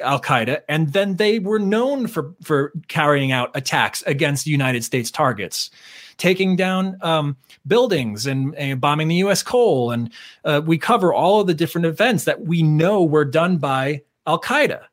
Al 0.00 0.20
Qaeda, 0.20 0.62
and 0.68 0.92
then 0.92 1.16
they 1.16 1.38
were 1.38 1.58
known 1.58 2.06
for 2.06 2.34
for 2.42 2.72
carrying 2.88 3.32
out 3.32 3.50
attacks 3.54 4.02
against 4.06 4.46
United 4.46 4.84
States 4.84 5.10
targets, 5.10 5.70
taking 6.16 6.56
down 6.56 6.98
um, 7.02 7.36
buildings 7.66 8.26
and, 8.26 8.54
and, 8.56 8.80
bombing 8.80 9.08
the 9.08 9.16
U.S. 9.16 9.42
Cole. 9.42 9.90
And 9.90 10.12
uh, 10.44 10.62
we 10.64 10.78
cover 10.78 11.12
all 11.12 11.40
of 11.40 11.46
the 11.46 11.54
different 11.54 11.86
events 11.86 12.24
that 12.24 12.42
we 12.42 12.62
know 12.62 13.04
were 13.04 13.24
done 13.24 13.58
by 13.58 14.02
Al 14.26 14.40
Qaeda. 14.40 14.84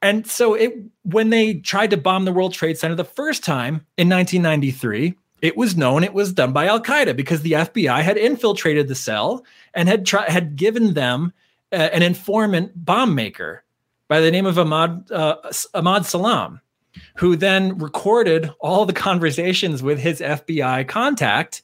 And 0.00 0.26
so, 0.26 0.54
it 0.54 0.74
when 1.02 1.30
they 1.30 1.54
tried 1.54 1.90
to 1.90 1.96
bomb 1.96 2.24
the 2.24 2.32
World 2.32 2.54
Trade 2.54 2.78
Center 2.78 2.94
the 2.94 3.04
first 3.04 3.42
time 3.42 3.86
in 3.96 4.08
1993, 4.08 5.14
it 5.42 5.56
was 5.56 5.76
known 5.76 6.04
it 6.04 6.14
was 6.14 6.32
done 6.32 6.52
by 6.52 6.66
Al 6.66 6.80
Qaeda 6.80 7.16
because 7.16 7.42
the 7.42 7.52
FBI 7.52 8.02
had 8.02 8.16
infiltrated 8.16 8.88
the 8.88 8.94
cell 8.94 9.44
and 9.74 9.88
had 9.88 10.06
tried 10.06 10.28
had 10.28 10.56
given 10.56 10.94
them 10.94 11.32
uh, 11.72 11.76
an 11.76 12.02
informant 12.02 12.72
bomb 12.74 13.14
maker 13.14 13.64
by 14.08 14.20
the 14.20 14.30
name 14.30 14.46
of 14.46 14.58
Ahmad 14.58 15.10
uh, 15.12 15.36
Ahmad 15.74 16.06
Salem, 16.06 16.60
who 17.16 17.36
then 17.36 17.78
recorded 17.78 18.50
all 18.60 18.84
the 18.86 18.92
conversations 19.08 19.82
with 19.82 19.98
his 19.98 20.20
FBI 20.20 20.88
contact. 20.88 21.62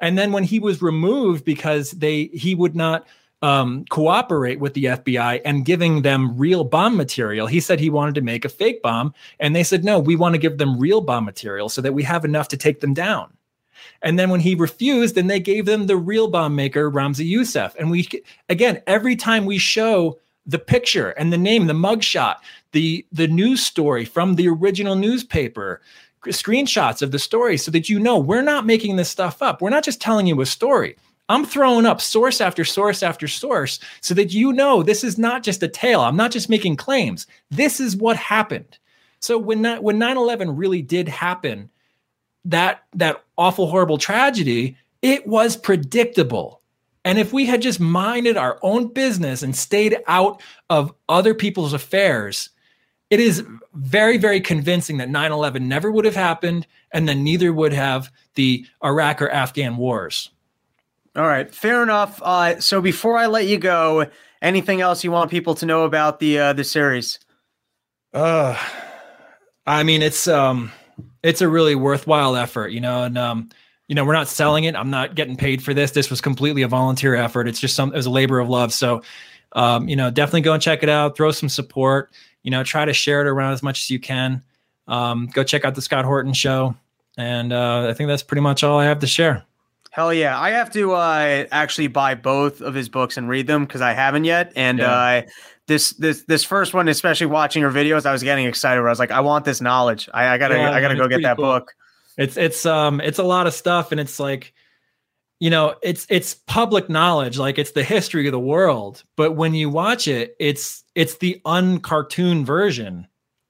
And 0.00 0.18
then 0.18 0.32
when 0.32 0.42
he 0.42 0.58
was 0.58 0.82
removed 0.82 1.44
because 1.44 1.92
they 1.92 2.24
he 2.32 2.54
would 2.54 2.74
not 2.74 3.06
um, 3.42 3.84
cooperate 3.90 4.60
with 4.60 4.74
the 4.74 4.84
FBI 4.84 5.42
and 5.44 5.64
giving 5.64 6.02
them 6.02 6.38
real 6.38 6.64
bomb 6.64 6.96
material. 6.96 7.48
He 7.48 7.60
said 7.60 7.80
he 7.80 7.90
wanted 7.90 8.14
to 8.14 8.20
make 8.20 8.44
a 8.44 8.48
fake 8.48 8.82
bomb, 8.82 9.12
and 9.40 9.54
they 9.54 9.64
said, 9.64 9.84
no, 9.84 9.98
we 9.98 10.16
want 10.16 10.34
to 10.34 10.38
give 10.38 10.58
them 10.58 10.78
real 10.78 11.00
bomb 11.00 11.24
material 11.24 11.68
so 11.68 11.82
that 11.82 11.92
we 11.92 12.04
have 12.04 12.24
enough 12.24 12.48
to 12.48 12.56
take 12.56 12.80
them 12.80 12.94
down. 12.94 13.36
And 14.00 14.18
then 14.18 14.30
when 14.30 14.40
he 14.40 14.54
refused, 14.54 15.16
then 15.16 15.26
they 15.26 15.40
gave 15.40 15.66
them 15.66 15.86
the 15.86 15.96
real 15.96 16.28
bomb 16.28 16.54
maker, 16.54 16.90
Ramzi 16.90 17.26
Youssef. 17.26 17.74
And 17.78 17.90
we, 17.90 18.08
again, 18.48 18.80
every 18.86 19.16
time 19.16 19.44
we 19.44 19.58
show 19.58 20.20
the 20.46 20.58
picture 20.58 21.10
and 21.10 21.32
the 21.32 21.38
name, 21.38 21.66
the 21.66 21.72
mugshot, 21.72 22.36
the 22.72 23.06
the 23.12 23.28
news 23.28 23.64
story 23.64 24.04
from 24.04 24.34
the 24.34 24.48
original 24.48 24.96
newspaper, 24.96 25.80
screenshots 26.26 27.02
of 27.02 27.12
the 27.12 27.18
story, 27.18 27.56
so 27.56 27.70
that 27.70 27.88
you 27.88 27.98
know 27.98 28.18
we're 28.18 28.42
not 28.42 28.66
making 28.66 28.96
this 28.96 29.10
stuff 29.10 29.42
up. 29.42 29.60
We're 29.60 29.70
not 29.70 29.84
just 29.84 30.00
telling 30.00 30.26
you 30.26 30.40
a 30.40 30.46
story. 30.46 30.96
I'm 31.28 31.44
throwing 31.44 31.86
up 31.86 32.00
source 32.00 32.40
after 32.40 32.64
source 32.64 33.02
after 33.02 33.28
source 33.28 33.78
so 34.00 34.12
that 34.14 34.32
you 34.32 34.52
know 34.52 34.82
this 34.82 35.04
is 35.04 35.18
not 35.18 35.42
just 35.42 35.62
a 35.62 35.68
tale. 35.68 36.00
I'm 36.00 36.16
not 36.16 36.32
just 36.32 36.50
making 36.50 36.76
claims. 36.76 37.26
This 37.50 37.80
is 37.80 37.96
what 37.96 38.16
happened. 38.16 38.78
So 39.20 39.38
when 39.38 39.64
when 39.82 39.98
9/11 39.98 40.58
really 40.58 40.82
did 40.82 41.08
happen, 41.08 41.70
that 42.44 42.82
that 42.94 43.22
awful 43.38 43.68
horrible 43.68 43.98
tragedy, 43.98 44.76
it 45.00 45.26
was 45.26 45.56
predictable. 45.56 46.60
And 47.04 47.18
if 47.18 47.32
we 47.32 47.46
had 47.46 47.62
just 47.62 47.80
minded 47.80 48.36
our 48.36 48.58
own 48.62 48.92
business 48.92 49.42
and 49.42 49.56
stayed 49.56 49.98
out 50.06 50.40
of 50.70 50.94
other 51.08 51.34
people's 51.34 51.72
affairs, 51.72 52.50
it 53.10 53.20
is 53.20 53.44
very, 53.74 54.18
very 54.18 54.40
convincing 54.40 54.98
that 54.98 55.10
9 55.10 55.32
11 55.32 55.68
never 55.68 55.90
would 55.90 56.04
have 56.04 56.14
happened, 56.14 56.66
and 56.92 57.08
then 57.08 57.24
neither 57.24 57.52
would 57.52 57.72
have 57.72 58.10
the 58.36 58.64
Iraq 58.82 59.20
or 59.20 59.28
Afghan 59.30 59.76
wars. 59.76 60.30
All 61.14 61.26
right, 61.26 61.52
fair 61.54 61.82
enough. 61.82 62.22
Uh, 62.22 62.58
so 62.60 62.80
before 62.80 63.18
I 63.18 63.26
let 63.26 63.46
you 63.46 63.58
go, 63.58 64.06
anything 64.40 64.80
else 64.80 65.04
you 65.04 65.10
want 65.10 65.30
people 65.30 65.54
to 65.56 65.66
know 65.66 65.84
about 65.84 66.20
the 66.20 66.38
uh, 66.38 66.52
the 66.54 66.64
series? 66.64 67.18
Uh, 68.14 68.58
I 69.66 69.82
mean, 69.82 70.00
it's 70.00 70.26
um, 70.26 70.72
it's 71.22 71.42
a 71.42 71.48
really 71.48 71.74
worthwhile 71.74 72.34
effort, 72.34 72.68
you 72.68 72.80
know, 72.80 73.02
and 73.04 73.18
um, 73.18 73.50
you 73.92 73.94
know, 73.94 74.06
we're 74.06 74.14
not 74.14 74.26
selling 74.26 74.64
it. 74.64 74.74
I'm 74.74 74.88
not 74.88 75.14
getting 75.14 75.36
paid 75.36 75.62
for 75.62 75.74
this. 75.74 75.90
This 75.90 76.08
was 76.08 76.22
completely 76.22 76.62
a 76.62 76.66
volunteer 76.68 77.14
effort. 77.14 77.46
It's 77.46 77.60
just 77.60 77.76
some, 77.76 77.92
it 77.92 77.96
was 77.96 78.06
a 78.06 78.10
labor 78.10 78.38
of 78.38 78.48
love. 78.48 78.72
So, 78.72 79.02
um, 79.52 79.86
you 79.86 79.96
know, 79.96 80.10
definitely 80.10 80.40
go 80.40 80.54
and 80.54 80.62
check 80.62 80.82
it 80.82 80.88
out. 80.88 81.14
Throw 81.14 81.30
some 81.30 81.50
support. 81.50 82.10
You 82.42 82.50
know, 82.50 82.64
try 82.64 82.86
to 82.86 82.94
share 82.94 83.20
it 83.20 83.26
around 83.26 83.52
as 83.52 83.62
much 83.62 83.82
as 83.82 83.90
you 83.90 84.00
can. 84.00 84.42
Um, 84.88 85.26
go 85.34 85.44
check 85.44 85.66
out 85.66 85.74
the 85.74 85.82
Scott 85.82 86.06
Horton 86.06 86.32
show, 86.32 86.74
and 87.18 87.52
uh, 87.52 87.86
I 87.90 87.92
think 87.92 88.08
that's 88.08 88.22
pretty 88.22 88.40
much 88.40 88.64
all 88.64 88.78
I 88.78 88.86
have 88.86 89.00
to 89.00 89.06
share. 89.06 89.44
Hell 89.90 90.14
yeah! 90.14 90.40
I 90.40 90.52
have 90.52 90.72
to 90.72 90.92
uh, 90.92 91.44
actually 91.52 91.88
buy 91.88 92.14
both 92.14 92.62
of 92.62 92.72
his 92.72 92.88
books 92.88 93.18
and 93.18 93.28
read 93.28 93.46
them 93.46 93.66
because 93.66 93.82
I 93.82 93.92
haven't 93.92 94.24
yet. 94.24 94.54
And 94.56 94.78
yeah. 94.78 94.90
uh, 94.90 95.22
this 95.66 95.90
this 95.90 96.22
this 96.22 96.44
first 96.44 96.72
one, 96.72 96.88
especially 96.88 97.26
watching 97.26 97.62
her 97.62 97.70
videos, 97.70 98.06
I 98.06 98.12
was 98.12 98.22
getting 98.22 98.46
excited. 98.46 98.80
Where 98.80 98.88
I 98.88 98.92
was 98.92 98.98
like, 98.98 99.10
I 99.10 99.20
want 99.20 99.44
this 99.44 99.60
knowledge. 99.60 100.08
I, 100.14 100.28
I 100.28 100.38
gotta 100.38 100.56
yeah, 100.56 100.72
I 100.72 100.80
gotta 100.80 100.96
go 100.96 101.08
get 101.08 101.20
that 101.20 101.36
cool. 101.36 101.44
book. 101.44 101.74
It's 102.18 102.36
it's 102.36 102.66
um 102.66 103.00
it's 103.00 103.18
a 103.18 103.24
lot 103.24 103.46
of 103.46 103.54
stuff, 103.54 103.92
and 103.92 104.00
it's 104.00 104.20
like, 104.20 104.52
you 105.40 105.50
know, 105.50 105.74
it's 105.82 106.06
it's 106.10 106.34
public 106.34 106.88
knowledge, 106.88 107.38
like 107.38 107.58
it's 107.58 107.72
the 107.72 107.84
history 107.84 108.26
of 108.26 108.32
the 108.32 108.38
world. 108.38 109.02
But 109.16 109.32
when 109.32 109.54
you 109.54 109.70
watch 109.70 110.08
it, 110.08 110.36
it's 110.38 110.84
it's 110.94 111.16
the 111.18 111.40
uncartoon 111.44 112.44
version 112.44 113.06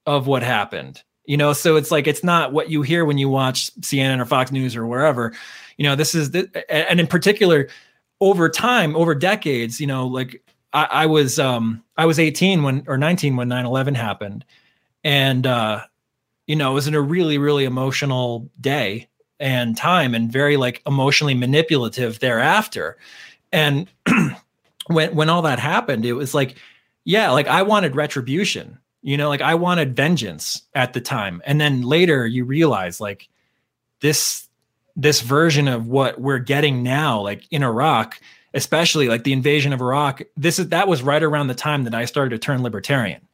of 0.06 0.26
what 0.26 0.42
happened. 0.42 1.02
You 1.24 1.36
know, 1.36 1.52
so 1.52 1.76
it's 1.76 1.90
like 1.90 2.06
it's 2.06 2.24
not 2.24 2.52
what 2.52 2.70
you 2.70 2.82
hear 2.82 3.04
when 3.04 3.18
you 3.18 3.28
watch 3.28 3.72
CNN 3.80 4.20
or 4.20 4.24
Fox 4.24 4.50
News 4.50 4.74
or 4.74 4.86
wherever. 4.86 5.32
You 5.76 5.84
know, 5.84 5.96
this 5.96 6.14
is 6.14 6.32
the 6.32 6.48
and 6.72 6.98
in 7.00 7.06
particular 7.06 7.68
over 8.20 8.48
time, 8.48 8.94
over 8.94 9.14
decades, 9.14 9.80
you 9.80 9.86
know, 9.86 10.06
like 10.06 10.42
I, 10.72 10.84
I 10.90 11.06
was 11.06 11.38
um 11.38 11.82
I 11.96 12.06
was 12.06 12.18
18 12.18 12.62
when 12.62 12.84
or 12.86 12.96
19 12.96 13.36
when 13.36 13.48
9-11 13.48 13.96
happened. 13.96 14.44
And 15.04 15.46
uh 15.46 15.82
you 16.52 16.56
know, 16.56 16.72
it 16.72 16.74
was 16.74 16.86
in 16.86 16.94
a 16.94 17.00
really, 17.00 17.38
really 17.38 17.64
emotional 17.64 18.50
day 18.60 19.08
and 19.40 19.74
time 19.74 20.14
and 20.14 20.30
very 20.30 20.58
like 20.58 20.82
emotionally 20.86 21.32
manipulative 21.32 22.18
thereafter. 22.18 22.98
And 23.50 23.88
when 24.86 25.14
when 25.14 25.30
all 25.30 25.40
that 25.40 25.58
happened, 25.58 26.04
it 26.04 26.12
was 26.12 26.34
like, 26.34 26.56
yeah, 27.04 27.30
like 27.30 27.46
I 27.46 27.62
wanted 27.62 27.96
retribution, 27.96 28.76
you 29.00 29.16
know, 29.16 29.30
like 29.30 29.40
I 29.40 29.54
wanted 29.54 29.96
vengeance 29.96 30.60
at 30.74 30.92
the 30.92 31.00
time. 31.00 31.40
And 31.46 31.58
then 31.58 31.80
later 31.80 32.26
you 32.26 32.44
realize 32.44 33.00
like 33.00 33.30
this 34.00 34.46
this 34.94 35.22
version 35.22 35.68
of 35.68 35.86
what 35.86 36.20
we're 36.20 36.38
getting 36.38 36.82
now, 36.82 37.22
like 37.22 37.46
in 37.50 37.62
Iraq, 37.62 38.20
especially 38.52 39.08
like 39.08 39.24
the 39.24 39.32
invasion 39.32 39.72
of 39.72 39.80
Iraq, 39.80 40.20
this 40.36 40.58
is 40.58 40.68
that 40.68 40.86
was 40.86 41.02
right 41.02 41.22
around 41.22 41.46
the 41.46 41.54
time 41.54 41.84
that 41.84 41.94
I 41.94 42.04
started 42.04 42.32
to 42.32 42.38
turn 42.38 42.62
libertarian 42.62 43.26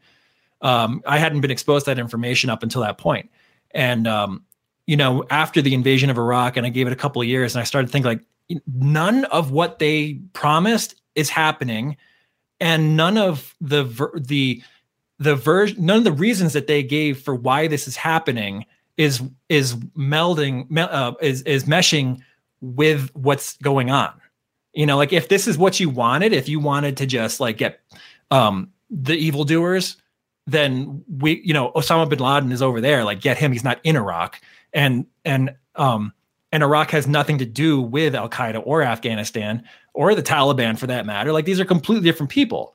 um, 0.61 1.03
I 1.07 1.19
hadn't 1.19 1.41
been 1.41 1.51
exposed 1.51 1.85
to 1.85 1.91
that 1.95 2.01
information 2.01 2.51
up 2.51 2.63
until 2.63 2.83
that 2.83 2.99
point. 2.99 3.31
And 3.73 4.07
um, 4.07 4.45
you 4.87 4.97
know, 4.97 5.25
after 5.31 5.61
the 5.61 5.75
invasion 5.75 6.11
of 6.11 6.19
Iraq, 6.19 6.57
and 6.57 6.67
I 6.67 6.71
gave 6.71 6.87
it 6.87 6.93
a 6.93 6.97
couple 6.97 7.21
of 7.21 7.29
years, 7.29 7.55
and 7.55 7.61
I 7.61 7.65
started 7.65 7.89
to 7.89 7.93
think 7.93 8.07
like 8.07 8.23
none 8.67 9.25
of 9.27 9.51
what 9.51 9.79
they 9.79 10.15
promised 10.33 10.95
is 11.15 11.29
happening, 11.29 11.97
and 12.61 12.97
none 12.97 13.19
of 13.19 13.55
the 13.61 13.85
ver- 13.85 14.19
the 14.19 14.63
the 15.19 15.35
version, 15.35 15.85
none 15.85 15.99
of 15.99 16.05
the 16.05 16.13
reasons 16.13 16.53
that 16.53 16.67
they 16.67 16.83
gave 16.83 17.21
for 17.21 17.35
why 17.35 17.67
this 17.67 17.87
is 17.87 17.97
happening 17.97 18.65
is 18.97 19.23
is 19.49 19.75
melding 19.97 20.67
uh, 20.79 21.13
is 21.21 21.43
is 21.43 21.65
meshing 21.65 22.21
with 22.61 23.11
what's 23.15 23.57
going 23.59 23.91
on. 23.91 24.13
You 24.73 24.87
know, 24.87 24.97
like 24.97 25.13
if 25.13 25.29
this 25.29 25.47
is 25.47 25.59
what 25.59 25.81
you 25.81 25.91
wanted, 25.91 26.33
if 26.33 26.49
you 26.49 26.61
wanted 26.61 26.97
to 26.99 27.07
just 27.07 27.41
like 27.41 27.59
get 27.59 27.81
um 28.31 28.71
the 28.91 29.15
evildoers 29.15 29.97
then 30.49 31.05
we, 31.09 31.43
you 31.45 31.53
know, 31.53 31.71
Osama 31.73 32.09
bin 32.09 32.19
Laden 32.19 32.53
is 32.53 32.63
over 32.63 32.81
there. 32.81 33.05
Like, 33.05 33.21
get 33.21 33.37
him. 33.37 33.53
He's 33.53 33.65
not 33.65 33.81
in 33.85 33.97
Iraq, 33.97 34.41
and 34.73 35.07
and 35.25 35.55
um 35.77 36.13
and 36.51 36.63
Iraq 36.63 36.91
has 36.93 37.07
nothing 37.07 37.39
to 37.39 37.47
do 37.47 37.81
with 37.81 38.15
Al 38.15 38.31
Qaeda 38.31 38.63
or 38.65 38.83
Afghanistan 38.83 39.63
or 39.93 40.15
the 40.15 40.23
Taliban 40.23 40.79
for 40.79 40.87
that 40.87 41.05
matter. 41.05 41.33
Like, 41.33 41.45
these 41.45 41.61
are 41.61 41.67
completely 41.67 42.09
different 42.09 42.31
people. 42.31 42.75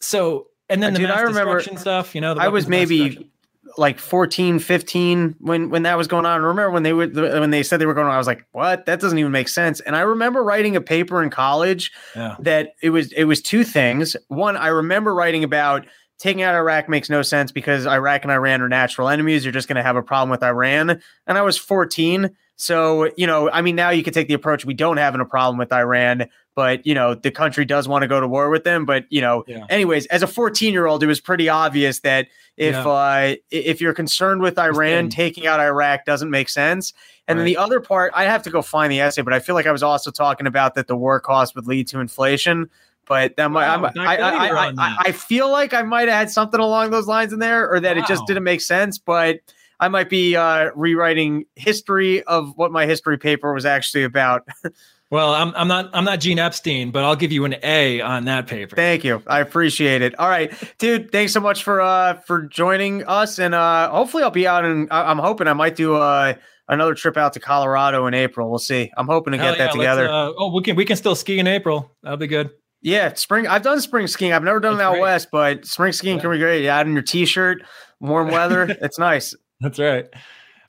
So, 0.00 0.48
and 0.68 0.82
then 0.82 0.94
the 0.94 1.00
Dude, 1.00 1.08
mass 1.08 1.18
I 1.18 1.22
remember, 1.22 1.60
stuff. 1.60 2.14
You 2.14 2.20
know, 2.20 2.34
I 2.34 2.48
was 2.48 2.66
maybe 2.66 3.30
like 3.76 3.98
14 3.98 4.58
15 4.58 5.36
when 5.40 5.68
when 5.68 5.82
that 5.82 5.98
was 5.98 6.06
going 6.06 6.24
on 6.24 6.32
I 6.32 6.36
remember 6.36 6.70
when 6.70 6.84
they 6.84 6.92
would 6.92 7.14
when 7.14 7.50
they 7.50 7.62
said 7.62 7.78
they 7.78 7.86
were 7.86 7.94
going 7.94 8.06
on 8.06 8.14
I 8.14 8.18
was 8.18 8.26
like 8.26 8.46
what 8.52 8.86
that 8.86 8.98
doesn't 8.98 9.18
even 9.18 9.30
make 9.30 9.48
sense 9.48 9.80
and 9.80 9.94
I 9.94 10.00
remember 10.00 10.42
writing 10.42 10.74
a 10.74 10.80
paper 10.80 11.22
in 11.22 11.28
college 11.28 11.92
yeah. 12.16 12.36
that 12.40 12.74
it 12.82 12.90
was 12.90 13.12
it 13.12 13.24
was 13.24 13.42
two 13.42 13.64
things 13.64 14.16
one 14.28 14.56
I 14.56 14.68
remember 14.68 15.14
writing 15.14 15.44
about 15.44 15.86
taking 16.18 16.42
out 16.42 16.54
Iraq 16.54 16.88
makes 16.88 17.08
no 17.08 17.22
sense 17.22 17.52
because 17.52 17.86
Iraq 17.86 18.22
and 18.22 18.32
Iran 18.32 18.60
are 18.60 18.68
natural 18.68 19.08
enemies. 19.08 19.44
You're 19.44 19.52
just 19.52 19.68
going 19.68 19.76
to 19.76 19.82
have 19.82 19.96
a 19.96 20.02
problem 20.02 20.30
with 20.30 20.42
Iran. 20.42 21.00
And 21.26 21.38
I 21.38 21.42
was 21.42 21.56
14. 21.56 22.30
So, 22.56 23.10
you 23.16 23.26
know, 23.26 23.48
I 23.50 23.62
mean, 23.62 23.76
now 23.76 23.90
you 23.90 24.02
could 24.02 24.14
take 24.14 24.26
the 24.26 24.34
approach 24.34 24.64
we 24.64 24.74
don't 24.74 24.96
have 24.96 25.14
a 25.14 25.24
problem 25.24 25.58
with 25.58 25.72
Iran, 25.72 26.28
but, 26.56 26.84
you 26.84 26.92
know, 26.92 27.14
the 27.14 27.30
country 27.30 27.64
does 27.64 27.86
want 27.86 28.02
to 28.02 28.08
go 28.08 28.18
to 28.20 28.26
war 28.26 28.50
with 28.50 28.64
them. 28.64 28.84
But, 28.84 29.04
you 29.10 29.20
know, 29.20 29.44
yeah. 29.46 29.64
anyways, 29.70 30.06
as 30.06 30.24
a 30.24 30.26
14 30.26 30.72
year 30.72 30.86
old, 30.86 31.04
it 31.04 31.06
was 31.06 31.20
pretty 31.20 31.48
obvious 31.48 32.00
that 32.00 32.26
if 32.56 32.74
yeah. 32.74 32.88
uh, 32.88 33.34
if 33.52 33.80
you're 33.80 33.94
concerned 33.94 34.42
with 34.42 34.58
Iran, 34.58 35.08
taking 35.08 35.46
out 35.46 35.60
Iraq 35.60 36.04
doesn't 36.04 36.30
make 36.30 36.48
sense. 36.48 36.92
And 37.28 37.38
right. 37.38 37.44
then 37.44 37.46
the 37.46 37.56
other 37.58 37.78
part, 37.78 38.12
I 38.16 38.24
have 38.24 38.42
to 38.42 38.50
go 38.50 38.60
find 38.60 38.90
the 38.90 38.98
essay, 38.98 39.22
but 39.22 39.32
I 39.32 39.38
feel 39.38 39.54
like 39.54 39.66
I 39.66 39.72
was 39.72 39.84
also 39.84 40.10
talking 40.10 40.48
about 40.48 40.74
that 40.74 40.88
the 40.88 40.96
war 40.96 41.20
cost 41.20 41.54
would 41.54 41.68
lead 41.68 41.86
to 41.88 42.00
inflation. 42.00 42.68
But 43.08 43.36
that 43.36 43.50
might, 43.50 43.74
oh, 43.74 43.90
I, 44.00 44.16
I, 44.16 44.72
I, 44.76 44.96
I, 45.06 45.12
feel 45.12 45.50
like 45.50 45.72
I 45.72 45.82
might 45.82 46.08
have 46.08 46.18
had 46.18 46.30
something 46.30 46.60
along 46.60 46.90
those 46.90 47.06
lines 47.06 47.32
in 47.32 47.38
there, 47.38 47.72
or 47.72 47.80
that 47.80 47.96
wow. 47.96 48.02
it 48.02 48.06
just 48.06 48.26
didn't 48.26 48.44
make 48.44 48.60
sense. 48.60 48.98
But 48.98 49.40
I 49.80 49.88
might 49.88 50.08
be 50.08 50.36
uh, 50.36 50.70
rewriting 50.74 51.44
history 51.56 52.22
of 52.24 52.52
what 52.56 52.72
my 52.72 52.86
history 52.86 53.18
paper 53.18 53.52
was 53.54 53.64
actually 53.64 54.04
about. 54.04 54.46
well, 55.10 55.34
I'm, 55.34 55.54
I'm 55.54 55.68
not 55.68 55.90
I'm 55.92 56.04
not 56.04 56.20
Gene 56.20 56.38
Epstein, 56.38 56.90
but 56.90 57.04
I'll 57.04 57.16
give 57.16 57.32
you 57.32 57.44
an 57.44 57.56
A 57.62 58.00
on 58.00 58.24
that 58.24 58.46
paper. 58.46 58.74
Thank 58.74 59.04
you, 59.04 59.22
I 59.26 59.40
appreciate 59.40 60.02
it. 60.02 60.18
All 60.18 60.28
right, 60.28 60.52
dude, 60.78 61.12
thanks 61.12 61.32
so 61.32 61.40
much 61.40 61.62
for 61.62 61.80
uh 61.80 62.14
for 62.14 62.42
joining 62.42 63.04
us, 63.04 63.38
and 63.38 63.54
uh 63.54 63.90
hopefully 63.90 64.22
I'll 64.22 64.30
be 64.30 64.46
out 64.46 64.64
and 64.64 64.88
I'm 64.90 65.18
hoping 65.18 65.46
I 65.46 65.52
might 65.52 65.76
do 65.76 65.94
uh 65.94 66.34
another 66.68 66.94
trip 66.94 67.16
out 67.16 67.32
to 67.34 67.40
Colorado 67.40 68.06
in 68.06 68.14
April. 68.14 68.50
We'll 68.50 68.58
see. 68.58 68.90
I'm 68.96 69.06
hoping 69.06 69.32
to 69.32 69.38
Hell 69.38 69.52
get 69.52 69.58
yeah, 69.58 69.64
that 69.66 69.72
together. 69.72 70.08
Uh, 70.08 70.32
oh, 70.36 70.52
we 70.54 70.62
can 70.62 70.76
we 70.76 70.84
can 70.84 70.96
still 70.96 71.14
ski 71.14 71.38
in 71.38 71.46
April. 71.46 71.94
That'll 72.02 72.18
be 72.18 72.26
good. 72.26 72.50
Yeah, 72.80 73.12
spring. 73.14 73.46
I've 73.46 73.62
done 73.62 73.80
spring 73.80 74.06
skiing. 74.06 74.32
I've 74.32 74.44
never 74.44 74.60
done 74.60 74.74
it 74.74 74.80
out 74.80 74.92
great. 74.92 75.02
west, 75.02 75.28
but 75.32 75.66
spring 75.66 75.92
skiing 75.92 76.16
yeah. 76.16 76.22
can 76.22 76.30
be 76.30 76.38
great. 76.38 76.62
You 76.62 76.68
add 76.68 76.86
in 76.86 76.92
your 76.92 77.02
t-shirt, 77.02 77.62
warm 78.00 78.28
weather. 78.30 78.64
it's 78.80 78.98
nice. 78.98 79.34
That's 79.60 79.78
right. 79.78 80.06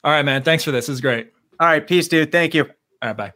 All 0.03 0.11
right, 0.11 0.25
man. 0.25 0.43
Thanks 0.43 0.63
for 0.63 0.71
this. 0.71 0.87
This 0.87 0.95
is 0.95 1.01
great. 1.01 1.31
All 1.59 1.67
right. 1.67 1.85
Peace, 1.85 2.07
dude. 2.07 2.31
Thank 2.31 2.53
you. 2.53 2.63
All 2.63 3.09
right. 3.09 3.17
Bye. 3.17 3.33